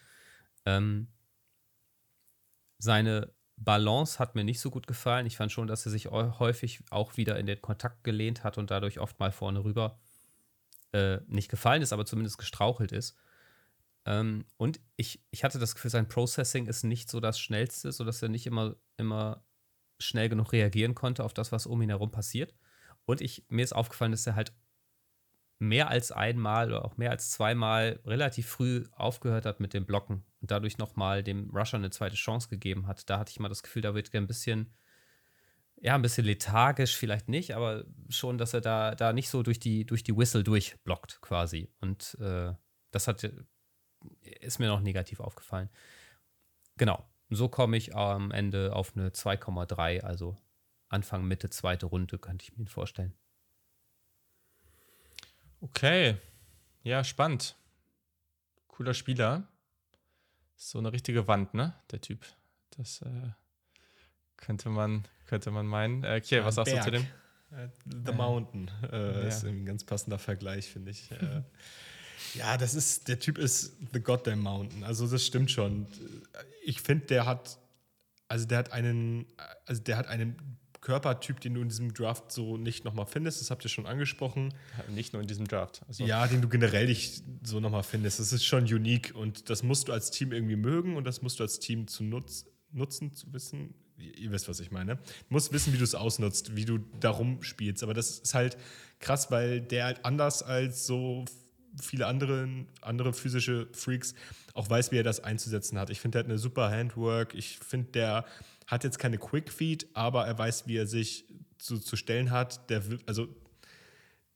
Ähm, 0.65 1.07
seine 2.77 3.33
Balance 3.57 4.19
hat 4.19 4.35
mir 4.35 4.43
nicht 4.43 4.59
so 4.59 4.69
gut 4.69 4.87
gefallen. 4.87 5.25
Ich 5.25 5.37
fand 5.37 5.51
schon, 5.51 5.67
dass 5.67 5.85
er 5.85 5.91
sich 5.91 6.07
häufig 6.07 6.81
auch 6.89 7.17
wieder 7.17 7.39
in 7.39 7.45
den 7.45 7.61
Kontakt 7.61 8.03
gelehnt 8.03 8.43
hat 8.43 8.57
und 8.57 8.71
dadurch 8.71 8.99
oft 8.99 9.19
mal 9.19 9.31
vorne 9.31 9.63
rüber 9.63 9.99
äh, 10.91 11.19
nicht 11.27 11.49
gefallen 11.49 11.81
ist, 11.81 11.93
aber 11.93 12.05
zumindest 12.05 12.37
gestrauchelt 12.37 12.91
ist. 12.91 13.17
Ähm, 14.05 14.45
und 14.57 14.79
ich, 14.97 15.23
ich 15.31 15.43
hatte 15.43 15.59
das 15.59 15.75
Gefühl, 15.75 15.91
sein 15.91 16.07
Processing 16.07 16.67
ist 16.67 16.83
nicht 16.83 17.09
so 17.09 17.19
das 17.19 17.39
Schnellste, 17.39 17.91
sodass 17.91 18.21
er 18.21 18.29
nicht 18.29 18.45
immer, 18.45 18.75
immer 18.97 19.43
schnell 19.99 20.29
genug 20.29 20.51
reagieren 20.51 20.95
konnte 20.95 21.23
auf 21.23 21.33
das, 21.33 21.51
was 21.51 21.65
um 21.65 21.81
ihn 21.81 21.89
herum 21.89 22.11
passiert. 22.11 22.53
Und 23.05 23.21
ich, 23.21 23.45
mir 23.49 23.63
ist 23.63 23.73
aufgefallen, 23.73 24.11
dass 24.11 24.27
er 24.27 24.35
halt 24.35 24.53
mehr 25.59 25.89
als 25.89 26.11
einmal 26.11 26.67
oder 26.67 26.83
auch 26.83 26.97
mehr 26.97 27.11
als 27.11 27.31
zweimal 27.31 27.99
relativ 28.05 28.47
früh 28.47 28.85
aufgehört 28.91 29.45
hat 29.45 29.59
mit 29.59 29.73
dem 29.73 29.85
Blocken 29.85 30.25
und 30.41 30.51
dadurch 30.51 30.77
nochmal 30.77 31.23
dem 31.23 31.49
Rusher 31.49 31.77
eine 31.77 31.91
zweite 31.91 32.15
Chance 32.15 32.49
gegeben 32.49 32.87
hat. 32.87 33.09
Da 33.09 33.19
hatte 33.19 33.31
ich 33.31 33.39
mal 33.39 33.49
das 33.49 33.63
Gefühl, 33.63 33.81
da 33.81 33.95
wird 33.95 34.13
er 34.13 34.21
ein 34.21 34.27
bisschen, 34.27 34.73
ja, 35.77 35.95
ein 35.95 36.01
bisschen 36.01 36.25
lethargisch, 36.25 36.97
vielleicht 36.97 37.29
nicht, 37.29 37.55
aber 37.55 37.85
schon, 38.09 38.37
dass 38.37 38.53
er 38.53 38.61
da, 38.61 38.95
da 38.95 39.13
nicht 39.13 39.29
so 39.29 39.43
durch 39.43 39.59
die, 39.59 39.85
durch 39.85 40.03
die 40.03 40.15
Whistle 40.15 40.43
durchblockt 40.43 41.21
quasi. 41.21 41.69
Und 41.79 42.17
äh, 42.19 42.53
das 42.91 43.07
hat, 43.07 43.23
ist 44.41 44.59
mir 44.59 44.67
noch 44.67 44.81
negativ 44.81 45.19
aufgefallen. 45.19 45.69
Genau, 46.77 47.05
so 47.29 47.47
komme 47.47 47.77
ich 47.77 47.95
am 47.95 48.31
Ende 48.31 48.75
auf 48.75 48.95
eine 48.95 49.09
2,3, 49.09 50.01
also 50.01 50.37
Anfang, 50.89 51.25
Mitte, 51.25 51.49
zweite 51.49 51.87
Runde, 51.87 52.17
könnte 52.17 52.43
ich 52.43 52.57
mir 52.57 52.67
vorstellen. 52.67 53.13
Okay. 55.61 56.17
Ja, 56.83 57.03
spannend. 57.03 57.55
Cooler 58.67 58.93
Spieler. 58.93 59.47
So 60.55 60.77
eine 60.77 60.93
richtige 60.93 61.27
Wand, 61.27 61.53
ne? 61.53 61.73
Der 61.91 62.01
Typ. 62.01 62.25
Das 62.71 63.01
äh, 63.01 63.31
könnte, 64.37 64.69
man, 64.69 65.07
könnte 65.25 65.49
man 65.51 65.65
meinen. 65.65 66.03
Äh, 66.03 66.21
okay, 66.23 66.43
was 66.43 66.55
sagst 66.55 66.73
Berg. 66.73 66.85
du 66.85 66.91
zu 66.91 66.97
dem? 66.97 67.07
Äh, 67.57 67.69
The 68.05 68.13
Mountain 68.13 68.69
äh, 68.91 69.21
ja. 69.21 69.27
ist 69.27 69.43
ein 69.43 69.65
ganz 69.65 69.83
passender 69.83 70.19
Vergleich, 70.19 70.69
finde 70.69 70.91
ich. 70.91 71.09
Ja, 72.33 72.57
das 72.57 72.75
ist, 72.75 73.07
der 73.07 73.19
Typ 73.19 73.37
ist 73.37 73.77
The 73.93 73.99
Goddamn 73.99 74.39
Mountain. 74.39 74.83
Also 74.83 75.07
das 75.07 75.25
stimmt 75.25 75.51
schon. 75.51 75.87
Ich 76.63 76.81
finde, 76.81 77.05
der 77.05 77.25
hat, 77.25 77.59
also 78.27 78.45
der 78.45 78.57
hat 78.57 78.71
einen, 78.71 79.25
also 79.65 79.81
der 79.81 79.97
hat 79.97 80.07
einen 80.07 80.57
Körpertyp, 80.85 81.41
den 81.41 81.55
du 81.55 81.61
in 81.61 81.69
diesem 81.69 81.95
Draft 81.95 82.31
so 82.31 82.57
nicht 82.57 82.85
nochmal 82.85 83.07
findest. 83.07 83.41
Das 83.41 83.49
habt 83.49 83.65
ihr 83.65 83.69
schon 83.69 83.87
angesprochen. 83.87 84.53
nicht 84.93 85.13
nur 85.13 85.21
in 85.21 85.27
diesem 85.27 85.47
Draft. 85.47 85.81
Also. 85.87 86.05
Ja, 86.05 86.27
den 86.27 86.41
du 86.41 86.47
generell 86.47 86.85
nicht 86.85 87.23
so 87.41 87.59
nochmal 87.59 87.81
findest. 87.81 88.19
Das 88.19 88.31
ist 88.31 88.45
schon 88.45 88.65
unique 88.65 89.15
und 89.15 89.49
das 89.49 89.63
musst 89.63 89.87
du 89.87 89.93
als 89.93 90.11
Team 90.11 90.31
irgendwie 90.31 90.55
mögen 90.55 90.95
und 90.95 91.05
das 91.05 91.23
musst 91.23 91.39
du 91.39 91.43
als 91.43 91.57
Team 91.57 91.87
zu 91.87 92.03
nutz, 92.03 92.45
nutzen, 92.71 93.13
zu 93.13 93.33
wissen. 93.33 93.73
Ihr 93.97 94.31
wisst, 94.31 94.47
was 94.47 94.59
ich 94.59 94.69
meine. 94.69 94.97
Du 94.97 95.01
musst 95.29 95.51
wissen, 95.51 95.73
wie 95.73 95.77
du 95.77 95.83
es 95.83 95.95
ausnutzt, 95.95 96.55
wie 96.55 96.65
du 96.65 96.77
darum 96.99 97.41
spielst. 97.41 97.81
Aber 97.81 97.95
das 97.95 98.19
ist 98.19 98.35
halt 98.35 98.55
krass, 98.99 99.31
weil 99.31 99.61
der 99.61 99.85
halt 99.85 100.05
anders 100.05 100.43
als 100.43 100.85
so 100.85 101.25
viele 101.81 102.07
andere, 102.07 102.65
andere 102.81 103.13
physische 103.13 103.67
Freaks 103.73 104.15
auch 104.53 104.69
weiß, 104.69 104.91
wie 104.91 104.97
er 104.97 105.03
das 105.03 105.23
einzusetzen 105.23 105.77
hat. 105.77 105.89
Ich 105.89 105.99
finde, 105.99 106.17
der 106.17 106.19
hat 106.25 106.29
eine 106.29 106.39
super 106.39 106.69
Handwork. 106.69 107.33
Ich 107.33 107.59
finde, 107.59 107.91
der 107.91 108.25
hat 108.67 108.83
jetzt 108.83 108.99
keine 108.99 109.17
Quick 109.17 109.51
Feed, 109.51 109.87
aber 109.93 110.25
er 110.25 110.37
weiß, 110.37 110.67
wie 110.67 110.77
er 110.77 110.87
sich 110.87 111.25
zu, 111.57 111.79
zu 111.79 111.95
stellen 111.95 112.31
hat. 112.31 112.69
Der, 112.69 112.81
also, 113.05 113.27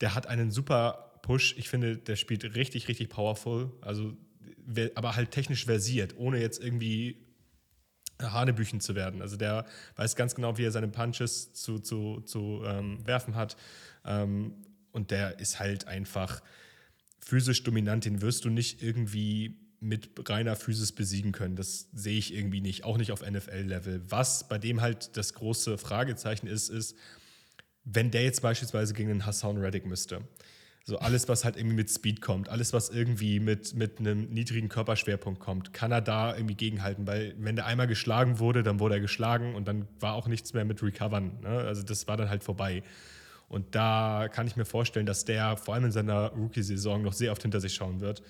der 0.01 0.15
hat 0.15 0.27
einen 0.27 0.51
super 0.51 1.19
Push. 1.21 1.55
Ich 1.57 1.69
finde, 1.69 1.97
der 1.97 2.15
spielt 2.15 2.55
richtig, 2.55 2.87
richtig 2.87 3.09
powerful. 3.09 3.71
Also, 3.81 4.15
aber 4.95 5.15
halt 5.15 5.31
technisch 5.31 5.65
versiert, 5.65 6.15
ohne 6.17 6.39
jetzt 6.39 6.61
irgendwie 6.63 7.25
Hanebüchen 8.21 8.81
zu 8.81 8.95
werden. 8.95 9.21
Also 9.21 9.37
der 9.37 9.65
weiß 9.95 10.15
ganz 10.15 10.35
genau, 10.35 10.57
wie 10.57 10.65
er 10.65 10.71
seine 10.71 10.89
Punches 10.89 11.53
zu, 11.53 11.79
zu, 11.79 12.21
zu 12.21 12.61
ähm, 12.65 13.05
werfen 13.05 13.35
hat. 13.35 13.55
Ähm, 14.05 14.53
und 14.91 15.11
der 15.11 15.39
ist 15.39 15.59
halt 15.59 15.87
einfach 15.87 16.41
physisch 17.19 17.63
dominant. 17.63 18.05
Den 18.05 18.21
wirst 18.21 18.45
du 18.45 18.49
nicht 18.49 18.81
irgendwie 18.81 19.57
mit 19.81 20.09
reiner 20.27 20.55
Physis 20.55 20.91
besiegen 20.91 21.31
können. 21.31 21.55
Das 21.55 21.87
sehe 21.93 22.17
ich 22.17 22.33
irgendwie 22.33 22.61
nicht, 22.61 22.83
auch 22.83 22.97
nicht 22.97 23.11
auf 23.11 23.21
NFL-Level. 23.21 24.01
Was 24.09 24.47
bei 24.47 24.57
dem 24.57 24.81
halt 24.81 25.15
das 25.15 25.33
große 25.33 25.77
Fragezeichen 25.77 26.47
ist, 26.47 26.69
ist, 26.69 26.95
wenn 27.85 28.11
der 28.11 28.23
jetzt 28.23 28.41
beispielsweise 28.41 28.93
gegen 28.93 29.09
den 29.09 29.25
Hassan 29.25 29.57
Reddick 29.57 29.85
müsste. 29.85 30.21
So 30.83 30.97
alles, 30.97 31.27
was 31.27 31.45
halt 31.45 31.55
irgendwie 31.55 31.75
mit 31.75 31.89
Speed 31.89 32.19
kommt, 32.19 32.49
alles, 32.49 32.73
was 32.73 32.89
irgendwie 32.89 33.39
mit, 33.39 33.75
mit 33.75 33.99
einem 33.99 34.29
niedrigen 34.29 34.69
Körperschwerpunkt 34.69 35.39
kommt, 35.39 35.71
kann 35.71 35.91
er 35.91 36.01
da 36.01 36.35
irgendwie 36.35 36.55
gegenhalten, 36.55 37.05
weil 37.05 37.35
wenn 37.37 37.55
der 37.55 37.67
einmal 37.67 37.85
geschlagen 37.85 38.39
wurde, 38.39 38.63
dann 38.63 38.79
wurde 38.79 38.95
er 38.95 38.99
geschlagen 38.99 39.55
und 39.55 39.67
dann 39.67 39.87
war 39.99 40.15
auch 40.15 40.27
nichts 40.27 40.53
mehr 40.53 40.65
mit 40.65 40.81
Recovern. 40.81 41.39
Ne? 41.41 41.49
Also 41.49 41.83
das 41.83 42.07
war 42.07 42.17
dann 42.17 42.29
halt 42.29 42.43
vorbei. 42.43 42.81
Und 43.49 43.75
da 43.75 44.29
kann 44.31 44.47
ich 44.47 44.55
mir 44.55 44.65
vorstellen, 44.65 45.05
dass 45.05 45.25
der 45.25 45.57
vor 45.57 45.73
allem 45.73 45.85
in 45.85 45.91
seiner 45.91 46.29
Rookie-Saison 46.29 47.01
noch 47.01 47.13
sehr 47.13 47.31
oft 47.31 47.41
hinter 47.41 47.59
sich 47.59 47.73
schauen 47.73 47.99
wird 47.99 48.21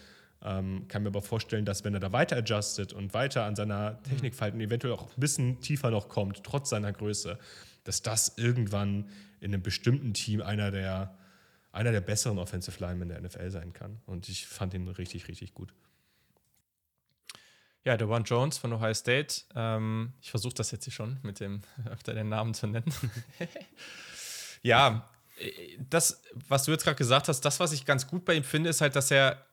ähm, 0.41 0.87
kann 0.87 1.03
mir 1.03 1.09
aber 1.09 1.21
vorstellen, 1.21 1.65
dass 1.65 1.83
wenn 1.83 1.93
er 1.93 1.99
da 1.99 2.11
weiter 2.11 2.37
adjustet 2.37 2.93
und 2.93 3.13
weiter 3.13 3.43
an 3.43 3.55
seiner 3.55 4.01
Technik 4.03 4.35
feilt 4.35 4.53
und 4.53 4.61
eventuell 4.61 4.93
auch 4.93 5.05
ein 5.05 5.19
bisschen 5.19 5.59
tiefer 5.59 5.91
noch 5.91 6.07
kommt, 6.07 6.43
trotz 6.43 6.69
seiner 6.69 6.93
Größe, 6.93 7.37
dass 7.83 8.01
das 8.01 8.37
irgendwann 8.37 9.09
in 9.41 9.53
einem 9.53 9.61
bestimmten 9.61 10.13
Team 10.13 10.41
einer 10.41 10.71
der, 10.71 11.17
einer 11.71 11.91
der 11.91 12.01
besseren 12.01 12.37
Offensive 12.39 12.79
Linemen 12.79 13.09
der 13.09 13.21
NFL 13.21 13.51
sein 13.51 13.73
kann. 13.73 14.01
Und 14.05 14.29
ich 14.29 14.47
fand 14.47 14.73
ihn 14.73 14.87
richtig, 14.87 15.27
richtig 15.27 15.53
gut. 15.53 15.73
Ja, 17.83 17.97
der 17.97 18.09
One 18.09 18.23
Jones 18.25 18.57
von 18.57 18.71
Ohio 18.73 18.93
State. 18.93 19.41
Ähm, 19.55 20.13
ich 20.21 20.31
versuche 20.31 20.53
das 20.53 20.71
jetzt 20.71 20.85
hier 20.85 20.93
schon 20.93 21.17
mit 21.21 21.39
dem 21.39 21.61
öfter 21.89 22.13
den 22.13 22.29
Namen 22.29 22.53
zu 22.53 22.67
nennen. 22.67 22.93
ja, 24.61 25.09
das, 25.89 26.21
was 26.47 26.63
du 26.63 26.71
jetzt 26.71 26.83
gerade 26.83 26.97
gesagt 26.97 27.27
hast, 27.27 27.41
das, 27.41 27.59
was 27.59 27.71
ich 27.71 27.85
ganz 27.85 28.07
gut 28.07 28.25
bei 28.25 28.33
ihm 28.33 28.43
finde, 28.43 28.69
ist 28.69 28.81
halt, 28.81 28.95
dass 28.95 29.11
er 29.11 29.45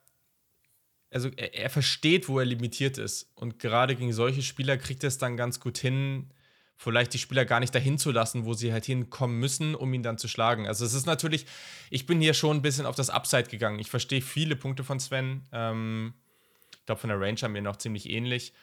also 1.11 1.29
er, 1.37 1.53
er, 1.53 1.69
versteht, 1.69 2.27
wo 2.27 2.39
er 2.39 2.45
limitiert 2.45 2.97
ist. 2.97 3.31
Und 3.35 3.59
gerade 3.59 3.95
gegen 3.95 4.13
solche 4.13 4.41
Spieler 4.41 4.77
kriegt 4.77 5.03
er 5.03 5.07
es 5.07 5.17
dann 5.17 5.37
ganz 5.37 5.59
gut 5.59 5.77
hin, 5.77 6.31
vielleicht 6.75 7.13
die 7.13 7.17
Spieler 7.17 7.45
gar 7.45 7.59
nicht 7.59 7.73
dahin 7.73 7.97
zu 7.97 8.11
lassen, 8.11 8.45
wo 8.45 8.53
sie 8.53 8.71
halt 8.71 8.85
hinkommen 8.85 9.39
müssen, 9.39 9.73
um 9.73 9.93
ihn 9.93 10.03
dann 10.03 10.17
zu 10.17 10.27
schlagen. 10.27 10.67
Also 10.67 10.85
es 10.85 10.93
ist 10.93 11.05
natürlich, 11.05 11.45
ich 11.89 12.05
bin 12.05 12.21
hier 12.21 12.33
schon 12.33 12.57
ein 12.57 12.61
bisschen 12.61 12.85
auf 12.85 12.95
das 12.95 13.09
Upside 13.09 13.49
gegangen. 13.49 13.79
Ich 13.79 13.89
verstehe 13.89 14.21
viele 14.21 14.55
Punkte 14.55 14.83
von 14.83 14.99
Sven. 14.99 15.43
Ähm, 15.51 16.13
ich 16.71 16.85
glaube, 16.85 17.01
von 17.01 17.09
der 17.09 17.19
Range 17.19 17.39
haben 17.41 17.53
wir 17.53 17.61
noch 17.61 17.77
ziemlich 17.77 18.09
ähnlich. 18.09 18.53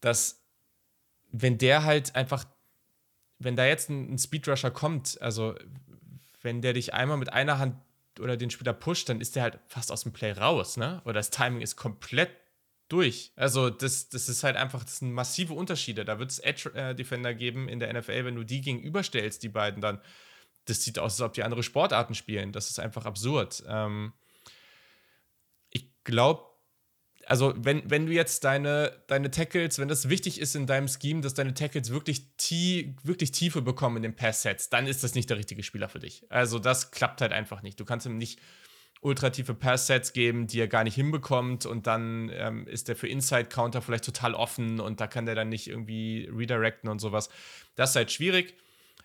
Dass, 0.00 0.44
wenn 1.32 1.58
der 1.58 1.84
halt 1.84 2.14
einfach, 2.14 2.44
wenn 3.38 3.56
da 3.56 3.66
jetzt 3.66 3.90
ein, 3.90 4.14
ein 4.14 4.18
Speedrusher 4.18 4.70
kommt, 4.70 5.20
also 5.20 5.54
wenn 6.42 6.62
der 6.62 6.72
dich 6.72 6.94
einmal 6.94 7.16
mit 7.16 7.32
einer 7.32 7.58
Hand 7.58 7.76
oder 8.20 8.36
den 8.36 8.50
Spieler 8.50 8.72
pusht, 8.72 9.08
dann 9.08 9.20
ist 9.20 9.36
der 9.36 9.42
halt 9.42 9.58
fast 9.66 9.92
aus 9.92 10.02
dem 10.02 10.12
Play 10.12 10.32
raus, 10.32 10.76
ne? 10.76 11.02
Oder 11.04 11.14
das 11.14 11.30
Timing 11.30 11.60
ist 11.60 11.76
komplett 11.76 12.30
durch. 12.88 13.32
Also, 13.36 13.70
das, 13.70 14.08
das 14.08 14.28
ist 14.28 14.44
halt 14.44 14.56
einfach, 14.56 14.84
das 14.84 14.98
sind 14.98 15.12
massive 15.12 15.54
Unterschiede. 15.54 16.04
Da 16.04 16.18
wird 16.18 16.30
es 16.30 16.38
Edge-Defender 16.38 17.34
geben 17.34 17.68
in 17.68 17.80
der 17.80 17.92
NFL, 17.92 18.24
wenn 18.24 18.36
du 18.36 18.44
die 18.44 18.60
gegenüberstellst, 18.60 19.42
die 19.42 19.48
beiden 19.48 19.80
dann. 19.80 20.00
Das 20.66 20.82
sieht 20.82 20.98
aus, 20.98 21.12
als 21.12 21.20
ob 21.20 21.32
die 21.34 21.44
andere 21.44 21.62
Sportarten 21.62 22.14
spielen. 22.14 22.52
Das 22.52 22.70
ist 22.70 22.80
einfach 22.80 23.04
absurd. 23.04 23.62
Ähm, 23.68 24.12
ich 25.70 25.92
glaube, 26.02 26.42
also 27.26 27.54
wenn, 27.56 27.82
wenn 27.90 28.06
du 28.06 28.12
jetzt 28.12 28.44
deine, 28.44 28.92
deine 29.08 29.30
Tackles, 29.30 29.78
wenn 29.78 29.88
das 29.88 30.08
wichtig 30.08 30.40
ist 30.40 30.54
in 30.54 30.66
deinem 30.66 30.86
Scheme, 30.86 31.20
dass 31.20 31.34
deine 31.34 31.54
Tackles 31.54 31.90
wirklich, 31.90 32.22
tie, 32.36 32.94
wirklich 33.02 33.32
Tiefe 33.32 33.62
bekommen 33.62 33.96
in 33.96 34.02
den 34.04 34.16
Pass-Sets, 34.16 34.70
dann 34.70 34.86
ist 34.86 35.02
das 35.02 35.14
nicht 35.14 35.28
der 35.28 35.36
richtige 35.36 35.64
Spieler 35.64 35.88
für 35.88 35.98
dich. 35.98 36.24
Also 36.28 36.60
das 36.60 36.92
klappt 36.92 37.20
halt 37.20 37.32
einfach 37.32 37.62
nicht. 37.62 37.80
Du 37.80 37.84
kannst 37.84 38.06
ihm 38.06 38.16
nicht 38.16 38.40
ultrative 39.00 39.54
Pass-Sets 39.54 40.12
geben, 40.12 40.46
die 40.46 40.60
er 40.60 40.68
gar 40.68 40.84
nicht 40.84 40.94
hinbekommt 40.94 41.66
und 41.66 41.86
dann 41.86 42.30
ähm, 42.32 42.66
ist 42.68 42.88
der 42.88 42.96
für 42.96 43.08
Inside-Counter 43.08 43.82
vielleicht 43.82 44.04
total 44.04 44.34
offen 44.34 44.78
und 44.78 45.00
da 45.00 45.08
kann 45.08 45.26
der 45.26 45.34
dann 45.34 45.48
nicht 45.48 45.68
irgendwie 45.68 46.30
redirecten 46.32 46.88
und 46.88 47.00
sowas. 47.00 47.28
Das 47.74 47.90
ist 47.90 47.96
halt 47.96 48.12
schwierig. 48.12 48.54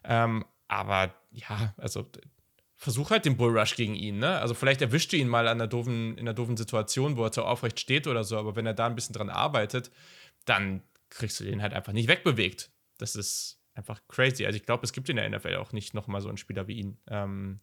Ähm, 0.04 0.46
aber 0.68 1.14
ja, 1.32 1.74
also 1.78 2.08
versuch 2.82 3.12
halt 3.12 3.26
den 3.26 3.38
Bullrush 3.38 3.76
gegen 3.76 3.94
ihn, 3.94 4.18
ne? 4.18 4.40
Also 4.40 4.56
vielleicht 4.56 4.82
erwischt 4.82 5.14
du 5.14 5.18
ihn 5.18 5.28
mal 5.28 5.48
an 5.48 5.62
einer 5.62 5.68
doofen, 5.68 6.14
in 6.14 6.22
einer 6.22 6.34
doofen 6.34 6.58
Situation, 6.58 7.16
wo 7.16 7.24
er 7.24 7.32
so 7.32 7.44
aufrecht 7.44 7.80
steht 7.80 8.08
oder 8.08 8.24
so, 8.24 8.40
aber 8.40 8.56
wenn 8.56 8.66
er 8.66 8.74
da 8.74 8.88
ein 8.88 8.96
bisschen 8.96 9.14
dran 9.14 9.30
arbeitet, 9.30 9.92
dann 10.46 10.82
kriegst 11.12 11.40
du 11.40 11.44
den 11.44 11.62
halt 11.62 11.74
einfach 11.74 11.94
nicht 11.94 12.08
wegbewegt. 12.08 12.72
Das 12.98 13.16
ist 13.16 13.60
einfach 13.76 14.02
crazy. 14.08 14.48
Also 14.48 14.58
ich 14.58 14.66
glaube, 14.66 14.84
es 14.84 14.94
gibt 14.94 15.10
in 15.10 15.18
der 15.18 15.30
NFL 15.30 15.58
auch 15.58 15.74
nicht 15.74 15.94
nochmal 15.94 16.22
so 16.22 16.30
einen 16.30 16.40
Spieler 16.40 16.68
wie 16.68 16.80
ihn. 16.80 16.98
Ähm, 17.08 17.60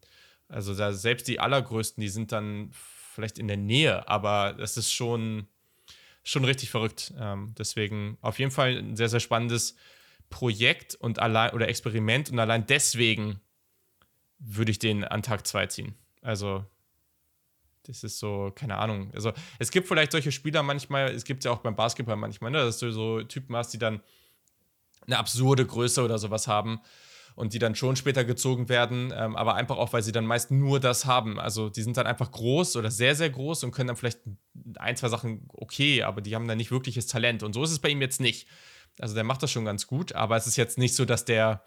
also 0.47 0.73
da, 0.73 0.93
selbst 0.93 1.27
die 1.27 1.41
allergrößten, 1.41 2.01
die 2.01 2.09
sind 2.09 2.31
dann 2.31 2.71
vielleicht 2.73 3.41
in 3.41 3.49
der 3.49 3.57
Nähe, 3.57 4.09
aber 4.09 4.53
das 4.53 4.77
ist 4.77 4.93
schon, 4.93 5.49
schon 6.23 6.45
richtig 6.45 6.71
verrückt. 6.71 7.13
Ähm, 7.19 7.57
deswegen 7.59 8.19
auf 8.21 8.39
jeden 8.39 8.53
Fall 8.53 8.77
ein 8.77 8.95
sehr, 8.95 9.09
sehr 9.09 9.19
spannendes 9.19 9.75
Projekt 10.31 10.95
und 10.95 11.19
allein 11.19 11.55
oder 11.55 11.67
Experiment 11.67 12.31
und 12.31 12.39
allein 12.39 12.67
deswegen 12.67 13.41
würde 14.39 14.71
ich 14.71 14.79
den 14.79 15.05
an 15.05 15.23
Tag 15.23 15.47
2 15.47 15.67
ziehen. 15.67 15.95
Also, 16.23 16.65
das 17.85 18.05
ist 18.05 18.19
so, 18.19 18.53
keine 18.55 18.77
Ahnung. 18.77 19.11
Also, 19.15 19.33
es 19.59 19.71
gibt 19.71 19.89
vielleicht 19.89 20.13
solche 20.13 20.33
Spieler 20.33 20.63
manchmal, 20.63 21.11
es 21.11 21.25
gibt 21.25 21.45
ja 21.45 21.51
auch 21.51 21.59
beim 21.59 21.77
Basketball 21.77 22.17
manchmal, 22.17 22.51
ne, 22.51 22.59
dass 22.59 22.79
du 22.79 22.91
so 22.93 23.23
Typen 23.23 23.57
hast, 23.57 23.73
die 23.73 23.79
dann 23.79 24.01
eine 25.07 25.19
absurde 25.19 25.67
Größe 25.67 26.03
oder 26.03 26.19
sowas 26.19 26.47
haben 26.47 26.81
und 27.39 27.55
die 27.55 27.61
dann 27.61 27.77
schon 27.77 27.95
später 27.95 28.25
gezogen 28.25 28.69
werden, 28.69 29.13
ähm, 29.17 29.37
aber 29.37 29.55
einfach 29.55 29.77
auch, 29.77 29.93
weil 29.93 30.03
sie 30.03 30.11
dann 30.11 30.27
meist 30.27 30.51
nur 30.51 30.81
das 30.81 31.07
haben. 31.07 31.39
Also 31.39 31.69
die 31.69 31.83
sind 31.83 31.97
dann 31.97 32.07
einfach 32.07 32.33
groß 32.33 32.75
oder 32.75 32.91
sehr, 32.91 33.15
sehr 33.15 33.31
groß 33.31 33.63
und 33.63 33.71
können 33.71 33.87
dann 33.87 33.97
vielleicht 33.97 34.21
ein, 34.77 34.97
zwei 34.97 35.09
Sachen 35.09 35.49
okay, 35.53 36.03
aber 36.03 36.21
die 36.21 36.35
haben 36.35 36.49
dann 36.49 36.59
nicht 36.59 36.73
wirkliches 36.73 37.07
Talent. 37.07 37.45
Und 37.45 37.53
so 37.53 37.63
ist 37.63 37.71
es 37.71 37.79
bei 37.79 37.91
ihm 37.91 38.03
jetzt 38.03 38.21
nicht. 38.21 38.49
Also 38.99 39.15
der 39.15 39.23
macht 39.23 39.43
das 39.43 39.53
schon 39.53 39.65
ganz 39.65 39.87
gut, 39.87 40.15
aber 40.15 40.37
es 40.37 40.49
ist 40.49 40.57
jetzt 40.57 40.79
nicht 40.79 40.97
so, 40.97 41.05
dass 41.05 41.25
der 41.25 41.63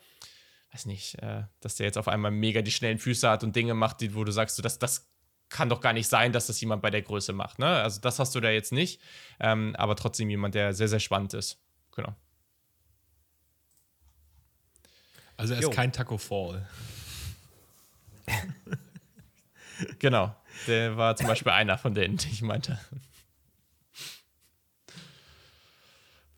weiß 0.74 0.86
nicht, 0.86 1.22
äh, 1.22 1.44
dass 1.60 1.76
der 1.76 1.86
jetzt 1.86 1.98
auf 1.98 2.08
einmal 2.08 2.32
mega 2.32 2.62
die 2.62 2.72
schnellen 2.72 2.98
Füße 2.98 3.30
hat 3.30 3.44
und 3.44 3.56
Dinge 3.56 3.74
macht, 3.74 4.02
die, 4.02 4.16
wo 4.16 4.24
du 4.24 4.32
sagst, 4.32 4.56
so, 4.56 4.64
das, 4.64 4.80
das 4.80 5.10
kann 5.50 5.70
doch 5.70 5.82
gar 5.82 5.94
nicht 5.94 6.08
sein, 6.08 6.32
dass 6.32 6.48
das 6.48 6.62
jemand 6.62 6.82
bei 6.82 6.90
der 6.90 7.02
Größe 7.02 7.34
macht. 7.34 7.60
Ne? 7.60 7.68
Also 7.68 8.00
das 8.00 8.20
hast 8.20 8.34
du 8.36 8.40
da 8.40 8.50
jetzt 8.50 8.72
nicht, 8.72 9.02
ähm, 9.40 9.76
aber 9.78 9.96
trotzdem 9.96 10.30
jemand, 10.30 10.56
der 10.56 10.74
sehr, 10.74 10.88
sehr 10.88 11.00
spannend 11.00 11.34
ist. 11.34 11.60
Genau. 11.94 12.16
Also 15.36 15.54
er 15.54 15.60
ist 15.60 15.66
jo. 15.66 15.72
kein 15.72 15.92
Taco 15.92 16.18
Fall. 16.18 16.68
genau, 20.00 20.36
der 20.68 20.96
war 20.96 21.16
zum 21.16 21.28
Beispiel 21.28 21.52
einer 21.52 21.78
von 21.78 21.94
denen, 21.94 22.16
die 22.18 22.30
ich 22.30 22.42
meinte. 22.42 22.80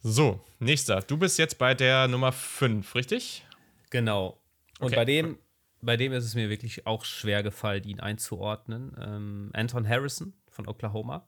So, 0.02 0.44
nächster. 0.60 1.02
Du 1.02 1.18
bist 1.18 1.38
jetzt 1.38 1.58
bei 1.58 1.74
der 1.76 2.08
Nummer 2.08 2.32
5, 2.32 2.96
richtig? 2.96 3.46
Genau. 3.94 4.42
Und 4.80 4.88
okay. 4.88 4.96
bei 4.96 5.06
dem, 5.06 5.38
bei 5.80 5.98
dem 5.98 6.14
ist 6.14 6.26
es 6.26 6.34
mir 6.34 6.50
wirklich 6.50 6.88
auch 6.88 7.06
schwer 7.06 7.44
gefallen, 7.44 7.84
ihn 7.84 8.00
einzuordnen. 8.00 8.98
Ähm, 9.00 9.52
Anton 9.54 9.88
Harrison 9.88 10.34
von 10.50 10.68
Oklahoma. 10.68 11.28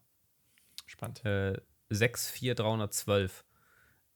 Spannend. 0.88 1.24
Äh, 1.26 1.62
64312. 1.90 3.46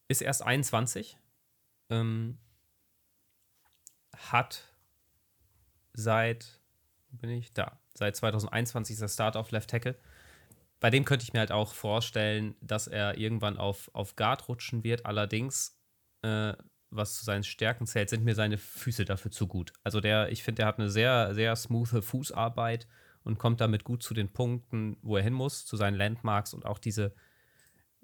Ist 0.07 0.21
erst 0.21 0.41
21. 0.41 1.19
Ähm, 1.91 2.39
hat 4.17 4.73
seit, 5.93 6.59
bin 7.11 7.30
ich 7.30 7.53
da, 7.53 7.80
seit 7.93 8.15
2021 8.15 8.95
ist 8.95 9.01
er 9.03 9.09
Start 9.09 9.38
auf 9.38 9.51
Left 9.51 9.69
Tackle. 9.69 9.95
Bei 10.80 10.89
dem 10.89 11.05
könnte 11.05 11.23
ich 11.23 11.34
mir 11.34 11.39
halt 11.39 11.51
auch 11.51 11.76
vorstellen, 11.76 12.55
dass 12.61 12.88
er 12.88 13.19
irgendwann 13.19 13.57
auf, 13.57 13.91
auf 13.93 14.15
Guard 14.15 14.47
rutschen 14.47 14.84
wird. 14.84 15.05
Allerdings 15.05 15.80
äh, 16.23 16.53
was 16.91 17.18
zu 17.18 17.26
seinen 17.26 17.44
Stärken 17.44 17.86
zählt, 17.86 18.10
sind 18.10 18.24
mir 18.24 18.36
seine 18.36 18.57
Füße 18.57 19.06
dafür 19.06 19.32
zu 19.32 19.48
gut. 19.48 19.74
Also 19.84 20.02
der, 20.02 20.32
ich 20.32 20.44
finde, 20.44 20.61
der 20.61 20.68
hat 20.68 20.80
eine 20.80 20.90
sehr, 20.90 21.34
sehr 21.34 21.56
smooth 21.56 22.03
Fußarbeit 22.03 22.88
und 23.24 23.38
kommt 23.38 23.61
damit 23.61 23.84
gut 23.84 24.02
zu 24.02 24.14
den 24.14 24.30
Punkten, 24.30 24.98
wo 25.02 25.18
er 25.18 25.24
hin 25.24 25.34
muss, 25.34 25.66
zu 25.66 25.78
seinen 25.78 25.95
Landmarks 25.95 26.53
und 26.53 26.66
auch 26.66 26.80
diese, 26.80 27.14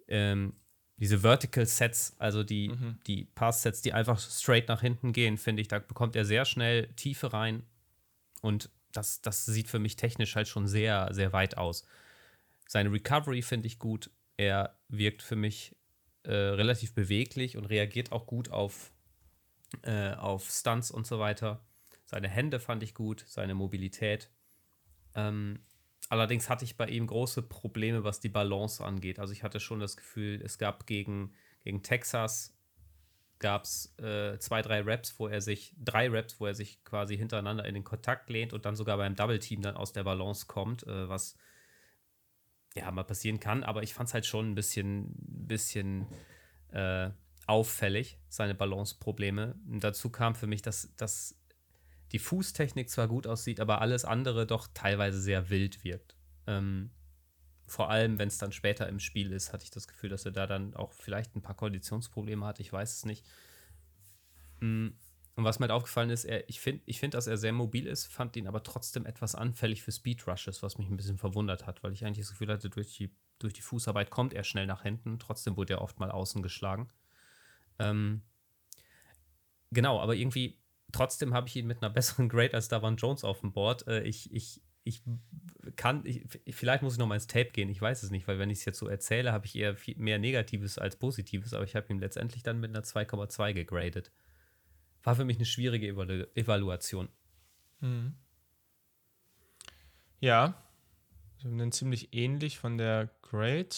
ähm, 0.07 0.53
diese 0.97 1.19
Vertical 1.19 1.65
Sets, 1.65 2.15
also 2.19 2.43
die, 2.43 2.69
mhm. 2.69 2.99
die 3.07 3.25
Pass-Sets, 3.25 3.81
die 3.81 3.93
einfach 3.93 4.19
straight 4.19 4.67
nach 4.67 4.81
hinten 4.81 5.13
gehen, 5.13 5.37
finde 5.37 5.61
ich, 5.61 5.67
da 5.67 5.79
bekommt 5.79 6.15
er 6.15 6.25
sehr 6.25 6.45
schnell 6.45 6.87
Tiefe 6.95 7.33
rein 7.33 7.63
und 8.41 8.69
das, 8.91 9.21
das 9.21 9.45
sieht 9.45 9.67
für 9.67 9.79
mich 9.79 9.95
technisch 9.95 10.35
halt 10.35 10.47
schon 10.47 10.67
sehr, 10.67 11.09
sehr 11.11 11.33
weit 11.33 11.57
aus. 11.57 11.85
Seine 12.67 12.91
Recovery 12.91 13.41
finde 13.41 13.67
ich 13.67 13.79
gut. 13.79 14.09
Er 14.37 14.77
wirkt 14.87 15.21
für 15.21 15.35
mich 15.35 15.75
äh, 16.25 16.33
relativ 16.33 16.93
beweglich 16.93 17.57
und 17.57 17.65
reagiert 17.65 18.11
auch 18.11 18.25
gut 18.27 18.49
auf, 18.49 18.91
äh, 19.83 20.13
auf 20.13 20.49
Stunts 20.49 20.91
und 20.91 21.07
so 21.07 21.19
weiter. 21.19 21.65
Seine 22.05 22.27
Hände 22.27 22.59
fand 22.59 22.83
ich 22.83 22.93
gut, 22.93 23.23
seine 23.27 23.55
Mobilität. 23.55 24.29
Ähm, 25.15 25.59
allerdings 26.09 26.49
hatte 26.49 26.65
ich 26.65 26.77
bei 26.77 26.87
ihm 26.87 27.07
große 27.07 27.41
Probleme, 27.43 28.03
was 28.03 28.19
die 28.19 28.29
Balance 28.29 28.83
angeht. 28.83 29.19
Also 29.19 29.33
ich 29.33 29.43
hatte 29.43 29.59
schon 29.59 29.79
das 29.79 29.97
Gefühl, 29.97 30.41
es 30.43 30.57
gab 30.57 30.85
gegen, 30.85 31.33
gegen 31.63 31.83
Texas 31.83 32.55
gab 33.39 33.63
es 33.63 33.97
äh, 33.99 34.37
zwei, 34.39 34.61
drei 34.61 34.81
Raps, 34.81 35.19
wo 35.19 35.27
er 35.27 35.41
sich, 35.41 35.75
drei 35.77 36.09
Raps, 36.09 36.39
wo 36.39 36.45
er 36.45 36.55
sich 36.55 36.83
quasi 36.83 37.17
hintereinander 37.17 37.65
in 37.65 37.73
den 37.73 37.83
Kontakt 37.83 38.29
lehnt 38.29 38.53
und 38.53 38.65
dann 38.65 38.75
sogar 38.75 38.97
beim 38.97 39.15
Double 39.15 39.39
Team 39.39 39.61
dann 39.61 39.75
aus 39.75 39.93
der 39.93 40.03
Balance 40.03 40.45
kommt, 40.47 40.87
äh, 40.87 41.09
was 41.09 41.35
ja, 42.75 42.91
mal 42.91 43.03
passieren 43.03 43.39
kann, 43.39 43.63
aber 43.63 43.83
ich 43.83 43.93
fand 43.93 44.09
es 44.09 44.13
halt 44.13 44.25
schon 44.25 44.51
ein 44.51 44.55
bisschen, 44.55 45.13
bisschen 45.17 46.07
äh, 46.71 47.09
auffällig, 47.47 48.17
seine 48.27 48.55
Balanceprobleme. 48.55 49.55
Und 49.69 49.83
dazu 49.83 50.09
kam 50.09 50.35
für 50.35 50.47
mich, 50.47 50.61
dass, 50.61 50.93
dass 50.95 51.35
die 52.11 52.19
Fußtechnik 52.19 52.89
zwar 52.89 53.07
gut 53.07 53.27
aussieht, 53.27 53.59
aber 53.59 53.81
alles 53.81 54.05
andere 54.05 54.45
doch 54.45 54.67
teilweise 54.73 55.21
sehr 55.21 55.49
wild 55.49 55.83
wirkt. 55.83 56.15
Ähm, 56.47 56.91
vor 57.67 57.89
allem, 57.89 58.19
wenn 58.19 58.27
es 58.27 58.37
dann 58.37 58.51
später 58.51 58.87
im 58.87 58.99
Spiel 58.99 59.31
ist, 59.31 59.53
hatte 59.53 59.63
ich 59.63 59.71
das 59.71 59.87
Gefühl, 59.87 60.09
dass 60.09 60.25
er 60.25 60.31
da 60.31 60.45
dann 60.45 60.75
auch 60.75 60.91
vielleicht 60.91 61.35
ein 61.35 61.41
paar 61.41 61.55
Konditionsprobleme 61.55 62.45
hat. 62.45 62.59
Ich 62.59 62.71
weiß 62.71 62.93
es 62.97 63.05
nicht. 63.05 63.25
Mm, 64.59 64.89
und 65.35 65.43
was 65.43 65.59
mir 65.59 65.65
halt 65.65 65.71
aufgefallen 65.71 66.09
ist, 66.09 66.23
er, 66.23 66.47
ich 66.49 66.61
finde, 66.61 66.81
ich 66.85 66.99
find, 66.99 67.13
dass 67.13 67.27
er 67.27 67.37
sehr 67.37 67.51
mobil 67.51 67.87
ist, 67.87 68.07
fand 68.07 68.37
ihn 68.37 68.47
aber 68.47 68.63
trotzdem 68.63 69.05
etwas 69.05 69.35
anfällig 69.35 69.83
für 69.83 69.91
Speed 69.91 70.25
Rushes, 70.27 70.63
was 70.63 70.77
mich 70.77 70.87
ein 70.87 70.95
bisschen 70.95 71.17
verwundert 71.17 71.67
hat, 71.67 71.83
weil 71.83 71.91
ich 71.91 72.05
eigentlich 72.05 72.25
das 72.25 72.31
Gefühl 72.31 72.47
hatte, 72.47 72.69
durch 72.69 72.95
die, 72.95 73.13
durch 73.39 73.53
die 73.53 73.61
Fußarbeit 73.61 74.09
kommt 74.09 74.33
er 74.33 74.45
schnell 74.45 74.65
nach 74.65 74.83
hinten. 74.83 75.19
Trotzdem 75.19 75.57
wurde 75.57 75.73
er 75.73 75.81
oft 75.81 75.99
mal 75.99 76.09
außen 76.09 76.41
geschlagen. 76.41 76.87
Ähm, 77.79 78.21
genau, 79.71 79.99
aber 79.99 80.15
irgendwie, 80.15 80.61
trotzdem 80.93 81.33
habe 81.33 81.49
ich 81.49 81.57
ihn 81.57 81.67
mit 81.67 81.83
einer 81.83 81.89
besseren 81.93 82.29
Grade 82.29 82.53
als 82.53 82.69
Davon 82.69 82.95
Jones 82.95 83.25
auf 83.25 83.41
dem 83.41 83.51
Board. 83.51 83.85
Äh, 83.89 84.03
ich, 84.03 84.33
ich, 84.33 84.61
ich 84.85 85.03
kann, 85.75 86.05
ich, 86.05 86.25
vielleicht 86.51 86.81
muss 86.81 86.93
ich 86.93 86.99
noch 86.99 87.07
mal 87.07 87.15
ins 87.15 87.27
Tape 87.27 87.51
gehen, 87.51 87.67
ich 87.67 87.81
weiß 87.81 88.03
es 88.03 88.09
nicht, 88.09 88.25
weil 88.29 88.39
wenn 88.39 88.51
ich 88.51 88.59
es 88.59 88.65
jetzt 88.65 88.79
so 88.79 88.87
erzähle, 88.87 89.33
habe 89.33 89.47
ich 89.47 89.57
eher 89.57 89.75
viel 89.75 89.97
mehr 89.97 90.17
Negatives 90.17 90.77
als 90.77 90.95
Positives, 90.95 91.53
aber 91.53 91.65
ich 91.65 91.75
habe 91.75 91.87
ihn 91.89 91.99
letztendlich 91.99 92.41
dann 92.41 92.61
mit 92.61 92.69
einer 92.69 92.85
2,2 92.85 93.51
gegradet 93.51 94.13
war 95.05 95.15
für 95.15 95.23
mich 95.23 95.37
eine 95.37 95.45
schwierige 95.45 95.87
Evalu 95.87 96.25
Evaluation. 96.33 97.07
Mhm. 97.79 98.15
Ja, 100.19 100.55
wir 101.39 101.51
haben 101.51 101.57
den 101.59 101.71
ziemlich 101.71 102.13
ähnlich 102.13 102.57
von 102.57 102.77
der 102.77 103.09
Grade. 103.21 103.75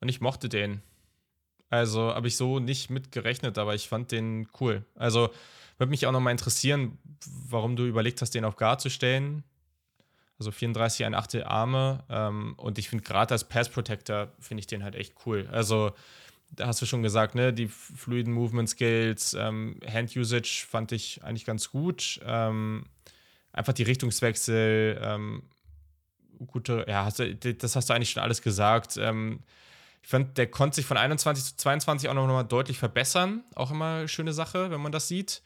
Und 0.00 0.08
ich 0.08 0.20
mochte 0.20 0.48
den. 0.48 0.82
Also 1.70 2.12
habe 2.14 2.28
ich 2.28 2.36
so 2.36 2.58
nicht 2.58 2.90
mitgerechnet, 2.90 3.56
aber 3.56 3.74
ich 3.74 3.88
fand 3.88 4.10
den 4.12 4.48
cool. 4.60 4.84
Also 4.96 5.30
würde 5.78 5.90
mich 5.90 6.06
auch 6.06 6.12
nochmal 6.12 6.32
interessieren, 6.32 6.98
warum 7.48 7.76
du 7.76 7.86
überlegt 7.86 8.20
hast, 8.20 8.34
den 8.34 8.44
auf 8.44 8.56
Guard 8.56 8.80
zu 8.80 8.90
stellen. 8.90 9.44
Also 10.38 10.50
34, 10.50 11.06
ein 11.06 11.14
Achtel 11.14 11.44
Arme. 11.44 12.04
Ähm, 12.08 12.54
und 12.56 12.78
ich 12.78 12.88
finde 12.88 13.04
gerade 13.04 13.32
als 13.32 13.44
Pass 13.44 13.68
Protector 13.68 14.32
finde 14.40 14.60
ich 14.60 14.66
den 14.66 14.82
halt 14.82 14.96
echt 14.96 15.14
cool. 15.24 15.48
Also 15.52 15.92
hast 16.60 16.82
du 16.82 16.86
schon 16.86 17.02
gesagt, 17.02 17.34
ne, 17.34 17.52
die 17.52 17.68
fluiden 17.68 18.32
Movement 18.32 18.68
Skills, 18.68 19.34
ähm, 19.34 19.78
Hand 19.90 20.16
Usage 20.16 20.64
fand 20.68 20.92
ich 20.92 21.22
eigentlich 21.22 21.44
ganz 21.44 21.70
gut. 21.70 22.20
Ähm, 22.24 22.86
einfach 23.52 23.72
die 23.72 23.82
Richtungswechsel, 23.82 25.00
ähm, 25.02 25.42
gute, 26.46 26.84
ja, 26.88 27.04
hast 27.04 27.18
du, 27.18 27.34
das 27.34 27.76
hast 27.76 27.88
du 27.88 27.94
eigentlich 27.94 28.10
schon 28.10 28.22
alles 28.22 28.42
gesagt. 28.42 28.96
Ähm, 28.96 29.40
ich 30.02 30.10
fand, 30.10 30.36
der 30.36 30.48
konnte 30.48 30.76
sich 30.76 30.86
von 30.86 30.98
21 30.98 31.44
zu 31.44 31.56
22 31.56 32.08
auch 32.08 32.14
noch 32.14 32.26
mal 32.26 32.42
deutlich 32.42 32.78
verbessern. 32.78 33.42
Auch 33.54 33.70
immer 33.70 33.96
eine 33.96 34.08
schöne 34.08 34.34
Sache, 34.34 34.70
wenn 34.70 34.80
man 34.80 34.92
das 34.92 35.08
sieht. 35.08 35.40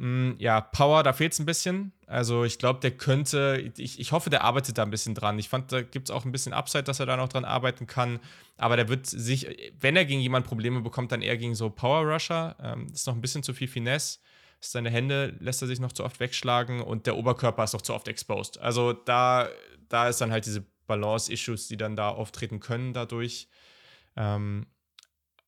Mm, 0.00 0.32
ja, 0.38 0.62
Power, 0.62 1.02
da 1.02 1.12
fehlt 1.12 1.34
es 1.34 1.40
ein 1.40 1.44
bisschen. 1.44 1.92
Also 2.06 2.44
ich 2.44 2.58
glaube, 2.58 2.80
der 2.80 2.92
könnte, 2.92 3.70
ich, 3.76 4.00
ich 4.00 4.12
hoffe, 4.12 4.30
der 4.30 4.44
arbeitet 4.44 4.78
da 4.78 4.82
ein 4.82 4.90
bisschen 4.90 5.14
dran. 5.14 5.38
Ich 5.38 5.50
fand, 5.50 5.70
da 5.72 5.82
gibt 5.82 6.08
es 6.08 6.10
auch 6.14 6.24
ein 6.24 6.32
bisschen 6.32 6.54
Upside, 6.54 6.84
dass 6.84 7.00
er 7.00 7.06
da 7.06 7.18
noch 7.18 7.28
dran 7.28 7.44
arbeiten 7.44 7.86
kann. 7.86 8.18
Aber 8.56 8.76
der 8.76 8.88
wird 8.88 9.06
sich, 9.06 9.46
wenn 9.78 9.96
er 9.96 10.06
gegen 10.06 10.22
jemanden 10.22 10.48
Probleme 10.48 10.80
bekommt, 10.80 11.12
dann 11.12 11.20
eher 11.20 11.36
gegen 11.36 11.54
so 11.54 11.68
Power 11.68 12.10
Rusher. 12.10 12.56
Ähm, 12.62 12.86
ist 12.90 13.06
noch 13.06 13.14
ein 13.14 13.20
bisschen 13.20 13.42
zu 13.42 13.52
viel 13.52 13.68
Finesse 13.68 14.20
Seine 14.58 14.88
Hände 14.88 15.36
lässt 15.38 15.60
er 15.60 15.68
sich 15.68 15.80
noch 15.80 15.92
zu 15.92 16.02
oft 16.02 16.18
wegschlagen 16.18 16.80
und 16.80 17.06
der 17.06 17.18
Oberkörper 17.18 17.64
ist 17.64 17.74
noch 17.74 17.82
zu 17.82 17.92
oft 17.92 18.08
exposed. 18.08 18.58
Also 18.58 18.94
da, 18.94 19.50
da 19.90 20.08
ist 20.08 20.22
dann 20.22 20.32
halt 20.32 20.46
diese 20.46 20.64
Balance-Issues, 20.86 21.68
die 21.68 21.76
dann 21.76 21.94
da 21.94 22.08
auftreten 22.08 22.58
können 22.58 22.94
dadurch. 22.94 23.48
Ähm, 24.16 24.66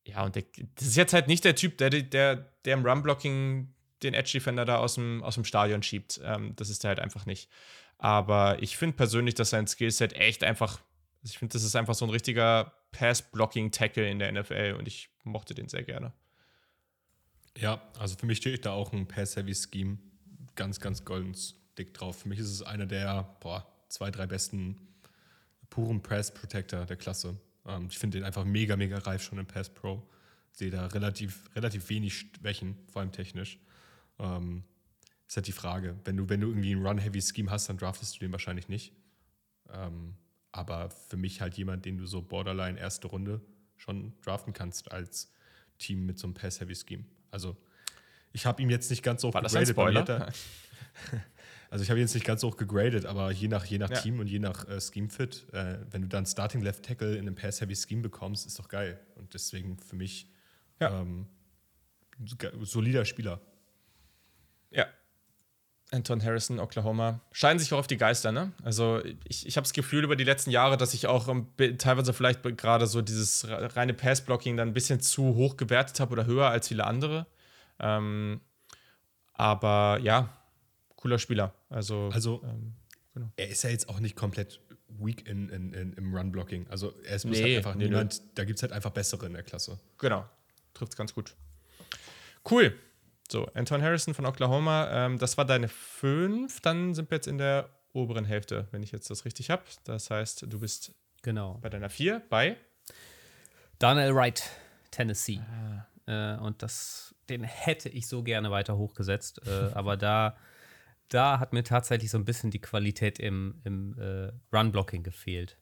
ja, 0.05 0.23
und 0.25 0.37
der, 0.37 0.45
das 0.75 0.89
ist 0.89 0.97
jetzt 0.97 1.15
halt 1.15 1.29
nicht 1.29 1.45
der 1.45 1.57
Typ, 1.57 1.79
der, 1.79 1.89
der, 1.89 2.37
der 2.37 2.75
im 2.75 2.85
Run-Blocking 2.85 3.73
den 4.03 4.15
Edge-Defender 4.15 4.65
da 4.65 4.79
aus 4.79 4.95
dem, 4.95 5.23
aus 5.23 5.35
dem 5.35 5.45
Stadion 5.45 5.83
schiebt. 5.83 6.21
Ähm, 6.25 6.55
das 6.57 6.71
ist 6.71 6.85
er 6.85 6.89
halt 6.89 7.01
einfach 7.01 7.27
nicht. 7.27 7.49
Aber 7.99 8.61
ich 8.63 8.77
finde 8.77 8.97
persönlich, 8.97 9.35
dass 9.35 9.51
sein 9.51 9.67
Skillset 9.67 10.15
echt 10.15 10.43
einfach, 10.43 10.81
also 11.23 11.33
ich 11.33 11.39
finde, 11.39 11.53
das 11.53 11.63
ist 11.63 11.77
einfach 11.77 11.95
so 11.95 12.05
ein 12.05 12.11
richtiger 12.11 12.73
Pass-Blocking-Tackle 12.93 14.09
in 14.09 14.19
der 14.19 14.33
NFL 14.33 14.77
und 14.79 14.89
ich 14.89 15.09
mochte 15.25 15.55
den 15.55 15.69
sehr 15.69 15.83
gerne. 15.83 16.13
Ja, 17.57 17.83
also 17.99 18.17
für 18.17 18.27
mich 18.27 18.39
steht 18.39 18.67
da 18.67 18.73
auch 18.73 18.93
ein 18.93 19.07
Pass-Heavy-Scheme 19.07 19.99
ganz, 20.55 20.81
ganz 20.81 21.05
golden 21.05 21.37
dick 21.79 21.95
drauf. 21.95 22.21
Für 22.21 22.29
mich 22.29 22.39
ist 22.39 22.51
es 22.51 22.63
einer 22.63 22.87
der 22.87 23.37
boah, 23.41 23.67
zwei, 23.89 24.11
drei 24.11 24.27
besten 24.27 24.77
puren 25.71 26.03
Press-Protector 26.03 26.85
der 26.87 26.97
Klasse. 26.97 27.37
Ähm, 27.67 27.87
ich 27.91 27.99
finde 27.99 28.19
den 28.19 28.25
einfach 28.25 28.45
mega, 28.45 28.77
mega 28.77 28.99
reif 28.99 29.23
schon 29.23 29.39
im 29.39 29.47
Pass 29.47 29.71
Pro. 29.71 30.03
Sehe 30.53 30.71
da 30.71 30.87
relativ, 30.87 31.49
relativ 31.55 31.89
wenig 31.89 32.15
Schwächen, 32.15 32.77
vor 32.93 33.01
allem 33.01 33.13
technisch. 33.13 33.59
Ähm, 34.19 34.65
ist 35.27 35.37
halt 35.37 35.47
die 35.47 35.53
Frage. 35.53 35.99
Wenn 36.05 36.17
du, 36.17 36.29
wenn 36.29 36.41
du 36.41 36.49
irgendwie 36.49 36.75
ein 36.75 36.85
Run-Heavy-Scheme 36.85 37.51
hast, 37.51 37.69
dann 37.69 37.79
draftest 37.79 38.17
du 38.17 38.21
den 38.21 38.33
wahrscheinlich 38.33 38.69
nicht. 38.69 38.93
Ähm, 39.71 40.15
aber 40.53 40.91
für 40.91 41.17
mich 41.17 41.41
halt 41.41 41.55
jemand, 41.55 41.85
den 41.87 41.97
du 41.97 42.07
so 42.07 42.21
Borderline 42.21 42.79
erste 42.79 43.09
Runde 43.09 43.41
schon 43.77 44.13
draften 44.21 44.53
kannst 44.53 44.93
als 44.93 45.33
Team 45.79 46.05
mit 46.07 46.19
so 46.19 46.27
einem 46.27 46.35
Pass-Heavy-Scheme. 46.35 47.05
Also 47.31 47.57
ich 48.33 48.47
habe 48.47 48.63
ihm 48.63 48.71
jetzt 48.71 48.91
nicht 48.91 49.03
ganz 49.03 49.23
so 49.23 49.29
hoch 49.29 49.35
War 49.35 49.43
gegradet. 49.43 50.35
Also 51.71 51.85
ich 51.85 51.89
habe 51.89 51.99
ihn 51.99 52.03
jetzt 52.03 52.13
nicht 52.13 52.27
ganz 52.27 52.43
so 52.43 52.51
hoch 52.51 52.59
gegradet, 52.59 53.07
aber 53.07 53.31
je 53.33 53.49
nach, 53.49 53.65
je 53.65 53.79
nach 53.79 53.89
ja. 53.89 53.97
Team 53.99 54.21
und 54.21 54.27
je 54.27 54.39
nach 54.39 54.69
äh, 54.69 54.79
Scheme-Fit, 54.79 55.47
äh, 55.55 55.79
wenn 55.91 56.03
du 56.03 56.09
dann 56.09 56.27
Starting 56.27 56.61
Left 56.61 56.85
Tackle 56.85 57.15
in 57.15 57.21
einem 57.21 57.35
Pass-Heavy-Scheme 57.35 58.03
bekommst, 58.03 58.47
ist 58.47 58.59
doch 58.59 58.69
geil. 58.69 59.01
Und 59.15 59.33
deswegen 59.33 59.79
für 59.79 59.97
mich 59.97 60.29
ja. 60.81 61.01
ähm, 61.01 61.29
solider 62.61 63.07
Spieler. 63.07 63.41
Ja. 64.73 64.87
Anton 65.93 66.23
Harrison, 66.25 66.59
Oklahoma. 66.59 67.21
Scheinen 67.33 67.59
sich 67.59 67.73
auch 67.75 67.79
auf 67.79 67.87
die 67.87 67.99
Geister, 67.99 68.33
ne? 68.33 68.53
Also, 68.63 69.03
ich, 69.25 69.47
ich 69.47 69.57
habe 69.57 69.65
das 69.65 69.75
Gefühl 69.75 70.05
über 70.05 70.17
die 70.17 70.25
letzten 70.25 70.51
Jahre, 70.51 70.79
dass 70.79 70.95
ich 70.95 71.07
auch 71.07 71.27
teilweise 71.79 72.15
vielleicht 72.15 72.43
gerade 72.57 72.87
so 72.87 73.03
dieses 73.03 73.47
reine 73.49 73.93
Pass-Blocking 73.93 74.57
dann 74.57 74.69
ein 74.69 74.75
bisschen 74.75 75.01
zu 75.01 75.35
hoch 75.35 75.59
gewertet 75.59 76.01
habe 76.01 76.13
oder 76.13 76.25
höher 76.25 76.49
als 76.49 76.69
viele 76.69 76.87
andere. 76.87 77.27
Ähm, 77.79 78.41
aber 79.35 79.99
ja, 80.03 80.35
cooler 80.97 81.19
Spieler. 81.19 81.53
Also, 81.69 82.09
also 82.13 82.43
ähm, 82.45 82.73
genau. 83.13 83.31
er 83.37 83.49
ist 83.49 83.63
ja 83.63 83.71
jetzt 83.71 83.89
auch 83.91 84.01
nicht 84.01 84.17
komplett 84.17 84.61
weak 84.89 85.29
in, 85.29 85.51
in, 85.51 85.75
in 85.75 85.93
im 85.93 86.15
Run-Blocking. 86.15 86.69
Also, 86.71 86.95
er 87.05 87.17
ist 87.17 87.27
nee, 87.27 87.43
halt 87.43 87.57
einfach 87.59 87.75
nee, 87.75 87.85
niemand, 87.85 88.19
nee. 88.19 88.31
da 88.35 88.45
gibt 88.45 88.59
es 88.59 88.63
halt 88.63 88.73
einfach 88.73 88.93
bessere 88.93 89.27
in 89.27 89.35
der 89.35 89.43
Klasse. 89.43 89.79
Genau, 89.99 90.25
trifft 90.73 90.93
es 90.93 90.97
ganz 90.97 91.13
gut. 91.13 91.35
Cool. 92.51 92.75
So, 93.33 93.47
Anton 93.55 93.81
Harrison 93.81 94.13
von 94.13 94.27
Oklahoma, 94.27 94.91
ähm, 94.91 95.19
das 95.19 95.39
war 95.39 95.47
deine 95.47 95.69
5. 95.69 96.61
Dann 96.61 96.93
sind 96.93 97.11
wir 97.11 97.17
jetzt 97.17 97.27
in 97.27 97.39
der 97.39 97.71
oberen 97.95 98.27
Hälfte, 98.27 98.69
wenn 98.73 98.83
ich 98.83 98.93
jetzt 98.93 99.09
das 99.09 99.25
richtig 99.25 99.49
habe. 99.49 99.63
Das 99.85 100.11
heißt, 100.11 100.45
du 100.53 100.61
bist 100.61 100.95
genau. 101.23 101.57
bei 101.63 101.71
deiner 101.71 101.89
4 101.89 102.21
bei 102.29 102.59
Daniel 103.79 104.15
Wright, 104.15 104.51
Tennessee. 104.91 105.41
Ah. 106.07 106.35
Äh, 106.35 106.41
und 106.41 106.63
das, 106.63 107.15
den 107.31 107.43
hätte 107.43 107.89
ich 107.89 108.07
so 108.07 108.23
gerne 108.23 108.51
weiter 108.51 108.77
hochgesetzt. 108.77 109.41
Äh, 109.47 109.71
aber 109.75 109.97
da, 109.97 110.37
da 111.09 111.39
hat 111.39 111.55
mir 111.55 111.65
tatsächlich 111.65 112.11
so 112.11 112.19
ein 112.19 112.27
bisschen 112.27 112.51
die 112.51 112.61
Qualität 112.61 113.19
im, 113.19 113.63
im 113.65 113.99
äh, 113.99 114.31
Run-Blocking 114.55 115.05
gefehlt. 115.05 115.57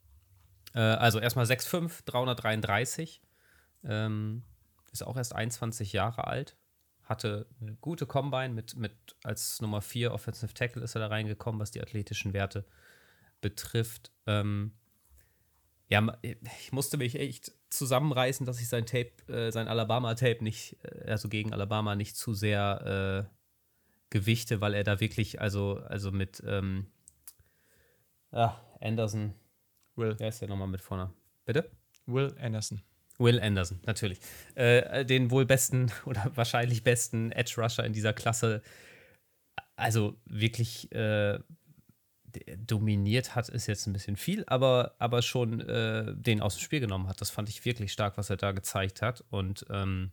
Äh, 0.74 0.80
also 0.80 1.20
erstmal 1.20 1.44
6'5, 1.44 2.05
333. 2.05 3.22
Ähm, 3.84 4.42
ist 4.90 5.06
auch 5.06 5.16
erst 5.16 5.36
21 5.36 5.92
Jahre 5.92 6.26
alt 6.26 6.56
hatte 7.11 7.47
eine 7.61 7.74
gute 7.74 8.07
Combine 8.07 8.51
mit, 8.51 8.77
mit 8.77 8.95
als 9.24 9.61
Nummer 9.61 9.82
4 9.82 10.12
Offensive 10.12 10.55
Tackle 10.55 10.82
ist 10.82 10.95
er 10.95 11.01
da 11.01 11.09
reingekommen, 11.09 11.61
was 11.61 11.73
die 11.73 11.82
athletischen 11.82 12.32
Werte 12.32 12.65
betrifft. 13.41 14.12
Ähm, 14.27 14.73
ja, 15.89 16.16
ich 16.23 16.70
musste 16.70 16.99
mich 16.99 17.16
echt 17.16 17.53
zusammenreißen, 17.69 18.47
dass 18.47 18.61
ich 18.61 18.69
sein 18.69 18.87
Tape, 18.87 19.11
äh, 19.27 19.51
sein 19.51 19.66
Alabama-Tape 19.66 20.45
nicht, 20.45 20.77
äh, 20.85 21.11
also 21.11 21.28
gegen 21.28 21.53
Alabama 21.53 21.97
nicht 21.97 22.16
zu 22.16 22.32
sehr 22.32 23.27
äh, 23.28 23.35
gewichte, 24.11 24.61
weil 24.61 24.74
er 24.74 24.85
da 24.85 25.01
wirklich, 25.01 25.41
also, 25.41 25.78
also 25.78 26.12
mit 26.12 26.43
ähm, 26.47 26.93
ah, 28.31 28.55
Anderson. 28.81 29.35
Will. 29.97 30.15
Wer 30.19 30.28
ist 30.28 30.41
der 30.41 30.49
nochmal 30.49 30.69
mit 30.69 30.81
vorne? 30.81 31.12
Bitte? 31.45 31.69
Will 32.07 32.37
Anderson. 32.41 32.81
Will 33.20 33.40
Anderson, 33.40 33.78
natürlich. 33.86 34.18
Äh, 34.55 35.05
den 35.05 35.30
wohl 35.30 35.47
besten 35.47 35.92
oder 36.06 36.32
wahrscheinlich 36.34 36.82
besten 36.82 37.30
Edge 37.32 37.55
Rusher 37.59 37.84
in 37.84 37.92
dieser 37.92 38.12
Klasse. 38.12 38.62
Also 39.76 40.16
wirklich 40.24 40.90
äh, 40.92 41.38
dominiert 42.56 43.34
hat, 43.34 43.48
ist 43.48 43.66
jetzt 43.66 43.86
ein 43.86 43.92
bisschen 43.92 44.16
viel, 44.16 44.44
aber, 44.47 44.94
aber 44.98 45.22
schon 45.22 45.60
äh, 45.60 46.14
den 46.14 46.40
aus 46.40 46.56
dem 46.56 46.62
Spiel 46.62 46.80
genommen 46.80 47.09
hat. 47.09 47.20
Das 47.20 47.30
fand 47.30 47.48
ich 47.48 47.64
wirklich 47.64 47.92
stark, 47.92 48.16
was 48.16 48.30
er 48.30 48.36
da 48.36 48.52
gezeigt 48.52 49.02
hat. 49.02 49.24
Und 49.30 49.64
ähm, 49.70 50.12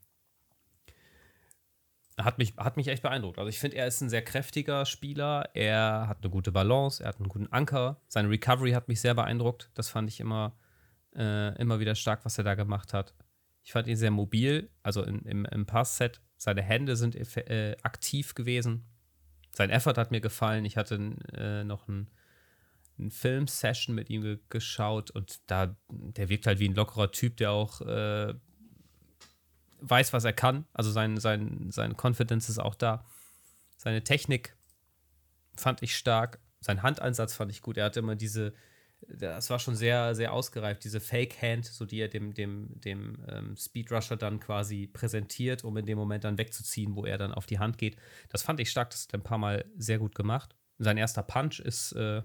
hat 2.18 2.38
mich, 2.38 2.56
hat 2.58 2.78
mich 2.78 2.88
echt 2.88 3.04
beeindruckt. 3.04 3.38
Also 3.38 3.50
ich 3.50 3.60
finde, 3.60 3.78
er 3.78 3.88
ist 3.88 4.02
ein 4.02 4.10
sehr 4.10 4.24
kräftiger 4.24 4.86
Spieler. 4.86 5.50
Er 5.54 6.08
hat 6.08 6.20
eine 6.22 6.32
gute 6.32 6.52
Balance, 6.52 7.04
er 7.04 7.10
hat 7.10 7.18
einen 7.18 7.30
guten 7.30 7.52
Anker. 7.52 8.02
Seine 8.08 8.30
Recovery 8.30 8.72
hat 8.72 8.88
mich 8.88 9.02
sehr 9.02 9.14
beeindruckt. 9.14 9.70
Das 9.76 9.90
fand 9.90 10.10
ich 10.10 10.20
immer 10.20 10.58
äh, 11.18 11.56
immer 11.60 11.80
wieder 11.80 11.96
stark, 11.96 12.24
was 12.26 12.38
er 12.38 12.44
da 12.44 12.56
gemacht 12.56 12.94
hat. 12.94 13.14
Ich 13.64 13.74
fand 13.74 13.88
ihn 13.88 13.98
sehr 13.98 14.12
mobil, 14.12 14.70
also 14.84 15.04
in, 15.04 15.20
im, 15.24 15.46
im 15.46 15.66
Pass-Set. 15.66 16.22
Seine 16.38 16.62
Hände 16.62 16.96
sind 16.96 17.16
äh, 17.16 17.76
aktiv 17.84 18.36
gewesen. 18.36 18.86
Sein 19.52 19.70
Effort 19.70 19.98
hat 19.98 20.12
mir 20.12 20.22
gefallen. 20.22 20.66
Ich 20.66 20.78
hatte 20.78 21.16
äh, 21.34 21.64
noch 21.64 21.88
ein, 21.88 22.10
ein 23.00 23.12
Film-Session 23.12 23.96
mit 23.96 24.10
ihm 24.10 24.22
ge 24.22 24.40
geschaut 24.50 25.12
und 25.12 25.42
da, 25.48 25.76
der 25.90 26.30
wirkt 26.30 26.48
halt 26.48 26.60
wie 26.60 26.70
ein 26.70 26.76
lockerer 26.76 27.12
Typ, 27.12 27.38
der 27.38 27.52
auch 27.52 27.82
äh, 27.82 28.34
weiß, 29.82 30.14
was 30.14 30.24
er 30.24 30.34
kann. 30.34 30.66
Also 30.74 30.92
sein, 30.92 31.18
sein, 31.18 31.72
seine 31.72 31.96
Confidence 31.96 32.50
ist 32.50 32.60
auch 32.60 32.76
da. 32.76 33.04
Seine 33.78 34.04
Technik 34.04 34.56
fand 35.56 35.82
ich 35.82 35.96
stark. 35.96 36.40
Sein 36.60 36.84
Handeinsatz 36.84 37.34
fand 37.34 37.52
ich 37.52 37.62
gut. 37.62 37.78
Er 37.78 37.86
hatte 37.86 38.00
immer 38.00 38.16
diese, 38.16 38.54
das 39.02 39.50
war 39.50 39.60
schon 39.60 39.76
sehr, 39.76 40.16
sehr 40.16 40.34
ausgereift, 40.34 40.84
diese 40.84 41.00
Fake-Hand, 41.00 41.66
so 41.66 41.86
die 41.86 42.00
er 42.00 42.08
dem, 42.08 42.34
dem, 42.34 42.80
dem 42.82 43.24
ähm, 43.28 43.56
Speedrusher 43.56 44.18
dann 44.18 44.40
quasi 44.40 44.88
präsentiert, 44.88 45.64
um 45.64 45.78
in 45.78 45.86
dem 45.86 45.98
Moment 45.98 46.24
dann 46.24 46.38
wegzuziehen, 46.38 46.96
wo 46.96 47.06
er 47.06 47.18
dann 47.18 47.32
auf 47.32 47.46
die 47.46 47.60
Hand 47.60 47.78
geht. 47.78 47.98
Das 48.30 48.42
fand 48.42 48.60
ich 48.60 48.70
stark, 48.70 48.90
das 48.90 49.04
hat 49.04 49.14
er 49.14 49.20
ein 49.20 49.24
paar 49.24 49.38
Mal 49.38 49.66
sehr 49.78 50.00
gut 50.00 50.16
gemacht. 50.16 50.56
Sein 50.80 50.98
erster 50.98 51.24
Punch 51.24 51.60
ist, 51.60 51.94
äh, 51.94 52.24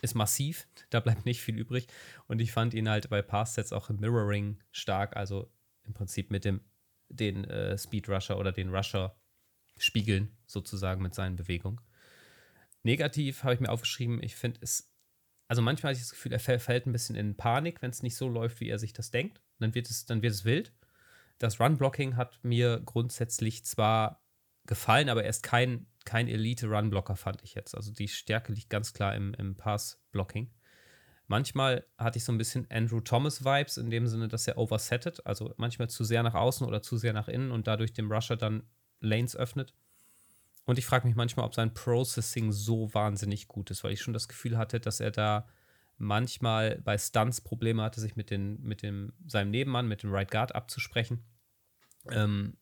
ist 0.00 0.14
massiv, 0.14 0.66
da 0.90 1.00
bleibt 1.00 1.26
nicht 1.26 1.40
viel 1.40 1.58
übrig. 1.58 1.86
Und 2.26 2.40
ich 2.40 2.52
fand 2.52 2.74
ihn 2.74 2.88
halt 2.88 3.08
bei 3.08 3.22
Pass-Sets 3.22 3.72
auch 3.72 3.88
im 3.88 4.00
Mirroring 4.00 4.58
stark, 4.72 5.16
also 5.16 5.50
im 5.84 5.94
Prinzip 5.94 6.30
mit 6.30 6.44
dem 6.44 6.60
den 7.08 7.44
äh, 7.44 7.76
Speedrusher 7.76 8.38
oder 8.38 8.52
den 8.52 8.74
Rusher 8.74 9.14
spiegeln, 9.76 10.34
sozusagen 10.46 11.02
mit 11.02 11.14
seinen 11.14 11.36
Bewegungen. 11.36 11.78
Negativ 12.82 13.44
habe 13.44 13.54
ich 13.54 13.60
mir 13.60 13.70
aufgeschrieben, 13.70 14.22
ich 14.22 14.34
finde 14.34 14.60
es 14.62 14.91
also 15.48 15.62
manchmal 15.62 15.90
habe 15.90 15.96
ich 15.96 16.02
das 16.02 16.10
Gefühl, 16.10 16.32
er 16.32 16.40
fällt 16.40 16.86
ein 16.86 16.92
bisschen 16.92 17.16
in 17.16 17.36
Panik, 17.36 17.82
wenn 17.82 17.90
es 17.90 18.02
nicht 18.02 18.16
so 18.16 18.28
läuft, 18.28 18.60
wie 18.60 18.68
er 18.68 18.78
sich 18.78 18.92
das 18.92 19.10
denkt. 19.10 19.40
Dann 19.58 19.74
wird 19.74 19.90
es, 19.90 20.06
dann 20.06 20.22
wird 20.22 20.32
es 20.32 20.44
wild. 20.44 20.72
Das 21.38 21.60
Run-Blocking 21.60 22.16
hat 22.16 22.38
mir 22.42 22.80
grundsätzlich 22.84 23.64
zwar 23.64 24.22
gefallen, 24.66 25.08
aber 25.08 25.24
er 25.24 25.30
ist 25.30 25.42
kein, 25.42 25.86
kein 26.04 26.28
Elite-Run-Blocker, 26.28 27.16
fand 27.16 27.42
ich 27.42 27.54
jetzt. 27.54 27.74
Also 27.74 27.92
die 27.92 28.08
Stärke 28.08 28.52
liegt 28.52 28.70
ganz 28.70 28.92
klar 28.92 29.14
im, 29.14 29.34
im 29.34 29.56
Pass-Blocking. 29.56 30.50
Manchmal 31.26 31.86
hatte 31.96 32.18
ich 32.18 32.24
so 32.24 32.32
ein 32.32 32.38
bisschen 32.38 32.66
Andrew 32.70 33.00
Thomas-Vibes 33.00 33.78
in 33.78 33.90
dem 33.90 34.06
Sinne, 34.06 34.28
dass 34.28 34.46
er 34.46 34.58
oversettet, 34.58 35.24
also 35.26 35.54
manchmal 35.56 35.88
zu 35.88 36.04
sehr 36.04 36.22
nach 36.22 36.34
außen 36.34 36.66
oder 36.66 36.82
zu 36.82 36.96
sehr 36.96 37.12
nach 37.12 37.28
innen 37.28 37.50
und 37.50 37.66
dadurch 37.66 37.92
dem 37.92 38.10
Rusher 38.10 38.36
dann 38.36 38.64
Lanes 39.00 39.34
öffnet. 39.36 39.74
Und 40.64 40.78
ich 40.78 40.86
frage 40.86 41.06
mich 41.06 41.16
manchmal, 41.16 41.46
ob 41.46 41.54
sein 41.54 41.74
Processing 41.74 42.52
so 42.52 42.92
wahnsinnig 42.94 43.48
gut 43.48 43.70
ist, 43.70 43.82
weil 43.82 43.92
ich 43.92 44.00
schon 44.00 44.14
das 44.14 44.28
Gefühl 44.28 44.56
hatte, 44.56 44.78
dass 44.78 45.00
er 45.00 45.10
da 45.10 45.48
manchmal 45.98 46.80
bei 46.82 46.98
Stunts 46.98 47.40
Probleme 47.40 47.82
hatte, 47.82 48.00
sich 48.00 48.16
mit, 48.16 48.30
den, 48.30 48.60
mit 48.62 48.82
dem, 48.82 49.12
seinem 49.26 49.50
Nebenmann, 49.50 49.88
mit 49.88 50.02
dem 50.02 50.12
Right 50.12 50.30
Guard 50.30 50.54
abzusprechen. 50.54 51.24
Ähm, 52.10 52.56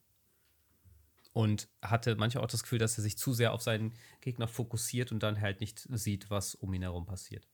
und 1.33 1.69
hatte 1.81 2.17
manchmal 2.17 2.45
auch 2.45 2.51
das 2.51 2.63
Gefühl, 2.63 2.79
dass 2.79 2.99
er 2.99 3.03
sich 3.03 3.17
zu 3.17 3.33
sehr 3.33 3.53
auf 3.53 3.63
seinen 3.63 3.95
Gegner 4.21 4.49
fokussiert 4.49 5.13
und 5.13 5.23
dann 5.23 5.41
halt 5.41 5.61
nicht 5.61 5.87
sieht, 5.91 6.29
was 6.31 6.55
um 6.55 6.75
ihn 6.75 6.83
herum 6.83 7.07
passiert. 7.07 7.49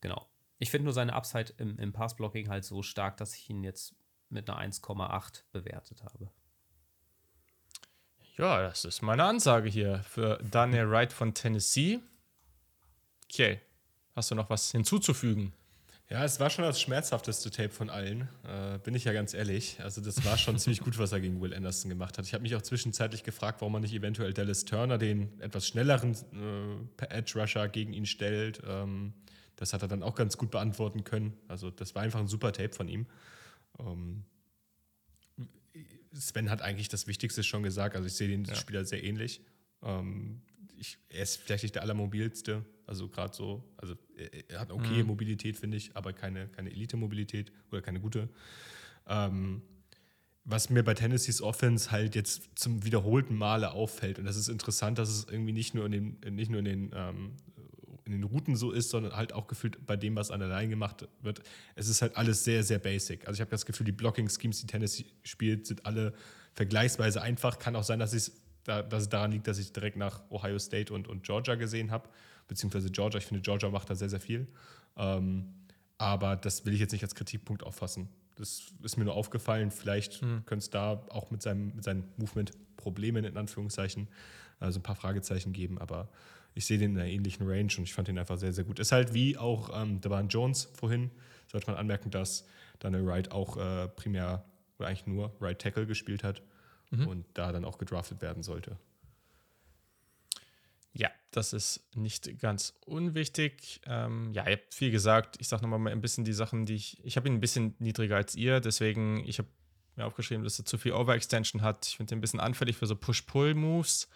Genau. 0.00 0.28
Ich 0.58 0.70
finde 0.70 0.84
nur 0.84 0.92
seine 0.92 1.12
Upside 1.12 1.52
im, 1.58 1.78
im 1.78 1.92
Passblocking 1.92 2.48
halt 2.48 2.64
so 2.64 2.82
stark, 2.82 3.16
dass 3.18 3.34
ich 3.34 3.48
ihn 3.50 3.62
jetzt 3.62 3.94
mit 4.30 4.48
einer 4.48 4.58
1,8 4.60 5.44
bewertet 5.52 6.02
habe. 6.02 6.30
Ja, 8.38 8.62
das 8.62 8.84
ist 8.84 9.02
meine 9.02 9.24
Ansage 9.24 9.68
hier 9.68 9.98
für 10.08 10.38
Daniel 10.48 10.88
Wright 10.88 11.12
von 11.12 11.34
Tennessee. 11.34 11.98
Okay, 13.24 13.60
hast 14.14 14.30
du 14.30 14.36
noch 14.36 14.48
was 14.48 14.70
hinzuzufügen? 14.70 15.52
Ja, 16.08 16.24
es 16.24 16.38
war 16.38 16.48
schon 16.48 16.64
das 16.64 16.80
schmerzhafteste 16.80 17.50
Tape 17.50 17.70
von 17.70 17.90
allen, 17.90 18.28
äh, 18.46 18.78
bin 18.78 18.94
ich 18.94 19.02
ja 19.02 19.12
ganz 19.12 19.34
ehrlich. 19.34 19.80
Also 19.82 20.00
das 20.00 20.24
war 20.24 20.38
schon 20.38 20.56
ziemlich 20.58 20.80
gut, 20.80 20.98
was 20.98 21.10
er 21.10 21.18
gegen 21.18 21.40
Will 21.40 21.52
Anderson 21.52 21.88
gemacht 21.88 22.16
hat. 22.16 22.26
Ich 22.26 22.32
habe 22.32 22.42
mich 22.42 22.54
auch 22.54 22.62
zwischenzeitlich 22.62 23.24
gefragt, 23.24 23.60
warum 23.60 23.72
man 23.72 23.82
nicht 23.82 23.92
eventuell 23.92 24.32
Dallas 24.32 24.64
Turner, 24.64 24.98
den 24.98 25.38
etwas 25.40 25.66
schnelleren 25.66 26.16
äh, 27.00 27.06
Edge-Rusher, 27.06 27.68
gegen 27.68 27.92
ihn 27.92 28.06
stellt. 28.06 28.62
Ähm, 28.64 29.14
das 29.56 29.72
hat 29.72 29.82
er 29.82 29.88
dann 29.88 30.04
auch 30.04 30.14
ganz 30.14 30.38
gut 30.38 30.52
beantworten 30.52 31.02
können. 31.02 31.36
Also 31.48 31.70
das 31.70 31.96
war 31.96 32.02
einfach 32.02 32.20
ein 32.20 32.28
super 32.28 32.52
Tape 32.52 32.72
von 32.72 32.86
ihm. 32.88 33.06
Ähm, 33.80 34.24
Sven 36.12 36.50
hat 36.50 36.62
eigentlich 36.62 36.88
das 36.88 37.06
Wichtigste 37.06 37.42
schon 37.42 37.62
gesagt. 37.62 37.96
Also 37.96 38.06
ich 38.06 38.14
sehe 38.14 38.28
den 38.28 38.44
ja. 38.44 38.54
Spieler 38.54 38.84
sehr 38.84 39.02
ähnlich. 39.02 39.40
Ähm, 39.82 40.42
ich, 40.76 40.98
er 41.08 41.22
ist 41.22 41.36
vielleicht 41.36 41.64
nicht 41.64 41.74
der 41.74 41.82
allermobilste, 41.82 42.64
also 42.86 43.08
gerade 43.08 43.34
so, 43.34 43.64
also 43.76 43.94
er, 44.48 44.60
hat 44.60 44.70
okay 44.70 45.02
mhm. 45.02 45.08
Mobilität, 45.08 45.56
finde 45.56 45.76
ich, 45.76 45.96
aber 45.96 46.12
keine, 46.12 46.48
keine 46.48 46.70
Elite-Mobilität 46.70 47.52
oder 47.70 47.82
keine 47.82 48.00
gute. 48.00 48.28
Ähm, 49.06 49.62
was 50.44 50.70
mir 50.70 50.82
bei 50.82 50.94
Tennessees 50.94 51.42
Offense 51.42 51.90
halt 51.90 52.14
jetzt 52.14 52.48
zum 52.54 52.84
wiederholten 52.84 53.36
Male 53.36 53.72
auffällt, 53.72 54.18
und 54.18 54.24
das 54.24 54.36
ist 54.36 54.48
interessant, 54.48 54.98
dass 54.98 55.10
es 55.10 55.26
irgendwie 55.28 55.52
nicht 55.52 55.74
nur 55.74 55.84
in 55.84 55.92
den, 55.92 56.34
nicht 56.34 56.50
nur 56.50 56.60
in 56.60 56.64
den, 56.64 56.90
ähm, 56.94 57.32
in 58.08 58.20
den 58.20 58.24
Routen 58.24 58.56
so 58.56 58.72
ist, 58.72 58.90
sondern 58.90 59.14
halt 59.14 59.32
auch 59.32 59.46
gefühlt 59.46 59.86
bei 59.86 59.96
dem, 59.96 60.16
was 60.16 60.30
an 60.30 60.40
der 60.40 60.48
Line 60.48 60.68
gemacht 60.68 61.06
wird. 61.22 61.42
Es 61.74 61.88
ist 61.88 62.02
halt 62.02 62.16
alles 62.16 62.44
sehr, 62.44 62.64
sehr 62.64 62.78
basic. 62.78 63.26
Also 63.26 63.36
ich 63.36 63.40
habe 63.40 63.50
das 63.50 63.66
Gefühl, 63.66 63.84
die 63.84 63.92
Blocking-Schemes, 63.92 64.60
die 64.60 64.66
Tennessee 64.66 65.04
spielt, 65.22 65.66
sind 65.66 65.84
alle 65.84 66.14
vergleichsweise 66.54 67.20
einfach. 67.20 67.58
Kann 67.58 67.76
auch 67.76 67.84
sein, 67.84 67.98
dass 67.98 68.14
es 68.14 68.32
da, 68.64 68.82
dass 68.82 69.04
es 69.04 69.08
daran 69.08 69.32
liegt, 69.32 69.46
dass 69.46 69.58
ich 69.58 69.72
direkt 69.72 69.96
nach 69.96 70.22
Ohio 70.30 70.58
State 70.58 70.92
und, 70.92 71.08
und 71.08 71.22
Georgia 71.22 71.54
gesehen 71.54 71.90
habe, 71.90 72.08
beziehungsweise 72.48 72.90
Georgia. 72.90 73.18
Ich 73.18 73.26
finde, 73.26 73.42
Georgia 73.42 73.68
macht 73.70 73.90
da 73.90 73.94
sehr, 73.94 74.08
sehr 74.08 74.20
viel. 74.20 74.48
Ähm, 74.96 75.54
aber 75.98 76.36
das 76.36 76.64
will 76.64 76.74
ich 76.74 76.80
jetzt 76.80 76.92
nicht 76.92 77.02
als 77.02 77.14
Kritikpunkt 77.14 77.62
auffassen. 77.62 78.08
Das 78.36 78.72
ist 78.82 78.96
mir 78.96 79.04
nur 79.04 79.14
aufgefallen. 79.14 79.70
Vielleicht 79.70 80.22
mhm. 80.22 80.44
könnte 80.46 80.62
es 80.62 80.70
da 80.70 81.02
auch 81.10 81.30
mit 81.30 81.42
seinem, 81.42 81.74
mit 81.74 81.84
seinem 81.84 82.04
Movement 82.16 82.52
Problemen 82.76 83.24
in 83.24 83.36
Anführungszeichen, 83.36 84.08
also 84.60 84.78
ein 84.78 84.82
paar 84.82 84.94
Fragezeichen 84.94 85.52
geben. 85.52 85.78
Aber 85.78 86.08
ich 86.54 86.66
sehe 86.66 86.78
den 86.78 86.92
in 86.92 86.98
einer 86.98 87.08
ähnlichen 87.08 87.46
Range 87.46 87.72
und 87.76 87.84
ich 87.84 87.94
fand 87.94 88.08
den 88.08 88.18
einfach 88.18 88.36
sehr, 88.36 88.52
sehr 88.52 88.64
gut. 88.64 88.78
Ist 88.78 88.92
halt 88.92 89.14
wie 89.14 89.36
auch 89.36 89.70
ähm, 89.80 90.00
Devan 90.00 90.28
Jones 90.28 90.68
vorhin, 90.74 91.10
sollte 91.46 91.68
man 91.68 91.76
anmerken, 91.76 92.10
dass 92.10 92.46
Daniel 92.78 93.06
Wright 93.06 93.32
auch 93.32 93.56
äh, 93.56 93.88
primär 93.88 94.44
oder 94.78 94.88
eigentlich 94.88 95.06
nur 95.06 95.32
Right 95.40 95.58
Tackle 95.58 95.86
gespielt 95.86 96.24
hat 96.24 96.42
mhm. 96.90 97.06
und 97.06 97.24
da 97.34 97.52
dann 97.52 97.64
auch 97.64 97.78
gedraftet 97.78 98.22
werden 98.22 98.42
sollte. 98.42 98.76
Ja, 100.92 101.10
das 101.30 101.52
ist 101.52 101.80
nicht 101.94 102.40
ganz 102.40 102.74
unwichtig. 102.86 103.80
Ähm, 103.86 104.32
ja, 104.32 104.44
ihr 104.46 104.56
habt 104.56 104.74
viel 104.74 104.90
gesagt. 104.90 105.36
Ich 105.38 105.48
sage 105.48 105.62
nochmal 105.62 105.92
ein 105.92 106.00
bisschen 106.00 106.24
die 106.24 106.32
Sachen, 106.32 106.66
die 106.66 106.74
ich. 106.74 107.04
Ich 107.04 107.16
habe 107.16 107.28
ihn 107.28 107.34
ein 107.34 107.40
bisschen 107.40 107.74
niedriger 107.78 108.16
als 108.16 108.34
ihr, 108.34 108.60
deswegen, 108.60 109.24
ich 109.24 109.38
habe 109.38 109.48
mir 109.94 110.06
aufgeschrieben, 110.06 110.44
dass 110.44 110.58
er 110.58 110.64
zu 110.64 110.78
viel 110.78 110.92
Overextension 110.92 111.62
hat. 111.62 111.86
Ich 111.86 111.96
finde 111.96 112.14
ihn 112.14 112.18
ein 112.18 112.20
bisschen 112.20 112.40
anfällig 112.40 112.76
für 112.76 112.86
so 112.86 112.96
Push-Pull-Moves. 112.96 114.08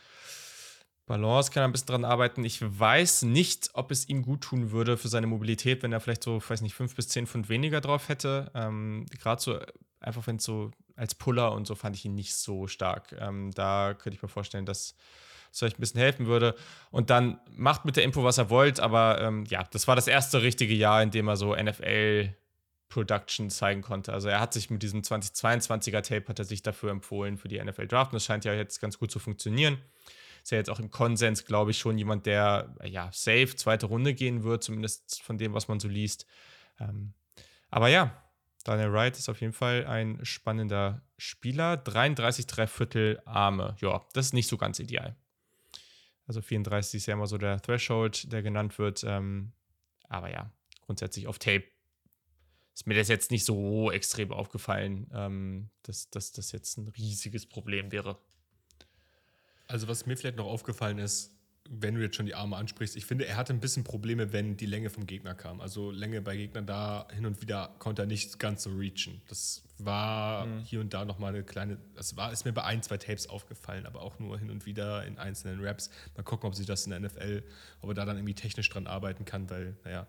Balance 1.07 1.51
kann 1.51 1.63
er 1.63 1.69
ein 1.69 1.73
bisschen 1.73 1.89
dran 1.89 2.05
arbeiten. 2.05 2.45
Ich 2.45 2.61
weiß 2.63 3.23
nicht, 3.23 3.71
ob 3.75 3.91
es 3.91 4.09
ihm 4.09 4.23
gut 4.23 4.43
tun 4.43 4.71
würde 4.71 4.97
für 4.97 5.09
seine 5.09 5.27
Mobilität, 5.27 5.83
wenn 5.83 5.93
er 5.93 6.01
vielleicht 6.01 6.23
so, 6.23 6.41
weiß 6.47 6.61
nicht, 6.61 6.75
fünf 6.75 6.95
bis 6.95 7.09
zehn 7.09 7.27
Pfund 7.27 7.49
weniger 7.49 7.81
drauf 7.81 8.09
hätte. 8.09 8.51
Ähm, 8.55 9.07
Gerade 9.21 9.43
so, 9.43 9.59
einfach 10.01 10.27
wenn 10.27 10.37
es 10.37 10.45
so 10.45 10.71
als 10.97 11.15
Puller 11.15 11.53
und 11.53 11.67
so 11.67 11.75
fand 11.75 11.97
ich 11.97 12.05
ihn 12.05 12.15
nicht 12.15 12.35
so 12.35 12.67
stark. 12.67 13.15
Ähm, 13.19 13.51
da 13.53 13.95
könnte 13.95 14.17
ich 14.17 14.23
mir 14.23 14.29
vorstellen, 14.29 14.67
dass 14.67 14.95
es 15.53 15.63
euch 15.63 15.77
ein 15.77 15.81
bisschen 15.81 16.01
helfen 16.01 16.27
würde. 16.27 16.55
Und 16.91 17.11
dann 17.11 17.41
macht 17.51 17.85
mit 17.85 17.97
der 17.97 18.05
Info, 18.05 18.25
was 18.25 18.39
er 18.39 18.51
wollt, 18.51 18.81
aber 18.81 19.21
ähm, 19.21 19.45
ja, 19.49 19.65
das 19.71 19.89
war 19.89 19.97
das 19.97 20.07
erste 20.07 20.43
richtige 20.43 20.75
Jahr, 20.75 21.03
in 21.03 21.11
dem 21.11 21.29
er 21.29 21.37
so 21.37 21.55
NFL 21.55 22.35
Production 22.89 23.49
zeigen 23.49 23.81
konnte. 23.81 24.13
Also 24.13 24.29
er 24.29 24.41
hat 24.41 24.53
sich 24.53 24.69
mit 24.69 24.83
diesem 24.83 25.01
2022er 25.01 26.03
Tape 26.03 26.29
hat 26.29 26.39
er 26.39 26.45
sich 26.45 26.63
dafür 26.63 26.91
empfohlen 26.91 27.39
für 27.39 27.49
die 27.49 27.63
NFL 27.63 27.87
Draft 27.87 28.13
und 28.13 28.17
das 28.17 28.25
scheint 28.25 28.45
ja 28.45 28.53
jetzt 28.53 28.81
ganz 28.81 28.99
gut 28.99 29.11
zu 29.11 29.19
funktionieren. 29.19 29.79
Ist 30.43 30.51
ja 30.51 30.59
jetzt 30.59 30.71
auch 30.71 30.81
im 30.81 30.91
Konsens, 30.91 31.45
glaube 31.45 31.71
ich, 31.71 31.79
schon 31.79 31.99
jemand, 31.99 32.27
der 32.27 32.75
ja 32.85 33.11
safe 33.13 33.55
zweite 33.55 33.87
Runde 33.87 34.15
gehen 34.15 34.43
wird, 34.43 34.65
zumindest 34.65 35.23
von 35.23 35.39
dem, 35.39 35.55
was 35.55 35.69
man 35.69 35.79
so 35.79 35.89
liest. 35.89 36.27
Ähm, 36.81 37.15
aber 37.71 37.89
ja, 37.89 38.23
Daniel 38.65 38.93
Wright 38.93 39.17
ist 39.19 39.29
auf 39.29 39.41
jeden 39.41 39.53
Fall 39.53 39.87
ein 39.87 40.25
spannender 40.25 41.03
Spieler. 41.17 41.77
33 41.77 42.47
Dreiviertel 42.47 43.21
Arme. 43.25 43.77
Ja, 43.81 44.05
das 44.13 44.27
ist 44.27 44.33
nicht 44.35 44.49
so 44.49 44.57
ganz 44.57 44.79
ideal. 44.79 45.17
Also 46.27 46.41
34 46.41 46.99
ist 46.99 47.07
ja 47.07 47.15
immer 47.15 47.27
so 47.27 47.39
der 47.39 47.61
Threshold, 47.61 48.33
der 48.33 48.43
genannt 48.43 48.79
wird. 48.79 49.05
Ähm, 49.05 49.53
aber 50.09 50.31
ja, 50.31 50.51
grundsätzlich 50.87 51.27
auf 51.27 51.39
Tape 51.39 51.65
ist 52.75 52.87
mir 52.87 52.95
das 52.95 53.09
jetzt 53.09 53.31
nicht 53.31 53.45
so 53.45 53.91
extrem 53.91 54.33
aufgefallen, 54.33 55.11
ähm, 55.13 55.71
dass, 55.83 56.09
dass 56.11 56.33
das 56.33 56.53
jetzt 56.53 56.79
ein 56.79 56.89
riesiges 56.89 57.47
Problem 57.47 57.93
wäre. 57.93 58.19
Also 59.73 59.89
was 59.89 60.05
mir 60.05 60.19
vielleicht 60.19 60.37
noch 60.37 60.45
aufgefallen 60.45 60.99
ist, 60.99 61.31
wenn 61.71 61.95
du 61.95 62.03
jetzt 62.03 62.17
schon 62.17 62.27
die 62.27 62.35
Arme 62.35 62.57
ansprichst, 62.57 62.95
ich 62.95 63.07
finde, 63.07 63.27
er 63.27 63.37
hatte 63.37 63.55
ein 63.55 63.61
bisschen 63.61 63.85
Probleme, 63.85 64.31
wenn 64.31 64.59
die 64.59 64.67
Länge 64.67 64.91
vom 64.91 65.07
Gegner 65.07 65.35
kam. 65.35 65.63
Also 65.63 65.91
Länge 65.91 66.21
bei 66.21 66.37
Gegnern 66.37 66.67
da 66.67 67.09
hin 67.11 67.25
und 67.25 67.41
wieder 67.41 67.75
konnte 67.79 68.03
er 68.03 68.07
nicht 68.07 68.39
ganz 68.39 68.65
so 68.65 68.71
reachen. 68.71 69.23
Das 69.29 69.63
war 69.79 70.45
mhm. 70.45 70.61
hier 70.65 70.81
und 70.81 70.93
da 70.93 71.07
nochmal 71.07 71.33
eine 71.33 71.43
kleine, 71.43 71.79
das 71.95 72.19
war, 72.19 72.31
ist 72.33 72.45
mir 72.45 72.53
bei 72.53 72.65
ein, 72.65 72.83
zwei 72.83 72.99
Tapes 72.99 73.31
aufgefallen, 73.31 73.87
aber 73.87 74.03
auch 74.03 74.19
nur 74.19 74.39
hin 74.39 74.51
und 74.51 74.67
wieder 74.67 75.07
in 75.07 75.17
einzelnen 75.17 75.65
Raps. 75.65 75.89
Mal 76.19 76.23
gucken, 76.23 76.47
ob 76.49 76.55
sie 76.55 76.67
das 76.67 76.85
in 76.85 76.91
der 76.91 77.01
NFL, 77.01 77.43
ob 77.81 77.89
er 77.89 77.95
da 77.95 78.05
dann 78.05 78.17
irgendwie 78.19 78.35
technisch 78.35 78.69
dran 78.69 78.87
arbeiten 78.87 79.25
kann, 79.25 79.49
weil, 79.49 79.75
naja, 79.85 80.07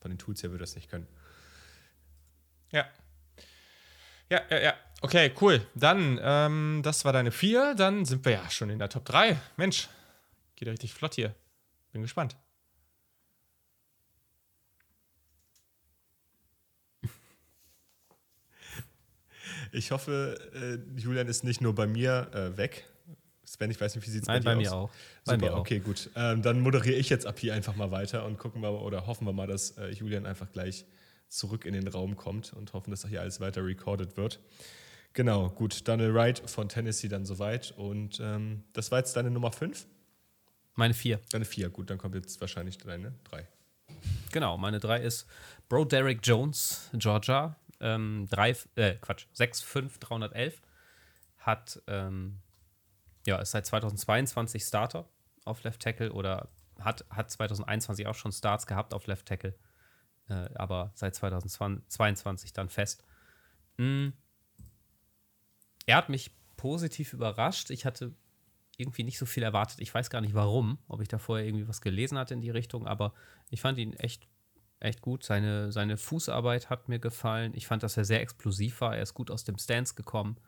von 0.00 0.10
den 0.10 0.18
Tools 0.18 0.42
her 0.42 0.50
würde 0.50 0.64
das 0.64 0.74
nicht 0.74 0.90
können. 0.90 1.06
Ja. 2.72 2.84
Ja, 4.34 4.42
ja, 4.50 4.62
ja. 4.62 4.74
Okay, 5.00 5.32
cool. 5.40 5.64
Dann, 5.74 6.18
ähm, 6.22 6.80
das 6.82 7.04
war 7.04 7.12
deine 7.12 7.30
vier. 7.30 7.74
Dann 7.76 8.04
sind 8.04 8.24
wir 8.24 8.32
ja 8.32 8.50
schon 8.50 8.70
in 8.70 8.80
der 8.80 8.88
Top 8.88 9.04
3. 9.04 9.36
Mensch, 9.56 9.88
Geht 10.56 10.68
richtig 10.68 10.92
flott 10.94 11.14
hier. 11.14 11.34
Bin 11.92 12.02
gespannt. 12.02 12.36
Ich 19.72 19.90
hoffe, 19.90 20.38
äh, 20.54 21.00
Julian 21.00 21.26
ist 21.26 21.42
nicht 21.42 21.60
nur 21.60 21.74
bei 21.74 21.86
mir 21.88 22.30
äh, 22.32 22.56
weg. 22.56 22.84
Sven, 23.44 23.70
ich 23.72 23.80
weiß 23.80 23.96
nicht, 23.96 24.06
wie 24.06 24.10
sieht 24.10 24.22
es 24.22 24.26
bei 24.28 24.38
dir 24.38 24.44
bei 24.44 24.52
aus? 24.56 24.62
Mir 24.62 24.72
auch. 24.72 24.90
Super, 25.24 25.38
bei 25.38 25.46
mir 25.46 25.56
okay, 25.56 25.80
auch. 25.80 25.84
gut. 25.84 26.10
Ähm, 26.14 26.42
dann 26.42 26.60
moderiere 26.60 26.96
ich 26.96 27.08
jetzt 27.08 27.26
ab 27.26 27.40
hier 27.40 27.54
einfach 27.54 27.74
mal 27.74 27.90
weiter 27.90 28.24
und 28.24 28.38
gucken 28.38 28.62
wir 28.62 28.70
oder 28.82 29.06
hoffen 29.06 29.26
wir 29.26 29.32
mal, 29.32 29.46
dass 29.48 29.72
äh, 29.72 29.88
Julian 29.88 30.26
einfach 30.26 30.50
gleich 30.52 30.86
zurück 31.36 31.64
in 31.64 31.74
den 31.74 31.88
Raum 31.88 32.16
kommt 32.16 32.52
und 32.52 32.72
hoffen, 32.72 32.90
dass 32.90 33.06
hier 33.06 33.20
alles 33.20 33.40
weiter 33.40 33.64
recorded 33.64 34.16
wird. 34.16 34.40
Genau, 35.12 35.48
gut. 35.50 35.86
Daniel 35.86 36.12
Wright 36.14 36.42
von 36.50 36.68
Tennessee 36.68 37.08
dann 37.08 37.24
soweit. 37.24 37.72
Und 37.72 38.18
ähm, 38.20 38.64
das 38.72 38.90
war 38.90 38.98
jetzt 38.98 39.16
deine 39.16 39.30
Nummer 39.30 39.52
5? 39.52 39.86
Meine 40.74 40.94
vier. 40.94 41.20
Deine 41.30 41.44
vier, 41.44 41.70
gut, 41.70 41.88
dann 41.88 41.98
kommt 41.98 42.16
jetzt 42.16 42.40
wahrscheinlich 42.40 42.78
deine 42.78 43.14
drei. 43.22 43.46
Genau, 44.32 44.58
meine 44.58 44.80
drei 44.80 45.00
ist 45.00 45.26
Bro 45.68 45.84
Derek 45.84 46.18
Jones, 46.22 46.90
Georgia. 46.94 47.56
Ähm, 47.80 48.26
drei, 48.28 48.56
äh, 48.74 48.94
Quatsch, 48.94 49.26
6'5, 49.36 50.00
311. 50.00 50.60
Hat, 51.38 51.80
ähm, 51.86 52.40
ja, 53.26 53.38
ist 53.38 53.52
seit 53.52 53.66
2022 53.66 54.64
Starter 54.64 55.08
auf 55.44 55.62
Left 55.62 55.80
Tackle 55.80 56.12
oder 56.12 56.48
hat, 56.80 57.04
hat 57.10 57.30
2021 57.30 58.06
auch 58.08 58.14
schon 58.14 58.32
Starts 58.32 58.66
gehabt 58.66 58.94
auf 58.94 59.06
Left 59.06 59.26
Tackle, 59.26 59.54
äh, 60.28 60.48
aber 60.54 60.92
seit 60.94 61.14
2022 61.14 62.52
dann 62.52 62.68
fest. 62.68 63.04
Mm. 63.76 64.08
Er 65.86 65.96
hat 65.96 66.08
mich 66.08 66.30
positiv 66.56 67.12
überrascht. 67.12 67.70
Ich 67.70 67.84
hatte 67.84 68.14
irgendwie 68.76 69.04
nicht 69.04 69.18
so 69.18 69.26
viel 69.26 69.42
erwartet. 69.42 69.80
Ich 69.80 69.92
weiß 69.92 70.10
gar 70.10 70.20
nicht 70.20 70.34
warum, 70.34 70.78
ob 70.88 71.00
ich 71.00 71.08
da 71.08 71.18
vorher 71.18 71.46
irgendwie 71.46 71.68
was 71.68 71.80
gelesen 71.80 72.18
hatte 72.18 72.34
in 72.34 72.40
die 72.40 72.50
Richtung, 72.50 72.86
aber 72.86 73.14
ich 73.50 73.60
fand 73.60 73.78
ihn 73.78 73.92
echt, 73.94 74.26
echt 74.80 75.02
gut. 75.02 75.24
Seine, 75.24 75.72
seine 75.72 75.96
Fußarbeit 75.96 76.70
hat 76.70 76.88
mir 76.88 76.98
gefallen. 76.98 77.52
Ich 77.54 77.66
fand, 77.66 77.82
dass 77.82 77.96
er 77.96 78.04
sehr 78.04 78.20
explosiv 78.20 78.80
war. 78.80 78.96
Er 78.96 79.02
ist 79.02 79.14
gut 79.14 79.30
aus 79.30 79.44
dem 79.44 79.58
Stance 79.58 79.94
gekommen. 79.94 80.38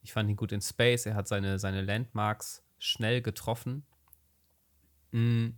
Ich 0.00 0.12
fand 0.12 0.30
ihn 0.30 0.36
gut 0.36 0.52
in 0.52 0.60
Space. 0.60 1.06
Er 1.06 1.14
hat 1.14 1.28
seine, 1.28 1.58
seine 1.58 1.82
Landmarks 1.82 2.64
schnell 2.78 3.20
getroffen. 3.20 3.84
Mhm. 5.10 5.56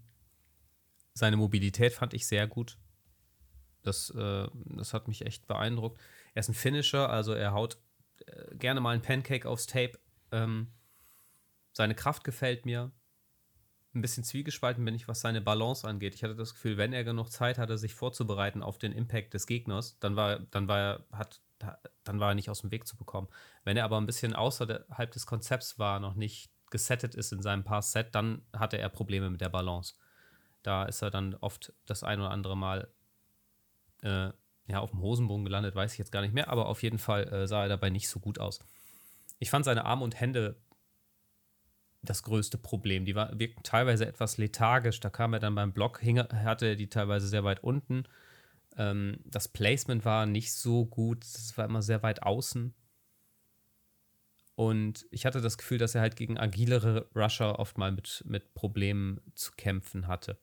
Seine 1.12 1.36
Mobilität 1.36 1.92
fand 1.92 2.14
ich 2.14 2.26
sehr 2.26 2.46
gut. 2.46 2.78
Das, 3.82 4.10
äh, 4.10 4.48
das 4.66 4.94
hat 4.94 5.08
mich 5.08 5.26
echt 5.26 5.46
beeindruckt. 5.46 6.00
Er 6.34 6.40
ist 6.40 6.48
ein 6.48 6.54
Finisher, 6.54 7.08
also 7.10 7.32
er 7.32 7.52
haut 7.52 7.78
äh, 8.26 8.54
gerne 8.56 8.80
mal 8.80 8.94
ein 8.94 9.02
Pancake 9.02 9.48
aufs 9.48 9.66
Tape. 9.66 9.98
Ähm, 10.32 10.68
seine 11.72 11.94
Kraft 11.94 12.24
gefällt 12.24 12.66
mir. 12.66 12.92
Ein 13.92 14.02
bisschen 14.02 14.22
zwiegespalten 14.22 14.84
bin 14.84 14.94
ich, 14.94 15.08
was 15.08 15.20
seine 15.20 15.40
Balance 15.40 15.86
angeht. 15.86 16.14
Ich 16.14 16.22
hatte 16.22 16.36
das 16.36 16.54
Gefühl, 16.54 16.76
wenn 16.76 16.92
er 16.92 17.02
genug 17.02 17.32
Zeit 17.32 17.58
hatte, 17.58 17.76
sich 17.76 17.94
vorzubereiten 17.94 18.62
auf 18.62 18.78
den 18.78 18.92
Impact 18.92 19.34
des 19.34 19.46
Gegners, 19.46 19.98
dann 19.98 20.14
war, 20.14 20.38
dann 20.38 20.68
war 20.68 20.78
er, 20.78 21.04
hat, 21.10 21.40
dann 22.04 22.20
war 22.20 22.30
er 22.30 22.34
nicht 22.36 22.50
aus 22.50 22.60
dem 22.60 22.70
Weg 22.70 22.86
zu 22.86 22.96
bekommen. 22.96 23.28
Wenn 23.64 23.76
er 23.76 23.84
aber 23.84 23.98
ein 23.98 24.06
bisschen 24.06 24.34
außerhalb 24.34 25.10
des 25.10 25.26
Konzepts 25.26 25.78
war, 25.80 25.98
noch 25.98 26.14
nicht 26.14 26.52
gesettet 26.70 27.16
ist 27.16 27.32
in 27.32 27.42
seinem 27.42 27.64
Pass-Set, 27.64 28.14
dann 28.14 28.42
hatte 28.56 28.78
er 28.78 28.88
Probleme 28.88 29.28
mit 29.28 29.40
der 29.40 29.48
Balance. 29.48 29.94
Da 30.62 30.84
ist 30.84 31.02
er 31.02 31.10
dann 31.10 31.34
oft 31.34 31.72
das 31.86 32.04
ein 32.04 32.20
oder 32.20 32.30
andere 32.30 32.56
Mal 32.56 32.88
äh, 34.02 34.30
ja, 34.66 34.78
auf 34.78 34.90
dem 34.90 35.00
Hosenbogen 35.00 35.44
gelandet, 35.44 35.74
weiß 35.74 35.92
ich 35.92 35.98
jetzt 35.98 36.12
gar 36.12 36.20
nicht 36.22 36.34
mehr, 36.34 36.48
aber 36.48 36.66
auf 36.66 36.82
jeden 36.82 36.98
Fall 36.98 37.24
äh, 37.32 37.46
sah 37.46 37.62
er 37.62 37.68
dabei 37.68 37.90
nicht 37.90 38.08
so 38.08 38.20
gut 38.20 38.38
aus. 38.38 38.60
Ich 39.38 39.50
fand 39.50 39.64
seine 39.64 39.84
Arme 39.84 40.04
und 40.04 40.20
Hände 40.20 40.56
das 42.02 42.22
größte 42.22 42.58
Problem. 42.58 43.04
Die 43.04 43.14
war, 43.14 43.38
wirkten 43.38 43.62
teilweise 43.62 44.06
etwas 44.06 44.38
lethargisch. 44.38 45.00
Da 45.00 45.10
kam 45.10 45.32
er 45.34 45.40
dann 45.40 45.54
beim 45.54 45.72
Block, 45.72 46.00
hing, 46.00 46.18
hatte 46.18 46.66
er 46.66 46.76
die 46.76 46.88
teilweise 46.88 47.26
sehr 47.26 47.44
weit 47.44 47.62
unten. 47.62 48.04
Ähm, 48.76 49.18
das 49.24 49.48
Placement 49.48 50.04
war 50.04 50.26
nicht 50.26 50.52
so 50.52 50.86
gut. 50.86 51.24
Es 51.24 51.56
war 51.58 51.66
immer 51.66 51.82
sehr 51.82 52.02
weit 52.02 52.22
außen. 52.22 52.74
Und 54.54 55.06
ich 55.10 55.24
hatte 55.24 55.40
das 55.40 55.56
Gefühl, 55.56 55.78
dass 55.78 55.94
er 55.94 56.02
halt 56.02 56.16
gegen 56.16 56.38
agilere 56.38 57.08
Rusher 57.14 57.58
oft 57.58 57.78
mal 57.78 57.92
mit, 57.92 58.22
mit 58.26 58.52
Problemen 58.54 59.20
zu 59.34 59.52
kämpfen 59.52 60.06
hatte. 60.06 60.38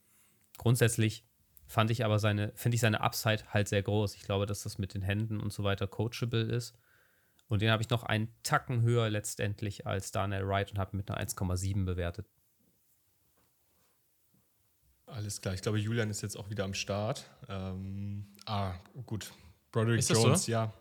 Grundsätzlich 0.57 1.27
fand 1.68 1.91
ich 1.91 2.06
aber 2.06 2.18
seine, 2.19 2.52
finde 2.56 2.76
ich 2.76 2.81
seine 2.81 3.02
Upside 3.02 3.44
halt 3.53 3.68
sehr 3.68 3.84
groß. 3.84 4.15
Ich 4.15 4.23
glaube, 4.23 4.45
dass 4.45 4.64
das 4.64 4.77
mit 4.77 4.94
den 4.94 5.02
Händen 5.02 5.39
und 5.39 5.53
so 5.53 5.64
weiter 5.64 5.88
coachable 5.88 6.41
ist. 6.41 6.76
Und 7.48 7.61
den 7.61 7.72
habe 7.72 7.81
ich 7.81 7.89
noch 7.89 8.03
einen 8.03 8.30
Tacken 8.44 8.81
höher 8.81 9.10
letztendlich 9.10 9.85
als 9.85 10.11
Daniel 10.11 10.48
Wright 10.48 10.72
und 10.72 10.80
habe 10.80 10.98
mit 10.98 11.10
einer 11.10 11.19
1,7 11.22 11.85
bewertet. 11.85 12.27
Alles 15.06 15.39
klar. 15.39 15.53
Ich 15.53 15.61
glaube, 15.61 15.77
Julian 15.77 16.10
ist 16.10 16.22
jetzt 16.22 16.38
auch 16.38 16.49
wieder 16.49 16.65
am 16.65 16.73
Start. 16.73 17.30
Ähm, 17.48 18.26
ah, 18.45 18.73
gut. 19.06 19.31
Broderick 19.72 20.07
Jones, 20.10 20.45
so? 20.45 20.52
ja. 20.52 20.73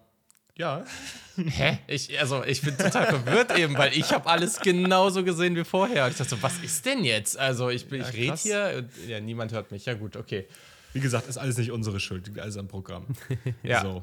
Ja. 0.58 0.84
Hä? 1.36 1.78
Ich, 1.86 2.18
also, 2.18 2.42
ich 2.42 2.62
bin 2.62 2.76
total 2.76 3.06
verwirrt 3.06 3.56
eben, 3.56 3.76
weil 3.76 3.92
ich 3.92 4.10
habe 4.12 4.28
alles 4.28 4.58
genauso 4.58 5.22
gesehen 5.22 5.54
wie 5.54 5.64
vorher. 5.64 6.06
Und 6.06 6.12
ich 6.12 6.16
dachte 6.16 6.30
so, 6.30 6.42
was 6.42 6.58
ist 6.58 6.84
denn 6.86 7.04
jetzt? 7.04 7.38
Also, 7.38 7.68
ich, 7.68 7.88
ja, 7.90 7.98
ich 7.98 8.12
rede 8.14 8.36
hier 8.36 8.74
und 8.78 9.08
ja, 9.08 9.20
niemand 9.20 9.52
hört 9.52 9.70
mich. 9.70 9.84
Ja, 9.84 9.94
gut, 9.94 10.16
okay. 10.16 10.48
Wie 10.96 11.00
gesagt, 11.00 11.28
ist 11.28 11.36
alles 11.36 11.58
nicht 11.58 11.70
unsere 11.72 12.00
Schuld, 12.00 12.26
liegt 12.26 12.38
alles 12.38 12.56
am 12.56 12.68
Programm. 12.68 13.04
ja. 13.62 13.82
So. 13.82 14.02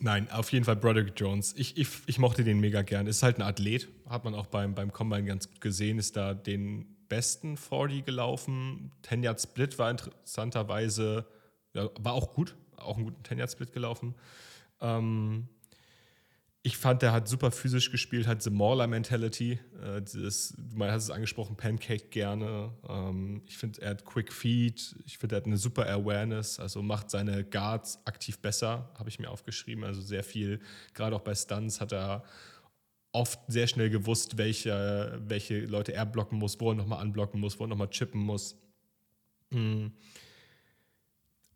Nein, 0.00 0.30
auf 0.30 0.50
jeden 0.50 0.64
Fall 0.64 0.76
Broderick 0.76 1.12
Jones. 1.14 1.52
Ich, 1.58 1.76
ich, 1.76 1.88
ich 2.06 2.18
mochte 2.18 2.42
den 2.42 2.58
mega 2.58 2.80
gern. 2.80 3.06
Ist 3.06 3.22
halt 3.22 3.36
ein 3.36 3.42
Athlet, 3.42 3.88
hat 4.08 4.24
man 4.24 4.34
auch 4.34 4.46
beim, 4.46 4.74
beim 4.74 4.94
Combine 4.94 5.24
ganz 5.24 5.46
gut 5.46 5.60
gesehen, 5.60 5.98
ist 5.98 6.16
da 6.16 6.32
den 6.32 6.86
besten 7.08 7.58
40 7.58 8.06
gelaufen. 8.06 8.92
10 9.02 9.24
Yard 9.24 9.42
Split 9.42 9.78
war 9.78 9.90
interessanterweise, 9.90 11.26
ja, 11.74 11.90
war 12.00 12.14
auch 12.14 12.32
gut, 12.32 12.56
auch 12.76 12.96
einen 12.96 13.04
guten 13.04 13.22
10 13.22 13.36
Yard 13.36 13.52
Split 13.52 13.74
gelaufen. 13.74 14.14
Ähm, 14.80 15.48
ich 16.66 16.78
fand, 16.78 17.02
der 17.02 17.12
hat 17.12 17.28
super 17.28 17.50
physisch 17.50 17.90
gespielt, 17.90 18.26
hat 18.26 18.42
The 18.42 18.48
Mauler 18.48 18.86
Mentality. 18.86 19.60
Äh, 19.82 20.00
das, 20.00 20.54
du 20.56 20.82
hast 20.82 21.04
es 21.04 21.10
angesprochen, 21.10 21.56
Pancake 21.56 22.06
gerne. 22.08 22.72
Ähm, 22.88 23.42
ich 23.46 23.58
finde, 23.58 23.82
er 23.82 23.90
hat 23.90 24.06
Quick 24.06 24.32
Feed. 24.32 24.96
Ich 25.04 25.18
finde, 25.18 25.36
er 25.36 25.40
hat 25.40 25.46
eine 25.46 25.58
super 25.58 25.86
Awareness. 25.86 26.58
Also 26.58 26.82
macht 26.82 27.10
seine 27.10 27.44
Guards 27.44 27.98
aktiv 28.06 28.38
besser, 28.38 28.90
habe 28.98 29.10
ich 29.10 29.18
mir 29.18 29.30
aufgeschrieben. 29.30 29.84
Also 29.84 30.00
sehr 30.00 30.24
viel, 30.24 30.58
gerade 30.94 31.14
auch 31.14 31.20
bei 31.20 31.34
Stunts 31.34 31.82
hat 31.82 31.92
er 31.92 32.24
oft 33.12 33.40
sehr 33.46 33.66
schnell 33.66 33.90
gewusst, 33.90 34.38
welche, 34.38 35.20
welche 35.22 35.66
Leute 35.66 35.92
er 35.92 36.06
blocken 36.06 36.38
muss, 36.38 36.58
wo 36.60 36.70
er 36.70 36.76
nochmal 36.76 37.00
anblocken 37.00 37.40
muss, 37.40 37.60
wo 37.60 37.64
er 37.64 37.68
nochmal 37.68 37.90
chippen 37.90 38.22
muss. 38.22 38.56
Mhm. 39.50 39.92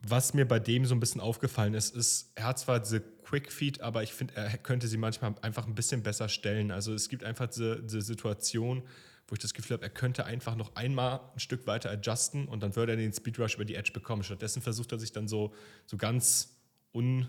Was 0.01 0.33
mir 0.33 0.47
bei 0.47 0.61
dem 0.61 0.87
so 0.87 0.95
ein 0.95 1.01
bisschen 1.01 1.21
aufgefallen 1.21 1.75
ist, 1.75 1.95
ist, 1.95 2.31
er 2.37 2.45
hat 2.45 2.59
zwar 2.59 2.79
diese 2.79 3.01
Quick 3.01 3.51
Feed, 3.51 3.81
aber 3.81 4.03
ich 4.03 4.13
finde, 4.13 4.37
er 4.37 4.57
könnte 4.59 4.87
sie 4.87 4.97
manchmal 4.97 5.35
einfach 5.43 5.67
ein 5.67 5.75
bisschen 5.75 6.03
besser 6.03 6.29
stellen. 6.29 6.71
Also 6.71 6.95
es 6.95 7.09
gibt 7.09 7.25
einfach 7.25 7.49
diese, 7.49 7.83
diese 7.83 8.03
Situation, 8.03 8.83
wo 9.27 9.35
ich 9.35 9.41
das 9.41 9.55
Gefühl 9.55 9.75
habe, 9.75 9.85
er 9.85 9.91
könnte 9.91 10.25
einfach 10.25 10.57
noch 10.57 10.77
einmal 10.77 11.21
ein 11.35 11.41
Stück 11.41 11.67
weiter 11.67 11.91
adjusten 11.91 12.49
und 12.49 12.63
dann 12.63 12.77
würde 12.77 12.93
er 12.93 12.97
den 12.97 13.13
Speed 13.13 13.39
Rush 13.39 13.57
über 13.57 13.65
die 13.65 13.75
Edge 13.75 13.93
bekommen. 13.93 14.23
Stattdessen 14.23 14.63
versucht 14.63 14.93
er 14.93 14.99
sich 14.99 15.13
dann 15.13 15.29
so, 15.29 15.53
so 15.85 15.97
ganz 15.97 16.57
un, 16.95 17.27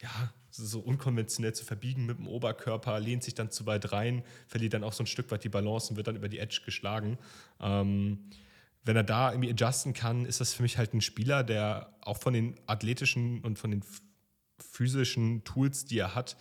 ja, 0.00 0.32
so 0.50 0.80
unkonventionell 0.80 1.54
zu 1.54 1.64
verbiegen 1.64 2.06
mit 2.06 2.18
dem 2.18 2.26
Oberkörper, 2.26 2.98
lehnt 2.98 3.22
sich 3.22 3.34
dann 3.34 3.50
zu 3.50 3.66
weit 3.66 3.92
rein, 3.92 4.24
verliert 4.48 4.74
dann 4.74 4.82
auch 4.82 4.92
so 4.92 5.04
ein 5.04 5.06
Stück 5.06 5.30
weit 5.30 5.44
die 5.44 5.48
Balance 5.48 5.90
und 5.90 5.96
wird 5.96 6.08
dann 6.08 6.16
über 6.16 6.28
die 6.28 6.38
Edge 6.38 6.62
geschlagen. 6.64 7.18
Ähm, 7.60 8.30
wenn 8.84 8.96
er 8.96 9.04
da 9.04 9.30
irgendwie 9.30 9.50
adjusten 9.50 9.92
kann, 9.92 10.24
ist 10.24 10.40
das 10.40 10.54
für 10.54 10.62
mich 10.62 10.78
halt 10.78 10.92
ein 10.94 11.00
Spieler, 11.00 11.44
der 11.44 11.94
auch 12.00 12.18
von 12.18 12.34
den 12.34 12.54
athletischen 12.66 13.40
und 13.40 13.58
von 13.58 13.70
den 13.70 13.84
physischen 14.58 15.44
Tools, 15.44 15.84
die 15.84 15.98
er 15.98 16.14
hat, 16.14 16.36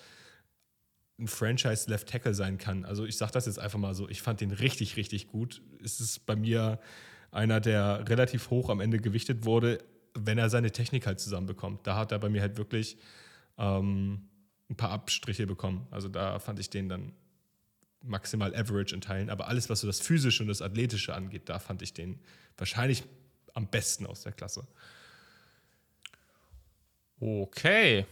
ein 1.19 1.27
Franchise 1.27 1.89
Left 1.89 2.09
Tackle 2.09 2.33
sein 2.33 2.57
kann. 2.57 2.83
Also 2.83 3.05
ich 3.05 3.17
sage 3.17 3.31
das 3.33 3.45
jetzt 3.45 3.59
einfach 3.59 3.77
mal 3.77 3.93
so, 3.93 4.09
ich 4.09 4.21
fand 4.21 4.41
den 4.41 4.51
richtig, 4.51 4.97
richtig 4.97 5.27
gut. 5.27 5.61
Es 5.83 5.99
ist 5.99 6.25
bei 6.25 6.35
mir 6.35 6.79
einer, 7.31 7.59
der 7.59 8.09
relativ 8.09 8.49
hoch 8.49 8.69
am 8.69 8.79
Ende 8.79 8.99
gewichtet 8.99 9.45
wurde, 9.45 9.83
wenn 10.15 10.37
er 10.37 10.49
seine 10.49 10.71
Technik 10.71 11.05
halt 11.05 11.19
zusammenbekommt. 11.19 11.85
Da 11.85 11.95
hat 11.95 12.11
er 12.11 12.19
bei 12.19 12.29
mir 12.29 12.41
halt 12.41 12.57
wirklich 12.57 12.97
ähm, 13.57 14.29
ein 14.69 14.75
paar 14.75 14.89
Abstriche 14.89 15.45
bekommen. 15.45 15.87
Also 15.91 16.09
da 16.09 16.39
fand 16.39 16.59
ich 16.59 16.69
den 16.69 16.89
dann 16.89 17.13
maximal 18.03 18.55
average 18.55 18.93
in 18.93 19.01
Teilen. 19.01 19.29
Aber 19.29 19.47
alles, 19.47 19.69
was 19.69 19.81
so 19.81 19.87
das 19.87 19.99
Physische 19.99 20.43
und 20.43 20.49
das 20.49 20.61
Athletische 20.61 21.13
angeht, 21.13 21.49
da 21.49 21.59
fand 21.59 21.81
ich 21.81 21.93
den 21.93 22.19
wahrscheinlich 22.57 23.03
am 23.53 23.67
besten 23.67 24.05
aus 24.05 24.21
der 24.21 24.31
Klasse. 24.31 24.67
Okay. 27.19 28.05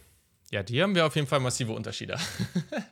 Ja, 0.50 0.62
die 0.62 0.82
haben 0.82 0.94
wir 0.94 1.06
auf 1.06 1.16
jeden 1.16 1.26
Fall 1.26 1.40
massive 1.40 1.72
Unterschiede. 1.72 2.18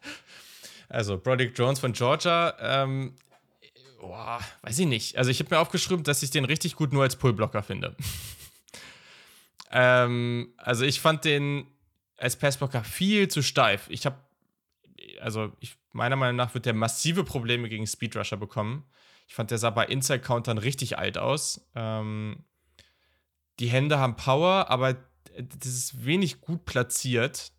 also, 0.88 1.18
Broderick 1.18 1.56
Jones 1.58 1.78
von 1.78 1.92
Georgia, 1.92 2.56
ähm, 2.60 3.14
boah, 4.00 4.40
weiß 4.62 4.78
ich 4.80 4.86
nicht. 4.86 5.16
Also, 5.16 5.30
ich 5.30 5.40
habe 5.40 5.54
mir 5.54 5.60
aufgeschrieben, 5.60 6.04
dass 6.04 6.22
ich 6.22 6.30
den 6.30 6.44
richtig 6.44 6.76
gut 6.76 6.92
nur 6.92 7.02
als 7.02 7.16
Pullblocker 7.16 7.62
finde. 7.62 7.96
ähm, 9.70 10.52
also, 10.56 10.84
ich 10.84 11.00
fand 11.00 11.24
den 11.24 11.66
als 12.16 12.36
Passblocker 12.36 12.82
viel 12.84 13.28
zu 13.28 13.42
steif. 13.42 13.86
Ich 13.88 14.06
habe, 14.06 14.16
also, 15.20 15.52
ich 15.60 15.76
meiner 15.98 16.16
Meinung 16.16 16.36
nach 16.36 16.54
wird 16.54 16.66
der 16.66 16.74
massive 16.74 17.24
Probleme 17.24 17.68
gegen 17.68 17.86
Speedrusher 17.86 18.36
bekommen. 18.36 18.84
Ich 19.26 19.34
fand, 19.34 19.50
der 19.50 19.58
sah 19.58 19.70
bei 19.70 19.84
Inside-Countern 19.84 20.58
richtig 20.58 20.98
alt 20.98 21.18
aus. 21.18 21.68
Ähm, 21.74 22.44
die 23.60 23.68
Hände 23.68 23.98
haben 23.98 24.16
Power, 24.16 24.70
aber 24.70 24.94
das 25.36 25.66
ist 25.68 26.04
wenig 26.04 26.40
gut 26.40 26.64
platziert. 26.64 27.52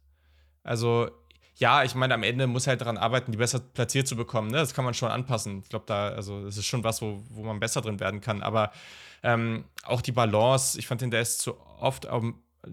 Also, 0.63 1.11
ja, 1.55 1.83
ich 1.83 1.93
meine, 1.93 2.13
am 2.13 2.23
Ende 2.23 2.47
muss 2.47 2.65
er 2.65 2.71
halt 2.71 2.81
daran 2.81 2.97
arbeiten, 2.97 3.31
die 3.31 3.37
besser 3.37 3.59
platziert 3.59 4.07
zu 4.07 4.15
bekommen. 4.15 4.49
Ne? 4.49 4.57
Das 4.57 4.73
kann 4.73 4.85
man 4.85 4.93
schon 4.93 5.11
anpassen. 5.11 5.59
Ich 5.63 5.69
glaube, 5.69 5.85
da, 5.85 6.09
also, 6.09 6.43
das 6.45 6.57
ist 6.57 6.65
schon 6.65 6.83
was, 6.83 7.01
wo, 7.01 7.23
wo 7.29 7.43
man 7.43 7.59
besser 7.59 7.81
drin 7.81 7.99
werden 7.99 8.21
kann. 8.21 8.41
Aber 8.41 8.71
ähm, 9.21 9.65
auch 9.83 10.01
die 10.01 10.11
Balance, 10.11 10.79
ich 10.79 10.87
fand 10.87 11.01
den, 11.01 11.11
der 11.11 11.21
ist 11.21 11.41
zu 11.41 11.59
oft 11.79 12.07
auf 12.07 12.23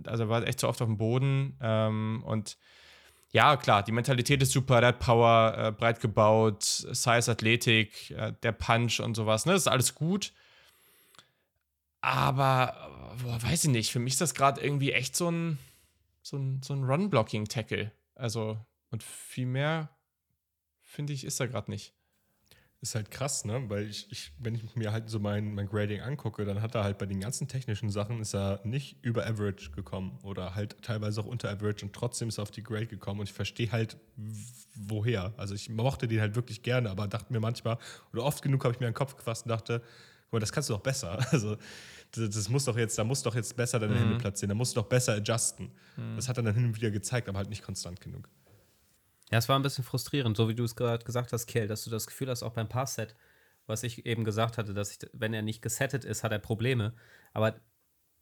also 0.04 0.28
war 0.28 0.46
echt 0.46 0.60
zu 0.60 0.68
oft 0.68 0.82
auf 0.82 0.88
dem 0.88 0.98
Boden. 0.98 1.56
Ähm, 1.60 2.22
und 2.24 2.56
ja, 3.36 3.58
klar, 3.58 3.82
die 3.82 3.92
Mentalität 3.92 4.40
ist 4.40 4.52
super, 4.52 4.80
der 4.80 4.88
hat 4.88 4.98
Power, 4.98 5.54
äh, 5.58 5.70
breit 5.70 6.00
gebaut, 6.00 6.62
Size, 6.62 7.30
Athletik, 7.30 8.10
äh, 8.12 8.32
der 8.42 8.52
Punch 8.52 9.00
und 9.00 9.14
sowas, 9.14 9.44
ne? 9.44 9.52
Das 9.52 9.62
ist 9.62 9.68
alles 9.68 9.94
gut. 9.94 10.32
Aber, 12.00 13.14
boah, 13.22 13.42
weiß 13.42 13.64
ich 13.64 13.70
nicht, 13.70 13.92
für 13.92 13.98
mich 13.98 14.14
ist 14.14 14.22
das 14.22 14.32
gerade 14.32 14.62
irgendwie 14.62 14.92
echt 14.92 15.14
so 15.14 15.30
ein, 15.30 15.58
so 16.22 16.38
ein, 16.38 16.62
so 16.62 16.72
ein 16.72 16.84
Run-Blocking-Tackle. 16.84 17.92
Also, 18.14 18.58
und 18.90 19.02
viel 19.02 19.44
mehr, 19.44 19.90
finde 20.80 21.12
ich, 21.12 21.22
ist 21.22 21.38
er 21.38 21.48
gerade 21.48 21.70
nicht 21.70 21.92
ist 22.88 22.94
halt 22.94 23.10
krass, 23.10 23.44
ne? 23.44 23.64
Weil 23.68 23.88
ich, 23.88 24.06
ich, 24.10 24.32
wenn 24.38 24.54
ich 24.54 24.76
mir 24.76 24.92
halt 24.92 25.10
so 25.10 25.18
mein, 25.18 25.54
mein 25.54 25.68
Grading 25.68 26.00
angucke, 26.00 26.44
dann 26.44 26.62
hat 26.62 26.74
er 26.74 26.84
halt 26.84 26.98
bei 26.98 27.06
den 27.06 27.20
ganzen 27.20 27.48
technischen 27.48 27.90
Sachen 27.90 28.20
ist 28.20 28.34
er 28.34 28.60
nicht 28.64 28.96
über 29.02 29.26
Average 29.26 29.72
gekommen 29.72 30.18
oder 30.22 30.54
halt 30.54 30.80
teilweise 30.82 31.20
auch 31.20 31.26
unter 31.26 31.50
Average 31.50 31.84
und 31.84 31.92
trotzdem 31.92 32.28
ist 32.28 32.38
er 32.38 32.42
auf 32.42 32.50
die 32.50 32.62
Grade 32.62 32.86
gekommen 32.86 33.20
und 33.20 33.28
ich 33.28 33.32
verstehe 33.32 33.70
halt 33.72 33.96
woher. 34.74 35.34
Also 35.36 35.54
ich 35.54 35.68
mochte 35.68 36.06
den 36.06 36.20
halt 36.20 36.36
wirklich 36.36 36.62
gerne, 36.62 36.90
aber 36.90 37.08
dachte 37.08 37.32
mir 37.32 37.40
manchmal, 37.40 37.78
oder 38.12 38.24
oft 38.24 38.42
genug 38.42 38.64
habe 38.64 38.74
ich 38.74 38.80
mir 38.80 38.86
an 38.86 38.92
den 38.92 38.98
Kopf 38.98 39.16
gefasst 39.16 39.46
und 39.46 39.50
dachte, 39.50 39.82
guck 40.24 40.34
mal, 40.34 40.40
das 40.40 40.52
kannst 40.52 40.68
du 40.68 40.74
doch 40.74 40.82
besser. 40.82 41.18
Also 41.32 41.56
das, 42.12 42.30
das 42.30 42.48
muss 42.48 42.64
doch 42.64 42.78
jetzt, 42.78 42.96
da 42.98 43.04
muss 43.04 43.22
doch 43.22 43.34
jetzt 43.34 43.56
besser 43.56 43.80
deine 43.80 43.94
mhm. 43.94 43.98
Hände 43.98 44.18
platzieren, 44.18 44.50
da 44.50 44.54
musst 44.54 44.76
du 44.76 44.80
doch 44.80 44.88
besser 44.88 45.14
adjusten. 45.14 45.72
Mhm. 45.96 46.16
Das 46.16 46.28
hat 46.28 46.36
er 46.36 46.44
dann 46.44 46.54
hin 46.54 46.66
und 46.66 46.76
wieder 46.76 46.90
gezeigt, 46.90 47.28
aber 47.28 47.38
halt 47.38 47.50
nicht 47.50 47.62
konstant 47.64 48.00
genug. 48.00 48.28
Ja, 49.30 49.38
es 49.38 49.48
war 49.48 49.58
ein 49.58 49.62
bisschen 49.62 49.84
frustrierend, 49.84 50.36
so 50.36 50.48
wie 50.48 50.54
du 50.54 50.64
es 50.64 50.76
gerade 50.76 51.04
gesagt 51.04 51.32
hast, 51.32 51.46
Kell, 51.46 51.66
dass 51.66 51.84
du 51.84 51.90
das 51.90 52.06
Gefühl 52.06 52.28
hast, 52.28 52.42
auch 52.42 52.52
beim 52.52 52.68
Pass-Set, 52.68 53.16
was 53.66 53.82
ich 53.82 54.06
eben 54.06 54.24
gesagt 54.24 54.58
hatte, 54.58 54.72
dass 54.72 54.92
ich, 54.92 54.98
wenn 55.12 55.34
er 55.34 55.42
nicht 55.42 55.62
gesettet 55.62 56.04
ist, 56.04 56.22
hat 56.22 56.32
er 56.32 56.38
Probleme. 56.38 56.94
Aber 57.32 57.56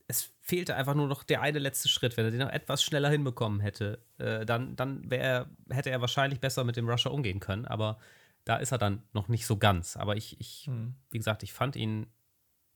es 0.06 0.34
fehlte 0.40 0.76
einfach 0.76 0.94
nur 0.94 1.08
noch 1.08 1.22
der 1.22 1.42
eine 1.42 1.58
letzte 1.58 1.88
Schritt. 1.88 2.16
Wenn 2.16 2.26
er 2.26 2.30
den 2.30 2.40
noch 2.40 2.50
etwas 2.50 2.82
schneller 2.82 3.10
hinbekommen 3.10 3.60
hätte, 3.60 4.02
äh, 4.18 4.44
dann, 4.44 4.76
dann 4.76 5.10
er, 5.10 5.48
hätte 5.70 5.90
er 5.90 6.00
wahrscheinlich 6.00 6.40
besser 6.40 6.64
mit 6.64 6.76
dem 6.76 6.88
Rusher 6.88 7.12
umgehen 7.12 7.40
können. 7.40 7.66
Aber 7.66 7.98
da 8.44 8.56
ist 8.56 8.72
er 8.72 8.78
dann 8.78 9.02
noch 9.12 9.28
nicht 9.28 9.46
so 9.46 9.56
ganz. 9.56 9.96
Aber 9.96 10.16
ich, 10.16 10.38
ich 10.40 10.66
hm. 10.66 10.94
wie 11.10 11.18
gesagt, 11.18 11.42
ich 11.42 11.52
fand 11.52 11.76
ihn 11.76 12.06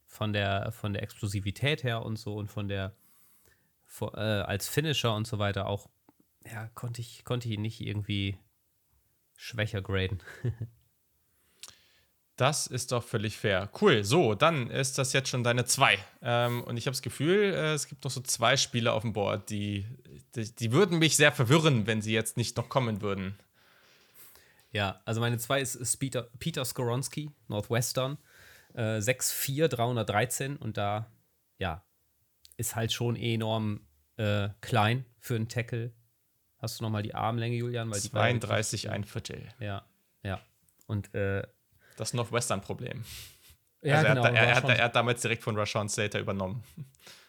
von 0.06 0.32
der, 0.32 0.72
von 0.72 0.94
der 0.94 1.02
Explosivität 1.02 1.84
her 1.84 2.02
und 2.02 2.18
so 2.18 2.34
und 2.34 2.48
von 2.48 2.68
der, 2.68 2.94
vor, 3.84 4.16
äh, 4.16 4.20
als 4.42 4.68
Finisher 4.68 5.14
und 5.14 5.26
so 5.26 5.38
weiter 5.38 5.66
auch 5.66 5.88
ja, 6.44 6.68
konnte 6.74 7.00
ich, 7.00 7.24
konnte 7.24 7.48
ihn 7.48 7.62
nicht 7.62 7.80
irgendwie 7.80 8.38
schwächer 9.36 9.82
graden. 9.82 10.22
Das 12.38 12.68
ist 12.68 12.92
doch 12.92 13.02
völlig 13.02 13.36
fair. 13.36 13.68
Cool. 13.80 14.04
So, 14.04 14.36
dann 14.36 14.70
ist 14.70 14.96
das 14.96 15.12
jetzt 15.12 15.28
schon 15.28 15.42
deine 15.42 15.64
zwei. 15.64 15.98
Ähm, 16.22 16.62
und 16.62 16.76
ich 16.76 16.86
habe 16.86 16.92
das 16.92 17.02
Gefühl, 17.02 17.52
äh, 17.52 17.72
es 17.72 17.88
gibt 17.88 18.04
noch 18.04 18.12
so 18.12 18.20
zwei 18.20 18.56
Spieler 18.56 18.94
auf 18.94 19.02
dem 19.02 19.12
Board, 19.12 19.50
die, 19.50 19.84
die, 20.36 20.54
die, 20.54 20.70
würden 20.70 21.00
mich 21.00 21.16
sehr 21.16 21.32
verwirren, 21.32 21.88
wenn 21.88 22.00
sie 22.00 22.12
jetzt 22.12 22.36
nicht 22.36 22.56
noch 22.56 22.68
kommen 22.68 23.02
würden. 23.02 23.36
Ja, 24.70 25.02
also 25.04 25.20
meine 25.20 25.38
zwei 25.38 25.60
ist, 25.60 25.74
ist 25.74 25.96
Peter, 25.96 26.30
Peter 26.38 26.64
Skoronski, 26.64 27.32
Northwestern. 27.48 28.18
Äh, 28.72 28.98
6'4, 28.98 29.66
313. 29.66 30.56
Und 30.58 30.76
da, 30.76 31.10
ja, 31.58 31.84
ist 32.56 32.76
halt 32.76 32.92
schon 32.92 33.16
enorm 33.16 33.80
äh, 34.16 34.50
klein 34.60 35.04
für 35.18 35.34
einen 35.34 35.48
Tackle. 35.48 35.92
Hast 36.58 36.80
du 36.80 36.84
nochmal 36.84 37.02
die 37.02 37.14
Armlänge, 37.14 37.56
Julian? 37.56 37.90
Weil 37.90 38.00
32, 38.00 38.82
die 38.82 38.88
ein 38.88 39.04
Viertel. 39.04 39.48
Ja, 39.60 39.84
ja. 40.22 40.40
Und 40.86 41.14
äh, 41.14 41.42
das 41.96 42.14
Northwestern-Problem. 42.14 43.04
Ja, 43.82 43.98
also 43.98 44.08
genau, 44.08 44.24
er, 44.24 44.28
hat, 44.28 44.36
er, 44.36 44.54
hat, 44.56 44.78
er, 44.78 44.84
hat, 44.84 44.96
damals 44.96 45.22
direkt 45.22 45.42
von 45.42 45.56
Rashawn 45.56 45.88
Slater 45.88 46.18
übernommen. 46.18 46.64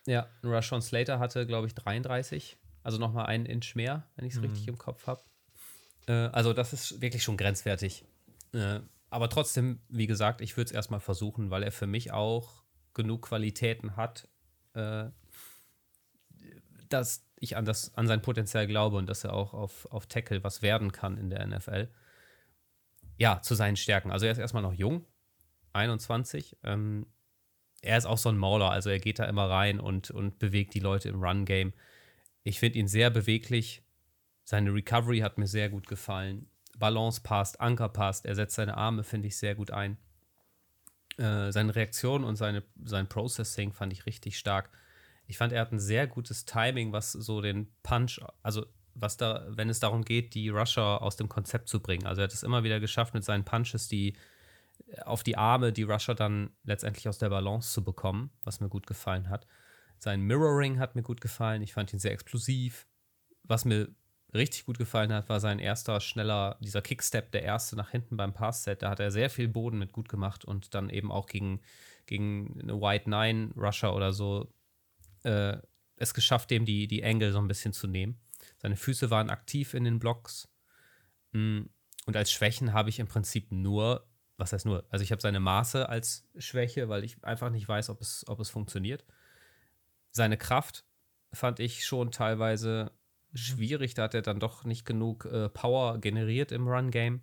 Ja, 0.06 0.28
Rashawn 0.42 0.82
Slater 0.82 1.20
hatte, 1.20 1.46
glaube 1.46 1.68
ich, 1.68 1.76
33. 1.76 2.58
Also 2.82 2.98
nochmal 2.98 3.28
einen 3.28 3.46
Inch 3.46 3.76
mehr, 3.76 4.08
wenn 4.16 4.26
ich 4.26 4.34
es 4.34 4.40
mhm. 4.40 4.46
richtig 4.46 4.68
im 4.68 4.78
Kopf 4.78 5.06
habe. 5.06 5.22
Äh, 6.08 6.30
also 6.32 6.54
das 6.54 6.74
ist 6.74 7.02
wirklich 7.02 7.24
schon 7.24 7.38
grenzwertig. 7.38 8.06
Äh, 8.54 8.80
aber 9.12 9.30
trotzdem, 9.30 9.82
wie 9.90 10.08
gesagt, 10.08 10.42
ich 10.42 10.58
würde 10.58 10.70
es 10.70 10.72
erstmal 10.72 11.00
versuchen, 11.00 11.52
weil 11.52 11.64
er 11.64 11.72
für 11.72 11.88
mich 11.88 12.12
auch 12.12 12.64
genug 12.94 13.28
Qualitäten 13.28 13.96
hat, 13.96 14.28
äh, 14.74 15.06
dass 16.90 17.26
ich 17.38 17.56
an, 17.56 17.66
das, 17.66 17.96
an 17.96 18.08
sein 18.08 18.22
Potenzial 18.22 18.68
glaube 18.68 18.98
und 18.98 19.08
dass 19.08 19.24
er 19.24 19.34
auch 19.34 19.54
auf, 19.54 19.86
auf 19.92 20.08
Tackle 20.08 20.44
was 20.44 20.62
werden 20.62 20.92
kann 20.92 21.18
in 21.18 21.30
der 21.30 21.46
NFL 21.46 21.90
ja, 23.20 23.42
zu 23.42 23.54
seinen 23.54 23.76
Stärken. 23.76 24.12
Also 24.12 24.26
er 24.26 24.32
ist 24.32 24.38
erstmal 24.38 24.64
noch 24.64 24.74
jung, 24.74 25.06
21. 25.74 26.58
Ähm, 26.64 27.06
er 27.82 27.98
ist 27.98 28.06
auch 28.06 28.18
so 28.18 28.30
ein 28.30 28.38
Mauler, 28.38 28.72
also 28.72 28.90
er 28.90 29.00
geht 29.00 29.20
da 29.20 29.26
immer 29.26 29.50
rein 29.50 29.80
und, 29.80 30.10
und 30.10 30.40
bewegt 30.40 30.74
die 30.74 30.80
Leute 30.80 31.10
im 31.10 31.22
Run-Game. 31.22 31.74
Ich 32.44 32.60
finde 32.60 32.80
ihn 32.80 32.88
sehr 32.88 33.10
beweglich. 33.10 33.84
Seine 34.46 34.74
Recovery 34.74 35.20
hat 35.20 35.38
mir 35.38 35.48
sehr 35.48 35.70
gut 35.70 35.86
gefallen. 35.86 36.50
Balance 36.78 37.22
passt, 37.22 37.60
Anker 37.60 37.90
passt. 37.90 38.26
Er 38.26 38.36
setzt 38.36 38.56
seine 38.56 38.78
Arme, 38.78 39.04
finde 39.04 39.28
ich, 39.28 39.38
sehr 39.38 39.54
gut 39.54 39.70
ein. 39.72 39.98
Äh, 41.18 41.52
seine 41.52 41.76
Reaktion 41.76 42.24
und 42.24 42.38
seine, 42.38 42.64
sein 42.86 43.08
Processing 43.08 43.74
fand 43.74 43.92
ich 43.92 44.06
richtig 44.06 44.40
stark. 44.40 44.70
Ich 45.30 45.38
fand, 45.38 45.54
er 45.54 45.62
hat 45.62 45.72
ein 45.72 45.80
sehr 45.80 46.08
gutes 46.08 46.46
Timing, 46.46 46.92
was 46.92 47.12
so 47.12 47.40
den 47.40 47.72
Punch, 47.84 48.20
also 48.42 48.66
was 48.96 49.16
da, 49.16 49.46
wenn 49.50 49.70
es 49.70 49.80
darum 49.80 50.04
geht, 50.04 50.34
die 50.34 50.50
Rusher 50.50 51.04
aus 51.04 51.18
dem 51.18 51.30
Konzept 51.30 51.70
zu 51.70 51.82
bringen. 51.82 52.08
Also 52.08 52.22
er 52.22 52.24
hat 52.24 52.34
es 52.34 52.42
immer 52.42 52.64
wieder 52.64 52.80
geschafft, 52.80 53.14
mit 53.14 53.24
seinen 53.24 53.46
Punches 53.46 53.88
die 53.88 54.18
auf 55.06 55.22
die 55.22 55.38
Arme 55.38 55.72
die 55.72 55.84
Rusher 55.84 56.16
dann 56.16 56.50
letztendlich 56.64 57.08
aus 57.08 57.20
der 57.20 57.30
Balance 57.30 57.72
zu 57.72 57.84
bekommen, 57.84 58.32
was 58.44 58.60
mir 58.60 58.70
gut 58.70 58.88
gefallen 58.88 59.30
hat. 59.30 59.46
Sein 60.00 60.22
Mirroring 60.22 60.80
hat 60.80 60.96
mir 60.96 61.04
gut 61.04 61.22
gefallen. 61.22 61.62
Ich 61.62 61.74
fand 61.74 61.94
ihn 61.94 62.00
sehr 62.00 62.14
explosiv. 62.14 62.88
Was 63.44 63.66
mir 63.66 63.90
richtig 64.34 64.66
gut 64.66 64.80
gefallen 64.80 65.14
hat, 65.14 65.30
war 65.30 65.40
sein 65.40 65.60
erster 65.60 66.00
schneller, 66.00 66.58
dieser 66.60 66.82
Kickstep, 66.82 67.32
der 67.34 67.44
erste 67.44 67.76
nach 67.76 67.92
hinten 67.92 68.18
beim 68.18 68.34
Pass-Set. 68.34 68.82
Da 68.82 68.90
hat 68.90 69.00
er 69.00 69.12
sehr 69.12 69.30
viel 69.30 69.48
Boden 69.48 69.78
mit 69.78 69.92
gut 69.92 70.10
gemacht 70.10 70.44
und 70.44 70.74
dann 70.74 70.90
eben 70.90 71.12
auch 71.12 71.28
gegen, 71.28 71.62
gegen 72.08 72.60
eine 72.64 72.82
White 72.82 73.08
Nine 73.08 73.52
Rusher 73.56 73.96
oder 73.96 74.12
so 74.12 74.52
äh, 75.24 75.58
es 75.96 76.14
geschafft, 76.14 76.52
dem 76.52 76.66
die, 76.66 76.88
die 76.88 77.04
Angle 77.04 77.32
so 77.32 77.40
ein 77.40 77.48
bisschen 77.48 77.74
zu 77.74 77.88
nehmen. 77.88 78.20
Seine 78.58 78.78
Füße 78.78 79.10
waren 79.10 79.30
aktiv 79.30 79.74
in 79.74 79.84
den 79.84 80.00
Blocks. 80.00 80.50
Mm, 81.32 81.64
und 82.06 82.16
als 82.16 82.32
Schwächen 82.32 82.74
habe 82.74 82.90
ich 82.90 83.00
im 83.00 83.08
Prinzip 83.08 83.52
nur, 83.52 84.08
was 84.38 84.54
heißt 84.54 84.66
nur, 84.66 84.86
also 84.90 85.04
ich 85.04 85.12
habe 85.12 85.22
seine 85.22 85.40
Maße 85.40 85.88
als 85.88 86.28
Schwäche, 86.38 86.90
weil 86.90 87.04
ich 87.04 87.24
einfach 87.24 87.50
nicht 87.50 87.68
weiß, 87.68 87.90
ob 87.90 88.02
es, 88.02 88.26
ob 88.28 88.40
es 88.40 88.50
funktioniert. 88.50 89.06
Seine 90.12 90.38
Kraft 90.38 90.86
fand 91.34 91.60
ich 91.60 91.86
schon 91.86 92.12
teilweise 92.12 92.92
schwierig, 93.34 93.94
da 93.94 94.04
hat 94.04 94.14
er 94.14 94.22
dann 94.22 94.40
doch 94.40 94.64
nicht 94.64 94.86
genug 94.86 95.26
äh, 95.26 95.50
Power 95.50 96.00
generiert 96.00 96.52
im 96.52 96.68
Run-Game. 96.68 97.22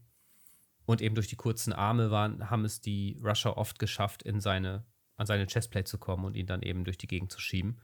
Und 0.84 1.02
eben 1.02 1.16
durch 1.16 1.26
die 1.26 1.36
kurzen 1.36 1.72
Arme 1.72 2.12
waren, 2.12 2.48
haben 2.48 2.64
es 2.64 2.80
die 2.80 3.18
Rusher 3.20 3.56
oft 3.56 3.80
geschafft, 3.80 4.22
in 4.22 4.40
seine, 4.40 4.84
an 5.16 5.26
seine 5.26 5.46
Chestplate 5.46 5.84
zu 5.84 5.98
kommen 5.98 6.24
und 6.24 6.36
ihn 6.36 6.46
dann 6.46 6.62
eben 6.62 6.84
durch 6.84 6.98
die 6.98 7.06
Gegend 7.06 7.32
zu 7.32 7.40
schieben 7.40 7.80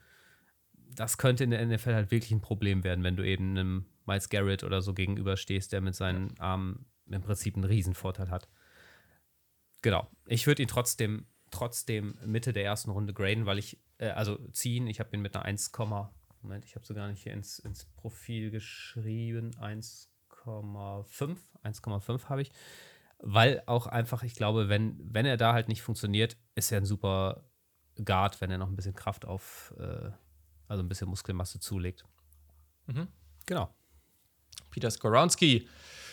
das 0.95 1.19
könnte 1.19 1.45
in 1.45 1.51
der 1.51 1.65
NFL 1.65 1.95
halt 1.95 2.11
wirklich 2.11 2.33
ein 2.33 2.41
Problem 2.41 2.85
werden, 2.85 3.05
wenn 3.05 3.17
du 3.17 3.27
eben 3.27 3.51
einem 3.51 3.87
Miles 4.07 4.29
Garrett 4.29 4.65
oder 4.65 4.83
so 4.83 4.95
gegenüberstehst, 4.95 5.73
der 5.73 5.81
mit 5.81 5.95
seinen 5.95 6.39
Armen 6.39 6.87
im 7.07 7.23
Prinzip 7.23 7.55
einen 7.55 7.65
Riesenvorteil 7.65 8.31
hat. 8.31 8.49
Genau. 9.83 10.09
Ich 10.27 10.47
würde 10.47 10.63
ihn 10.63 10.69
trotzdem, 10.69 11.27
trotzdem 11.51 12.19
Mitte 12.25 12.53
der 12.53 12.65
ersten 12.65 12.91
Runde 12.91 13.13
graden, 13.13 13.47
weil 13.47 13.59
ich, 13.59 13.81
äh, 13.99 14.11
also 14.11 14.37
ziehen, 14.51 14.87
ich 14.87 15.01
habe 15.01 15.15
ihn 15.15 15.23
mit 15.23 15.35
einer 15.35 15.45
1, 15.45 15.73
Moment, 16.43 16.65
ich 16.65 16.75
habe 16.75 16.85
sogar 16.85 17.09
nicht 17.09 17.23
hier 17.23 17.33
ins, 17.33 17.59
ins 17.59 17.85
Profil 17.85 18.51
geschrieben, 18.51 19.53
1,5, 19.61 21.37
1,5 21.63 22.29
habe 22.29 22.43
ich. 22.43 22.53
Weil 23.23 23.63
auch 23.67 23.87
einfach, 23.87 24.25
ich 24.25 24.35
glaube, 24.35 24.69
wenn, 24.69 24.99
wenn 25.01 25.27
er 25.27 25.37
da 25.37 25.53
halt 25.53 25.69
nicht 25.69 25.83
funktioniert, 25.83 26.37
ist 26.57 26.73
er 26.73 26.79
ein 26.79 26.85
super 26.85 27.45
Guard, 28.05 28.41
wenn 28.41 28.51
er 28.51 28.59
noch 28.59 28.69
ein 28.69 28.77
bisschen 28.77 28.95
Kraft 28.95 29.25
auf, 29.25 29.73
äh, 29.79 30.11
also 30.67 30.83
ein 30.83 30.89
bisschen 30.89 31.09
Muskelmasse 31.09 31.61
zulegt. 31.61 32.05
Mhm. 32.87 33.07
Genau. 33.47 33.73
Peter 34.71 34.91
Skoronski, 34.91 35.69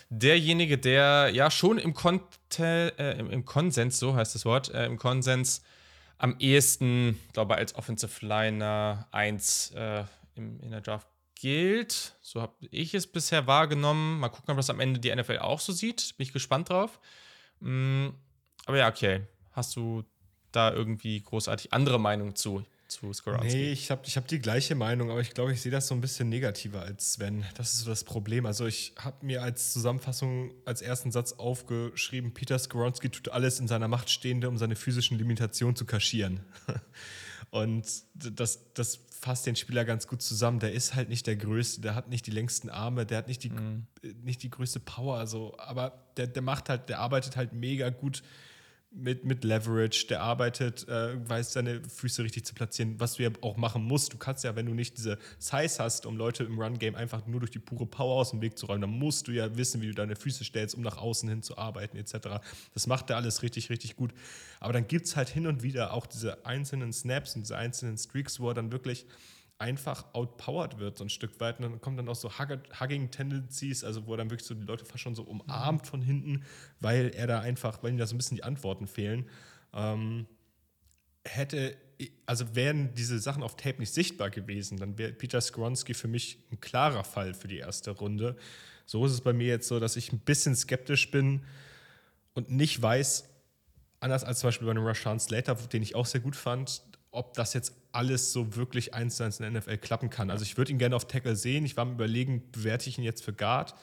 derjenige, 0.10 0.77
der 0.77 1.30
ja 1.34 1.49
schon 1.49 1.77
im, 1.77 1.94
Konte, 1.94 2.94
äh, 2.98 3.18
im, 3.18 3.31
im, 3.31 3.45
Konsens, 3.45 3.99
so 3.99 4.15
heißt 4.15 4.36
das 4.36 4.45
Wort, 4.45 4.69
äh, 4.69 4.86
im 4.86 4.98
Konsens 4.98 5.64
am 6.18 6.36
ehesten, 6.40 7.18
glaube 7.34 7.53
ich, 7.53 7.60
als 7.60 7.76
Offensive 7.76 8.26
Liner 8.26 9.07
1 9.11 9.72
äh, 9.72 10.03
im, 10.36 10.60
in 10.60 10.72
der 10.72 10.81
Draft 10.81 11.07
gilt. 11.40 12.16
So 12.22 12.41
habe 12.41 12.53
ich 12.70 12.94
es 12.94 13.07
bisher 13.07 13.48
wahrgenommen. 13.48 14.20
Mal 14.20 14.30
gucken, 14.30 14.52
ob 14.52 14.57
das 14.57 14.70
am 14.70 14.80
Ende 14.80 14.99
die 14.99 15.14
NFL 15.14 15.40
auch 15.40 15.60
so 15.60 15.74
sieht. 15.74 16.16
Bin 16.18 16.26
ich 16.26 16.34
gespannt 16.34 16.70
drauf. 16.70 16.99
Mm, 17.60 18.10
aber 18.66 18.78
ja, 18.78 18.90
okay. 18.90 19.22
Hast 19.52 19.76
du 19.76 20.03
da 20.52 20.72
irgendwie 20.72 21.22
großartig 21.22 21.74
andere 21.74 21.99
Meinung 21.99 22.36
zu? 22.36 22.64
zu. 22.90 23.11
Nee, 23.44 23.72
ich 23.72 23.91
habe 23.91 24.02
ich 24.06 24.18
hab 24.18 24.28
die 24.28 24.40
gleiche 24.40 24.76
Meinung, 24.76 25.11
aber 25.11 25.22
ich 25.22 25.34
glaube, 25.34 25.53
ich 25.53 25.61
sehe 25.61 25.72
das 25.72 25.88
so 25.88 25.95
ein 25.95 26.02
bisschen 26.02 26.28
negativer 26.28 26.82
als 26.82 27.14
Sven. 27.14 27.45
Das 27.56 27.74
ist 27.74 27.82
so 27.82 27.90
das 27.90 28.03
Problem. 28.03 28.45
Also 28.45 28.66
ich 28.66 28.94
habe 28.98 29.26
mir 29.26 29.44
als 29.44 29.74
Zusammenfassung 29.74 30.52
als 30.66 30.82
ersten 30.82 31.11
Satz 31.11 31.34
aufgeschrieben, 31.34 32.34
Peter 32.34 32.57
Skoronski 32.57 33.10
tut 33.10 33.30
alles 33.30 33.60
in 33.60 33.68
seiner 33.68 33.88
Macht 33.88 34.10
Stehende, 34.10 34.49
um 34.49 34.57
seine 34.57 34.76
physischen 34.76 35.18
Limitationen 35.18 35.76
zu 35.76 35.86
kaschieren. 35.86 36.41
Und 37.52 37.86
das, 38.14 38.74
das 38.74 39.00
fasst 39.20 39.46
den 39.46 39.56
Spieler 39.56 39.84
ganz 39.84 40.08
gut 40.08 40.22
zusammen. 40.22 40.60
Der 40.60 40.72
ist 40.72 40.96
halt 40.96 41.10
nicht 41.10 41.28
der 41.28 41.36
Größte, 41.36 41.82
der 41.82 41.96
hat 41.96 42.10
nicht 42.10 42.26
die 42.28 42.32
längsten 42.32 42.70
Arme, 42.70 43.06
der 43.06 43.18
hat 43.18 43.28
nicht 43.28 43.44
die, 43.44 43.50
mhm. 43.50 43.88
nicht 44.24 44.44
die 44.44 44.50
größte 44.50 44.80
Power, 44.80 45.18
also, 45.18 45.56
aber 45.58 46.06
der, 46.18 46.28
der 46.28 46.42
macht 46.42 46.70
halt, 46.70 46.90
der 46.90 47.00
arbeitet 47.00 47.36
halt 47.36 47.54
mega 47.54 47.90
gut 47.90 48.24
mit, 48.91 49.24
mit 49.24 49.44
Leverage, 49.44 50.07
der 50.07 50.22
arbeitet, 50.22 50.88
äh, 50.88 51.30
weiß 51.30 51.53
seine 51.53 51.82
Füße 51.84 52.24
richtig 52.24 52.45
zu 52.45 52.56
platzieren, 52.56 52.99
was 52.99 53.16
du 53.16 53.24
ja 53.24 53.30
auch 53.41 53.56
machen 53.56 53.84
musst. 53.84 54.14
Du 54.14 54.18
kannst 54.18 54.44
ja, 54.44 54.56
wenn 54.56 54.66
du 54.66 54.74
nicht 54.74 54.98
diese 54.98 55.20
Size 55.38 55.84
hast, 55.84 56.07
um 56.07 56.18
Leute 56.18 56.44
im 56.44 56.60
Run-Game 56.60 56.95
einfach 56.95 57.26
nur 57.28 57.40
durch 57.40 57.52
die 57.52 57.60
pure 57.60 57.86
Power 57.86 58.16
aus 58.16 58.32
dem 58.32 58.41
Weg 58.41 58.57
zu 58.57 58.66
räumen, 58.66 58.82
dann 58.82 58.98
musst 58.98 59.28
du 59.28 59.32
ja 59.32 59.56
wissen, 59.56 59.82
wie 59.82 59.88
du 59.88 59.94
deine 59.94 60.16
Füße 60.16 60.44
stellst, 60.44 60.76
um 60.76 60.82
nach 60.82 60.98
außen 60.98 61.30
hin 61.30 61.44
zu 61.44 61.57
arbeiten, 61.57 61.98
etc. 61.98 62.41
Das 62.74 62.88
macht 62.88 63.10
er 63.11 63.18
alles 63.18 63.44
richtig, 63.44 63.70
richtig 63.70 63.95
gut. 63.95 64.11
Aber 64.60 64.74
dann 64.74 64.88
gibt 64.88 65.06
es 65.06 65.16
halt 65.16 65.30
hin 65.30 65.45
und 65.45 65.61
wieder 65.61 65.94
auch 65.94 66.07
diese 66.07 66.45
einzelnen 66.45 66.91
Snaps 66.91 67.36
und 67.36 67.41
diese 67.44 67.57
einzelnen 67.57 67.98
Streaks, 67.98 68.40
wo 68.40 68.49
er 68.49 68.56
dann 68.56 68.72
wirklich 68.72 69.06
einfach 69.60 70.06
outpowered 70.14 70.80
wird, 70.80 70.98
so 70.98 71.03
ein 71.03 71.10
Stück 71.10 71.40
weit. 71.40 71.60
Und 71.60 71.64
dann 71.64 71.81
kommen 71.81 71.98
dann 71.98 72.07
auch 72.07 72.15
so 72.15 72.31
Hugging-Tendencies, 72.40 73.84
also 73.84 74.07
wo 74.07 74.14
er 74.14 74.18
dann 74.18 74.31
wirklich 74.31 74.48
so 74.48 74.56
die 74.56 74.65
Leute 74.65 74.86
fast 74.86 75.02
schon 75.02 75.15
so 75.15 75.23
umarmt 75.23 75.86
von 75.86 76.02
hinten, 76.02 76.44
weil 76.80 77.11
er 77.14 77.27
da 77.27 77.41
einfach, 77.41 77.84
weil 77.84 77.91
ihm 77.91 77.98
da 77.98 78.07
so 78.07 78.15
ein 78.15 78.18
bisschen 78.18 78.38
die 78.38 78.44
Antworten 78.44 78.88
fehlen. 78.88 79.30
Ähm, 79.73 80.26
hätte, 81.26 81.76
also 82.26 82.56
wären 82.56 82.94
diese 82.95 83.19
Sachen 83.19 83.44
auf 83.44 83.57
Tape 83.57 83.80
nicht 83.80 83.94
sichtbar 83.94 84.30
gewesen, 84.30 84.77
dann 84.77 84.98
wäre 84.98 85.11
Peter 85.11 85.41
Skronski 85.41 85.94
für 85.94 86.07
mich 86.07 86.40
ein 86.52 86.61
klarer 86.61 87.03
Fall 87.03 87.34
für 87.34 87.49
die 87.49 87.57
erste 87.57 87.91
Runde. 87.91 88.38
So 88.86 89.06
ist 89.06 89.11
es 89.11 89.22
bei 89.22 89.34
mir 89.34 89.48
jetzt 89.48 89.68
so, 89.68 89.80
dass 89.81 89.98
ich 89.98 90.14
ein 90.14 90.19
bisschen 90.19 90.56
skeptisch 90.56 91.11
bin 91.11 91.44
und 92.34 92.49
nicht 92.49 92.81
weiß, 92.81 93.26
anders 93.99 94.23
als 94.23 94.40
zum 94.40 94.48
Beispiel 94.48 94.65
bei 94.65 94.72
einem 94.72 94.86
Rashawn 94.86 95.19
Slater, 95.19 95.56
den 95.56 95.84
ich 95.84 95.95
auch 95.95 96.06
sehr 96.06 96.22
gut 96.22 96.38
fand, 96.38 96.81
ob 97.11 97.34
das 97.34 97.53
jetzt 97.53 97.73
alles 97.91 98.31
so 98.31 98.56
wirklich 98.56 98.94
eins 98.94 99.18
zu 99.18 99.23
eins 99.23 99.40
in 99.40 99.52
der 99.52 99.61
NFL 99.61 99.77
klappen 99.77 100.10
kann. 100.10 100.30
Also 100.30 100.44
ich 100.44 100.57
würde 100.57 100.72
ihn 100.72 100.77
gerne 100.77 100.95
auf 100.95 101.07
Tackle 101.07 101.36
sehen. 101.36 101.65
Ich 101.65 101.76
war 101.76 101.84
am 101.84 101.94
überlegen, 101.94 102.44
bewerte 102.52 102.90
ich 102.90 102.98
ihn 102.98 103.03
jetzt 103.03 103.23
für 103.23 103.34
Guard. 103.34 103.73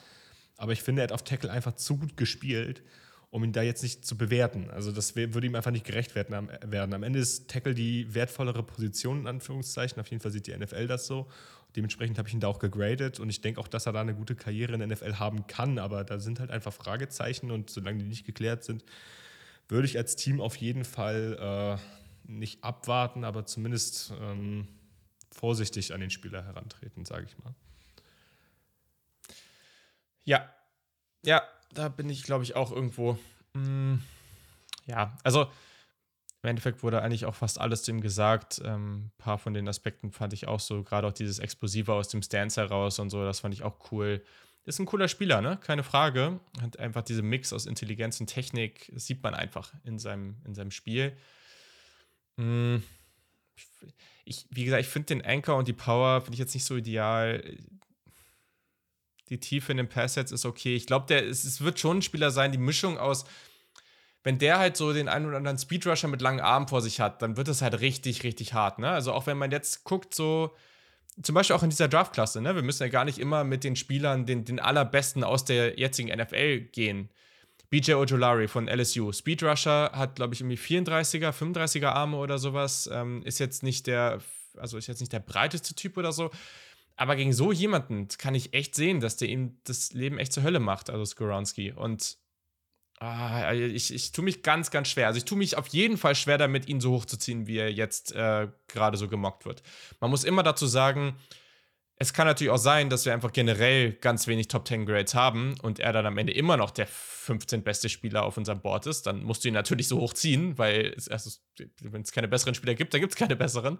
Aber 0.55 0.71
ich 0.71 0.81
finde, 0.81 1.01
er 1.01 1.03
hat 1.03 1.11
auf 1.11 1.23
Tackle 1.23 1.51
einfach 1.51 1.75
zu 1.75 1.97
gut 1.97 2.17
gespielt, 2.17 2.81
um 3.29 3.43
ihn 3.43 3.51
da 3.51 3.61
jetzt 3.61 3.83
nicht 3.83 4.05
zu 4.05 4.17
bewerten. 4.17 4.69
Also 4.71 4.91
das 4.91 5.15
würde 5.15 5.45
ihm 5.45 5.55
einfach 5.55 5.71
nicht 5.71 5.85
gerecht 5.85 6.15
werden. 6.15 6.93
Am 6.93 7.03
Ende 7.03 7.19
ist 7.19 7.49
Tackle 7.49 7.75
die 7.75 8.13
wertvollere 8.13 8.63
Position, 8.63 9.21
in 9.21 9.27
Anführungszeichen. 9.27 9.99
Auf 9.99 10.07
jeden 10.07 10.21
Fall 10.21 10.31
sieht 10.31 10.47
die 10.47 10.57
NFL 10.57 10.87
das 10.87 11.05
so. 11.05 11.27
Dementsprechend 11.75 12.17
habe 12.17 12.27
ich 12.27 12.33
ihn 12.33 12.39
da 12.39 12.47
auch 12.47 12.59
gegradet 12.59 13.19
und 13.19 13.29
ich 13.29 13.41
denke 13.41 13.59
auch, 13.59 13.67
dass 13.67 13.85
er 13.85 13.91
da 13.91 14.01
eine 14.01 14.15
gute 14.15 14.35
Karriere 14.35 14.73
in 14.73 14.79
der 14.79 14.87
NFL 14.87 15.15
haben 15.15 15.45
kann. 15.47 15.77
Aber 15.77 16.05
da 16.05 16.17
sind 16.17 16.39
halt 16.39 16.49
einfach 16.49 16.73
Fragezeichen 16.73 17.51
und 17.51 17.69
solange 17.69 17.99
die 17.99 18.05
nicht 18.05 18.25
geklärt 18.25 18.63
sind, 18.63 18.83
würde 19.67 19.85
ich 19.85 19.97
als 19.97 20.15
Team 20.15 20.39
auf 20.39 20.55
jeden 20.55 20.85
Fall 20.85 21.77
äh, 21.77 22.06
nicht 22.27 22.63
abwarten, 22.63 23.23
aber 23.23 23.45
zumindest 23.45 24.13
ähm, 24.19 24.67
vorsichtig 25.31 25.93
an 25.93 26.01
den 26.01 26.09
Spieler 26.09 26.43
herantreten, 26.43 27.05
sage 27.05 27.25
ich 27.25 27.37
mal. 27.43 27.53
Ja, 30.23 30.49
ja, 31.23 31.41
da 31.73 31.89
bin 31.89 32.09
ich, 32.09 32.23
glaube 32.23 32.43
ich, 32.43 32.55
auch 32.55 32.71
irgendwo. 32.71 33.17
Mh, 33.53 33.65
hm, 33.65 34.01
ja, 34.85 35.17
also 35.23 35.49
im 36.43 36.49
Endeffekt 36.49 36.83
wurde 36.83 37.01
eigentlich 37.01 37.25
auch 37.25 37.35
fast 37.35 37.59
alles 37.59 37.83
zu 37.83 37.91
ihm 37.91 38.01
gesagt. 38.01 38.61
Ähm, 38.63 39.05
ein 39.05 39.11
paar 39.17 39.37
von 39.37 39.53
den 39.53 39.67
Aspekten 39.67 40.11
fand 40.11 40.33
ich 40.33 40.47
auch 40.47 40.59
so, 40.59 40.83
gerade 40.83 41.07
auch 41.07 41.13
dieses 41.13 41.39
Explosive 41.39 41.93
aus 41.93 42.09
dem 42.09 42.21
Stance 42.21 42.61
heraus 42.61 42.99
und 42.99 43.09
so, 43.09 43.23
das 43.23 43.39
fand 43.39 43.53
ich 43.53 43.63
auch 43.63 43.91
cool. 43.91 44.23
Ist 44.63 44.79
ein 44.79 44.85
cooler 44.85 45.07
Spieler, 45.07 45.41
ne? 45.41 45.57
Keine 45.61 45.83
Frage. 45.83 46.39
Hat 46.61 46.77
einfach 46.77 47.01
diese 47.01 47.21
Mix 47.21 47.53
aus 47.53 47.65
Intelligenz 47.65 48.19
und 48.19 48.27
Technik, 48.27 48.91
das 48.93 49.05
sieht 49.05 49.23
man 49.23 49.33
einfach 49.33 49.73
in 49.83 49.97
seinem, 49.97 50.35
in 50.45 50.53
seinem 50.55 50.71
Spiel. 50.71 51.15
Hm, 52.37 52.83
ich, 54.25 54.45
wie 54.49 54.65
gesagt, 54.65 54.81
ich 54.81 54.89
finde 54.89 55.07
den 55.07 55.25
Anchor 55.25 55.55
und 55.55 55.67
die 55.67 55.73
Power 55.73 56.21
finde 56.21 56.33
ich 56.33 56.39
jetzt 56.39 56.53
nicht 56.53 56.65
so 56.65 56.75
ideal. 56.75 57.57
Die 59.29 59.39
Tiefe 59.39 59.71
in 59.71 59.77
den 59.77 59.89
Passsets 59.89 60.31
ist 60.31 60.45
okay. 60.45 60.75
Ich 60.75 60.85
glaube, 60.85 61.13
es, 61.15 61.43
es 61.43 61.61
wird 61.61 61.79
schon 61.79 61.97
ein 61.97 62.01
Spieler 62.01 62.31
sein, 62.31 62.51
die 62.51 62.57
Mischung 62.57 62.97
aus 62.97 63.25
wenn 64.27 64.39
der 64.39 64.59
halt 64.59 64.75
so 64.75 64.91
den 64.91 65.07
einen 65.07 65.25
oder 65.25 65.37
anderen 65.37 65.57
Speedrusher 65.57 66.09
mit 66.09 66.21
langen 66.21 66.41
Armen 66.41 66.67
vor 66.67 66.81
sich 66.81 66.99
hat, 66.99 67.21
dann 67.21 67.37
wird 67.37 67.47
es 67.47 67.61
halt 67.61 67.79
richtig, 67.79 68.23
richtig 68.23 68.53
hart. 68.53 68.77
Ne? 68.77 68.89
Also 68.89 69.13
auch 69.13 69.25
wenn 69.25 69.37
man 69.37 69.51
jetzt 69.51 69.85
guckt, 69.85 70.13
so 70.13 70.53
zum 71.23 71.33
Beispiel 71.33 71.55
auch 71.55 71.63
in 71.63 71.69
dieser 71.69 71.87
Draftklasse, 71.87 72.41
ne? 72.41 72.53
wir 72.53 72.61
müssen 72.61 72.83
ja 72.83 72.89
gar 72.89 73.05
nicht 73.05 73.19
immer 73.19 73.45
mit 73.45 73.63
den 73.63 73.77
Spielern, 73.77 74.25
den, 74.25 74.43
den 74.43 74.59
allerbesten 74.59 75.23
aus 75.23 75.45
der 75.45 75.79
jetzigen 75.79 76.09
NFL 76.09 76.59
gehen. 76.73 77.09
BJ 77.69 77.93
Ojolari 77.93 78.47
von 78.47 78.67
LSU. 78.67 79.11
Speedrusher 79.11 79.91
hat, 79.93 80.15
glaube 80.15 80.33
ich, 80.33 80.41
irgendwie 80.41 80.57
34er, 80.57 81.31
35er 81.31 81.89
Arme 81.89 82.17
oder 82.17 82.37
sowas. 82.37 82.89
Ähm, 82.91 83.21
ist 83.23 83.39
jetzt 83.39 83.63
nicht 83.63 83.87
der, 83.87 84.19
also 84.57 84.77
ist 84.77 84.87
jetzt 84.87 85.01
nicht 85.01 85.13
der 85.13 85.19
breiteste 85.19 85.75
Typ 85.75 85.97
oder 85.97 86.11
so. 86.11 86.31
Aber 86.95 87.15
gegen 87.15 87.33
so 87.33 87.51
jemanden 87.51 88.07
kann 88.17 88.35
ich 88.35 88.53
echt 88.53 88.73
sehen, 88.73 88.99
dass 88.99 89.17
der 89.17 89.29
ihm 89.29 89.59
das 89.65 89.93
Leben 89.93 90.17
echt 90.17 90.33
zur 90.33 90.43
Hölle 90.43 90.59
macht, 90.59 90.89
also 90.89 91.05
Skoronski. 91.05 91.71
Und 91.71 92.17
Ah, 92.99 93.53
ich, 93.53 93.93
ich 93.93 94.11
tue 94.11 94.23
mich 94.23 94.41
ganz, 94.41 94.71
ganz 94.71 94.87
schwer. 94.87 95.05
Also 95.05 95.19
ich 95.19 95.25
tue 95.25 95.37
mich 95.37 95.55
auf 95.55 95.67
jeden 95.67 95.97
Fall 95.97 96.15
schwer 96.15 96.39
damit, 96.39 96.67
ihn 96.67 96.81
so 96.81 96.93
hochzuziehen, 96.93 97.45
wie 97.45 97.57
er 97.57 97.71
jetzt 97.71 98.11
äh, 98.13 98.47
gerade 98.67 98.97
so 98.97 99.07
gemockt 99.07 99.45
wird. 99.45 99.61
Man 99.99 100.09
muss 100.09 100.23
immer 100.23 100.41
dazu 100.41 100.65
sagen, 100.65 101.15
es 101.99 102.13
kann 102.13 102.27
natürlich 102.27 102.51
auch 102.51 102.57
sein, 102.57 102.89
dass 102.89 103.05
wir 103.05 103.13
einfach 103.13 103.33
generell 103.33 103.93
ganz 103.93 104.27
wenig 104.27 104.47
Top 104.47 104.67
10 104.67 104.85
Grades 104.85 105.15
haben 105.15 105.55
und 105.61 105.79
er 105.79 105.93
dann 105.93 106.05
am 106.05 106.17
Ende 106.17 106.31
immer 106.31 106.55
noch 106.55 106.69
der 106.69 106.85
15 106.87 107.63
beste 107.63 107.89
Spieler 107.89 108.23
auf 108.23 108.37
unserem 108.37 108.61
Board 108.61 108.85
ist. 108.85 109.07
Dann 109.07 109.23
musst 109.23 109.43
du 109.43 109.47
ihn 109.47 109.55
natürlich 109.55 109.87
so 109.87 109.99
hochziehen, 109.99 110.57
weil 110.59 110.95
also, 111.09 111.31
wenn 111.81 112.03
es 112.03 112.11
keine 112.11 112.27
besseren 112.27 112.53
Spieler 112.53 112.75
gibt, 112.75 112.93
dann 112.93 113.01
gibt 113.01 113.13
es 113.13 113.17
keine 113.17 113.35
besseren. 113.35 113.79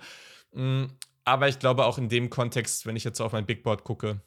Mm, 0.51 0.85
aber 1.25 1.47
ich 1.47 1.59
glaube 1.59 1.85
auch 1.85 1.99
in 1.99 2.09
dem 2.09 2.29
Kontext, 2.29 2.87
wenn 2.87 2.95
ich 2.95 3.03
jetzt 3.03 3.21
auf 3.21 3.33
mein 3.33 3.45
Big 3.45 3.61
Board 3.61 3.83
gucke, 3.83 4.21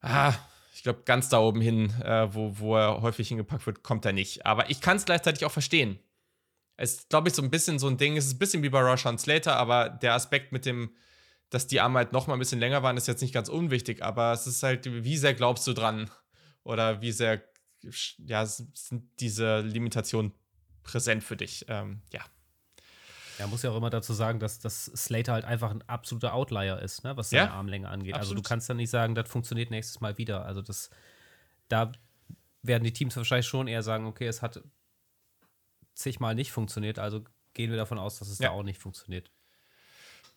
ah, 0.00 0.34
ich 0.74 0.82
glaube, 0.82 1.02
ganz 1.04 1.28
da 1.28 1.38
oben 1.38 1.60
hin, 1.60 1.90
äh, 2.02 2.34
wo, 2.34 2.58
wo 2.58 2.76
er 2.76 3.02
häufig 3.02 3.28
hingepackt 3.28 3.66
wird, 3.66 3.84
kommt 3.84 4.04
er 4.04 4.12
nicht. 4.12 4.44
Aber 4.44 4.70
ich 4.70 4.80
kann 4.80 4.96
es 4.96 5.04
gleichzeitig 5.04 5.44
auch 5.44 5.52
verstehen. 5.52 6.00
Es 6.76 6.94
ist, 6.94 7.10
glaube 7.10 7.28
ich, 7.28 7.34
so 7.34 7.42
ein 7.42 7.50
bisschen 7.50 7.78
so 7.78 7.86
ein 7.86 7.98
Ding. 7.98 8.16
Es 8.16 8.26
ist 8.26 8.34
ein 8.34 8.38
bisschen 8.38 8.62
wie 8.64 8.70
bei 8.70 8.80
Roshan 8.80 9.18
Slater, 9.18 9.56
aber 9.56 9.88
der 9.88 10.14
Aspekt 10.14 10.50
mit 10.50 10.66
dem, 10.66 10.96
dass 11.52 11.66
die 11.66 11.82
Arme 11.82 11.98
halt 11.98 12.12
noch 12.12 12.26
mal 12.26 12.32
ein 12.32 12.38
bisschen 12.38 12.60
länger 12.60 12.82
waren, 12.82 12.96
ist 12.96 13.06
jetzt 13.06 13.20
nicht 13.20 13.34
ganz 13.34 13.50
unwichtig. 13.50 14.02
Aber 14.02 14.32
es 14.32 14.46
ist 14.46 14.62
halt, 14.62 14.86
wie 14.86 15.18
sehr 15.18 15.34
glaubst 15.34 15.66
du 15.66 15.74
dran? 15.74 16.10
Oder 16.64 17.02
wie 17.02 17.12
sehr, 17.12 17.42
ja, 18.16 18.46
sind 18.46 19.04
diese 19.20 19.60
Limitationen 19.60 20.32
präsent 20.82 21.22
für 21.22 21.36
dich? 21.36 21.66
Ähm, 21.68 22.00
ja. 22.10 22.22
Er 23.36 23.48
muss 23.48 23.62
ja 23.62 23.70
auch 23.70 23.76
immer 23.76 23.90
dazu 23.90 24.14
sagen, 24.14 24.38
dass, 24.40 24.60
dass 24.60 24.86
Slater 24.86 25.34
halt 25.34 25.44
einfach 25.44 25.70
ein 25.70 25.82
absoluter 25.88 26.32
Outlier 26.32 26.78
ist, 26.78 27.04
ne, 27.04 27.18
was 27.18 27.28
seine 27.28 27.48
ja, 27.48 27.52
Armlänge 27.52 27.88
angeht. 27.88 28.14
Absolut. 28.14 28.30
Also 28.30 28.34
du 28.34 28.48
kannst 28.48 28.70
dann 28.70 28.78
nicht 28.78 28.90
sagen, 28.90 29.14
das 29.14 29.28
funktioniert 29.28 29.70
nächstes 29.70 30.00
Mal 30.00 30.16
wieder. 30.16 30.46
Also 30.46 30.62
das, 30.62 30.88
da 31.68 31.92
werden 32.62 32.84
die 32.84 32.94
Teams 32.94 33.14
wahrscheinlich 33.14 33.46
schon 33.46 33.68
eher 33.68 33.82
sagen, 33.82 34.06
okay, 34.06 34.26
es 34.26 34.40
hat 34.40 34.62
zigmal 35.94 36.34
nicht 36.34 36.50
funktioniert, 36.50 36.98
also 36.98 37.24
gehen 37.52 37.70
wir 37.70 37.76
davon 37.76 37.98
aus, 37.98 38.18
dass 38.18 38.28
es 38.28 38.38
ja. 38.38 38.48
da 38.48 38.54
auch 38.54 38.62
nicht 38.62 38.78
funktioniert. 38.78 39.30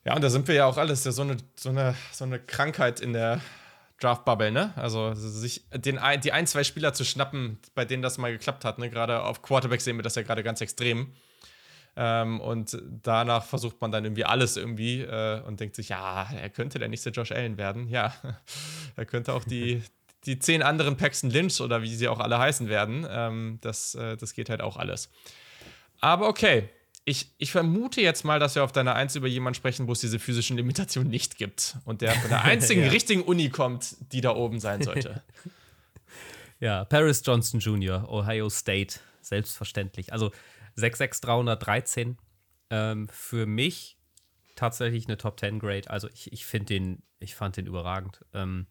Ja, 0.05 0.15
und 0.15 0.23
da 0.23 0.29
sind 0.29 0.47
wir 0.47 0.55
ja 0.55 0.65
auch 0.65 0.77
alles 0.77 1.03
ja 1.03 1.11
so 1.11 1.23
eine, 1.23 1.37
so 1.55 1.69
eine, 1.69 1.95
so 2.11 2.25
eine 2.25 2.39
Krankheit 2.39 2.99
in 2.99 3.13
der 3.13 3.41
Draft-Bubble, 3.99 4.51
ne? 4.51 4.71
Also 4.75 5.13
sich 5.15 5.65
den 5.73 5.99
die 6.23 6.31
ein, 6.31 6.47
zwei 6.47 6.63
Spieler 6.63 6.93
zu 6.93 7.03
schnappen, 7.03 7.57
bei 7.73 7.85
denen 7.85 8.03
das 8.03 8.17
mal 8.17 8.31
geklappt 8.31 8.65
hat, 8.65 8.77
ne? 8.77 8.89
Gerade 8.89 9.23
auf 9.23 9.41
Quarterback 9.41 9.81
sehen 9.81 9.97
wir 9.97 10.03
das 10.03 10.15
ja 10.15 10.21
gerade 10.21 10.43
ganz 10.43 10.61
extrem. 10.61 11.13
Ähm, 11.97 12.41
und 12.41 12.77
danach 13.03 13.45
versucht 13.45 13.79
man 13.81 13.91
dann 13.91 14.03
irgendwie 14.03 14.25
alles 14.25 14.57
irgendwie 14.57 15.01
äh, 15.01 15.41
und 15.41 15.59
denkt 15.59 15.75
sich, 15.75 15.89
ja, 15.89 16.29
er 16.29 16.49
könnte 16.49 16.77
der 16.77 16.89
nächste 16.89 17.09
Josh 17.09 17.31
Allen 17.31 17.57
werden. 17.57 17.87
Ja, 17.87 18.13
er 18.95 19.05
könnte 19.05 19.33
auch 19.33 19.45
die, 19.45 19.81
die 20.25 20.37
zehn 20.37 20.61
anderen 20.61 20.97
Paxton 20.97 21.31
Lynch 21.31 21.61
oder 21.61 21.81
wie 21.81 21.95
sie 21.95 22.09
auch 22.09 22.19
alle 22.19 22.37
heißen 22.37 22.67
werden. 22.67 23.07
Ähm, 23.09 23.59
das, 23.61 23.95
äh, 23.95 24.17
das 24.17 24.33
geht 24.33 24.49
halt 24.49 24.61
auch 24.61 24.77
alles. 24.77 25.09
Aber 26.01 26.27
okay, 26.27 26.69
ich, 27.05 27.29
ich, 27.37 27.51
vermute 27.51 28.01
jetzt 28.01 28.25
mal, 28.25 28.39
dass 28.39 28.55
wir 28.55 28.63
auf 28.63 28.71
deiner 28.71 28.95
Eins 28.95 29.15
über 29.15 29.27
jemanden 29.27 29.55
sprechen, 29.55 29.87
wo 29.87 29.91
es 29.91 29.99
diese 29.99 30.17
physischen 30.17 30.57
Limitationen 30.57 31.09
nicht 31.09 31.37
gibt 31.37 31.77
und 31.85 32.01
der 32.01 32.13
von 32.13 32.29
der 32.29 32.43
einzigen 32.43 32.81
ja. 32.81 32.89
richtigen 32.89 33.21
Uni 33.21 33.49
kommt, 33.49 33.95
die 34.11 34.21
da 34.21 34.35
oben 34.35 34.59
sein 34.59 34.81
sollte. 34.83 35.21
ja, 36.59 36.83
Paris 36.85 37.21
Johnson 37.23 37.59
Jr., 37.59 38.09
Ohio 38.09 38.49
State, 38.49 38.99
selbstverständlich. 39.21 40.11
Also 40.11 40.31
66313. 40.75 42.17
Ähm, 42.71 43.07
für 43.09 43.45
mich 43.45 43.97
tatsächlich 44.55 45.05
eine 45.07 45.17
Top 45.17 45.39
10 45.39 45.59
Grade. 45.59 45.89
Also 45.89 46.09
ich, 46.09 46.33
ich 46.33 46.45
finde 46.45 46.65
den, 46.65 47.03
ich 47.19 47.35
fand 47.35 47.57
den 47.57 47.67
überragend. 47.67 48.25
Ähm, 48.33 48.65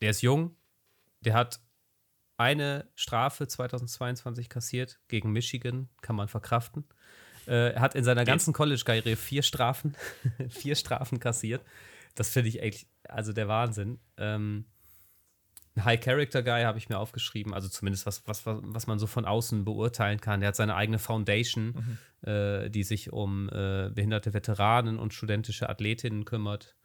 der 0.00 0.10
ist 0.10 0.20
jung, 0.20 0.54
der 1.20 1.34
hat 1.34 1.60
eine 2.36 2.88
Strafe 2.94 3.46
2022 3.46 4.48
kassiert 4.48 5.00
gegen 5.08 5.32
Michigan, 5.32 5.88
kann 6.02 6.16
man 6.16 6.28
verkraften. 6.28 6.84
Äh, 7.46 7.72
er 7.74 7.80
hat 7.80 7.94
in 7.94 8.04
seiner 8.04 8.24
ganzen 8.24 8.52
College-Karriere 8.52 9.16
vier 9.16 9.42
Strafen, 9.42 9.94
vier 10.48 10.74
Strafen 10.74 11.20
kassiert. 11.20 11.62
Das 12.14 12.30
finde 12.30 12.48
ich 12.48 12.60
echt, 12.60 12.88
also 13.08 13.32
der 13.32 13.48
Wahnsinn. 13.48 14.00
Ähm, 14.16 14.66
High-Character-Guy 15.78 16.62
habe 16.64 16.78
ich 16.78 16.88
mir 16.88 16.98
aufgeschrieben, 16.98 17.52
also 17.52 17.68
zumindest 17.68 18.06
was, 18.06 18.26
was, 18.26 18.42
was 18.46 18.86
man 18.86 18.98
so 18.98 19.06
von 19.06 19.26
außen 19.26 19.64
beurteilen 19.64 20.20
kann. 20.20 20.40
Der 20.40 20.48
hat 20.48 20.56
seine 20.56 20.74
eigene 20.74 20.98
Foundation, 20.98 21.98
mhm. 22.22 22.28
äh, 22.28 22.70
die 22.70 22.82
sich 22.82 23.12
um 23.12 23.48
äh, 23.50 23.90
behinderte 23.90 24.32
Veteranen 24.32 24.98
und 24.98 25.12
studentische 25.12 25.68
Athletinnen 25.68 26.24
kümmert. 26.24 26.76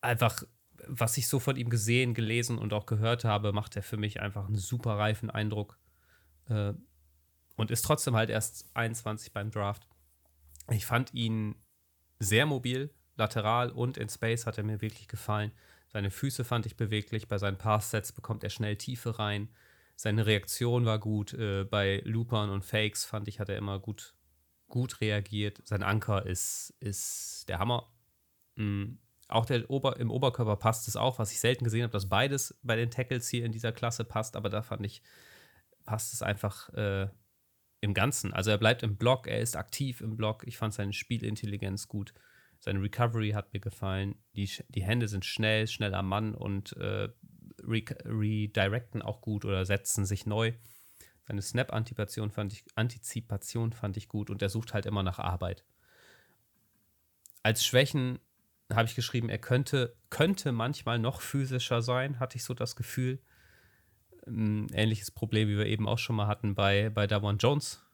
Einfach, 0.00 0.42
was 0.86 1.16
ich 1.16 1.28
so 1.28 1.38
von 1.38 1.56
ihm 1.56 1.70
gesehen, 1.70 2.14
gelesen 2.14 2.58
und 2.58 2.72
auch 2.72 2.86
gehört 2.86 3.24
habe, 3.24 3.52
macht 3.52 3.76
er 3.76 3.82
für 3.82 3.96
mich 3.96 4.20
einfach 4.20 4.46
einen 4.46 4.56
super 4.56 4.98
reifen 4.98 5.30
Eindruck. 5.30 5.78
Äh, 6.48 6.74
und 7.56 7.70
ist 7.70 7.84
trotzdem 7.84 8.16
halt 8.16 8.30
erst 8.30 8.70
21 8.74 9.32
beim 9.32 9.50
Draft. 9.50 9.86
Ich 10.70 10.86
fand 10.86 11.12
ihn 11.14 11.56
sehr 12.18 12.46
mobil, 12.46 12.90
lateral 13.16 13.70
und 13.70 13.98
in 13.98 14.08
Space 14.08 14.46
hat 14.46 14.58
er 14.58 14.64
mir 14.64 14.80
wirklich 14.80 15.08
gefallen. 15.08 15.52
Seine 15.88 16.10
Füße 16.10 16.44
fand 16.44 16.66
ich 16.66 16.76
beweglich. 16.76 17.28
Bei 17.28 17.38
seinen 17.38 17.58
Pass-Sets 17.58 18.12
bekommt 18.12 18.44
er 18.44 18.50
schnell 18.50 18.76
Tiefe 18.76 19.18
rein. 19.18 19.48
Seine 19.96 20.24
Reaktion 20.24 20.86
war 20.86 20.98
gut. 20.98 21.34
Äh, 21.34 21.64
bei 21.64 22.00
Loopern 22.04 22.50
und 22.50 22.64
Fakes 22.64 23.04
fand 23.04 23.28
ich, 23.28 23.40
hat 23.40 23.50
er 23.50 23.58
immer 23.58 23.78
gut, 23.78 24.14
gut 24.68 25.00
reagiert. 25.00 25.60
Sein 25.64 25.82
Anker 25.82 26.24
ist, 26.24 26.74
ist 26.80 27.48
der 27.48 27.58
Hammer. 27.58 27.92
Mhm. 28.56 28.98
Auch 29.32 29.46
der 29.46 29.68
Ober, 29.70 29.98
im 29.98 30.10
Oberkörper 30.10 30.56
passt 30.56 30.88
es 30.88 30.96
auch, 30.96 31.18
was 31.18 31.32
ich 31.32 31.40
selten 31.40 31.64
gesehen 31.64 31.84
habe, 31.84 31.92
dass 31.92 32.08
beides 32.08 32.58
bei 32.62 32.76
den 32.76 32.90
Tackles 32.90 33.28
hier 33.28 33.46
in 33.46 33.52
dieser 33.52 33.72
Klasse 33.72 34.04
passt, 34.04 34.36
aber 34.36 34.50
da 34.50 34.60
fand 34.60 34.84
ich, 34.84 35.02
passt 35.86 36.12
es 36.12 36.20
einfach 36.20 36.68
äh, 36.74 37.08
im 37.80 37.94
Ganzen. 37.94 38.34
Also 38.34 38.50
er 38.50 38.58
bleibt 38.58 38.82
im 38.82 38.96
Block, 38.96 39.26
er 39.26 39.40
ist 39.40 39.56
aktiv 39.56 40.02
im 40.02 40.16
Block. 40.16 40.46
Ich 40.46 40.58
fand 40.58 40.74
seine 40.74 40.92
Spielintelligenz 40.92 41.88
gut. 41.88 42.12
Seine 42.60 42.82
Recovery 42.82 43.30
hat 43.30 43.54
mir 43.54 43.60
gefallen. 43.60 44.16
Die, 44.36 44.48
die 44.68 44.84
Hände 44.84 45.08
sind 45.08 45.24
schnell, 45.24 45.66
schnell 45.66 45.94
am 45.94 46.08
Mann 46.08 46.34
und 46.34 46.76
äh, 46.76 47.08
re 47.62 47.84
redirecten 48.04 49.00
auch 49.00 49.22
gut 49.22 49.46
oder 49.46 49.64
setzen 49.64 50.04
sich 50.04 50.26
neu. 50.26 50.52
Seine 51.26 51.40
Snap-Antizipation 51.40 52.30
fand, 52.30 52.52
ich, 52.52 52.64
Antizipation 52.74 53.72
fand 53.72 53.96
ich 53.96 54.08
gut 54.08 54.28
und 54.28 54.42
er 54.42 54.50
sucht 54.50 54.74
halt 54.74 54.84
immer 54.84 55.02
nach 55.02 55.18
Arbeit. 55.18 55.64
Als 57.42 57.64
Schwächen 57.64 58.18
habe 58.74 58.86
ich 58.86 58.94
geschrieben, 58.94 59.28
er 59.28 59.38
könnte, 59.38 59.94
könnte 60.10 60.52
manchmal 60.52 60.98
noch 60.98 61.20
physischer 61.20 61.82
sein, 61.82 62.20
hatte 62.20 62.36
ich 62.36 62.44
so 62.44 62.54
das 62.54 62.76
Gefühl. 62.76 63.18
Ein 64.26 64.68
ähnliches 64.72 65.10
Problem, 65.10 65.48
wie 65.48 65.58
wir 65.58 65.66
eben 65.66 65.88
auch 65.88 65.98
schon 65.98 66.16
mal 66.16 66.26
hatten 66.26 66.54
bei, 66.54 66.90
bei 66.90 67.06
Davon 67.06 67.38
Jones. 67.38 67.84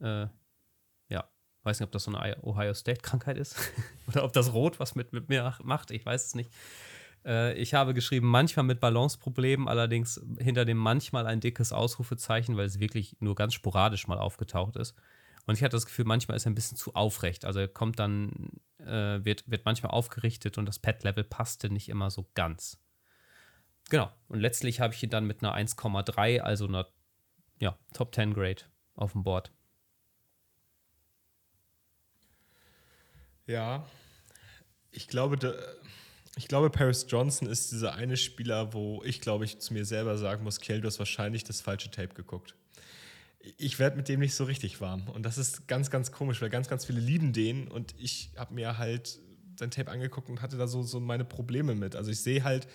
Äh, 0.00 0.26
weiß 1.66 1.80
nicht, 1.80 1.86
ob 1.86 1.92
das 1.92 2.04
so 2.04 2.16
eine 2.16 2.42
Ohio 2.42 2.72
State-Krankheit 2.72 3.36
ist 3.36 3.56
oder 4.06 4.24
ob 4.24 4.32
das 4.32 4.54
Rot 4.54 4.80
was 4.80 4.94
mit, 4.94 5.12
mit 5.12 5.28
mir 5.28 5.54
macht, 5.62 5.90
ich 5.90 6.06
weiß 6.06 6.24
es 6.24 6.34
nicht. 6.34 6.50
Äh, 7.26 7.54
ich 7.54 7.74
habe 7.74 7.92
geschrieben, 7.92 8.28
manchmal 8.28 8.64
mit 8.64 8.80
Balanceproblemen, 8.80 9.68
allerdings 9.68 10.24
hinter 10.38 10.64
dem 10.64 10.78
manchmal 10.78 11.26
ein 11.26 11.40
dickes 11.40 11.72
Ausrufezeichen, 11.72 12.56
weil 12.56 12.66
es 12.66 12.78
wirklich 12.78 13.16
nur 13.20 13.34
ganz 13.34 13.52
sporadisch 13.52 14.06
mal 14.06 14.18
aufgetaucht 14.18 14.76
ist. 14.76 14.94
Und 15.46 15.56
ich 15.56 15.62
hatte 15.62 15.76
das 15.76 15.86
Gefühl, 15.86 16.06
manchmal 16.06 16.36
ist 16.36 16.46
er 16.46 16.52
ein 16.52 16.56
bisschen 16.56 16.76
zu 16.76 16.94
aufrecht. 16.94 17.44
Also 17.44 17.60
er 17.60 17.68
kommt 17.68 17.98
dann, 17.98 18.50
äh, 18.78 19.24
wird, 19.24 19.50
wird 19.50 19.64
manchmal 19.64 19.92
aufgerichtet 19.92 20.58
und 20.58 20.66
das 20.66 20.78
Pad-Level 20.78 21.24
passte 21.24 21.70
nicht 21.70 21.88
immer 21.88 22.10
so 22.10 22.28
ganz. 22.34 22.78
Genau. 23.88 24.10
Und 24.28 24.40
letztlich 24.40 24.80
habe 24.80 24.94
ich 24.94 25.02
ihn 25.02 25.10
dann 25.10 25.26
mit 25.26 25.42
einer 25.42 25.54
1,3, 25.54 26.40
also 26.40 26.66
einer 26.66 26.88
ja, 27.58 27.78
Top 27.92 28.14
10 28.14 28.34
Grade 28.34 28.62
auf 28.94 29.12
dem 29.12 29.22
Board. 29.22 29.52
Ja, 33.46 33.86
ich 34.90 35.06
glaube, 35.06 35.36
da, 35.36 35.54
ich 36.36 36.48
glaube, 36.48 36.68
Paris 36.68 37.06
Johnson 37.08 37.48
ist 37.48 37.70
dieser 37.70 37.94
eine 37.94 38.16
Spieler, 38.16 38.72
wo 38.72 39.02
ich, 39.04 39.20
glaube 39.20 39.44
ich, 39.44 39.60
zu 39.60 39.72
mir 39.72 39.84
selber 39.84 40.18
sagen 40.18 40.42
muss, 40.42 40.58
Kiel, 40.58 40.80
du 40.80 40.88
hast 40.88 40.98
wahrscheinlich 40.98 41.44
das 41.44 41.60
falsche 41.60 41.90
Tape 41.90 42.14
geguckt. 42.14 42.56
Ich 43.58 43.78
werde 43.78 43.96
mit 43.96 44.08
dem 44.08 44.20
nicht 44.20 44.34
so 44.34 44.44
richtig 44.44 44.80
warm. 44.80 45.08
Und 45.08 45.24
das 45.24 45.38
ist 45.38 45.68
ganz, 45.68 45.90
ganz 45.90 46.12
komisch, 46.12 46.42
weil 46.42 46.50
ganz, 46.50 46.68
ganz 46.68 46.84
viele 46.84 47.00
lieben 47.00 47.32
den. 47.32 47.68
Und 47.68 47.94
ich 47.98 48.32
habe 48.36 48.54
mir 48.54 48.78
halt 48.78 49.20
sein 49.58 49.70
Tape 49.70 49.90
angeguckt 49.90 50.28
und 50.28 50.42
hatte 50.42 50.56
da 50.56 50.66
so, 50.66 50.82
so 50.82 51.00
meine 51.00 51.24
Probleme 51.24 51.74
mit. 51.74 51.96
Also 51.96 52.10
ich 52.10 52.20
sehe 52.20 52.44
halt, 52.44 52.66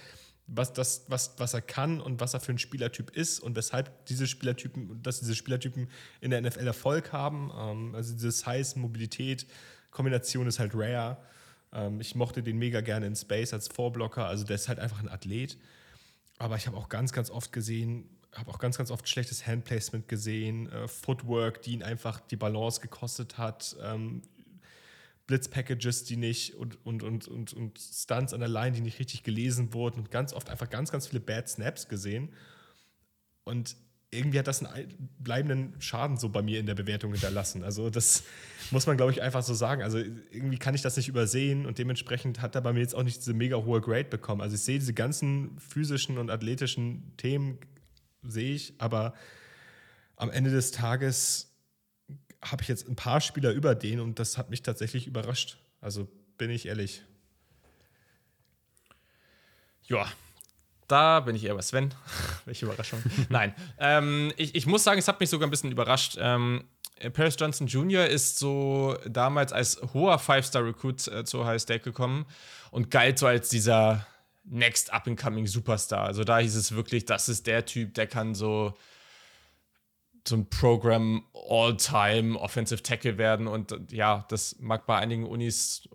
was, 0.48 0.74
das, 0.74 1.06
was, 1.08 1.36
was 1.38 1.54
er 1.54 1.62
kann 1.62 2.02
und 2.02 2.20
was 2.20 2.34
er 2.34 2.40
für 2.40 2.52
ein 2.52 2.58
Spielertyp 2.58 3.12
ist 3.12 3.40
und 3.40 3.56
weshalb 3.56 4.06
diese 4.08 4.28
Spielertypen, 4.28 5.02
dass 5.02 5.20
diese 5.20 5.36
Spielertypen 5.36 5.90
in 6.20 6.32
der 6.32 6.42
NFL 6.42 6.68
Erfolg 6.68 7.14
haben. 7.14 7.52
Ähm, 7.58 7.96
also 7.96 8.14
diese 8.14 8.32
Size, 8.32 8.78
Mobilität, 8.80 9.48
Kombination 9.92 10.48
ist 10.48 10.60
halt 10.60 10.74
rare. 10.74 11.18
Ähm, 11.74 12.02
ich 12.02 12.16
mochte 12.16 12.44
den 12.44 12.58
mega 12.58 12.82
gerne 12.82 13.06
in 13.06 13.16
Space 13.16 13.54
als 13.54 13.68
Vorblocker, 13.68 14.26
also 14.26 14.44
der 14.44 14.56
ist 14.56 14.68
halt 14.68 14.80
einfach 14.80 15.00
ein 15.00 15.10
Athlet. 15.10 15.58
Aber 16.38 16.56
ich 16.56 16.68
habe 16.68 16.76
auch 16.76 16.90
ganz, 16.90 17.14
ganz 17.14 17.30
oft 17.30 17.54
gesehen, 17.54 18.10
habe 18.34 18.50
auch 18.50 18.60
ganz, 18.60 18.78
ganz 18.78 18.92
oft 18.92 19.08
schlechtes 19.10 19.46
Handplacement 19.46 20.08
gesehen, 20.08 20.72
äh, 20.72 20.88
Footwork, 20.88 21.62
die 21.62 21.74
ihn 21.74 21.84
einfach 21.84 22.20
die 22.20 22.38
Balance 22.38 22.80
gekostet 22.80 23.38
hat, 23.38 23.76
ähm, 23.84 24.22
Blitzpackages, 25.28 26.04
die 26.04 26.18
nicht 26.18 26.56
und, 26.56 26.86
und, 26.86 27.04
und, 27.04 27.28
und, 27.28 27.54
und 27.54 27.80
Stunts 27.80 28.34
an 28.34 28.40
der 28.40 28.50
Line, 28.50 28.72
die 28.74 28.82
nicht 28.82 29.00
richtig 29.00 29.24
gelesen 29.24 29.74
wurden 29.74 30.00
und 30.00 30.12
ganz 30.12 30.34
oft 30.34 30.50
einfach 30.50 30.70
ganz, 30.70 30.92
ganz 30.92 31.08
viele 31.08 31.22
Bad 31.22 31.48
Snaps 31.48 31.88
gesehen. 31.88 32.34
Und 33.44 33.76
irgendwie 34.14 34.40
hat 34.40 34.48
das 34.48 34.64
einen 34.64 35.10
bleibenden 35.20 35.74
Schaden 35.80 36.18
so 36.18 36.28
bei 36.28 36.42
mir 36.42 36.60
in 36.60 36.66
der 36.66 36.76
Bewertung 36.76 37.14
hinterlassen. 37.14 37.64
Also 37.64 37.90
das 37.90 38.24
muss 38.72 38.86
man, 38.86 38.98
glaube 38.98 39.14
ich, 39.14 39.22
einfach 39.22 39.42
so 39.42 39.54
sagen. 39.54 39.84
Also 39.84 40.00
irgendwie 40.00 40.58
kann 40.58 40.76
ich 40.76 40.82
das 40.82 40.98
nicht 40.98 41.08
übersehen 41.08 41.66
und 41.66 41.78
dementsprechend 41.78 42.42
hat 42.42 42.56
er 42.56 42.62
bei 42.62 42.74
mir 42.74 42.82
jetzt 42.82 42.94
auch 42.94 43.04
nicht 43.04 43.18
diese 43.18 43.34
mega 43.34 43.56
hohe 43.56 43.80
Grade 43.80 44.06
bekommen. 44.06 44.42
Also 44.42 44.56
ich 44.56 44.62
sehe 44.62 44.80
diese 44.80 44.94
ganzen 44.94 45.58
physischen 45.60 46.18
und 46.18 46.30
athletischen 46.30 47.14
Themen, 47.16 47.58
sehe 48.24 48.54
ich, 48.56 48.74
aber 48.78 49.14
am 50.16 50.30
Ende 50.30 50.52
des 50.52 50.72
Tages 50.72 51.52
habe 52.44 52.64
ich 52.64 52.68
jetzt 52.68 52.88
ein 52.88 52.96
paar 52.96 53.22
Spieler 53.22 53.52
über 53.52 53.76
den 53.76 54.00
und 54.00 54.20
das 54.20 54.38
hat 54.38 54.50
mich 54.50 54.62
tatsächlich 54.62 55.08
überrascht. 55.08 55.58
Also 55.80 56.08
bin 56.38 56.50
ich 56.50 56.68
ehrlich. 56.68 57.04
Ja, 59.84 60.08
da 60.88 61.22
bin 61.22 61.36
ich 61.36 61.46
eher 61.46 61.56
bei 61.56 61.62
Sven. 61.62 61.94
Welche 62.46 62.66
Überraschung. 62.66 63.02
Nein. 63.30 63.54
Ähm, 63.80 64.34
ich, 64.38 64.56
ich 64.56 64.66
muss 64.66 64.84
sagen, 64.84 65.00
es 65.00 65.08
hat 65.08 65.20
mich 65.20 65.30
sogar 65.30 65.48
ein 65.48 65.52
bisschen 65.52 65.72
überrascht. 65.72 66.18
Ähm, 66.20 66.66
Paris 67.14 67.36
Johnson 67.40 67.68
Jr. 67.68 68.06
ist 68.06 68.38
so 68.38 68.98
damals 69.08 69.54
als 69.54 69.82
hoher 69.94 70.20
Five-Star-Recruit 70.20 71.08
äh, 71.08 71.24
zu 71.24 71.40
Ohio 71.40 71.58
State 71.58 71.80
gekommen 71.80 72.26
und 72.70 72.92
galt 72.92 73.18
so 73.18 73.26
als 73.26 73.50
dieser 73.50 74.06
Next 74.44 74.92
Up-and-Coming 74.92 75.48
Superstar. 75.48 76.06
Also 76.06 76.24
da 76.24 76.40
hieß 76.40 76.56
es 76.56 76.74
wirklich, 76.74 77.06
das 77.06 77.30
ist 77.30 77.48
der 77.48 77.66
Typ, 77.66 77.94
der 77.94 78.08
kann 78.08 78.36
so 78.36 78.74
so 80.28 80.36
ein 80.36 80.50
Programm 80.50 81.26
All-Time 81.34 82.40
Offensive 82.40 82.84
Tackle 82.84 83.18
werden. 83.18 83.48
Und 83.48 83.76
ja, 83.92 84.26
das 84.30 84.58
mag 84.60 84.86
bei 84.86 84.98
einigen 84.98 85.26
Unis 85.26 85.90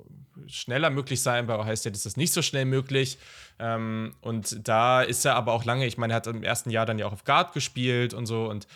schneller 0.47 0.91
möglich 0.91 1.23
sein, 1.23 1.47
bei 1.47 1.59
Ohio 1.59 1.77
State 1.77 1.95
ist 1.95 2.07
das 2.07 2.17
nicht 2.17 2.33
so 2.33 2.43
schnell 2.43 2.65
möglich. 2.65 3.19
Ähm, 3.59 4.15
und 4.21 4.67
da 4.67 5.03
ist 5.03 5.25
er 5.25 5.35
aber 5.37 5.53
auch 5.53 5.65
lange, 5.65 5.87
ich 5.87 5.97
meine, 5.97 6.13
er 6.13 6.17
hat 6.17 6.27
im 6.27 6.43
ersten 6.43 6.71
Jahr 6.71 6.87
dann 6.87 6.99
ja 6.99 7.07
auch 7.07 7.13
auf 7.13 7.25
Guard 7.25 7.53
gespielt 7.53 8.15
und 8.15 8.27
so 8.27 8.49
und 8.49 8.67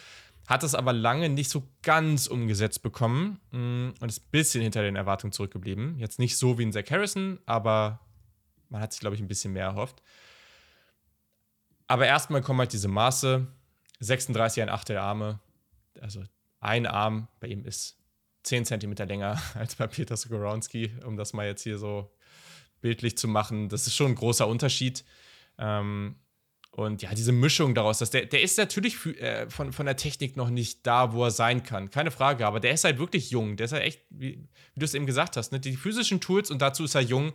hat 0.46 0.62
es 0.62 0.74
aber 0.74 0.92
lange 0.92 1.28
nicht 1.28 1.50
so 1.50 1.62
ganz 1.82 2.26
umgesetzt 2.26 2.82
bekommen 2.82 3.40
mm, 3.52 3.90
und 4.00 4.08
ist 4.08 4.22
ein 4.24 4.30
bisschen 4.30 4.62
hinter 4.62 4.82
den 4.82 4.96
Erwartungen 4.96 5.32
zurückgeblieben. 5.32 5.98
Jetzt 5.98 6.18
nicht 6.18 6.38
so 6.38 6.58
wie 6.58 6.64
ein 6.64 6.72
Zach 6.72 6.90
Harrison, 6.90 7.38
aber 7.46 8.00
man 8.70 8.80
hat 8.80 8.92
sich, 8.92 9.00
glaube 9.00 9.16
ich, 9.16 9.22
ein 9.22 9.28
bisschen 9.28 9.52
mehr 9.52 9.66
erhofft. 9.66 10.02
Aber 11.86 12.06
erstmal 12.06 12.40
kommen 12.40 12.60
halt 12.60 12.72
diese 12.72 12.88
Maße. 12.88 13.46
36 14.00 14.62
ein 14.62 14.68
Achtel 14.68 14.96
Arme. 14.96 15.40
Also 16.00 16.22
ein 16.60 16.86
Arm 16.86 17.28
bei 17.40 17.48
ihm 17.48 17.64
ist 17.64 17.98
10 18.44 18.64
cm 18.64 18.94
länger 19.06 19.40
als 19.54 19.74
bei 19.74 19.86
Peter 19.86 20.16
Skoronski, 20.16 20.92
um 21.04 21.16
das 21.16 21.32
mal 21.32 21.46
jetzt 21.46 21.62
hier 21.62 21.78
so 21.78 22.10
bildlich 22.80 23.18
zu 23.18 23.28
machen. 23.28 23.68
Das 23.68 23.86
ist 23.86 23.96
schon 23.96 24.12
ein 24.12 24.14
großer 24.14 24.46
Unterschied. 24.46 25.04
Ähm, 25.58 26.16
und 26.70 27.02
ja, 27.02 27.12
diese 27.12 27.32
Mischung 27.32 27.74
daraus, 27.74 27.98
dass 27.98 28.10
der, 28.10 28.26
der 28.26 28.42
ist 28.42 28.56
natürlich 28.56 29.04
äh, 29.20 29.50
von, 29.50 29.72
von 29.72 29.86
der 29.86 29.96
Technik 29.96 30.36
noch 30.36 30.50
nicht 30.50 30.86
da, 30.86 31.12
wo 31.12 31.24
er 31.24 31.32
sein 31.32 31.64
kann. 31.64 31.90
Keine 31.90 32.12
Frage, 32.12 32.46
aber 32.46 32.60
der 32.60 32.72
ist 32.72 32.84
halt 32.84 32.98
wirklich 32.98 33.30
jung. 33.30 33.56
Der 33.56 33.64
ist 33.64 33.72
halt 33.72 33.82
echt, 33.82 34.02
wie, 34.10 34.48
wie 34.74 34.80
du 34.80 34.84
es 34.84 34.94
eben 34.94 35.06
gesagt 35.06 35.36
hast, 35.36 35.50
ne? 35.50 35.58
die 35.58 35.76
physischen 35.76 36.20
Tools 36.20 36.50
und 36.50 36.62
dazu 36.62 36.84
ist 36.84 36.94
er 36.94 37.00
jung. 37.00 37.32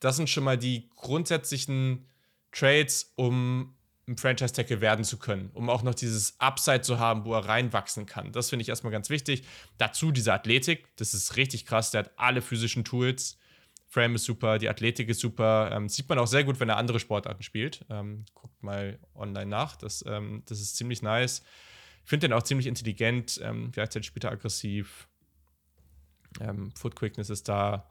Das 0.00 0.16
sind 0.16 0.28
schon 0.28 0.44
mal 0.44 0.58
die 0.58 0.90
grundsätzlichen 0.96 2.08
Trades, 2.50 3.12
um 3.16 3.74
ein 4.08 4.16
Franchise-Tackle 4.16 4.80
werden 4.80 5.04
zu 5.04 5.18
können, 5.18 5.50
um 5.54 5.70
auch 5.70 5.82
noch 5.82 5.94
dieses 5.94 6.38
Upside 6.40 6.82
zu 6.82 6.98
haben, 6.98 7.24
wo 7.24 7.34
er 7.34 7.46
reinwachsen 7.46 8.04
kann. 8.04 8.32
Das 8.32 8.50
finde 8.50 8.62
ich 8.62 8.68
erstmal 8.68 8.92
ganz 8.92 9.10
wichtig. 9.10 9.44
Dazu 9.78 10.10
diese 10.10 10.32
Athletik, 10.32 10.88
das 10.96 11.14
ist 11.14 11.36
richtig 11.36 11.66
krass. 11.66 11.92
Der 11.92 12.00
hat 12.00 12.10
alle 12.16 12.42
physischen 12.42 12.84
Tools. 12.84 13.38
Frame 13.86 14.16
ist 14.16 14.24
super, 14.24 14.58
die 14.58 14.68
Athletik 14.68 15.08
ist 15.08 15.20
super. 15.20 15.70
Ähm, 15.72 15.88
sieht 15.88 16.08
man 16.08 16.18
auch 16.18 16.26
sehr 16.26 16.44
gut, 16.44 16.58
wenn 16.58 16.68
er 16.68 16.78
andere 16.78 16.98
Sportarten 16.98 17.42
spielt. 17.42 17.84
Ähm, 17.90 18.24
guckt 18.34 18.62
mal 18.62 18.98
online 19.14 19.46
nach. 19.46 19.76
Das, 19.76 20.04
ähm, 20.06 20.42
das 20.46 20.60
ist 20.60 20.76
ziemlich 20.76 21.02
nice. 21.02 21.42
Ich 22.02 22.08
finde 22.08 22.26
den 22.26 22.32
auch 22.32 22.42
ziemlich 22.42 22.66
intelligent. 22.66 23.40
Gleichzeitig 23.70 24.06
spielt 24.08 24.24
er 24.24 24.32
aggressiv. 24.32 25.06
Ähm, 26.40 26.72
Foot 26.72 26.96
Quickness 26.96 27.30
ist 27.30 27.48
da 27.48 27.88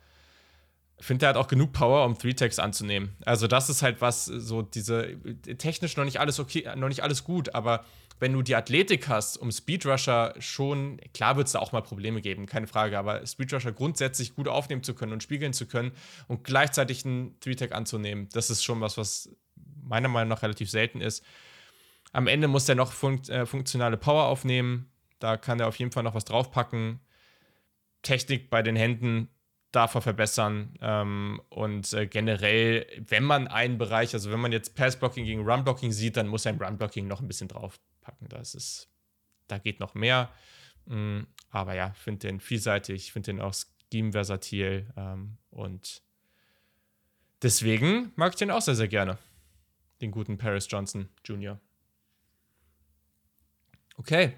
finde, 1.06 1.26
er 1.26 1.30
hat 1.30 1.38
auch 1.38 1.48
genug 1.48 1.74
Power, 1.74 2.06
um 2.06 2.18
Three-Tags 2.18 2.60
anzunehmen. 2.60 3.16
Also, 3.26 3.48
das 3.48 3.70
ist 3.70 3.82
halt 3.82 4.02
was, 4.02 4.26
so 4.26 4.62
diese, 4.62 5.18
technisch 5.58 5.98
noch 5.98 6.06
nicht 6.06 6.20
alles 6.20 6.40
okay, 6.40 6.68
noch 6.76 6.90
nicht 6.90 7.04
alles 7.04 7.24
gut, 7.24 7.54
aber 7.56 7.86
wenn 8.22 8.34
du 8.34 8.44
die 8.44 8.56
Athletik 8.56 9.08
hast, 9.08 9.38
um 9.38 9.52
Speedrusher 9.52 10.36
schon, 10.38 11.02
klar 11.12 11.38
wird 11.38 11.48
es 11.48 11.54
da 11.54 11.60
auch 11.60 11.72
mal 11.72 11.82
Probleme 11.82 12.22
geben, 12.22 12.46
keine 12.46 12.68
Frage, 12.68 13.00
aber 13.00 13.26
Speedrusher 13.26 13.72
grundsätzlich 13.72 14.36
gut 14.36 14.48
aufnehmen 14.48 14.84
zu 14.84 14.94
können 14.94 15.12
und 15.12 15.24
spiegeln 15.24 15.54
zu 15.54 15.66
können 15.66 15.92
und 16.28 16.44
gleichzeitig 16.44 17.04
einen 17.04 17.40
Three-Tag 17.40 17.72
anzunehmen, 17.72 18.30
das 18.32 18.52
ist 18.52 18.64
schon 18.64 18.80
was, 18.80 18.96
was 18.96 19.36
meiner 19.84 20.08
Meinung 20.08 20.30
nach 20.30 20.44
relativ 20.44 20.70
selten 20.70 21.02
ist. 21.02 21.26
Am 22.14 22.28
Ende 22.28 22.48
muss 22.48 22.70
er 22.70 22.76
noch 22.76 22.92
fun 22.92 23.24
äh, 23.28 23.48
funktionale 23.48 23.98
Power 23.98 24.26
aufnehmen, 24.26 24.92
da 25.18 25.36
kann 25.36 25.60
er 25.60 25.68
auf 25.68 25.80
jeden 25.80 25.92
Fall 25.92 26.04
noch 26.04 26.14
was 26.14 26.26
draufpacken. 26.26 27.00
Technik 28.04 28.52
bei 28.52 28.62
den 28.62 28.76
Händen, 28.76 29.30
darf 29.72 29.96
er 29.96 30.02
verbessern. 30.02 30.74
Ähm, 30.82 31.42
und 31.50 31.92
äh, 31.94 32.08
generell, 32.08 32.86
wenn 33.08 33.24
man 33.24 33.48
einen 33.48 33.78
Bereich, 33.78 34.14
also 34.14 34.32
wenn 34.32 34.40
man 34.40 34.52
jetzt 34.52 34.76
Passblocking 34.76 35.26
gegen 35.26 35.48
Runblocking 35.48 35.92
sieht, 35.92 36.18
dann 36.18 36.28
muss 36.28 36.46
er 36.46 36.54
im 36.54 36.62
Runblocking 36.62 37.08
noch 37.08 37.22
ein 37.22 37.28
bisschen 37.28 37.48
draufpacken. 37.48 38.28
Das 38.30 38.56
ist, 38.56 38.90
da 39.48 39.58
geht 39.58 39.80
noch 39.80 39.94
mehr. 39.94 40.32
Mhm, 40.86 41.28
aber 41.50 41.74
ja, 41.76 41.92
ich 41.96 42.02
finde 42.02 42.28
den 42.28 42.40
vielseitig, 42.40 42.96
ich 42.96 43.14
finde 43.14 43.34
den 43.34 43.42
auch 43.42 43.54
scheme-versatil 43.54 44.92
ähm, 44.98 45.38
und 45.50 46.02
deswegen 47.42 48.12
mag 48.16 48.34
ich 48.34 48.40
den 48.40 48.52
auch 48.52 48.62
sehr, 48.62 48.76
sehr 48.76 48.88
gerne. 48.88 49.18
Den 50.02 50.12
guten 50.12 50.38
Paris 50.38 50.68
Johnson 50.70 51.10
Jr. 51.24 51.60
Okay 53.98 54.34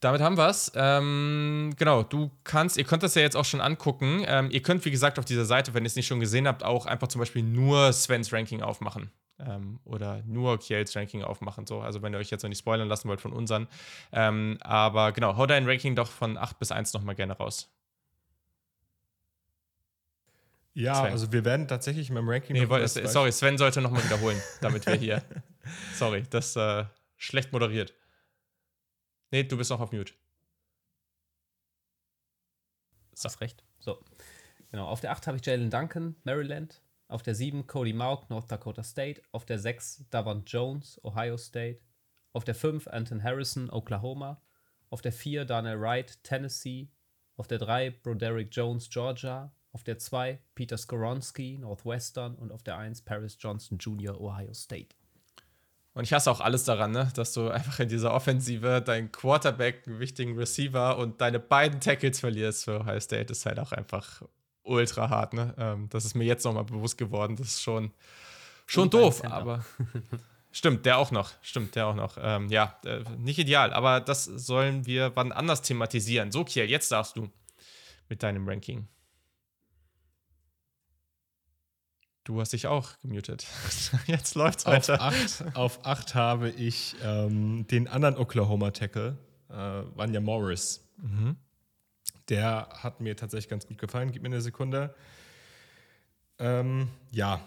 damit 0.00 0.20
haben 0.20 0.36
wir 0.36 0.48
es. 0.48 0.70
Ähm, 0.74 1.74
genau, 1.76 2.02
du 2.02 2.30
kannst, 2.44 2.76
ihr 2.76 2.84
könnt 2.84 3.02
das 3.02 3.14
ja 3.14 3.22
jetzt 3.22 3.36
auch 3.36 3.44
schon 3.44 3.60
angucken. 3.60 4.24
Ähm, 4.26 4.50
ihr 4.50 4.62
könnt, 4.62 4.84
wie 4.84 4.90
gesagt, 4.90 5.18
auf 5.18 5.24
dieser 5.24 5.44
Seite, 5.44 5.74
wenn 5.74 5.84
ihr 5.84 5.88
es 5.88 5.96
nicht 5.96 6.06
schon 6.06 6.20
gesehen 6.20 6.46
habt, 6.46 6.64
auch 6.64 6.86
einfach 6.86 7.08
zum 7.08 7.18
Beispiel 7.18 7.42
nur 7.42 7.92
Svens 7.92 8.32
Ranking 8.32 8.62
aufmachen. 8.62 9.10
Ähm, 9.40 9.78
oder 9.84 10.22
nur 10.26 10.58
Kiels 10.58 10.96
Ranking 10.96 11.22
aufmachen. 11.22 11.66
So. 11.66 11.80
Also 11.80 12.02
wenn 12.02 12.12
ihr 12.12 12.18
euch 12.18 12.30
jetzt 12.30 12.42
noch 12.42 12.48
nicht 12.48 12.58
spoilern 12.58 12.88
lassen 12.88 13.08
wollt 13.08 13.20
von 13.20 13.32
unseren. 13.32 13.68
Ähm, 14.12 14.58
aber 14.60 15.12
genau, 15.12 15.36
hau 15.36 15.46
dein 15.46 15.68
Ranking 15.68 15.94
doch 15.94 16.10
von 16.10 16.36
8 16.36 16.58
bis 16.58 16.72
1 16.72 16.92
nochmal 16.92 17.14
gerne 17.14 17.34
raus. 17.34 17.70
Ja, 20.74 20.94
Sven. 20.94 21.12
also 21.12 21.32
wir 21.32 21.44
werden 21.44 21.66
tatsächlich 21.66 22.08
mit 22.10 22.18
dem 22.18 22.28
Ranking. 22.28 22.54
Nee, 22.54 22.86
sorry, 22.86 23.32
Sven 23.32 23.58
sollte 23.58 23.80
nochmal 23.80 24.04
wiederholen, 24.04 24.40
damit 24.60 24.86
wir 24.86 24.94
hier. 24.94 25.22
sorry, 25.94 26.22
das 26.30 26.54
äh, 26.54 26.84
schlecht 27.16 27.52
moderiert. 27.52 27.94
Nee, 29.30 29.44
du 29.44 29.56
bist 29.56 29.70
auch 29.72 29.80
auf 29.80 29.92
Mute. 29.92 30.14
So. 33.12 33.24
Hast 33.24 33.40
recht. 33.40 33.64
So. 33.78 34.02
Genau, 34.70 34.86
auf 34.86 35.00
der 35.00 35.12
8 35.12 35.26
habe 35.26 35.36
ich 35.38 35.44
Jalen 35.44 35.70
Duncan, 35.70 36.16
Maryland. 36.24 36.82
Auf 37.08 37.22
der 37.22 37.34
7 37.34 37.66
Cody 37.66 37.92
Mauk, 37.92 38.28
North 38.30 38.50
Dakota 38.50 38.82
State. 38.82 39.22
Auf 39.32 39.44
der 39.44 39.58
6 39.58 40.04
Davon 40.10 40.44
Jones, 40.44 41.02
Ohio 41.04 41.36
State. 41.36 41.80
Auf 42.32 42.44
der 42.44 42.54
5 42.54 42.86
Anton 42.88 43.22
Harrison, 43.22 43.70
Oklahoma. 43.70 44.42
Auf 44.90 45.02
der 45.02 45.12
4 45.12 45.44
Daniel 45.44 45.80
Wright, 45.80 46.22
Tennessee. 46.22 46.90
Auf 47.36 47.46
der 47.46 47.58
3 47.58 47.90
Broderick 47.90 48.54
Jones, 48.54 48.88
Georgia. 48.88 49.54
Auf 49.72 49.84
der 49.84 49.98
2 49.98 50.40
Peter 50.54 50.78
Skoronski, 50.78 51.58
Northwestern. 51.58 52.34
Und 52.36 52.52
auf 52.52 52.62
der 52.62 52.78
1 52.78 53.02
Paris 53.02 53.36
Johnson 53.40 53.78
Jr., 53.78 54.20
Ohio 54.20 54.54
State. 54.54 54.94
Und 55.98 56.04
ich 56.04 56.12
hasse 56.12 56.30
auch 56.30 56.40
alles 56.40 56.62
daran, 56.62 56.92
ne? 56.92 57.10
dass 57.16 57.32
du 57.32 57.48
einfach 57.48 57.80
in 57.80 57.88
dieser 57.88 58.14
Offensive 58.14 58.80
deinen 58.80 59.10
Quarterback, 59.10 59.82
einen 59.84 59.98
wichtigen 59.98 60.38
Receiver 60.38 60.96
und 60.96 61.20
deine 61.20 61.40
beiden 61.40 61.80
Tackles 61.80 62.20
verlierst 62.20 62.66
für 62.66 62.78
Ohio 62.78 63.00
State. 63.00 63.24
Das 63.24 63.38
ist 63.38 63.46
halt 63.46 63.58
auch 63.58 63.72
einfach 63.72 64.22
ultra 64.62 65.10
hart. 65.10 65.32
Ne? 65.32 65.54
Ähm, 65.58 65.88
das 65.90 66.04
ist 66.04 66.14
mir 66.14 66.22
jetzt 66.22 66.44
nochmal 66.44 66.62
bewusst 66.62 66.98
geworden. 66.98 67.34
Das 67.34 67.48
ist 67.48 67.62
schon, 67.62 67.90
schon 68.66 68.90
doof, 68.90 69.24
aber. 69.24 69.64
Stimmt, 70.52 70.86
der 70.86 70.98
auch 70.98 71.10
noch. 71.10 71.32
Stimmt, 71.42 71.74
der 71.74 71.88
auch 71.88 71.96
noch. 71.96 72.16
Ähm, 72.22 72.48
ja, 72.48 72.78
äh, 72.84 73.00
nicht 73.16 73.40
ideal, 73.40 73.72
aber 73.72 73.98
das 73.98 74.24
sollen 74.24 74.86
wir 74.86 75.10
wann 75.16 75.32
anders 75.32 75.62
thematisieren. 75.62 76.30
So, 76.30 76.44
Kiel, 76.44 76.70
jetzt 76.70 76.92
darfst 76.92 77.16
du 77.16 77.28
mit 78.08 78.22
deinem 78.22 78.48
Ranking. 78.48 78.86
Du 82.28 82.38
hast 82.42 82.52
dich 82.52 82.66
auch 82.66 82.90
gemutet. 83.00 83.46
Jetzt 84.06 84.34
läuft's 84.34 84.66
weiter. 84.66 84.96
Auf 84.96 85.00
acht, 85.00 85.56
auf 85.56 85.86
acht 85.86 86.14
habe 86.14 86.50
ich 86.50 86.94
ähm, 87.02 87.66
den 87.68 87.88
anderen 87.88 88.18
Oklahoma-Tackle, 88.18 89.16
äh, 89.48 89.54
Vanya 89.54 90.20
Morris. 90.20 90.86
Mhm. 90.98 91.36
Der 92.28 92.68
hat 92.70 93.00
mir 93.00 93.16
tatsächlich 93.16 93.48
ganz 93.48 93.66
gut 93.66 93.78
gefallen. 93.78 94.12
Gib 94.12 94.20
mir 94.20 94.28
eine 94.28 94.42
Sekunde. 94.42 94.94
Ähm, 96.38 96.88
ja, 97.10 97.40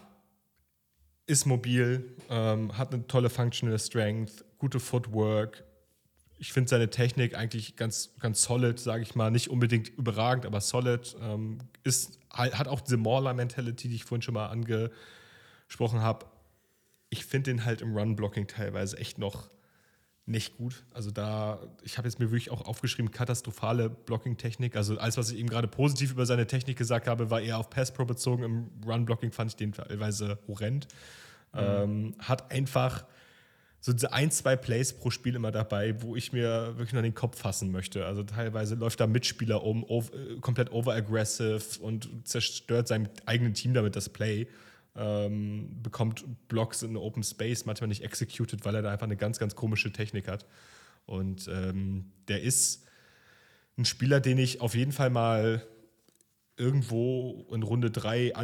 ist 1.26 1.46
mobil, 1.46 2.16
ähm, 2.28 2.76
hat 2.76 2.92
eine 2.92 3.06
tolle 3.06 3.30
Functional 3.30 3.78
Strength, 3.78 4.44
gute 4.58 4.80
Footwork. 4.80 5.62
Ich 6.42 6.52
finde 6.52 6.68
seine 6.68 6.90
Technik 6.90 7.36
eigentlich 7.36 7.76
ganz, 7.76 8.10
ganz 8.18 8.42
solid, 8.42 8.80
sage 8.80 9.04
ich 9.04 9.14
mal. 9.14 9.30
Nicht 9.30 9.48
unbedingt 9.48 9.90
überragend, 9.90 10.44
aber 10.44 10.60
solid. 10.60 11.16
Ähm, 11.22 11.58
ist, 11.84 12.18
hat 12.30 12.66
auch 12.66 12.80
diese 12.80 12.96
Mauler-Mentality, 12.96 13.88
die 13.88 13.94
ich 13.94 14.04
vorhin 14.04 14.22
schon 14.22 14.34
mal 14.34 14.48
angesprochen 14.48 16.00
habe. 16.00 16.26
Ich 17.10 17.26
finde 17.26 17.52
den 17.52 17.64
halt 17.64 17.80
im 17.80 17.96
Run-Blocking 17.96 18.48
teilweise 18.48 18.98
echt 18.98 19.18
noch 19.18 19.50
nicht 20.26 20.56
gut. 20.56 20.82
Also 20.92 21.12
da, 21.12 21.60
ich 21.84 21.96
habe 21.96 22.08
jetzt 22.08 22.18
mir 22.18 22.32
wirklich 22.32 22.50
auch 22.50 22.62
aufgeschrieben, 22.62 23.12
katastrophale 23.12 23.88
Blocking-Technik. 23.88 24.74
Also 24.74 24.98
alles, 24.98 25.16
was 25.16 25.30
ich 25.30 25.38
eben 25.38 25.48
gerade 25.48 25.68
positiv 25.68 26.10
über 26.10 26.26
seine 26.26 26.48
Technik 26.48 26.76
gesagt 26.76 27.06
habe, 27.06 27.30
war 27.30 27.40
eher 27.40 27.58
auf 27.58 27.70
Pass-Pro 27.70 28.04
bezogen. 28.04 28.42
Im 28.42 28.70
Run-Blocking 28.84 29.30
fand 29.30 29.52
ich 29.52 29.56
den 29.56 29.74
teilweise 29.74 30.40
horrend. 30.48 30.88
Mhm. 31.52 31.60
Ähm, 31.60 32.14
hat 32.18 32.50
einfach 32.50 33.04
so 33.84 33.92
ein, 34.10 34.30
zwei 34.30 34.54
Plays 34.54 34.92
pro 34.92 35.10
Spiel 35.10 35.34
immer 35.34 35.50
dabei, 35.50 36.00
wo 36.02 36.14
ich 36.14 36.32
mir 36.32 36.78
wirklich 36.78 36.92
nur 36.92 37.02
den 37.02 37.14
Kopf 37.14 37.38
fassen 37.38 37.72
möchte. 37.72 38.06
Also 38.06 38.22
teilweise 38.22 38.76
läuft 38.76 39.00
da 39.00 39.08
Mitspieler 39.08 39.64
um, 39.64 39.82
over, 39.84 40.10
komplett 40.40 40.70
over-aggressive 40.70 41.80
und 41.80 42.08
zerstört 42.24 42.86
seinem 42.86 43.08
eigenen 43.26 43.54
Team 43.54 43.74
damit 43.74 43.96
das 43.96 44.08
Play 44.08 44.46
ähm, 44.94 45.82
bekommt 45.82 46.24
Blocks 46.48 46.82
in 46.82 46.96
Open 46.96 47.22
Space 47.22 47.64
manchmal 47.64 47.88
nicht 47.88 48.04
executed, 48.04 48.64
weil 48.64 48.74
er 48.74 48.82
da 48.82 48.92
einfach 48.92 49.06
eine 49.06 49.16
ganz, 49.16 49.38
ganz 49.38 49.54
komische 49.56 49.92
Technik 49.92 50.28
hat. 50.28 50.46
Und 51.06 51.48
ähm, 51.48 52.12
der 52.28 52.42
ist 52.42 52.86
ein 53.76 53.84
Spieler, 53.84 54.20
den 54.20 54.38
ich 54.38 54.60
auf 54.60 54.74
jeden 54.74 54.92
Fall 54.92 55.10
mal 55.10 55.66
irgendwo 56.56 57.46
in 57.50 57.62
Runde 57.62 57.90
3 57.90 58.36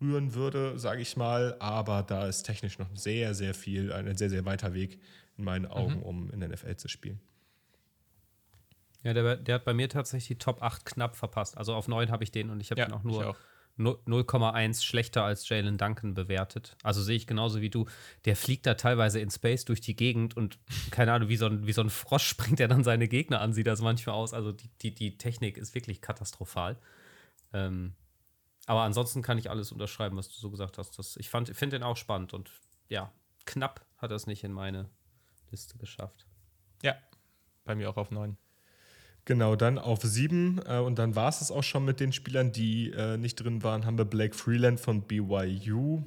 anrühren 0.00 0.34
würde, 0.34 0.78
sage 0.78 1.02
ich 1.02 1.16
mal. 1.16 1.56
Aber 1.58 2.02
da 2.02 2.26
ist 2.26 2.42
technisch 2.42 2.78
noch 2.78 2.88
sehr, 2.94 3.34
sehr 3.34 3.54
viel, 3.54 3.92
ein 3.92 4.16
sehr, 4.16 4.30
sehr 4.30 4.44
weiter 4.44 4.74
Weg 4.74 5.00
in 5.36 5.44
meinen 5.44 5.64
mhm. 5.64 5.70
Augen, 5.70 5.96
mhm. 5.96 6.02
um 6.02 6.30
in 6.30 6.40
der 6.40 6.48
NFL 6.48 6.76
zu 6.76 6.88
spielen. 6.88 7.20
Ja, 9.02 9.14
der, 9.14 9.36
der, 9.36 9.54
hat 9.54 9.64
bei 9.64 9.72
mir 9.72 9.88
tatsächlich 9.88 10.28
die 10.28 10.38
Top 10.38 10.62
8 10.62 10.84
knapp 10.84 11.16
verpasst. 11.16 11.56
Also 11.56 11.74
auf 11.74 11.88
9 11.88 12.10
habe 12.10 12.22
ich 12.22 12.32
den 12.32 12.50
und 12.50 12.60
ich 12.60 12.70
habe 12.70 12.80
ja, 12.80 12.86
ihn 12.86 12.92
auch 12.92 13.02
nur 13.02 13.34
0,1 13.78 14.84
schlechter 14.84 15.24
als 15.24 15.48
Jalen 15.48 15.78
Duncan 15.78 16.12
bewertet. 16.12 16.76
Also 16.82 17.02
sehe 17.02 17.16
ich 17.16 17.26
genauso 17.26 17.62
wie 17.62 17.70
du. 17.70 17.86
Der 18.26 18.36
fliegt 18.36 18.66
da 18.66 18.74
teilweise 18.74 19.18
in 19.20 19.30
Space 19.30 19.64
durch 19.64 19.80
die 19.80 19.96
Gegend 19.96 20.36
und 20.36 20.58
keine 20.90 21.14
Ahnung, 21.14 21.30
wie 21.30 21.36
so 21.36 21.46
ein, 21.46 21.66
wie 21.66 21.72
so 21.72 21.80
ein 21.80 21.88
Frosch 21.88 22.24
springt 22.28 22.60
er 22.60 22.68
dann 22.68 22.84
seine 22.84 23.08
Gegner 23.08 23.40
an, 23.40 23.54
sieht 23.54 23.66
das 23.66 23.80
manchmal 23.80 24.16
aus. 24.16 24.34
Also 24.34 24.52
die, 24.52 24.68
die, 24.82 24.94
die 24.94 25.16
Technik 25.16 25.56
ist 25.56 25.74
wirklich 25.74 26.02
katastrophal. 26.02 26.76
Ähm, 27.54 27.94
aber 28.70 28.82
ansonsten 28.82 29.20
kann 29.20 29.36
ich 29.36 29.50
alles 29.50 29.72
unterschreiben, 29.72 30.16
was 30.16 30.28
du 30.28 30.34
so 30.36 30.48
gesagt 30.48 30.78
hast. 30.78 30.96
Das, 30.96 31.16
ich 31.16 31.28
finde 31.28 31.70
den 31.70 31.82
auch 31.82 31.96
spannend 31.96 32.32
und 32.32 32.52
ja, 32.88 33.10
knapp 33.44 33.84
hat 33.98 34.12
er 34.12 34.14
es 34.14 34.28
nicht 34.28 34.44
in 34.44 34.52
meine 34.52 34.88
Liste 35.50 35.76
geschafft. 35.76 36.28
Ja, 36.80 36.94
bei 37.64 37.74
mir 37.74 37.90
auch 37.90 37.96
auf 37.96 38.12
9. 38.12 38.36
Genau, 39.24 39.56
dann 39.56 39.76
auf 39.76 40.02
sieben 40.02 40.60
äh, 40.64 40.78
und 40.78 41.00
dann 41.00 41.16
war 41.16 41.28
es 41.28 41.40
es 41.40 41.50
auch 41.50 41.64
schon 41.64 41.84
mit 41.84 41.98
den 41.98 42.12
Spielern, 42.12 42.52
die 42.52 42.92
äh, 42.92 43.16
nicht 43.16 43.34
drin 43.34 43.64
waren, 43.64 43.86
haben 43.86 43.98
wir 43.98 44.04
Blake 44.04 44.36
Freeland 44.36 44.78
von 44.78 45.02
BYU. 45.02 46.04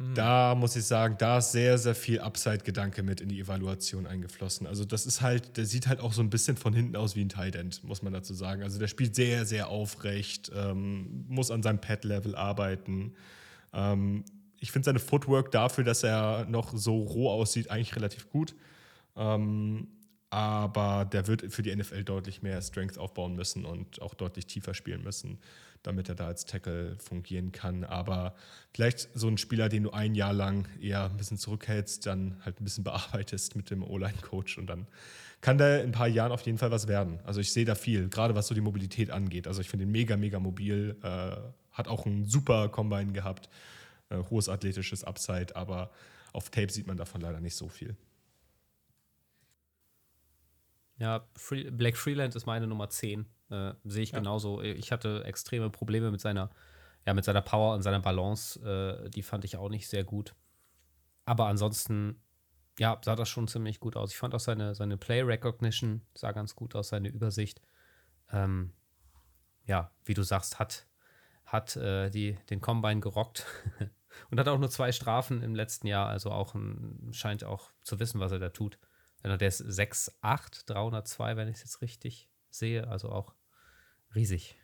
Hm. 0.00 0.14
Da 0.14 0.54
muss 0.54 0.76
ich 0.76 0.84
sagen, 0.84 1.16
da 1.18 1.38
ist 1.38 1.52
sehr, 1.52 1.76
sehr 1.76 1.94
viel 1.94 2.20
Upside-Gedanke 2.20 3.02
mit 3.02 3.20
in 3.20 3.28
die 3.28 3.38
Evaluation 3.38 4.06
eingeflossen. 4.06 4.66
Also 4.66 4.86
das 4.86 5.04
ist 5.04 5.20
halt, 5.20 5.58
der 5.58 5.66
sieht 5.66 5.86
halt 5.86 6.00
auch 6.00 6.14
so 6.14 6.22
ein 6.22 6.30
bisschen 6.30 6.56
von 6.56 6.72
hinten 6.72 6.96
aus 6.96 7.16
wie 7.16 7.20
ein 7.22 7.28
Tight 7.28 7.54
End, 7.54 7.84
muss 7.84 8.00
man 8.00 8.14
dazu 8.14 8.32
sagen. 8.32 8.62
Also 8.62 8.78
der 8.78 8.88
spielt 8.88 9.14
sehr, 9.14 9.44
sehr 9.44 9.68
aufrecht, 9.68 10.50
ähm, 10.56 11.26
muss 11.28 11.50
an 11.50 11.62
seinem 11.62 11.82
Pad-Level 11.82 12.34
arbeiten. 12.34 13.12
Ähm, 13.74 14.24
ich 14.58 14.72
finde 14.72 14.86
seine 14.86 15.00
Footwork 15.00 15.50
dafür, 15.50 15.84
dass 15.84 16.02
er 16.02 16.46
noch 16.46 16.74
so 16.74 17.02
roh 17.02 17.28
aussieht, 17.28 17.70
eigentlich 17.70 17.94
relativ 17.94 18.30
gut. 18.30 18.54
Ähm, 19.16 19.88
aber 20.30 21.04
der 21.04 21.26
wird 21.26 21.52
für 21.52 21.62
die 21.62 21.76
NFL 21.76 22.04
deutlich 22.04 22.40
mehr 22.40 22.62
Strength 22.62 22.96
aufbauen 22.96 23.34
müssen 23.34 23.66
und 23.66 24.00
auch 24.00 24.14
deutlich 24.14 24.46
tiefer 24.46 24.72
spielen 24.72 25.02
müssen, 25.02 25.40
damit 25.82 26.08
er 26.08 26.14
da 26.14 26.26
als 26.26 26.44
Tackle 26.44 26.96
fungieren 26.98 27.52
kann. 27.52 27.84
Aber 27.84 28.34
vielleicht 28.74 29.08
so 29.14 29.28
ein 29.28 29.38
Spieler, 29.38 29.68
den 29.68 29.84
du 29.84 29.90
ein 29.90 30.14
Jahr 30.14 30.32
lang 30.32 30.68
eher 30.80 31.04
ein 31.04 31.16
bisschen 31.16 31.38
zurückhältst, 31.38 32.06
dann 32.06 32.40
halt 32.44 32.60
ein 32.60 32.64
bisschen 32.64 32.84
bearbeitest 32.90 33.56
mit 33.56 33.70
dem 33.70 33.82
O-Line-Coach 33.82 34.58
und 34.58 34.66
dann 34.66 34.86
kann 35.40 35.56
der 35.56 35.82
in 35.82 35.90
ein 35.90 35.92
paar 35.92 36.08
Jahren 36.08 36.32
auf 36.32 36.42
jeden 36.42 36.58
Fall 36.58 36.70
was 36.70 36.86
werden. 36.86 37.18
Also 37.24 37.40
ich 37.40 37.52
sehe 37.52 37.64
da 37.64 37.74
viel, 37.74 38.08
gerade 38.08 38.34
was 38.34 38.46
so 38.46 38.54
die 38.54 38.60
Mobilität 38.60 39.10
angeht. 39.10 39.46
Also 39.46 39.62
ich 39.62 39.70
finde 39.70 39.84
ihn 39.84 39.90
mega, 39.90 40.16
mega 40.16 40.38
mobil, 40.38 40.96
äh, 41.02 41.36
hat 41.72 41.88
auch 41.88 42.04
einen 42.04 42.26
super 42.26 42.68
Combine 42.68 43.12
gehabt, 43.12 43.48
äh, 44.10 44.18
hohes 44.30 44.48
athletisches 44.48 45.04
Upside, 45.04 45.56
aber 45.56 45.90
auf 46.32 46.50
Tape 46.50 46.70
sieht 46.70 46.86
man 46.86 46.96
davon 46.96 47.20
leider 47.20 47.40
nicht 47.40 47.56
so 47.56 47.68
viel. 47.68 47.96
Ja, 50.98 51.26
Free, 51.34 51.70
Black 51.70 51.96
Freeland 51.96 52.36
ist 52.36 52.44
meine 52.44 52.66
Nummer 52.66 52.90
10. 52.90 53.24
Äh, 53.50 53.74
Sehe 53.84 54.02
ich 54.02 54.12
ja. 54.12 54.18
genauso. 54.18 54.62
Ich 54.62 54.92
hatte 54.92 55.24
extreme 55.24 55.70
Probleme 55.70 56.10
mit 56.10 56.20
seiner, 56.20 56.50
ja, 57.06 57.14
mit 57.14 57.24
seiner 57.24 57.42
Power 57.42 57.74
und 57.74 57.82
seiner 57.82 58.00
Balance. 58.00 58.60
Äh, 58.60 59.10
die 59.10 59.22
fand 59.22 59.44
ich 59.44 59.56
auch 59.56 59.68
nicht 59.68 59.88
sehr 59.88 60.04
gut. 60.04 60.34
Aber 61.24 61.46
ansonsten, 61.46 62.22
ja, 62.78 62.98
sah 63.04 63.16
das 63.16 63.28
schon 63.28 63.48
ziemlich 63.48 63.80
gut 63.80 63.96
aus. 63.96 64.12
Ich 64.12 64.18
fand 64.18 64.34
auch 64.34 64.40
seine, 64.40 64.74
seine 64.74 64.96
Play 64.96 65.22
Recognition 65.22 66.02
sah 66.14 66.32
ganz 66.32 66.54
gut 66.54 66.74
aus, 66.74 66.88
seine 66.88 67.08
Übersicht. 67.08 67.60
Ähm, 68.32 68.72
ja, 69.66 69.90
wie 70.04 70.14
du 70.14 70.22
sagst, 70.22 70.58
hat, 70.58 70.86
hat 71.44 71.76
äh, 71.76 72.10
die, 72.10 72.36
den 72.50 72.60
Combine 72.60 73.00
gerockt 73.00 73.46
und 74.30 74.40
hat 74.40 74.48
auch 74.48 74.58
nur 74.58 74.70
zwei 74.70 74.92
Strafen 74.92 75.42
im 75.42 75.54
letzten 75.54 75.86
Jahr. 75.86 76.08
Also 76.08 76.30
auch 76.30 76.54
ein, 76.54 77.10
scheint 77.12 77.44
auch 77.44 77.70
zu 77.82 78.00
wissen, 78.00 78.20
was 78.20 78.32
er 78.32 78.38
da 78.38 78.48
tut. 78.50 78.78
Der 79.22 79.40
ist 79.40 79.62
6'8, 79.62 80.66
302, 80.66 81.36
wenn 81.36 81.48
ich 81.48 81.56
es 81.56 81.62
jetzt 81.62 81.82
richtig 81.82 82.30
sehe. 82.48 82.88
Also 82.88 83.10
auch 83.10 83.34
riesig. 84.14 84.56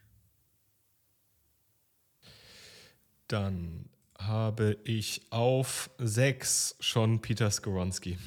Dann 3.28 3.88
habe 4.18 4.78
ich 4.84 5.22
auf 5.30 5.90
6 5.98 6.76
schon 6.80 7.20
Peter 7.20 7.50
Skoronski. 7.50 8.18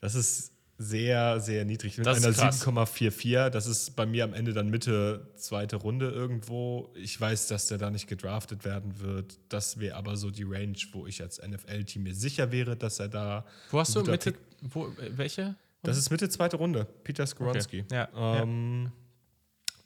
Das 0.00 0.14
ist 0.14 0.52
sehr, 0.80 1.40
sehr 1.40 1.64
niedrig. 1.64 1.98
Mit 1.98 2.06
das 2.06 2.24
einer 2.24 2.32
7,44. 2.34 3.50
Das 3.50 3.66
ist 3.66 3.96
bei 3.96 4.06
mir 4.06 4.22
am 4.24 4.32
Ende 4.32 4.52
dann 4.52 4.70
Mitte 4.70 5.28
zweite 5.36 5.76
Runde 5.76 6.08
irgendwo. 6.10 6.92
Ich 6.94 7.20
weiß, 7.20 7.48
dass 7.48 7.66
der 7.66 7.78
da 7.78 7.90
nicht 7.90 8.06
gedraftet 8.06 8.64
werden 8.64 9.00
wird. 9.00 9.38
Das 9.48 9.80
wäre 9.80 9.96
aber 9.96 10.16
so 10.16 10.30
die 10.30 10.44
Range, 10.44 10.78
wo 10.92 11.06
ich 11.06 11.20
als 11.20 11.42
NFL-Team 11.42 12.04
mir 12.04 12.14
sicher 12.14 12.52
wäre, 12.52 12.76
dass 12.76 13.00
er 13.00 13.08
da. 13.08 13.44
Wo 13.70 13.80
hast 13.80 13.94
du 13.96 14.02
Mitte? 14.02 14.34
Wo, 14.62 14.92
welche? 15.10 15.56
Das 15.82 15.98
ist 15.98 16.10
Mitte 16.10 16.28
zweite 16.28 16.56
Runde. 16.56 16.86
Peter 17.02 17.26
Skoronski. 17.26 17.80
Okay. 17.80 17.94
Ja, 17.94 18.42
ähm, 18.42 18.84
ja. 18.84 18.92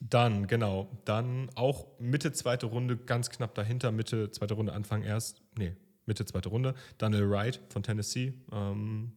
Dann, 0.09 0.49
genau. 0.49 0.91
Dann 1.05 1.49
auch 1.55 1.87
Mitte 2.01 2.33
zweite 2.33 2.67
Runde, 2.67 2.97
ganz 2.97 3.31
knapp 3.31 3.55
dahinter. 3.55 3.93
Mitte 3.93 4.31
zweite 4.33 4.55
Runde, 4.55 4.73
Anfang 4.73 5.03
erst. 5.03 5.43
Nee, 5.57 5.77
Mitte 6.07 6.25
zweite 6.25 6.49
Runde. 6.49 6.75
Daniel 6.99 7.31
Wright 7.31 7.61
von 7.69 7.83
Tennessee. 7.83 8.35
Ähm, 8.51 9.13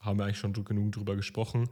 haben 0.00 0.18
wir 0.18 0.24
eigentlich 0.24 0.38
schon 0.38 0.52
genug 0.52 0.92
drüber 0.92 1.16
gesprochen. 1.16 1.70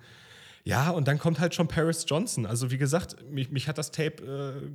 Ja, 0.64 0.90
und 0.90 1.06
dann 1.06 1.18
kommt 1.18 1.38
halt 1.38 1.54
schon 1.54 1.68
Paris 1.68 2.06
Johnson. 2.08 2.46
Also, 2.46 2.70
wie 2.70 2.78
gesagt, 2.78 3.16
mich, 3.30 3.50
mich 3.50 3.68
hat 3.68 3.78
das 3.78 3.90
Tape 3.90 4.70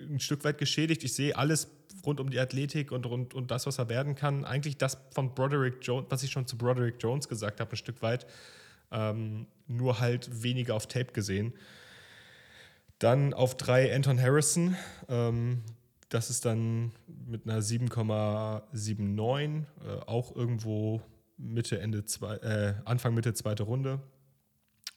ein 0.00 0.20
Stück 0.20 0.44
weit 0.44 0.58
geschädigt. 0.58 1.04
Ich 1.04 1.14
sehe 1.14 1.36
alles 1.36 1.68
rund 2.04 2.20
um 2.20 2.30
die 2.30 2.38
Athletik 2.38 2.90
und, 2.90 3.06
rund, 3.06 3.34
und 3.34 3.50
das, 3.50 3.66
was 3.66 3.78
er 3.78 3.88
werden 3.88 4.14
kann. 4.14 4.44
Eigentlich 4.44 4.78
das 4.78 4.98
von 5.12 5.34
Broderick 5.34 5.76
Jones, 5.82 6.06
was 6.08 6.22
ich 6.22 6.30
schon 6.30 6.46
zu 6.46 6.56
Broderick 6.56 6.96
Jones 7.00 7.28
gesagt 7.28 7.60
habe, 7.60 7.72
ein 7.72 7.76
Stück 7.76 8.00
weit. 8.02 8.26
Ähm, 8.90 9.46
nur 9.66 10.00
halt 10.00 10.42
weniger 10.42 10.74
auf 10.74 10.86
Tape 10.88 11.12
gesehen. 11.12 11.52
Dann 13.00 13.34
auf 13.34 13.56
drei 13.56 13.92
Anton 13.94 14.20
Harrison. 14.20 14.76
Ähm, 15.08 15.62
das 16.10 16.30
ist 16.30 16.44
dann 16.44 16.92
mit 17.26 17.46
einer 17.46 17.62
7,79, 17.62 19.64
äh, 19.84 20.00
auch 20.06 20.36
irgendwo 20.36 21.02
Mitte, 21.38 21.80
Ende 21.80 22.04
zwei, 22.04 22.36
äh, 22.36 22.74
Anfang, 22.84 23.14
Mitte 23.14 23.34
zweite 23.34 23.64
Runde. 23.64 24.00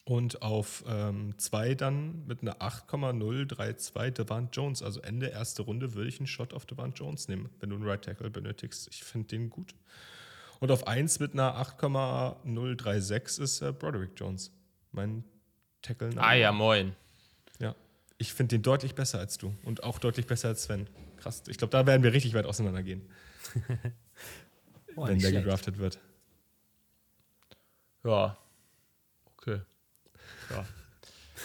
Und 0.05 0.41
auf 0.41 0.83
2 0.83 1.69
ähm, 1.69 1.77
dann 1.77 2.25
mit 2.25 2.41
einer 2.41 2.61
8,032 2.61 4.13
Devant 4.13 4.53
Jones. 4.53 4.83
Also 4.83 4.99
Ende 4.99 5.27
erste 5.27 5.61
Runde 5.61 5.93
würde 5.93 6.09
ich 6.09 6.19
einen 6.19 6.27
Shot 6.27 6.53
auf 6.53 6.65
Devant 6.65 6.99
Jones 6.99 7.29
nehmen, 7.29 7.49
wenn 7.61 7.69
du 7.69 7.77
einen 7.77 7.87
Right 7.87 8.01
Tackle 8.01 8.29
benötigst. 8.29 8.89
Ich 8.91 9.05
finde 9.05 9.29
den 9.29 9.49
gut. 9.49 9.73
Und 10.59 10.71
auf 10.71 10.87
1 10.87 11.19
mit 11.19 11.31
einer 11.33 11.55
8,036 11.55 13.41
ist 13.41 13.61
äh, 13.61 13.71
Broderick 13.71 14.11
Jones. 14.17 14.51
Mein 14.91 15.23
Tackle. 15.81 16.09
Ah 16.17 16.33
ja, 16.33 16.51
moin. 16.51 16.97
Ich 18.23 18.31
finde 18.31 18.55
den 18.55 18.61
deutlich 18.61 18.95
besser 18.95 19.19
als 19.19 19.37
du 19.37 19.53
und 19.65 19.83
auch 19.83 19.99
deutlich 19.99 20.27
besser 20.27 20.47
als 20.47 20.63
Sven. 20.63 20.87
Krass. 21.17 21.43
Ich 21.49 21.57
glaube, 21.57 21.71
da 21.71 21.85
werden 21.85 22.03
wir 22.03 22.13
richtig 22.13 22.33
weit 22.33 22.45
auseinandergehen. 22.45 23.01
oh, 24.95 25.07
wenn 25.07 25.19
der 25.19 25.27
schlecht. 25.27 25.43
gedraftet 25.43 25.77
wird. 25.77 25.99
Ja. 28.05 28.37
Okay. 29.35 29.59
Ja. 30.51 30.65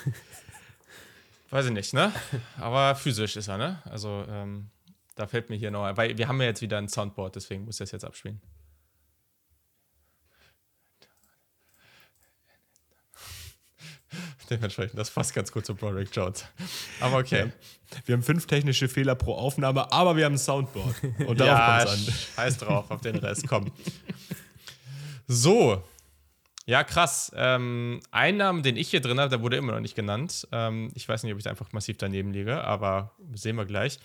Weiß 1.51 1.67
ich 1.67 1.73
nicht, 1.73 1.95
ne? 1.95 2.13
Aber 2.59 2.95
physisch 2.95 3.35
ist 3.35 3.49
er, 3.49 3.59
ne? 3.59 3.83
Also, 3.85 4.25
ähm, 4.29 4.71
da 5.17 5.27
fällt 5.27 5.51
mir 5.51 5.57
hier 5.57 5.73
noch 5.73 5.83
ein. 5.83 5.97
Weil 5.97 6.17
wir 6.17 6.29
haben 6.29 6.41
ja 6.41 6.47
jetzt 6.47 6.63
wieder 6.63 6.79
ein 6.79 6.89
Soundboard, 6.89 7.35
deswegen 7.35 7.65
muss 7.65 7.75
ich 7.75 7.87
das 7.87 7.91
jetzt 7.91 8.05
abspielen. 8.05 8.41
Dementsprechend, 14.51 14.99
das 14.99 15.11
passt 15.11 15.35
ganz 15.35 15.53
gut 15.53 15.67
zu 15.67 15.75
Broderick 15.75 16.09
Jones. 16.15 16.47
Aber 17.01 17.19
okay. 17.19 17.47
Ja. 17.47 17.99
Wir 18.07 18.15
haben 18.15 18.23
fünf 18.23 18.47
technische 18.47 18.89
Fehler 18.89 19.15
pro 19.15 19.35
Aufnahme, 19.35 19.91
aber 19.93 20.17
wir 20.17 20.25
haben 20.25 20.35
ein 20.35 20.39
Soundboard. 20.39 20.95
Und 21.27 21.41
darauf 21.41 21.59
ja, 21.59 21.85
kommt 21.85 22.01
es 22.01 22.09
an. 22.09 22.15
Scheiß 22.37 22.59
drauf, 22.59 22.91
auf 22.91 23.01
den 23.01 23.17
Rest, 23.17 23.49
komm. 23.49 23.73
So, 25.27 25.83
ja, 26.69 26.85
krass. 26.85 27.33
Ähm, 27.35 28.01
ein 28.11 28.37
Name, 28.37 28.61
den 28.61 28.77
ich 28.77 28.91
hier 28.91 29.01
drin 29.01 29.19
habe, 29.19 29.31
der 29.31 29.41
wurde 29.41 29.57
immer 29.57 29.73
noch 29.73 29.81
nicht 29.81 29.95
genannt. 29.95 30.47
Ähm, 30.53 30.91
ich 30.95 31.09
weiß 31.09 31.23
nicht, 31.23 31.33
ob 31.33 31.39
ich 31.39 31.45
da 31.45 31.49
einfach 31.49 31.73
massiv 31.73 31.97
daneben 31.97 32.31
liege, 32.31 32.63
aber 32.63 33.13
sehen 33.33 33.57
wir 33.57 33.65
gleich. 33.65 33.99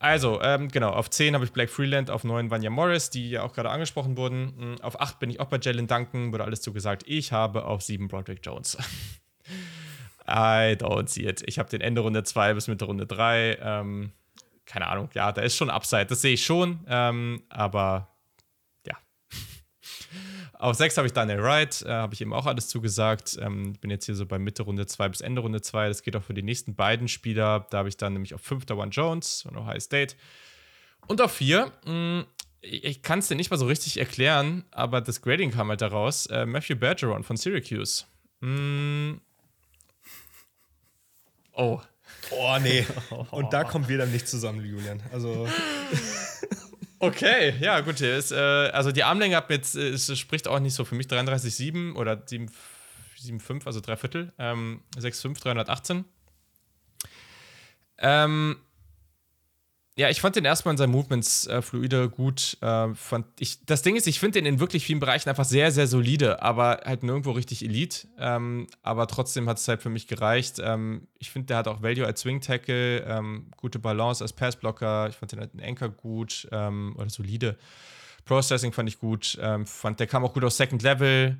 Also, 0.00 0.42
ähm, 0.42 0.68
genau, 0.68 0.90
auf 0.90 1.08
10 1.08 1.34
habe 1.34 1.44
ich 1.44 1.52
Black 1.52 1.70
Freeland, 1.70 2.10
auf 2.10 2.24
9 2.24 2.50
Vanya 2.50 2.70
Morris, 2.70 3.10
die 3.10 3.30
ja 3.30 3.44
auch 3.44 3.52
gerade 3.52 3.70
angesprochen 3.70 4.16
wurden. 4.16 4.54
Hm, 4.58 4.80
auf 4.80 5.00
8 5.00 5.20
bin 5.20 5.30
ich 5.30 5.38
auch 5.38 5.46
bei 5.46 5.58
Jalen 5.62 5.86
Duncan, 5.86 6.32
wurde 6.32 6.42
alles 6.42 6.62
zugesagt. 6.62 7.04
Ich 7.06 7.30
habe 7.30 7.64
auf 7.64 7.80
7 7.80 8.08
Broderick 8.08 8.40
Jones. 8.42 8.76
I 10.26 10.76
don't 10.78 11.08
see 11.08 11.26
it. 11.26 11.42
Ich 11.46 11.58
habe 11.58 11.68
den 11.68 11.80
Ende 11.80 12.00
Runde 12.00 12.22
2 12.22 12.54
bis 12.54 12.68
Mitte 12.68 12.84
Runde 12.84 13.06
3. 13.06 13.58
Ähm, 13.60 14.12
keine 14.64 14.86
Ahnung, 14.86 15.10
ja, 15.14 15.32
da 15.32 15.42
ist 15.42 15.56
schon 15.56 15.70
Upside, 15.70 16.06
das 16.06 16.22
sehe 16.22 16.34
ich 16.34 16.44
schon, 16.44 16.80
ähm, 16.88 17.42
aber 17.50 18.14
auf 20.58 20.76
6 20.76 20.96
habe 20.96 21.06
ich 21.06 21.12
Daniel 21.12 21.42
Wright, 21.42 21.82
äh, 21.82 21.90
habe 21.90 22.14
ich 22.14 22.20
eben 22.20 22.32
auch 22.32 22.46
alles 22.46 22.68
zugesagt. 22.68 23.38
Ähm, 23.40 23.74
bin 23.80 23.90
jetzt 23.90 24.06
hier 24.06 24.14
so 24.14 24.26
bei 24.26 24.38
Mitte 24.38 24.62
Runde 24.62 24.86
2 24.86 25.08
bis 25.08 25.20
Ende 25.20 25.40
Runde 25.40 25.60
2. 25.60 25.88
Das 25.88 26.02
geht 26.02 26.16
auch 26.16 26.22
für 26.22 26.34
die 26.34 26.42
nächsten 26.42 26.74
beiden 26.74 27.08
Spieler. 27.08 27.66
Da 27.70 27.78
habe 27.78 27.88
ich 27.88 27.96
dann 27.96 28.12
nämlich 28.12 28.34
auf 28.34 28.40
5 28.40 28.70
One 28.70 28.90
Jones 28.90 29.42
von 29.42 29.56
Ohio 29.56 29.80
State. 29.80 30.16
Und 31.06 31.20
auf 31.20 31.32
4, 31.32 31.70
hm, 31.84 32.24
ich 32.62 33.02
kann 33.02 33.18
es 33.18 33.28
dir 33.28 33.34
nicht 33.34 33.50
mal 33.50 33.58
so 33.58 33.66
richtig 33.66 33.98
erklären, 33.98 34.64
aber 34.70 35.00
das 35.00 35.20
Grading 35.20 35.50
kam 35.50 35.68
halt 35.68 35.82
daraus. 35.82 36.26
Äh, 36.26 36.46
Matthew 36.46 36.76
Bergeron 36.76 37.22
von 37.22 37.36
Syracuse. 37.36 38.04
Mm. 38.40 39.20
Oh. 41.54 41.80
Oh, 42.30 42.56
nee. 42.60 42.86
Und 43.30 43.52
da 43.52 43.64
kommen 43.64 43.88
wir 43.88 43.98
dann 43.98 44.12
nicht 44.12 44.28
zusammen, 44.28 44.64
Julian. 44.64 45.02
Also. 45.12 45.48
Okay, 47.00 47.54
ja, 47.60 47.80
gut. 47.80 48.00
Ist, 48.00 48.32
äh, 48.32 48.36
also 48.36 48.90
die 48.90 49.04
Armlänge 49.04 49.36
hat 49.36 49.50
jetzt, 49.50 49.76
äh, 49.76 49.90
es 49.90 50.18
spricht 50.18 50.48
auch 50.48 50.58
nicht 50.58 50.72
so 50.72 50.86
für 50.86 50.94
mich 50.94 51.06
33,7 51.06 51.94
oder 51.96 52.14
7,5, 52.14 53.66
also 53.66 53.80
drei 53.80 53.96
Viertel. 53.96 54.32
Ähm, 54.38 54.80
6,5, 54.96 55.42
318. 55.42 56.04
Ähm, 57.98 58.56
ja, 59.96 60.10
ich 60.10 60.20
fand 60.20 60.34
den 60.34 60.44
erstmal 60.44 60.72
in 60.74 60.78
seinen 60.78 60.90
Movements 60.90 61.46
äh, 61.46 61.62
fluide 61.62 62.08
gut. 62.08 62.56
Äh, 62.60 62.94
fand 62.94 63.26
ich, 63.38 63.64
das 63.64 63.82
Ding 63.82 63.94
ist, 63.94 64.08
ich 64.08 64.18
finde 64.18 64.40
den 64.40 64.46
in 64.46 64.58
wirklich 64.58 64.84
vielen 64.84 64.98
Bereichen 64.98 65.28
einfach 65.28 65.44
sehr, 65.44 65.70
sehr 65.70 65.86
solide, 65.86 66.42
aber 66.42 66.80
halt 66.84 67.04
nirgendwo 67.04 67.30
richtig 67.30 67.64
Elite. 67.64 68.08
Ähm, 68.18 68.66
aber 68.82 69.06
trotzdem 69.06 69.48
hat 69.48 69.58
es 69.58 69.68
halt 69.68 69.82
für 69.82 69.90
mich 69.90 70.08
gereicht. 70.08 70.56
Ähm, 70.60 71.06
ich 71.20 71.30
finde, 71.30 71.46
der 71.46 71.58
hat 71.58 71.68
auch 71.68 71.80
Value 71.80 72.04
als 72.04 72.22
Swing 72.22 72.40
Tackle, 72.40 73.02
ähm, 73.02 73.52
gute 73.56 73.78
Balance 73.78 74.24
als 74.24 74.32
Passblocker. 74.32 75.08
Ich 75.10 75.16
fand 75.16 75.30
den 75.30 75.38
halt 75.38 75.52
einen 75.52 75.62
Anchor 75.62 75.90
gut 75.90 76.48
ähm, 76.50 76.96
oder 76.98 77.08
solide. 77.08 77.56
Processing 78.24 78.72
fand 78.72 78.88
ich 78.88 78.98
gut. 78.98 79.38
Ähm, 79.40 79.64
fand, 79.64 80.00
der 80.00 80.08
kam 80.08 80.24
auch 80.24 80.32
gut 80.32 80.42
aus 80.42 80.56
Second 80.56 80.82
Level 80.82 81.38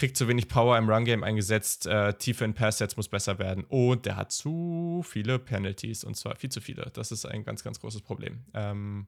kriegt 0.00 0.16
zu 0.16 0.28
wenig 0.28 0.48
Power 0.48 0.78
im 0.78 0.88
Run-Game 0.88 1.22
eingesetzt, 1.22 1.86
äh, 1.86 2.14
Tiefe 2.14 2.46
in 2.46 2.54
Pass-Sets 2.54 2.96
muss 2.96 3.08
besser 3.08 3.38
werden 3.38 3.64
und 3.68 4.06
der 4.06 4.16
hat 4.16 4.32
zu 4.32 5.04
viele 5.06 5.38
Penalties 5.38 6.04
und 6.04 6.16
zwar 6.16 6.36
viel 6.36 6.50
zu 6.50 6.62
viele. 6.62 6.90
Das 6.94 7.12
ist 7.12 7.26
ein 7.26 7.44
ganz, 7.44 7.62
ganz 7.62 7.80
großes 7.80 8.00
Problem. 8.00 8.42
Ähm, 8.54 9.06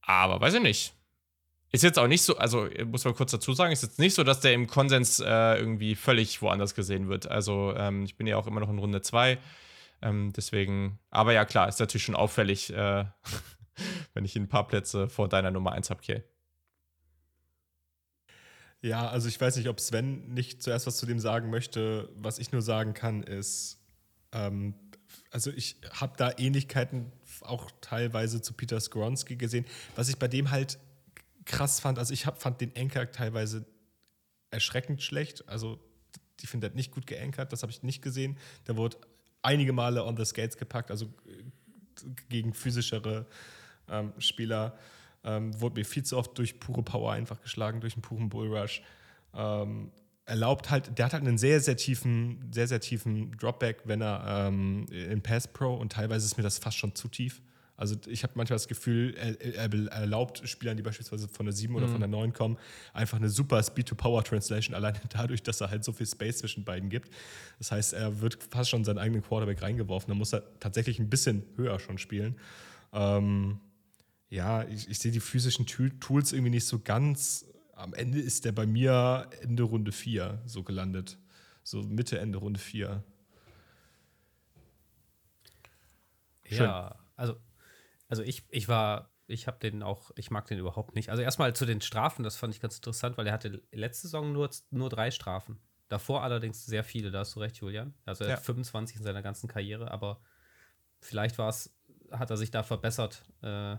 aber 0.00 0.40
weiß 0.40 0.54
ich 0.54 0.62
nicht. 0.62 0.94
Ist 1.70 1.82
jetzt 1.82 1.98
auch 1.98 2.06
nicht 2.06 2.22
so, 2.22 2.38
also 2.38 2.66
muss 2.86 3.04
man 3.04 3.14
kurz 3.14 3.32
dazu 3.32 3.52
sagen, 3.52 3.72
ist 3.72 3.82
jetzt 3.82 3.98
nicht 3.98 4.14
so, 4.14 4.24
dass 4.24 4.40
der 4.40 4.54
im 4.54 4.68
Konsens 4.68 5.20
äh, 5.20 5.58
irgendwie 5.58 5.96
völlig 5.96 6.40
woanders 6.40 6.74
gesehen 6.74 7.10
wird. 7.10 7.26
Also 7.26 7.74
ähm, 7.76 8.04
ich 8.04 8.16
bin 8.16 8.26
ja 8.26 8.38
auch 8.38 8.46
immer 8.46 8.60
noch 8.60 8.70
in 8.70 8.78
Runde 8.78 9.02
2. 9.02 9.36
Ähm, 10.00 10.32
deswegen, 10.34 10.98
aber 11.10 11.34
ja 11.34 11.44
klar, 11.44 11.68
ist 11.68 11.80
natürlich 11.80 12.04
schon 12.04 12.16
auffällig, 12.16 12.72
äh, 12.72 13.04
wenn 14.14 14.24
ich 14.24 14.34
ein 14.34 14.48
paar 14.48 14.66
Plätze 14.66 15.10
vor 15.10 15.28
deiner 15.28 15.50
Nummer 15.50 15.72
1 15.72 15.90
habe, 15.90 16.00
okay. 16.00 16.22
Ja, 18.84 19.08
also 19.08 19.28
ich 19.28 19.40
weiß 19.40 19.56
nicht, 19.56 19.70
ob 19.70 19.80
Sven 19.80 20.34
nicht 20.34 20.62
zuerst 20.62 20.86
was 20.86 20.98
zu 20.98 21.06
dem 21.06 21.18
sagen 21.18 21.48
möchte. 21.48 22.10
Was 22.16 22.38
ich 22.38 22.52
nur 22.52 22.60
sagen 22.60 22.92
kann, 22.92 23.22
ist, 23.22 23.78
ähm, 24.30 24.74
also 25.30 25.50
ich 25.50 25.76
habe 25.90 26.18
da 26.18 26.32
Ähnlichkeiten 26.36 27.10
auch 27.40 27.70
teilweise 27.80 28.42
zu 28.42 28.52
Peter 28.52 28.78
Skronski 28.78 29.36
gesehen. 29.36 29.64
Was 29.96 30.10
ich 30.10 30.18
bei 30.18 30.28
dem 30.28 30.50
halt 30.50 30.78
krass 31.46 31.80
fand, 31.80 31.98
also 31.98 32.12
ich 32.12 32.26
hab, 32.26 32.42
fand 32.42 32.60
den 32.60 32.76
Anker 32.76 33.10
teilweise 33.10 33.64
erschreckend 34.50 35.02
schlecht. 35.02 35.48
Also 35.48 35.80
ich 36.42 36.50
finde, 36.50 36.66
hat 36.66 36.74
nicht 36.74 36.92
gut 36.92 37.06
geankert, 37.06 37.54
das 37.54 37.62
habe 37.62 37.72
ich 37.72 37.82
nicht 37.82 38.02
gesehen. 38.02 38.36
Der 38.66 38.76
wurde 38.76 38.98
einige 39.40 39.72
Male 39.72 40.04
on 40.04 40.14
the 40.14 40.26
skates 40.26 40.58
gepackt, 40.58 40.90
also 40.90 41.06
äh, 41.26 41.42
gegen 42.28 42.52
physischere 42.52 43.24
ähm, 43.88 44.12
Spieler. 44.18 44.78
Ähm, 45.24 45.60
wurde 45.60 45.80
mir 45.80 45.84
viel 45.84 46.02
zu 46.02 46.16
oft 46.16 46.36
durch 46.38 46.60
pure 46.60 46.82
Power 46.82 47.12
einfach 47.12 47.40
geschlagen, 47.40 47.80
durch 47.80 47.94
einen 47.94 48.02
puren 48.02 48.28
Bullrush. 48.28 48.82
Ähm, 49.34 49.90
erlaubt 50.26 50.70
halt, 50.70 50.98
der 50.98 51.06
hat 51.06 51.12
halt 51.12 51.26
einen 51.26 51.38
sehr, 51.38 51.60
sehr 51.60 51.76
tiefen, 51.76 52.50
sehr, 52.50 52.66
sehr 52.66 52.80
tiefen 52.80 53.32
Dropback, 53.38 53.82
wenn 53.84 54.00
er 54.00 54.48
ähm, 54.48 54.86
in 54.90 55.22
Pass 55.22 55.48
Pro 55.48 55.74
und 55.74 55.92
teilweise 55.92 56.24
ist 56.24 56.36
mir 56.36 56.42
das 56.42 56.58
fast 56.58 56.76
schon 56.76 56.94
zu 56.94 57.08
tief. 57.08 57.42
Also 57.76 57.96
ich 58.06 58.22
habe 58.22 58.34
manchmal 58.36 58.56
das 58.56 58.68
Gefühl, 58.68 59.14
er, 59.16 59.40
er, 59.40 59.92
erlaubt 59.92 60.48
Spielern, 60.48 60.76
die 60.76 60.82
beispielsweise 60.82 61.26
von 61.26 61.46
der 61.46 61.52
7 61.52 61.74
oder 61.74 61.88
mhm. 61.88 61.92
von 61.92 62.00
der 62.00 62.08
9 62.08 62.32
kommen, 62.32 62.56
einfach 62.92 63.18
eine 63.18 63.28
super 63.28 63.60
Speed-to-Power-Translation, 63.62 64.74
allein 64.74 64.94
dadurch, 65.10 65.42
dass 65.42 65.60
er 65.60 65.70
halt 65.70 65.82
so 65.82 65.92
viel 65.92 66.06
Space 66.06 66.38
zwischen 66.38 66.64
beiden 66.64 66.88
gibt. 66.88 67.10
Das 67.58 67.72
heißt, 67.72 67.94
er 67.94 68.20
wird 68.20 68.38
fast 68.50 68.70
schon 68.70 68.84
seinen 68.84 68.98
eigenen 68.98 69.22
Quarterback 69.22 69.60
reingeworfen. 69.60 70.08
Da 70.08 70.14
muss 70.14 70.32
er 70.32 70.44
tatsächlich 70.60 71.00
ein 71.00 71.10
bisschen 71.10 71.42
höher 71.56 71.80
schon 71.80 71.98
spielen. 71.98 72.36
Ähm, 72.92 73.58
ja, 74.34 74.64
ich, 74.64 74.88
ich 74.88 74.98
sehe 74.98 75.12
die 75.12 75.20
physischen 75.20 75.64
Tools 75.64 76.32
irgendwie 76.32 76.50
nicht 76.50 76.66
so 76.66 76.80
ganz. 76.80 77.46
Am 77.74 77.94
Ende 77.94 78.20
ist 78.20 78.44
der 78.44 78.52
bei 78.52 78.66
mir 78.66 79.30
Ende 79.40 79.62
Runde 79.62 79.92
4 79.92 80.42
so 80.44 80.64
gelandet. 80.64 81.18
So 81.62 81.82
Mitte, 81.82 82.18
Ende 82.18 82.38
Runde 82.38 82.58
4. 82.58 83.04
Ja, 86.48 86.96
also, 87.16 87.36
also 88.08 88.22
ich, 88.22 88.44
ich 88.50 88.68
war, 88.68 89.12
ich 89.28 89.46
habe 89.46 89.58
den 89.60 89.84
auch, 89.84 90.10
ich 90.16 90.32
mag 90.32 90.46
den 90.46 90.58
überhaupt 90.58 90.96
nicht. 90.96 91.10
Also 91.10 91.22
erstmal 91.22 91.54
zu 91.54 91.64
den 91.64 91.80
Strafen, 91.80 92.24
das 92.24 92.36
fand 92.36 92.54
ich 92.54 92.60
ganz 92.60 92.76
interessant, 92.76 93.16
weil 93.16 93.28
er 93.28 93.32
hatte 93.32 93.62
letzte 93.70 94.08
Saison 94.08 94.32
nur, 94.32 94.50
nur 94.70 94.90
drei 94.90 95.12
Strafen. 95.12 95.60
Davor 95.88 96.24
allerdings 96.24 96.66
sehr 96.66 96.82
viele, 96.82 97.12
da 97.12 97.20
hast 97.20 97.36
du 97.36 97.40
recht, 97.40 97.56
Julian. 97.56 97.94
Also 98.04 98.24
er 98.24 98.30
ja. 98.30 98.36
hat 98.36 98.44
25 98.44 98.96
in 98.96 99.04
seiner 99.04 99.22
ganzen 99.22 99.48
Karriere, 99.48 99.92
aber 99.92 100.20
vielleicht 101.00 101.38
war 101.38 101.48
es, 101.48 101.72
hat 102.10 102.30
er 102.30 102.36
sich 102.36 102.50
da 102.50 102.64
verbessert. 102.64 103.24
Äh, 103.40 103.76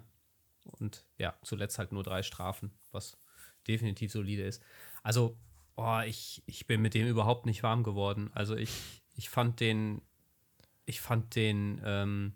und 0.66 1.06
ja, 1.18 1.36
zuletzt 1.44 1.80
halt 1.80 1.92
nur 1.92 2.04
drei 2.04 2.24
Strafen, 2.24 2.72
was 2.92 3.18
definitiv 3.68 4.12
solide 4.12 4.44
ist. 4.44 4.62
Also, 5.04 5.38
oh, 5.76 6.00
ich, 6.06 6.44
ich 6.46 6.68
bin 6.68 6.82
mit 6.82 6.94
dem 6.94 7.08
überhaupt 7.08 7.46
nicht 7.46 7.64
warm 7.64 7.84
geworden. 7.84 8.30
Also 8.34 8.56
ich, 8.56 9.04
ich 9.14 9.30
fand 9.30 9.60
den, 9.60 10.02
ich 10.86 11.02
fand 11.02 11.36
den, 11.36 11.82
ähm, 11.84 12.34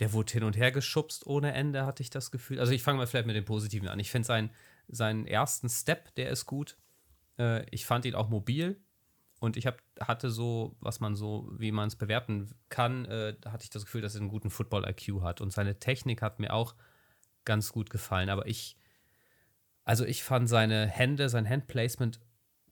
der 0.00 0.12
wurde 0.12 0.32
hin 0.32 0.44
und 0.44 0.56
her 0.56 0.72
geschubst 0.72 1.26
ohne 1.26 1.52
Ende, 1.52 1.86
hatte 1.86 2.02
ich 2.02 2.10
das 2.10 2.30
Gefühl. 2.30 2.60
Also 2.60 2.72
ich 2.72 2.82
fange 2.82 2.98
mal 2.98 3.06
vielleicht 3.06 3.26
mit 3.26 3.36
dem 3.36 3.44
Positiven 3.44 3.88
an. 3.88 3.98
Ich 3.98 4.10
finde 4.10 4.26
seinen, 4.26 4.50
seinen 4.88 5.26
ersten 5.26 5.68
Step, 5.68 6.14
der 6.16 6.30
ist 6.30 6.46
gut. 6.46 6.76
Äh, 7.38 7.68
ich 7.70 7.86
fand 7.86 8.04
ihn 8.04 8.14
auch 8.14 8.28
mobil. 8.28 8.80
Und 9.40 9.58
ich 9.58 9.66
hab, 9.66 9.82
hatte 10.00 10.30
so, 10.30 10.74
was 10.80 11.00
man 11.00 11.16
so, 11.16 11.50
wie 11.58 11.70
man 11.70 11.88
es 11.88 11.96
bewerten 11.96 12.50
kann, 12.70 13.04
äh, 13.04 13.36
hatte 13.44 13.64
ich 13.64 13.70
das 13.70 13.84
Gefühl, 13.84 14.00
dass 14.00 14.14
er 14.14 14.22
einen 14.22 14.30
guten 14.30 14.48
Football-IQ 14.48 15.20
hat. 15.20 15.40
Und 15.42 15.52
seine 15.52 15.78
Technik 15.78 16.22
hat 16.22 16.40
mir 16.40 16.54
auch 16.54 16.74
ganz 17.44 17.72
gut 17.72 17.90
gefallen. 17.90 18.28
Aber 18.28 18.46
ich, 18.46 18.76
also 19.84 20.04
ich 20.04 20.22
fand 20.22 20.48
seine 20.48 20.86
Hände, 20.86 21.28
sein 21.28 21.48
Handplacement 21.48 22.20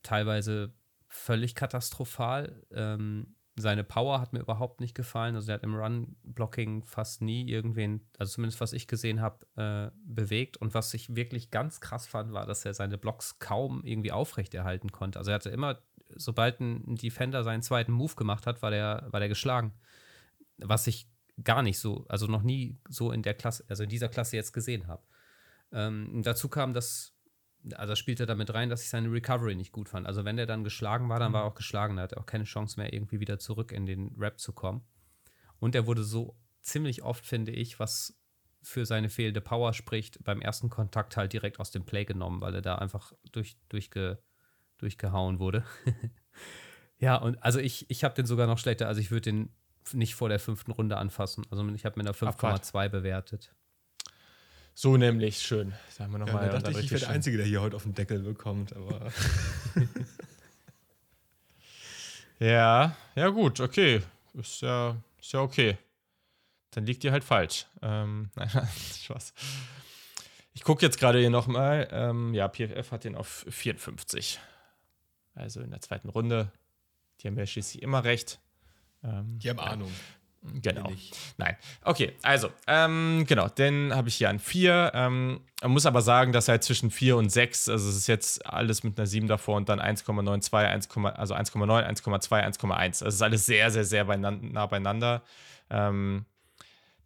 teilweise 0.02 0.74
völlig 1.08 1.54
katastrophal. 1.54 2.64
Ähm, 2.72 3.34
seine 3.54 3.84
Power 3.84 4.20
hat 4.20 4.32
mir 4.32 4.40
überhaupt 4.40 4.80
nicht 4.80 4.94
gefallen. 4.94 5.34
Also 5.34 5.50
er 5.50 5.56
hat 5.56 5.62
im 5.62 5.74
Run-Blocking 5.74 6.84
fast 6.84 7.20
nie 7.20 7.48
irgendwen, 7.48 8.08
also 8.18 8.32
zumindest 8.32 8.60
was 8.62 8.72
ich 8.72 8.88
gesehen 8.88 9.20
habe, 9.20 9.46
äh, 9.56 9.90
bewegt. 10.04 10.56
Und 10.56 10.72
was 10.72 10.94
ich 10.94 11.14
wirklich 11.14 11.50
ganz 11.50 11.80
krass 11.80 12.06
fand, 12.06 12.32
war, 12.32 12.46
dass 12.46 12.64
er 12.64 12.72
seine 12.72 12.96
Blocks 12.96 13.38
kaum 13.38 13.84
irgendwie 13.84 14.12
aufrechterhalten 14.12 14.90
konnte. 14.90 15.18
Also 15.18 15.32
er 15.32 15.34
hatte 15.34 15.50
immer, 15.50 15.82
sobald 16.14 16.60
ein 16.60 16.96
Defender 16.96 17.44
seinen 17.44 17.62
zweiten 17.62 17.92
Move 17.92 18.14
gemacht 18.14 18.46
hat, 18.46 18.62
war 18.62 18.70
der, 18.70 19.08
war 19.10 19.20
der 19.20 19.28
geschlagen. 19.28 19.74
Was 20.56 20.86
ich 20.86 21.11
gar 21.44 21.62
nicht 21.62 21.78
so, 21.78 22.04
also 22.08 22.26
noch 22.26 22.42
nie 22.42 22.78
so 22.88 23.12
in 23.12 23.22
der 23.22 23.34
Klasse, 23.34 23.64
also 23.68 23.82
in 23.82 23.88
dieser 23.88 24.08
Klasse 24.08 24.36
jetzt 24.36 24.52
gesehen 24.52 24.86
habe. 24.86 25.02
Ähm, 25.72 26.22
dazu 26.22 26.48
kam, 26.48 26.72
dass 26.74 27.12
also 27.74 27.94
spielte 27.94 28.26
damit 28.26 28.52
rein, 28.52 28.68
dass 28.68 28.82
ich 28.82 28.88
seine 28.88 29.10
Recovery 29.10 29.54
nicht 29.54 29.72
gut 29.72 29.88
fand. 29.88 30.06
Also 30.06 30.24
wenn 30.24 30.36
der 30.36 30.46
dann 30.46 30.64
geschlagen 30.64 31.08
war, 31.08 31.20
dann 31.20 31.32
war 31.32 31.42
er 31.42 31.44
mhm. 31.44 31.52
auch 31.52 31.54
geschlagen. 31.54 31.96
Er 31.96 32.04
hatte 32.04 32.18
auch 32.18 32.26
keine 32.26 32.44
Chance 32.44 32.80
mehr, 32.80 32.92
irgendwie 32.92 33.20
wieder 33.20 33.38
zurück 33.38 33.72
in 33.72 33.86
den 33.86 34.14
Rap 34.18 34.40
zu 34.40 34.52
kommen. 34.52 34.82
Und 35.60 35.74
er 35.74 35.86
wurde 35.86 36.02
so 36.02 36.36
ziemlich 36.60 37.02
oft, 37.02 37.24
finde 37.24 37.52
ich, 37.52 37.78
was 37.78 38.18
für 38.62 38.86
seine 38.86 39.10
fehlende 39.10 39.40
Power 39.40 39.72
spricht, 39.72 40.22
beim 40.24 40.40
ersten 40.40 40.70
Kontakt 40.70 41.16
halt 41.16 41.32
direkt 41.32 41.60
aus 41.60 41.70
dem 41.70 41.84
Play 41.84 42.04
genommen, 42.04 42.40
weil 42.40 42.54
er 42.54 42.62
da 42.62 42.76
einfach 42.76 43.12
durch, 43.32 43.56
durchge, 43.68 44.22
durchgehauen 44.78 45.38
wurde. 45.38 45.64
ja, 46.98 47.16
und 47.16 47.42
also 47.42 47.58
ich, 47.58 47.90
ich 47.90 48.04
habe 48.04 48.14
den 48.14 48.26
sogar 48.26 48.46
noch 48.46 48.58
schlechter, 48.58 48.86
also 48.86 49.00
ich 49.00 49.10
würde 49.10 49.32
den 49.32 49.50
nicht 49.92 50.14
vor 50.14 50.28
der 50.28 50.38
fünften 50.38 50.72
Runde 50.72 50.96
anfassen. 50.96 51.44
Also 51.50 51.66
ich 51.68 51.84
habe 51.84 51.98
mir 51.98 52.04
da 52.04 52.12
5,2 52.12 52.88
bewertet. 52.88 53.52
So 54.74 54.96
nämlich 54.96 55.40
schön. 55.40 55.74
Sagen 55.90 56.12
wir 56.12 56.18
noch 56.18 56.28
ja, 56.28 56.48
da 56.48 56.58
dachte 56.58 56.70
ich, 56.70 56.86
ich 56.86 56.90
wäre 56.90 57.00
der 57.00 57.10
Einzige, 57.10 57.36
der 57.36 57.46
hier 57.46 57.60
heute 57.60 57.76
auf 57.76 57.82
den 57.82 57.94
Deckel 57.94 58.20
bekommt, 58.20 58.74
aber. 58.74 59.12
ja, 62.38 62.96
ja, 63.14 63.28
gut, 63.28 63.60
okay. 63.60 64.02
Ist 64.34 64.62
ja, 64.62 64.96
ist 65.20 65.32
ja 65.32 65.40
okay. 65.40 65.76
Dann 66.70 66.86
liegt 66.86 67.04
ihr 67.04 67.12
halt 67.12 67.24
falsch. 67.24 67.66
Ähm, 67.82 68.30
nein, 68.34 68.48
Spaß. 69.02 69.34
Ich 70.54 70.64
gucke 70.64 70.84
jetzt 70.84 70.98
gerade 70.98 71.18
hier 71.18 71.30
nochmal. 71.30 71.88
Ähm, 71.90 72.32
ja, 72.32 72.48
PFF 72.48 72.92
hat 72.92 73.04
den 73.04 73.14
auf 73.14 73.44
54. 73.48 74.40
Also 75.34 75.60
in 75.60 75.70
der 75.70 75.80
zweiten 75.80 76.08
Runde. 76.08 76.50
Die 77.20 77.28
haben 77.28 77.38
ja 77.38 77.46
schließlich 77.46 77.82
immer 77.82 78.04
recht. 78.04 78.40
Ähm, 79.04 79.38
die 79.38 79.50
haben 79.50 79.58
Ahnung. 79.58 79.90
Genau. 80.60 80.90
Nein. 81.36 81.56
Okay, 81.82 82.14
also, 82.22 82.50
ähm, 82.66 83.24
genau, 83.28 83.48
den 83.48 83.94
habe 83.94 84.08
ich 84.08 84.16
hier 84.16 84.28
an 84.28 84.40
4. 84.40 84.90
Ähm, 84.92 85.40
man 85.62 85.70
muss 85.70 85.86
aber 85.86 86.02
sagen, 86.02 86.32
dass 86.32 86.48
er 86.48 86.52
halt 86.52 86.64
zwischen 86.64 86.90
4 86.90 87.16
und 87.16 87.30
6, 87.30 87.68
also 87.68 87.88
es 87.88 87.96
ist 87.96 88.06
jetzt 88.08 88.44
alles 88.44 88.82
mit 88.82 88.98
einer 88.98 89.06
7 89.06 89.28
davor 89.28 89.56
und 89.56 89.68
dann 89.68 89.80
1,92, 89.80 90.52
1, 90.52 90.88
also 91.16 91.34
1,9, 91.34 92.02
1,2, 92.02 92.44
1,1. 92.44 92.74
Also 92.74 93.06
es 93.06 93.14
ist 93.14 93.22
alles 93.22 93.46
sehr, 93.46 93.70
sehr, 93.70 93.84
sehr 93.84 94.04
beieinander, 94.04 94.48
nah 94.48 94.66
beieinander. 94.66 95.22
Ähm, 95.70 96.26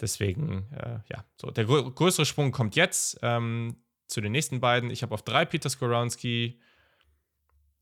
deswegen, 0.00 0.66
äh, 0.72 1.00
ja, 1.12 1.24
so, 1.36 1.50
der 1.50 1.66
grö 1.66 1.90
größere 1.90 2.24
Sprung 2.24 2.52
kommt 2.52 2.74
jetzt 2.74 3.18
ähm, 3.20 3.76
zu 4.06 4.22
den 4.22 4.32
nächsten 4.32 4.60
beiden. 4.60 4.88
Ich 4.88 5.02
habe 5.02 5.12
auf 5.12 5.22
3 5.22 5.44
Peter 5.44 5.68
Skoronski, 5.68 6.58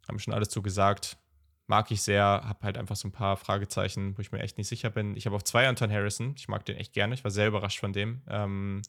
haben 0.08 0.18
schon 0.18 0.34
alles 0.34 0.48
zugesagt 0.48 1.16
mag 1.66 1.90
ich 1.90 2.02
sehr, 2.02 2.24
habe 2.24 2.58
halt 2.62 2.76
einfach 2.78 2.96
so 2.96 3.08
ein 3.08 3.12
paar 3.12 3.36
Fragezeichen, 3.36 4.16
wo 4.16 4.20
ich 4.20 4.32
mir 4.32 4.40
echt 4.40 4.58
nicht 4.58 4.68
sicher 4.68 4.90
bin. 4.90 5.16
Ich 5.16 5.26
habe 5.26 5.36
auf 5.36 5.44
zwei 5.44 5.66
Anton 5.66 5.90
Harrison, 5.90 6.34
ich 6.36 6.48
mag 6.48 6.64
den 6.64 6.76
echt 6.76 6.92
gerne, 6.92 7.14
ich 7.14 7.24
war 7.24 7.30
sehr 7.30 7.48
überrascht 7.48 7.80
von 7.80 7.92
dem. 7.92 8.22
Ähm, 8.28 8.82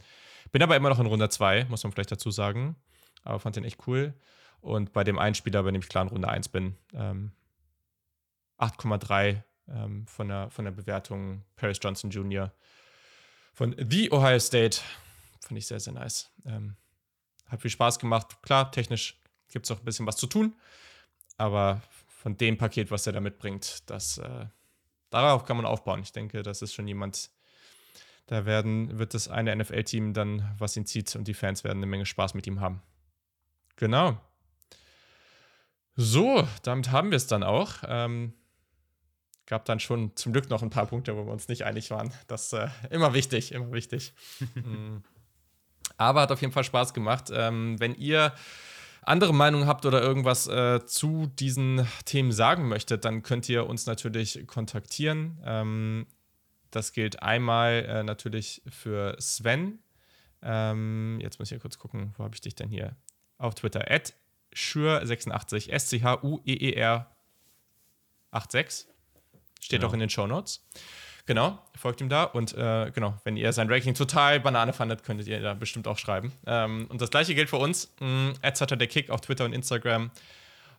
bin 0.51 0.61
aber 0.61 0.75
immer 0.75 0.89
noch 0.89 0.99
in 0.99 1.05
Runde 1.05 1.29
2, 1.29 1.65
muss 1.65 1.83
man 1.83 1.91
vielleicht 1.91 2.11
dazu 2.11 2.31
sagen, 2.31 2.75
aber 3.23 3.39
fand 3.39 3.55
den 3.55 3.63
echt 3.63 3.87
cool. 3.87 4.13
Und 4.61 4.93
bei 4.93 5.03
dem 5.03 5.19
einen 5.19 5.35
Spieler, 5.35 5.63
bei 5.63 5.71
dem 5.71 5.81
ich 5.81 5.89
klar 5.89 6.03
in 6.03 6.09
Runde 6.09 6.27
1 6.27 6.49
bin, 6.49 6.75
ähm, 6.93 7.31
8,3 8.57 9.41
ähm, 9.67 10.07
von, 10.07 10.27
der, 10.27 10.49
von 10.49 10.65
der 10.65 10.71
Bewertung 10.71 11.43
Paris 11.55 11.79
Johnson 11.81 12.09
Jr. 12.09 12.51
von 13.53 13.75
The 13.77 14.11
Ohio 14.11 14.39
State. 14.39 14.79
Fand 15.41 15.57
ich 15.57 15.67
sehr, 15.67 15.79
sehr 15.79 15.93
nice. 15.93 16.31
Ähm, 16.45 16.75
hat 17.47 17.61
viel 17.61 17.71
Spaß 17.71 17.99
gemacht. 17.99 18.41
Klar, 18.41 18.71
technisch 18.71 19.19
gibt 19.51 19.65
es 19.65 19.71
auch 19.71 19.79
ein 19.79 19.85
bisschen 19.85 20.07
was 20.07 20.17
zu 20.17 20.27
tun, 20.27 20.55
aber 21.37 21.81
von 22.25 22.37
dem 22.37 22.57
Paket, 22.57 22.89
was 22.89 23.05
er 23.05 23.13
da 23.13 23.19
mitbringt, 23.19 23.87
das, 23.87 24.17
äh, 24.17 24.47
darauf 25.11 25.45
kann 25.45 25.57
man 25.57 25.67
aufbauen. 25.67 26.01
Ich 26.01 26.11
denke, 26.11 26.41
das 26.41 26.63
ist 26.63 26.73
schon 26.73 26.87
jemand, 26.87 27.29
da 28.25 28.47
werden, 28.47 28.97
wird 28.97 29.13
das 29.13 29.27
eine 29.27 29.55
NFL-Team 29.55 30.15
dann, 30.15 30.55
was 30.57 30.75
ihn 30.75 30.87
zieht 30.87 31.15
und 31.15 31.27
die 31.27 31.35
Fans 31.35 31.63
werden 31.63 31.77
eine 31.77 31.85
Menge 31.85 32.07
Spaß 32.07 32.33
mit 32.33 32.47
ihm 32.47 32.61
haben. 32.61 32.81
Genau. 33.75 34.19
So, 35.95 36.47
damit 36.63 36.89
haben 36.89 37.11
wir 37.11 37.17
es 37.17 37.27
dann 37.27 37.43
auch. 37.43 37.83
Ähm, 37.87 38.33
gab 39.45 39.65
dann 39.65 39.79
schon 39.79 40.15
zum 40.15 40.33
Glück 40.33 40.49
noch 40.49 40.63
ein 40.63 40.71
paar 40.71 40.87
Punkte, 40.87 41.15
wo 41.15 41.27
wir 41.27 41.31
uns 41.31 41.47
nicht 41.47 41.63
einig 41.63 41.91
waren. 41.91 42.11
Das 42.25 42.45
ist 42.45 42.53
äh, 42.53 42.69
immer 42.89 43.13
wichtig, 43.13 43.51
immer 43.51 43.71
wichtig. 43.71 44.15
Mm. 44.55 45.03
Aber 45.97 46.21
hat 46.21 46.31
auf 46.31 46.41
jeden 46.41 46.51
Fall 46.51 46.63
Spaß 46.63 46.95
gemacht. 46.95 47.29
Ähm, 47.31 47.79
wenn 47.79 47.93
ihr 47.93 48.33
andere 49.07 49.33
Meinungen 49.33 49.67
habt 49.67 49.85
oder 49.85 50.01
irgendwas 50.01 50.47
äh, 50.47 50.85
zu 50.85 51.27
diesen 51.27 51.87
Themen 52.05 52.31
sagen 52.31 52.67
möchtet, 52.67 53.05
dann 53.05 53.23
könnt 53.23 53.47
ihr 53.49 53.67
uns 53.67 53.85
natürlich 53.85 54.45
kontaktieren. 54.47 55.37
Ähm, 55.43 56.07
das 56.71 56.91
gilt 56.91 57.21
einmal 57.21 57.85
äh, 57.85 58.03
natürlich 58.03 58.61
für 58.67 59.15
Sven. 59.19 59.79
Ähm, 60.41 61.19
jetzt 61.21 61.39
muss 61.39 61.49
ich 61.49 61.53
ja 61.53 61.59
kurz 61.59 61.77
gucken, 61.77 62.13
wo 62.17 62.23
habe 62.23 62.35
ich 62.35 62.41
dich 62.41 62.55
denn 62.55 62.69
hier? 62.69 62.95
Auf 63.37 63.55
Twitter. 63.55 63.89
At 63.89 64.13
Schür86, 64.53 65.69
S-C-H-U-E-E-R 65.69 67.15
86. 68.31 68.87
Steht 69.61 69.79
genau. 69.79 69.89
auch 69.89 69.93
in 69.93 69.99
den 69.99 70.09
Show 70.09 70.27
Notes. 70.27 70.65
Genau, 71.27 71.57
folgt 71.75 72.01
ihm 72.01 72.09
da. 72.09 72.23
Und 72.23 72.53
äh, 72.53 72.91
genau, 72.93 73.15
wenn 73.23 73.35
ihr 73.35 73.51
sein 73.51 73.69
Ranking 73.69 73.95
total 73.95 74.39
Banane 74.39 74.73
fandet, 74.73 75.03
könntet 75.03 75.27
ihr 75.27 75.41
da 75.41 75.55
bestimmt 75.55 75.87
auch 75.87 75.97
schreiben. 75.97 76.31
Ähm, 76.45 76.85
und 76.89 77.01
das 77.01 77.09
gleiche 77.09 77.33
gilt 77.33 77.49
für 77.49 77.57
uns. 77.57 77.91
Mm, 77.99 78.31
der 78.41 78.87
Kick 78.87 79.09
auf 79.09 79.21
Twitter 79.21 79.45
und 79.45 79.53
Instagram. 79.53 80.11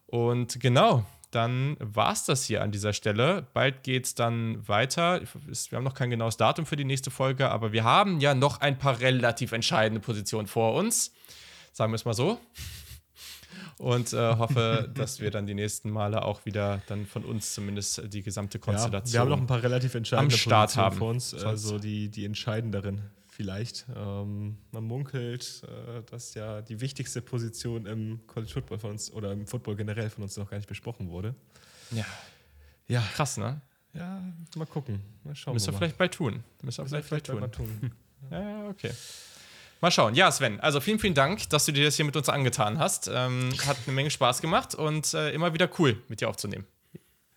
Und 0.06 0.60
genau, 0.60 1.04
dann 1.32 1.76
war 1.80 2.12
es 2.12 2.24
das 2.24 2.44
hier 2.44 2.62
an 2.62 2.70
dieser 2.70 2.92
Stelle. 2.92 3.46
Bald 3.54 3.82
geht 3.82 4.06
es 4.06 4.14
dann 4.14 4.66
weiter. 4.68 5.20
Wir 5.20 5.76
haben 5.76 5.84
noch 5.84 5.94
kein 5.94 6.10
genaues 6.10 6.36
Datum 6.36 6.64
für 6.64 6.76
die 6.76 6.84
nächste 6.84 7.10
Folge, 7.10 7.50
aber 7.50 7.72
wir 7.72 7.82
haben 7.82 8.20
ja 8.20 8.34
noch 8.34 8.60
ein 8.60 8.78
paar 8.78 9.00
relativ 9.00 9.50
entscheidende 9.50 10.00
Positionen 10.00 10.46
vor 10.46 10.74
uns. 10.74 11.12
Sagen 11.72 11.90
wir 11.92 11.96
es 11.96 12.04
mal 12.04 12.14
so 12.14 12.40
und 13.78 14.12
äh, 14.12 14.36
hoffe, 14.36 14.90
dass 14.94 15.20
wir 15.20 15.30
dann 15.30 15.46
die 15.46 15.54
nächsten 15.54 15.90
Male 15.90 16.22
auch 16.22 16.46
wieder 16.46 16.82
dann 16.86 17.06
von 17.06 17.24
uns 17.24 17.54
zumindest 17.54 18.02
die 18.12 18.22
gesamte 18.22 18.58
Konstellation. 18.58 19.06
Ja, 19.06 19.12
wir 19.12 19.20
haben 19.20 19.28
noch 19.28 19.38
ein 19.38 19.46
paar 19.46 19.62
relativ 19.62 19.94
entscheidende 19.94 20.34
am 20.34 20.38
Start 20.38 20.68
Positionen 20.68 20.86
haben. 20.86 20.98
vor 20.98 21.10
uns, 21.10 21.34
also 21.34 21.78
die, 21.78 22.08
die 22.08 22.24
entscheidenderen 22.24 23.02
vielleicht. 23.36 23.84
Ähm, 23.94 24.56
man 24.72 24.84
munkelt, 24.84 25.62
äh, 25.64 26.02
dass 26.10 26.34
ja 26.34 26.62
die 26.62 26.80
wichtigste 26.80 27.20
Position 27.20 27.84
im 27.86 28.26
College 28.26 28.50
Football 28.52 28.78
von 28.78 28.90
uns 28.92 29.12
oder 29.12 29.32
im 29.32 29.46
Football 29.46 29.76
generell 29.76 30.08
von 30.08 30.22
uns 30.22 30.36
noch 30.36 30.48
gar 30.48 30.56
nicht 30.56 30.68
besprochen 30.68 31.10
wurde. 31.10 31.34
Ja. 31.90 32.06
Ja. 32.88 33.02
Krass, 33.14 33.36
ne? 33.36 33.60
Ja, 33.92 34.22
mal 34.56 34.66
gucken. 34.66 35.00
Mal 35.24 35.34
schauen 35.34 35.54
Müssen 35.54 35.68
wir, 35.68 35.72
mal. 35.72 35.78
vielleicht 35.78 35.98
bald 35.98 36.14
tun. 36.14 36.44
Müssen 36.62 36.84
wir 36.84 36.88
vielleicht, 36.88 37.08
vielleicht 37.08 37.26
bald, 37.26 37.40
bald 37.40 37.54
tun. 37.54 37.92
ja, 38.30 38.68
okay. 38.68 38.92
Mal 39.86 39.92
schauen. 39.92 40.16
Ja, 40.16 40.32
Sven, 40.32 40.58
also 40.58 40.80
vielen, 40.80 40.98
vielen 40.98 41.14
Dank, 41.14 41.48
dass 41.50 41.64
du 41.64 41.70
dir 41.70 41.84
das 41.84 41.94
hier 41.94 42.04
mit 42.04 42.16
uns 42.16 42.28
angetan 42.28 42.80
hast. 42.80 43.06
Ähm, 43.06 43.52
hat 43.68 43.76
eine 43.86 43.94
Menge 43.94 44.10
Spaß 44.10 44.40
gemacht 44.40 44.74
und 44.74 45.14
äh, 45.14 45.30
immer 45.30 45.54
wieder 45.54 45.70
cool, 45.78 46.02
mit 46.08 46.20
dir 46.20 46.28
aufzunehmen. 46.28 46.66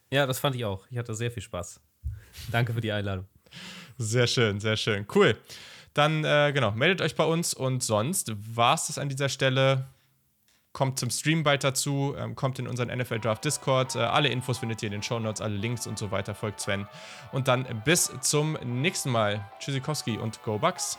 Ja, 0.10 0.26
das 0.26 0.40
fand 0.40 0.56
ich 0.56 0.66
auch. 0.66 0.84
Ich 0.90 0.98
hatte 0.98 1.14
sehr 1.14 1.30
viel 1.30 1.44
Spaß. 1.44 1.80
Danke 2.52 2.74
für 2.74 2.82
die 2.82 2.92
Einladung. 2.92 3.28
Sehr 4.00 4.26
schön, 4.26 4.60
sehr 4.60 4.78
schön. 4.78 5.06
Cool. 5.14 5.38
Dann, 5.94 6.24
äh, 6.26 6.52
genau, 6.52 6.72
meldet 6.72 7.02
euch 7.02 7.16
bei 7.16 7.24
uns 7.24 7.54
und 7.54 7.84
sonst 7.84 8.32
war 8.56 8.74
es 8.74 8.88
das 8.88 8.98
an 8.98 9.10
dieser 9.10 9.30
Stelle. 9.30 9.86
Kommt 10.74 10.98
zum 10.98 11.12
Stream 11.12 11.44
bald 11.44 11.64
dazu, 11.64 12.16
ähm, 12.18 12.34
kommt 12.34 12.58
in 12.58 12.68
unseren 12.68 12.88
NFL 12.88 13.20
Draft 13.20 13.46
Discord. 13.46 13.96
Äh, 13.96 14.00
alle 14.00 14.30
Infos 14.30 14.58
findet 14.58 14.82
ihr 14.82 14.88
in 14.88 14.94
den 14.94 15.04
Show 15.04 15.20
Notes, 15.20 15.40
alle 15.40 15.56
Links 15.56 15.86
und 15.86 16.00
so 16.00 16.10
weiter. 16.10 16.34
Folgt 16.34 16.62
Sven. 16.62 16.88
Und 17.32 17.48
dann 17.48 17.84
bis 17.86 18.12
zum 18.22 18.54
nächsten 18.64 19.12
Mal. 19.12 19.48
Tschüssikowski 19.60 20.18
und 20.18 20.42
Go 20.42 20.58
Bucks. 20.58 20.98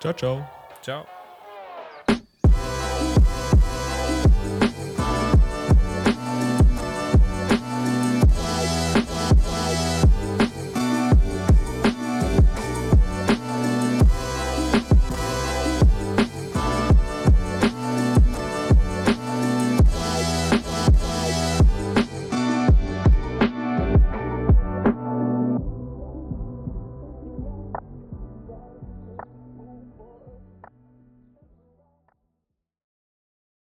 Ciao, 0.00 0.14
ciao. 0.14 0.59
Ciao. 0.82 1.19